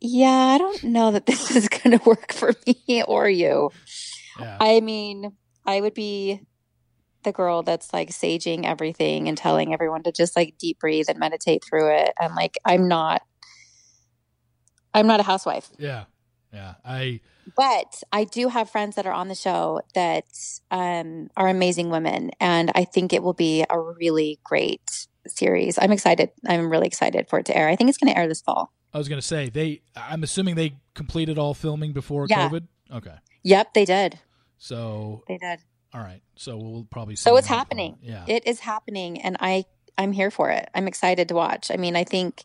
yeah 0.00 0.28
i 0.54 0.58
don't 0.58 0.82
know 0.84 1.10
that 1.12 1.26
this 1.26 1.54
is 1.54 1.68
going 1.68 1.96
to 1.98 2.04
work 2.08 2.32
for 2.32 2.52
me 2.66 3.02
or 3.06 3.28
you 3.28 3.70
Yeah. 4.40 4.56
i 4.60 4.80
mean 4.80 5.32
i 5.64 5.80
would 5.80 5.94
be 5.94 6.40
the 7.22 7.32
girl 7.32 7.62
that's 7.62 7.92
like 7.92 8.10
saging 8.10 8.64
everything 8.64 9.28
and 9.28 9.36
telling 9.36 9.72
everyone 9.72 10.02
to 10.04 10.12
just 10.12 10.36
like 10.36 10.56
deep 10.58 10.78
breathe 10.78 11.06
and 11.08 11.18
meditate 11.18 11.64
through 11.64 11.96
it 11.96 12.12
and 12.20 12.34
like 12.34 12.56
i'm 12.64 12.88
not 12.88 13.22
i'm 14.94 15.06
not 15.06 15.20
a 15.20 15.24
housewife 15.24 15.70
yeah. 15.78 16.04
Yeah. 16.52 16.74
I 16.84 17.20
but 17.56 18.02
I 18.12 18.24
do 18.24 18.48
have 18.48 18.70
friends 18.70 18.96
that 18.96 19.06
are 19.06 19.12
on 19.12 19.28
the 19.28 19.34
show 19.34 19.80
that 19.94 20.24
um, 20.70 21.28
are 21.36 21.48
amazing 21.48 21.90
women, 21.90 22.30
and 22.40 22.72
I 22.74 22.84
think 22.84 23.12
it 23.12 23.22
will 23.22 23.34
be 23.34 23.64
a 23.68 23.78
really 23.78 24.38
great 24.44 25.06
series. 25.26 25.78
I'm 25.80 25.92
excited. 25.92 26.30
I'm 26.46 26.70
really 26.70 26.86
excited 26.86 27.28
for 27.28 27.38
it 27.38 27.46
to 27.46 27.56
air. 27.56 27.68
I 27.68 27.76
think 27.76 27.88
it's 27.88 27.98
going 27.98 28.12
to 28.12 28.18
air 28.18 28.28
this 28.28 28.40
fall. 28.42 28.72
I 28.94 28.98
was 28.98 29.08
going 29.08 29.20
to 29.20 29.26
say 29.26 29.48
they 29.50 29.82
I'm 29.94 30.22
assuming 30.22 30.54
they 30.54 30.76
completed 30.94 31.38
all 31.38 31.52
filming 31.54 31.92
before 31.92 32.26
Yeah. 32.30 32.48
COVID. 32.48 32.66
Okay. 32.92 33.14
Yep, 33.42 33.74
they 33.74 33.84
did. 33.84 34.18
So, 34.58 35.22
They 35.28 35.36
did. 35.38 35.58
all 35.92 36.00
right. 36.00 36.22
So 36.36 36.56
we'll 36.56 36.86
probably 36.90 37.14
see 37.16 37.22
So 37.22 37.36
it's 37.36 37.46
happening. 37.46 37.98
Yeah. 38.00 38.24
It 38.26 38.46
is 38.46 38.60
happening, 38.60 39.20
and 39.20 39.36
I 39.40 39.64
I'm 39.98 40.12
here 40.12 40.30
for 40.30 40.50
it. 40.50 40.68
I'm 40.74 40.86
excited 40.88 41.28
to 41.28 41.34
watch. 41.34 41.70
I 41.70 41.76
mean, 41.76 41.96
I 41.96 42.04
think 42.04 42.44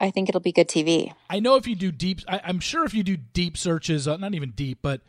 I 0.00 0.10
think 0.10 0.28
it'll 0.28 0.40
be 0.40 0.52
good 0.52 0.68
TV. 0.68 1.12
I 1.30 1.40
know 1.40 1.56
if 1.56 1.66
you 1.66 1.74
do 1.74 1.90
deep, 1.90 2.20
I, 2.28 2.40
am 2.44 2.60
sure 2.60 2.84
if 2.84 2.94
you 2.94 3.02
do 3.02 3.16
deep 3.16 3.56
searches, 3.56 4.06
uh, 4.06 4.16
not 4.16 4.34
even 4.34 4.50
deep, 4.50 4.78
but 4.82 5.00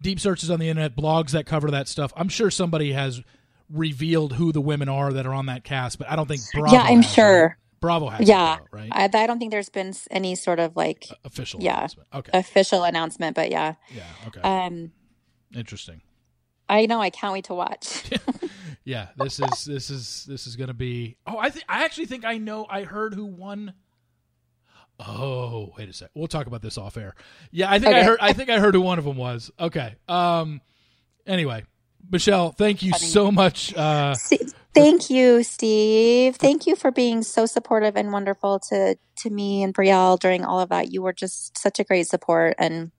deep 0.00 0.20
searches 0.20 0.50
on 0.50 0.60
the 0.60 0.68
internet, 0.68 0.96
blogs 0.96 1.30
that 1.30 1.46
cover 1.46 1.70
that 1.72 1.88
stuff, 1.88 2.12
I'm 2.16 2.28
sure 2.28 2.50
somebody 2.50 2.92
has 2.92 3.22
revealed 3.68 4.34
who 4.34 4.52
the 4.52 4.60
women 4.60 4.88
are 4.88 5.12
that 5.12 5.26
are 5.26 5.34
on 5.34 5.46
that 5.46 5.64
cast. 5.64 5.98
But 5.98 6.10
I 6.10 6.16
don't 6.16 6.28
think 6.28 6.42
Bravo. 6.52 6.74
Yeah, 6.74 6.82
I'm 6.82 7.02
has, 7.02 7.12
sure. 7.12 7.42
Right? 7.42 7.56
Bravo 7.80 8.08
has. 8.08 8.28
Yeah, 8.28 8.58
though, 8.58 8.78
right. 8.78 8.88
I, 8.92 9.04
I 9.04 9.26
don't 9.26 9.38
think 9.38 9.50
there's 9.50 9.70
been 9.70 9.94
any 10.10 10.34
sort 10.34 10.60
of 10.60 10.76
like 10.76 11.08
official. 11.24 11.62
Yeah. 11.62 11.78
Announcement. 11.78 12.08
Okay. 12.14 12.38
Official 12.38 12.84
announcement, 12.84 13.36
but 13.36 13.50
yeah. 13.50 13.74
Yeah. 13.94 14.02
Okay. 14.28 14.40
Um. 14.40 14.92
Interesting. 15.54 16.02
I 16.68 16.86
know. 16.86 17.00
I 17.00 17.10
can't 17.10 17.32
wait 17.32 17.46
to 17.46 17.54
watch. 17.54 18.10
yeah. 18.84 19.08
This 19.16 19.40
is 19.40 19.64
this 19.64 19.90
is 19.90 20.24
this 20.28 20.46
is 20.46 20.56
going 20.56 20.68
to 20.68 20.74
be. 20.74 21.16
Oh, 21.26 21.38
I 21.38 21.50
think 21.50 21.64
I 21.68 21.84
actually 21.84 22.06
think 22.06 22.24
I 22.24 22.38
know. 22.38 22.66
I 22.68 22.84
heard 22.84 23.14
who 23.14 23.24
won 23.24 23.74
Oh, 25.06 25.72
wait 25.78 25.88
a 25.88 25.92
sec. 25.92 26.10
We'll 26.14 26.28
talk 26.28 26.46
about 26.46 26.62
this 26.62 26.76
off 26.76 26.96
air. 26.96 27.14
Yeah, 27.50 27.70
I 27.70 27.78
think 27.78 27.92
okay. 27.92 28.00
I 28.00 28.04
heard. 28.04 28.18
I 28.20 28.32
think 28.32 28.50
I 28.50 28.58
heard 28.58 28.74
who 28.74 28.80
one 28.80 28.98
of 28.98 29.04
them 29.04 29.16
was. 29.16 29.50
Okay. 29.58 29.94
Um. 30.08 30.60
Anyway, 31.26 31.64
Michelle, 32.10 32.52
thank 32.52 32.82
you 32.82 32.92
so 32.92 33.30
much. 33.30 33.74
Uh, 33.74 34.14
thank 34.74 35.10
you, 35.10 35.42
Steve. 35.42 36.36
Thank 36.36 36.66
you 36.66 36.76
for 36.76 36.90
being 36.90 37.22
so 37.22 37.46
supportive 37.46 37.96
and 37.96 38.12
wonderful 38.12 38.58
to 38.70 38.96
to 39.16 39.30
me 39.30 39.62
and 39.62 39.74
Brielle 39.74 40.18
during 40.18 40.44
all 40.44 40.60
of 40.60 40.68
that. 40.70 40.92
You 40.92 41.02
were 41.02 41.12
just 41.12 41.58
such 41.58 41.78
a 41.78 41.84
great 41.84 42.08
support, 42.08 42.54
and 42.58 42.90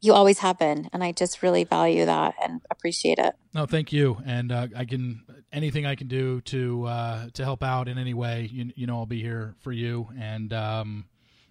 you 0.00 0.14
always 0.14 0.38
have 0.38 0.58
been, 0.58 0.88
and 0.92 1.04
I 1.04 1.12
just 1.12 1.42
really 1.42 1.64
value 1.64 2.04
that 2.06 2.34
and 2.42 2.60
appreciate 2.70 3.18
it. 3.18 3.34
No, 3.54 3.66
thank 3.66 3.92
you, 3.92 4.18
and 4.24 4.50
uh, 4.52 4.68
I 4.76 4.84
can 4.84 5.22
anything 5.52 5.86
I 5.86 5.94
can 5.94 6.08
do 6.08 6.40
to 6.42 6.84
uh, 6.84 7.26
to 7.34 7.44
help 7.44 7.62
out 7.62 7.88
in 7.88 7.98
any 7.98 8.14
way. 8.14 8.48
You, 8.52 8.72
you 8.74 8.86
know, 8.86 8.96
I'll 8.96 9.06
be 9.06 9.22
here 9.22 9.54
for 9.60 9.72
you, 9.72 10.08
and 10.18 10.52
um, 10.52 11.06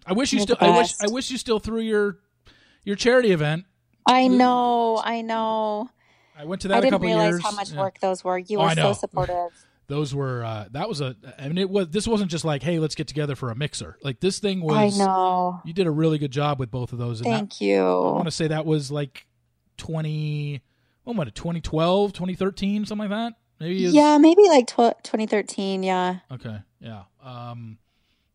I 0.06 0.12
wish 0.12 0.32
you 0.32 0.38
You're 0.38 0.44
still. 0.44 0.56
I 0.60 0.76
wish 0.76 0.94
I 1.00 1.08
wish 1.08 1.30
you 1.30 1.38
still 1.38 1.58
threw 1.58 1.80
your 1.80 2.18
your 2.84 2.96
charity 2.96 3.32
event. 3.32 3.64
I 4.06 4.28
know, 4.28 5.00
I 5.04 5.20
know. 5.20 5.90
I 6.36 6.44
went 6.44 6.62
to 6.62 6.68
that. 6.68 6.78
I 6.78 6.80
didn't 6.80 7.02
realize 7.02 7.32
years. 7.32 7.42
how 7.42 7.50
much 7.50 7.72
yeah. 7.72 7.80
work 7.80 7.98
those 8.00 8.24
were. 8.24 8.38
You 8.38 8.58
oh, 8.60 8.64
were 8.64 8.74
so 8.74 8.92
supportive. 8.92 9.50
those 9.88 10.14
were 10.14 10.44
uh, 10.44 10.66
that 10.70 10.88
was 10.88 11.00
a 11.00 11.16
I 11.38 11.48
mean 11.48 11.58
it 11.58 11.68
was 11.68 11.88
this 11.88 12.06
wasn't 12.06 12.30
just 12.30 12.44
like 12.44 12.62
hey 12.62 12.78
let's 12.78 12.94
get 12.94 13.08
together 13.08 13.34
for 13.34 13.50
a 13.50 13.54
mixer 13.54 13.96
like 14.02 14.20
this 14.20 14.38
thing 14.38 14.60
was 14.60 15.00
I 15.00 15.04
know 15.04 15.60
you 15.64 15.72
did 15.72 15.86
a 15.86 15.90
really 15.90 16.18
good 16.18 16.30
job 16.30 16.60
with 16.60 16.70
both 16.70 16.92
of 16.92 16.98
those 16.98 17.20
thank 17.20 17.58
that, 17.58 17.64
you 17.64 17.82
I 17.82 18.12
want 18.12 18.26
to 18.26 18.30
say 18.30 18.48
that 18.48 18.66
was 18.66 18.90
like 18.90 19.26
20 19.78 20.62
what 21.04 21.16
was 21.16 21.28
it 21.28 21.34
2012 21.34 22.12
2013 22.12 22.84
something 22.84 23.08
like 23.08 23.10
that 23.10 23.32
maybe 23.60 23.74
yeah 23.76 24.18
maybe 24.18 24.42
like 24.48 24.66
tw- 24.66 25.02
2013 25.02 25.82
yeah 25.82 26.18
okay 26.30 26.58
yeah 26.80 27.02
um 27.22 27.78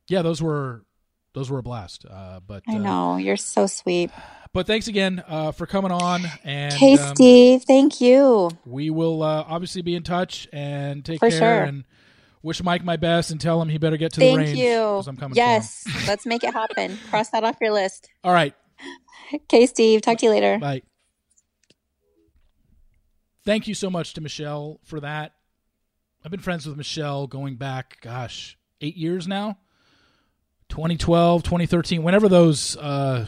yeah 0.07 0.21
those 0.21 0.41
were 0.41 0.83
those 1.33 1.49
were 1.49 1.59
a 1.59 1.63
blast 1.63 2.05
uh 2.09 2.39
but 2.45 2.63
I 2.67 2.75
uh, 2.75 2.79
know 2.79 3.17
you're 3.17 3.37
so 3.37 3.67
sweet 3.67 4.11
but 4.53 4.67
thanks 4.67 4.87
again 4.87 5.23
uh, 5.27 5.51
for 5.51 5.65
coming 5.65 5.91
on. 5.91 6.21
And 6.43 6.73
hey, 6.73 6.93
um, 6.93 7.15
Steve, 7.15 7.63
thank 7.63 7.99
you. 7.99 8.51
We 8.65 8.91
will 8.91 9.23
uh, 9.23 9.43
obviously 9.47 9.81
be 9.81 9.95
in 9.95 10.03
touch 10.03 10.47
and 10.53 11.03
take 11.03 11.19
for 11.19 11.29
care. 11.29 11.39
Sure. 11.39 11.63
And 11.63 11.85
wish 12.43 12.61
Mike 12.61 12.83
my 12.83 12.97
best 12.97 13.31
and 13.31 13.41
tell 13.41 13.59
him 13.59 13.67
he 13.69 13.79
better 13.79 13.97
get 13.97 14.13
to 14.13 14.19
thank 14.19 14.33
the 14.33 14.37
range. 14.37 14.59
Thank 14.59 14.69
you. 14.69 15.03
I'm 15.07 15.17
coming. 15.17 15.35
Yes, 15.35 15.87
let's 16.07 16.27
make 16.27 16.43
it 16.43 16.53
happen. 16.53 16.99
Cross 17.09 17.29
that 17.29 17.43
off 17.43 17.57
your 17.59 17.71
list. 17.71 18.09
All 18.23 18.33
right. 18.33 18.53
Okay, 19.33 19.65
Steve. 19.65 20.01
Talk 20.01 20.19
to 20.19 20.25
you 20.27 20.31
later. 20.31 20.59
Bye. 20.59 20.83
Thank 23.45 23.67
you 23.67 23.73
so 23.73 23.89
much 23.89 24.13
to 24.13 24.21
Michelle 24.21 24.79
for 24.83 24.99
that. 24.99 25.33
I've 26.23 26.31
been 26.31 26.39
friends 26.39 26.65
with 26.65 26.77
Michelle 26.77 27.27
going 27.27 27.55
back, 27.55 27.99
gosh, 28.01 28.57
eight 28.79 28.95
years 28.95 29.27
now. 29.27 29.57
2012, 30.69 31.43
2013, 31.43 32.03
whenever 32.03 32.29
those. 32.29 32.77
Uh, 32.77 33.25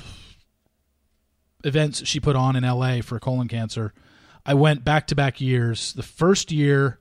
events 1.65 2.05
she 2.05 2.19
put 2.19 2.35
on 2.35 2.55
in 2.55 2.63
LA 2.63 3.01
for 3.01 3.19
colon 3.19 3.47
cancer, 3.47 3.93
I 4.45 4.53
went 4.53 4.85
back 4.85 5.07
to 5.07 5.15
back 5.15 5.41
years. 5.41 5.91
The 5.93 6.03
first 6.03 6.51
year 6.51 6.99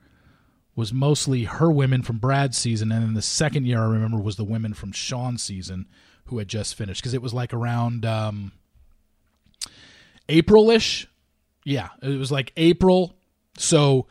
was 0.74 0.92
mostly 0.92 1.44
her 1.44 1.70
women 1.70 2.02
from 2.02 2.18
Brad's 2.18 2.58
season, 2.58 2.90
and 2.90 3.04
then 3.04 3.14
the 3.14 3.22
second 3.22 3.66
year 3.66 3.80
I 3.80 3.86
remember 3.86 4.18
was 4.18 4.36
the 4.36 4.44
women 4.44 4.74
from 4.74 4.90
Sean's 4.90 5.42
season 5.42 5.86
who 6.26 6.38
had 6.38 6.48
just 6.48 6.74
finished 6.74 7.02
because 7.02 7.14
it 7.14 7.22
was 7.22 7.34
like 7.34 7.52
around 7.52 8.04
um, 8.04 8.52
April-ish. 10.28 11.06
Yeah, 11.64 11.88
it 12.02 12.18
was 12.18 12.30
like 12.30 12.52
April. 12.56 13.14
So 13.56 14.06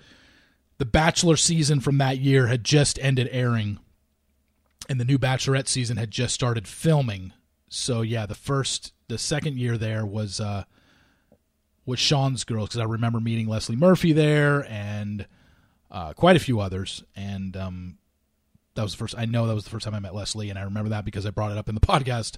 the 0.79 0.85
Bachelor 0.85 1.37
season 1.37 1.79
from 1.79 1.97
that 1.99 2.17
year 2.17 2.47
had 2.47 2.63
just 2.63 2.99
ended 2.99 3.29
airing, 3.31 3.79
and 4.89 4.99
the 4.99 5.05
new 5.05 5.19
Bachelorette 5.19 5.67
season 5.67 5.97
had 5.97 6.11
just 6.11 6.33
started 6.33 6.67
filming. 6.67 7.31
So 7.69 8.01
yeah, 8.01 8.25
the 8.25 8.35
first 8.35 8.93
the 9.07 9.17
second 9.17 9.57
year 9.57 9.77
there 9.77 10.05
was 10.05 10.39
uh, 10.39 10.63
was 11.85 11.99
Sean's 11.99 12.43
girls 12.43 12.69
because 12.69 12.81
I 12.81 12.85
remember 12.85 13.19
meeting 13.19 13.47
Leslie 13.47 13.75
Murphy 13.75 14.13
there 14.13 14.65
and 14.69 15.27
uh, 15.91 16.13
quite 16.13 16.35
a 16.35 16.39
few 16.39 16.59
others, 16.59 17.03
and 17.15 17.55
um, 17.55 17.97
that 18.75 18.81
was 18.81 18.93
the 18.93 18.97
first. 18.97 19.15
I 19.17 19.25
know 19.25 19.45
that 19.45 19.53
was 19.53 19.63
the 19.63 19.69
first 19.69 19.85
time 19.85 19.93
I 19.93 19.99
met 19.99 20.15
Leslie, 20.15 20.49
and 20.49 20.57
I 20.57 20.63
remember 20.63 20.89
that 20.89 21.05
because 21.05 21.25
I 21.25 21.29
brought 21.29 21.51
it 21.51 21.57
up 21.57 21.69
in 21.69 21.75
the 21.75 21.81
podcast 21.87 22.37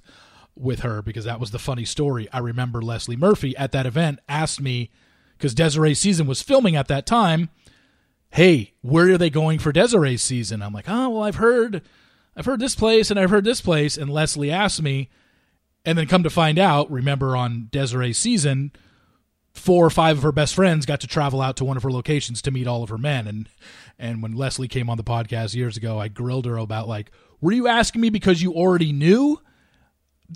with 0.56 0.82
her 0.82 1.02
because 1.02 1.26
that 1.26 1.40
was 1.40 1.52
the 1.52 1.60
funny 1.60 1.86
story. 1.86 2.28
I 2.32 2.40
remember 2.40 2.82
Leslie 2.82 3.16
Murphy 3.16 3.56
at 3.58 3.72
that 3.72 3.86
event 3.86 4.20
asked 4.28 4.62
me 4.62 4.90
because 5.38 5.54
Desiree's 5.54 6.00
season 6.00 6.28
was 6.28 6.42
filming 6.42 6.76
at 6.76 6.88
that 6.88 7.06
time. 7.06 7.50
Hey, 8.30 8.74
where 8.82 9.14
are 9.14 9.18
they 9.18 9.30
going 9.30 9.60
for 9.60 9.72
Desiree's 9.72 10.22
season? 10.22 10.62
I'm 10.62 10.74
like, 10.74 10.90
oh 10.90 11.10
well, 11.10 11.24
I've 11.24 11.36
heard, 11.36 11.82
I've 12.36 12.46
heard 12.46 12.60
this 12.60 12.76
place 12.76 13.10
and 13.10 13.20
I've 13.20 13.30
heard 13.30 13.46
this 13.46 13.62
place, 13.62 13.98
and 13.98 14.10
Leslie 14.10 14.52
asked 14.52 14.82
me 14.82 15.10
and 15.86 15.98
then 15.98 16.08
come 16.08 16.24
to 16.24 16.30
find 16.30 16.58
out, 16.58 16.92
remember 16.92 17.36
on 17.36 17.70
Desiree's 17.72 18.18
season, 18.18 18.72
four 19.54 19.86
or 19.86 19.90
five 19.90 20.18
of 20.18 20.24
her 20.24 20.32
best 20.32 20.54
friends 20.54 20.86
got 20.86 21.00
to 21.00 21.08
travel 21.08 21.42
out 21.42 21.56
to 21.58 21.66
one 21.66 21.78
of 21.78 21.84
her 21.84 21.92
locations 21.92 22.42
to 22.42 22.52
meet 22.52 22.68
all 22.68 22.84
of 22.84 22.90
her 22.90 22.98
men. 22.98 23.28
And 23.28 23.50
and 23.98 24.22
when 24.22 24.34
Leslie 24.34 24.68
came 24.68 24.90
on 24.90 24.98
the 24.98 25.04
podcast 25.04 25.56
years 25.56 25.78
ago, 25.78 25.98
I 26.00 26.10
grilled 26.10 26.46
her 26.46 26.58
about 26.58 26.90
like, 26.90 27.12
were 27.40 27.54
you 27.54 27.68
asking 27.68 28.02
me 28.02 28.10
because 28.10 28.42
you 28.42 28.54
already 28.54 28.92
knew 28.92 29.40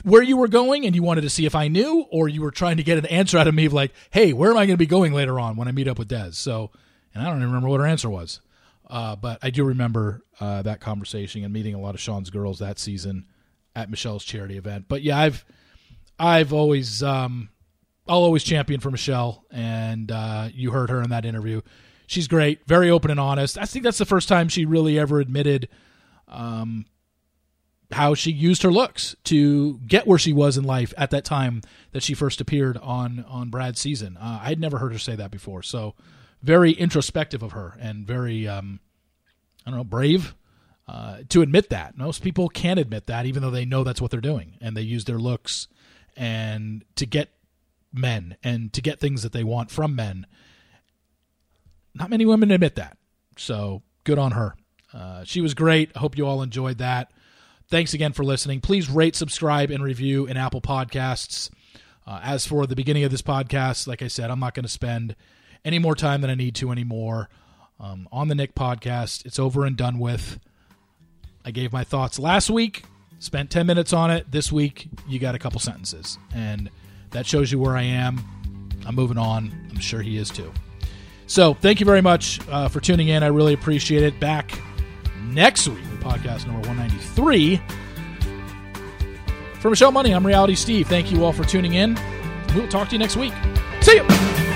where 0.03 0.21
you 0.21 0.37
were 0.37 0.47
going 0.47 0.85
and 0.85 0.95
you 0.95 1.03
wanted 1.03 1.21
to 1.21 1.29
see 1.29 1.45
if 1.45 1.55
I 1.55 1.67
knew, 1.67 2.05
or 2.11 2.27
you 2.27 2.41
were 2.41 2.51
trying 2.51 2.77
to 2.77 2.83
get 2.83 2.97
an 2.97 3.05
answer 3.07 3.37
out 3.37 3.47
of 3.47 3.55
me 3.55 3.65
of 3.65 3.73
like, 3.73 3.93
hey, 4.11 4.33
where 4.33 4.51
am 4.51 4.57
I 4.57 4.65
going 4.65 4.75
to 4.75 4.77
be 4.77 4.85
going 4.85 5.13
later 5.13 5.39
on 5.39 5.55
when 5.55 5.67
I 5.67 5.71
meet 5.71 5.87
up 5.87 5.99
with 5.99 6.07
Des? 6.07 6.31
So, 6.33 6.71
and 7.13 7.23
I 7.23 7.27
don't 7.27 7.37
even 7.37 7.47
remember 7.47 7.69
what 7.69 7.79
her 7.79 7.85
answer 7.87 8.09
was. 8.09 8.41
Uh, 8.89 9.15
but 9.15 9.39
I 9.43 9.51
do 9.51 9.63
remember 9.63 10.23
uh, 10.39 10.63
that 10.63 10.79
conversation 10.79 11.43
and 11.43 11.53
meeting 11.53 11.75
a 11.75 11.79
lot 11.79 11.93
of 11.93 12.01
Sean's 12.01 12.29
girls 12.29 12.59
that 12.59 12.79
season 12.79 13.27
at 13.75 13.89
Michelle's 13.89 14.23
charity 14.23 14.57
event. 14.57 14.85
But 14.87 15.03
yeah, 15.03 15.17
I've 15.19 15.45
I've 16.17 16.53
always 16.53 17.03
um, 17.03 17.49
I'll 18.07 18.23
always 18.23 18.43
champion 18.43 18.79
for 18.79 18.89
Michelle, 18.89 19.45
and 19.51 20.11
uh, 20.11 20.49
you 20.53 20.71
heard 20.71 20.89
her 20.89 21.01
in 21.01 21.11
that 21.11 21.23
interview. 21.23 21.61
She's 22.07 22.27
great, 22.27 22.65
very 22.65 22.89
open 22.89 23.11
and 23.11 23.19
honest. 23.19 23.57
I 23.59 23.65
think 23.65 23.83
that's 23.83 23.99
the 23.99 24.05
first 24.05 24.27
time 24.27 24.49
she 24.49 24.65
really 24.65 24.97
ever 24.97 25.19
admitted 25.19 25.69
um, 26.27 26.85
how 27.91 28.13
she 28.13 28.31
used 28.31 28.61
her 28.63 28.71
looks 28.71 29.15
to 29.25 29.79
get 29.87 30.05
where 30.05 30.19
she 30.19 30.33
was 30.33 30.57
in 30.57 30.63
life 30.63 30.93
at 30.97 31.09
that 31.09 31.25
time 31.25 31.61
that 31.91 32.03
she 32.03 32.13
first 32.13 32.39
appeared 32.39 32.77
on 32.77 33.25
on 33.27 33.49
Brad's 33.49 33.79
season. 33.79 34.17
Uh, 34.17 34.39
I 34.43 34.49
had 34.49 34.59
never 34.59 34.77
heard 34.77 34.91
her 34.91 34.99
say 34.99 35.15
that 35.15 35.31
before, 35.31 35.63
so 35.63 35.95
very 36.41 36.71
introspective 36.71 37.43
of 37.43 37.53
her 37.53 37.75
and 37.79 38.05
very 38.05 38.47
um, 38.47 38.79
I 39.65 39.71
don't 39.71 39.77
know 39.77 39.83
brave 39.83 40.35
uh, 40.87 41.19
to 41.29 41.41
admit 41.41 41.69
that. 41.69 41.97
Most 41.97 42.21
people 42.23 42.49
can't 42.49 42.79
admit 42.79 43.07
that, 43.07 43.25
even 43.25 43.41
though 43.41 43.51
they 43.51 43.65
know 43.65 43.83
that's 43.83 44.01
what 44.01 44.11
they're 44.11 44.21
doing, 44.21 44.57
and 44.61 44.75
they 44.75 44.81
use 44.81 45.05
their 45.05 45.19
looks 45.19 45.67
and 46.15 46.83
to 46.95 47.05
get 47.05 47.29
men 47.93 48.37
and 48.43 48.71
to 48.73 48.81
get 48.81 48.99
things 48.99 49.23
that 49.23 49.31
they 49.31 49.43
want 49.43 49.71
from 49.71 49.95
men. 49.95 50.27
Not 51.95 52.09
many 52.09 52.25
women 52.25 52.51
admit 52.51 52.75
that, 52.75 52.97
so 53.37 53.81
good 54.03 54.19
on 54.19 54.31
her. 54.31 54.55
Uh, 54.93 55.23
she 55.23 55.41
was 55.41 55.53
great. 55.53 55.91
I 55.95 55.99
hope 55.99 56.17
you 56.17 56.25
all 56.25 56.41
enjoyed 56.41 56.77
that. 56.79 57.11
Thanks 57.69 57.93
again 57.93 58.13
for 58.13 58.23
listening. 58.23 58.61
Please 58.61 58.89
rate, 58.89 59.15
subscribe, 59.15 59.69
and 59.69 59.83
review 59.83 60.25
in 60.25 60.37
Apple 60.37 60.59
Podcasts. 60.59 61.51
Uh, 62.07 62.19
as 62.23 62.47
for 62.47 62.65
the 62.65 62.75
beginning 62.75 63.03
of 63.03 63.11
this 63.11 63.21
podcast, 63.21 63.85
like 63.85 64.01
I 64.01 64.07
said, 64.07 64.31
I'm 64.31 64.39
not 64.39 64.55
going 64.55 64.63
to 64.63 64.69
spend 64.69 65.15
any 65.63 65.77
more 65.77 65.93
time 65.93 66.21
than 66.21 66.31
I 66.31 66.35
need 66.35 66.55
to 66.55 66.71
anymore 66.71 67.29
um, 67.79 68.09
on 68.11 68.27
the 68.27 68.33
Nick 68.33 68.55
podcast. 68.55 69.23
It's 69.23 69.37
over 69.37 69.65
and 69.65 69.77
done 69.77 69.99
with. 69.99 70.39
I 71.45 71.51
gave 71.51 71.71
my 71.71 71.83
thoughts 71.83 72.17
last 72.17 72.49
week, 72.49 72.85
spent 73.19 73.51
10 73.51 73.67
minutes 73.67 73.93
on 73.93 74.09
it. 74.09 74.31
This 74.31 74.51
week, 74.51 74.87
you 75.07 75.19
got 75.19 75.35
a 75.35 75.39
couple 75.39 75.59
sentences. 75.59 76.17
And 76.33 76.71
that 77.11 77.27
shows 77.27 77.51
you 77.51 77.59
where 77.59 77.77
I 77.77 77.83
am. 77.83 78.25
I'm 78.87 78.95
moving 78.95 79.19
on. 79.19 79.53
I'm 79.69 79.79
sure 79.79 80.01
he 80.01 80.17
is 80.17 80.31
too. 80.31 80.51
So, 81.27 81.53
thank 81.53 81.79
you 81.79 81.85
very 81.85 82.01
much 82.01 82.39
uh, 82.49 82.67
for 82.67 82.79
tuning 82.79 83.09
in. 83.09 83.21
I 83.21 83.27
really 83.27 83.53
appreciate 83.53 84.01
it. 84.01 84.19
Back 84.19 84.59
next 85.21 85.67
week, 85.67 85.83
podcast 85.99 86.47
number 86.47 86.67
193. 86.67 87.61
For 89.59 89.69
Michelle 89.69 89.91
Money, 89.91 90.11
I'm 90.11 90.25
Reality 90.25 90.55
Steve. 90.55 90.87
Thank 90.87 91.11
you 91.11 91.23
all 91.23 91.33
for 91.33 91.43
tuning 91.43 91.73
in. 91.73 91.97
We'll 92.55 92.67
talk 92.67 92.87
to 92.89 92.95
you 92.95 92.99
next 92.99 93.17
week. 93.17 93.33
See 93.81 93.95
you. 93.95 94.48